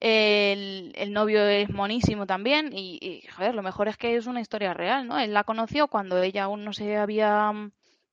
El, 0.00 0.92
el 0.96 1.12
novio 1.12 1.42
es 1.46 1.70
monísimo 1.70 2.26
también 2.26 2.72
y, 2.72 2.98
y, 3.02 3.26
joder, 3.28 3.54
lo 3.54 3.62
mejor 3.62 3.88
es 3.88 3.96
que 3.98 4.16
es 4.16 4.26
una 4.26 4.40
historia 4.42 4.74
real, 4.74 5.08
¿no? 5.08 5.18
Él 5.18 5.34
la 5.34 5.44
conoció 5.44 5.88
cuando 5.88 6.22
ella 6.22 6.44
aún 6.44 6.64
no 6.64 6.72
se 6.74 6.96
había, 6.98 7.52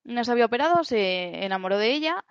no 0.04 0.24
se 0.24 0.32
había 0.32 0.46
operado, 0.48 0.84
se 0.84 1.46
enamoró 1.46 1.78
de 1.78 1.94
ella 1.94 2.24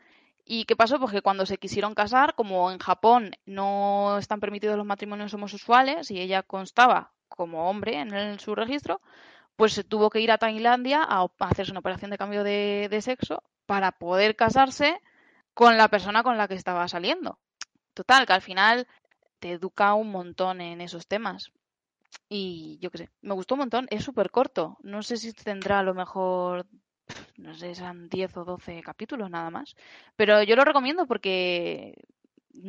¿Y 0.47 0.65
qué 0.67 0.77
pasó? 0.77 0.99
Pues 1.01 1.13
que 1.13 1.23
cuando 1.23 1.47
se 1.47 1.59
quisieron 1.59 1.95
casar, 1.95 2.35
como 2.35 2.71
en 2.71 2.79
Japón 2.79 3.33
no 3.47 4.19
están 4.19 4.41
permitidos 4.41 4.77
los 4.77 4.87
matrimonios 4.87 5.33
homosexuales 5.35 6.11
y 6.11 6.21
ella 6.21 6.43
constaba 6.43 7.13
como 7.29 7.69
hombre 7.71 7.99
en 8.01 8.13
el- 8.15 8.41
su 8.41 8.55
registro, 8.55 9.01
pues 9.57 9.73
se 9.73 9.85
tuvo 9.85 10.11
que 10.11 10.21
ir 10.21 10.31
a 10.31 10.39
Tailandia 10.39 11.03
a, 11.03 11.27
hacerse 11.41 11.73
una 11.73 11.81
operación 11.81 12.11
de 12.11 12.19
cambio 12.19 12.45
de, 12.45 12.99
sexo 13.03 13.43
para 13.67 13.93
poder 13.93 14.37
casarse 14.37 15.01
con 15.55 15.77
la 15.77 15.89
persona 15.89 16.23
con 16.23 16.37
la 16.37 16.49
que 16.49 16.55
estaba 16.55 16.87
saliendo. 16.89 17.39
Total, 17.95 18.27
que 18.27 18.33
al 18.33 18.43
final 18.43 18.89
te 19.39 19.53
educa 19.53 19.95
un 19.95 20.11
montón 20.11 20.61
en 20.61 20.81
esos 20.81 21.07
temas. 21.07 21.53
Y 22.29 22.79
yo 22.81 22.91
qué 22.91 22.99
sé, 22.99 23.11
me 23.23 23.35
gustó 23.35 23.55
un 23.55 23.61
montón. 23.61 23.87
Es 23.91 24.05
súper 24.05 24.31
corto. 24.31 24.77
No 24.83 25.03
sé 25.03 25.17
si 25.17 25.33
tendrá 25.33 25.81
a 25.81 25.83
lo 25.85 25.95
mejor, 25.95 26.67
no 27.37 27.55
sé, 27.55 27.75
sean 27.75 28.09
10 28.09 28.37
o 28.39 28.45
12 28.45 28.83
capítulos 28.83 29.31
nada 29.31 29.51
más. 29.51 29.77
Pero 30.17 30.43
yo 30.43 30.57
lo 30.57 30.65
recomiendo 30.65 31.07
porque 31.07 31.95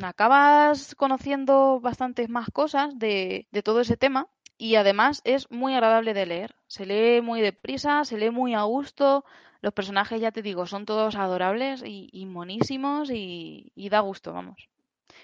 acabas 0.02 0.96
conociendo 0.96 1.80
bastantes 1.80 2.30
más 2.30 2.50
cosas 2.52 2.98
de, 2.98 3.48
de 3.52 3.64
todo 3.64 3.82
ese 3.82 3.98
tema 3.98 4.28
y 4.58 4.76
además 4.76 5.22
es 5.24 5.50
muy 5.52 5.74
agradable 5.74 6.14
de 6.14 6.26
leer. 6.26 6.56
Se 6.68 6.86
lee 6.86 7.22
muy 7.22 7.42
deprisa, 7.42 8.06
se 8.06 8.18
lee 8.18 8.30
muy 8.30 8.54
a 8.54 8.64
gusto. 8.64 9.26
Los 9.62 9.74
personajes, 9.74 10.22
ya 10.22 10.32
te 10.32 10.42
digo, 10.42 10.66
son 10.68 10.86
todos 10.86 11.16
adorables 11.16 11.84
y, 11.86 12.26
monísimos 12.26 13.10
y, 13.12 13.72
da 13.90 14.00
gusto, 14.02 14.34
vamos. 14.34 14.70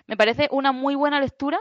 Me 0.07 0.17
parece 0.17 0.47
una 0.51 0.71
muy 0.71 0.95
buena 0.95 1.19
lectura 1.19 1.59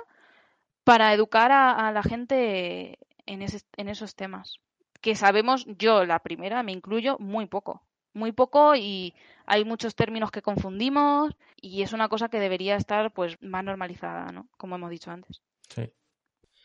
para 0.85 1.13
educar 1.13 1.53
a, 1.53 1.89
a 1.89 1.93
la 1.93 2.03
gente 2.03 2.99
en, 3.27 3.43
ese- 3.43 3.65
en 3.77 3.89
esos 3.89 4.15
temas. 4.15 4.57
Que 5.01 5.15
sabemos, 5.15 5.67
yo 5.79 6.05
la 6.05 6.19
primera, 6.21 6.63
me 6.63 6.73
incluyo, 6.73 7.17
muy 7.19 7.47
poco. 7.47 7.83
Muy 8.13 8.33
poco 8.33 8.75
y 8.75 9.15
hay 9.47 9.65
muchos 9.65 9.95
términos 9.95 10.31
que 10.33 10.43
confundimos 10.43 11.33
y 11.61 11.83
es 11.83 11.93
una 11.93 12.09
cosa 12.09 12.29
que 12.29 12.41
debería 12.41 12.75
estar 12.77 13.13
pues 13.13 13.41
más 13.41 13.63
normalizada, 13.63 14.33
¿no? 14.33 14.49
Como 14.57 14.75
hemos 14.75 14.91
dicho 14.91 15.11
antes. 15.13 15.43
Sí. 15.69 15.93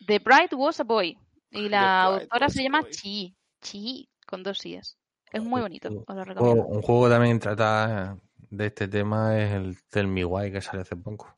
The 0.06 0.18
Bright 0.18 0.52
Was 0.54 0.80
a 0.80 0.84
Boy 0.84 1.16
y 1.50 1.68
la 1.68 2.02
autora 2.04 2.48
se 2.48 2.60
a 2.60 2.62
llama. 2.64 2.86
Chi, 2.90 3.34
Chi 3.60 4.08
con 4.26 4.42
dos 4.42 4.58
síes. 4.58 4.96
Es 5.32 5.42
muy 5.42 5.60
bonito, 5.60 5.88
os 5.88 6.14
lo 6.14 6.22
Un 6.22 6.24
recomiendo. 6.24 6.62
juego, 6.62 6.76
un 6.76 6.82
juego 6.82 7.04
que 7.04 7.10
también 7.10 7.38
trata 7.40 8.16
de 8.50 8.66
este 8.66 8.88
tema 8.88 9.38
es 9.40 9.52
el 9.52 9.82
Tell 9.88 10.06
Me 10.06 10.24
Why 10.24 10.52
que 10.52 10.60
sale 10.60 10.82
hace 10.82 10.96
poco. 10.96 11.34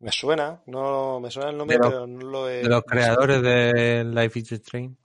Me 0.00 0.10
suena, 0.12 0.62
no 0.66 1.20
me 1.20 1.30
suena 1.30 1.50
el 1.50 1.56
nombre, 1.56 1.76
De 1.76 1.82
los- 1.82 1.88
pero 1.92 2.06
no 2.06 2.26
lo 2.26 2.48
he 2.48 2.62
De 2.62 2.68
los 2.68 2.82
creadores 2.84 3.42
de 3.42 4.04
Life 4.04 4.38
is 4.38 4.52
Strange. 4.52 4.96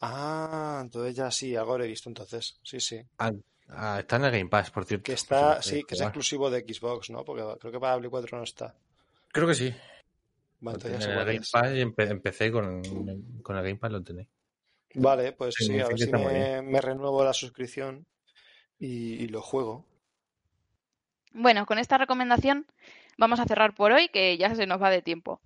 Ah, 0.00 0.80
entonces 0.82 1.14
ya 1.14 1.30
sí, 1.30 1.54
algo 1.54 1.78
lo 1.78 1.84
he 1.84 1.88
visto 1.88 2.08
entonces. 2.08 2.58
Sí, 2.62 2.80
sí. 2.80 3.00
Ah, 3.18 3.32
ah, 3.68 3.96
está 4.00 4.16
en 4.16 4.24
el 4.24 4.32
Game 4.32 4.48
Pass, 4.50 4.70
por 4.70 4.84
cierto. 4.84 5.04
Que 5.04 5.12
está, 5.12 5.62
sí, 5.62 5.84
que 5.84 5.94
es 5.94 6.00
exclusivo 6.00 6.50
de 6.50 6.60
Xbox, 6.60 7.10
¿no? 7.10 7.24
Porque 7.24 7.42
creo 7.60 7.72
que 7.72 7.80
para 7.80 7.98
Play 7.98 8.10
4 8.10 8.36
no 8.38 8.44
está. 8.44 8.74
Creo 9.32 9.46
que 9.46 9.54
sí. 9.54 9.74
En 10.62 11.02
el 11.02 11.34
y 11.34 11.82
empe- 11.82 12.10
empecé 12.10 12.52
con, 12.52 12.82
con 13.42 13.56
el 13.56 13.62
Game 13.62 13.76
Pass 13.76 13.92
lo 13.92 14.02
tenéis. 14.02 14.28
Vale, 14.94 15.32
pues 15.32 15.54
Sí, 15.56 15.64
sí, 15.64 15.80
a 15.80 15.86
sí 15.86 15.90
ver 15.92 15.98
si 15.98 16.12
me, 16.12 16.62
me 16.62 16.80
renuevo 16.80 17.24
la 17.24 17.32
suscripción 17.32 18.06
y, 18.78 19.14
y 19.14 19.28
lo 19.28 19.42
juego. 19.42 19.86
Bueno, 21.32 21.66
con 21.66 21.78
esta 21.78 21.98
recomendación 21.98 22.66
vamos 23.16 23.40
a 23.40 23.44
cerrar 23.46 23.74
por 23.74 23.92
hoy, 23.92 24.08
que 24.08 24.36
ya 24.36 24.54
se 24.54 24.66
nos 24.66 24.82
va 24.82 24.90
de 24.90 25.02
tiempo. 25.02 25.40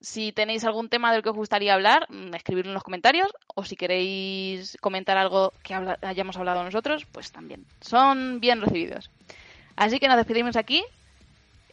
Si 0.00 0.32
tenéis 0.32 0.64
algún 0.64 0.88
tema 0.88 1.12
del 1.12 1.22
que 1.22 1.30
os 1.30 1.36
gustaría 1.36 1.74
hablar, 1.74 2.06
mm, 2.10 2.34
escribidlo 2.34 2.70
en 2.70 2.74
los 2.74 2.82
comentarios, 2.82 3.32
o 3.54 3.64
si 3.64 3.76
queréis 3.76 4.76
comentar 4.80 5.16
algo 5.16 5.52
que 5.62 5.74
habla- 5.74 5.98
hayamos 6.02 6.36
hablado 6.36 6.62
nosotros, 6.64 7.06
pues 7.12 7.32
también. 7.32 7.64
Son 7.80 8.40
bien 8.40 8.60
recibidos. 8.60 9.10
Así 9.76 9.98
que 10.00 10.08
nos 10.08 10.16
despedimos 10.16 10.56
aquí, 10.56 10.84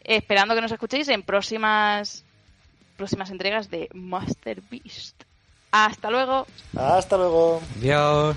esperando 0.03 0.56
que 0.56 0.61
nos 0.61 0.72
escuchéis 0.72 1.10
en 1.10 1.24
próximas 1.24 2.24
próximas 3.00 3.32
entregas 3.32 3.70
de 3.70 3.88
Master 3.94 4.62
Beast. 4.70 5.16
Hasta 5.72 6.12
luego. 6.12 6.46
Hasta 6.76 7.16
luego. 7.16 7.62
Adiós. 7.78 8.36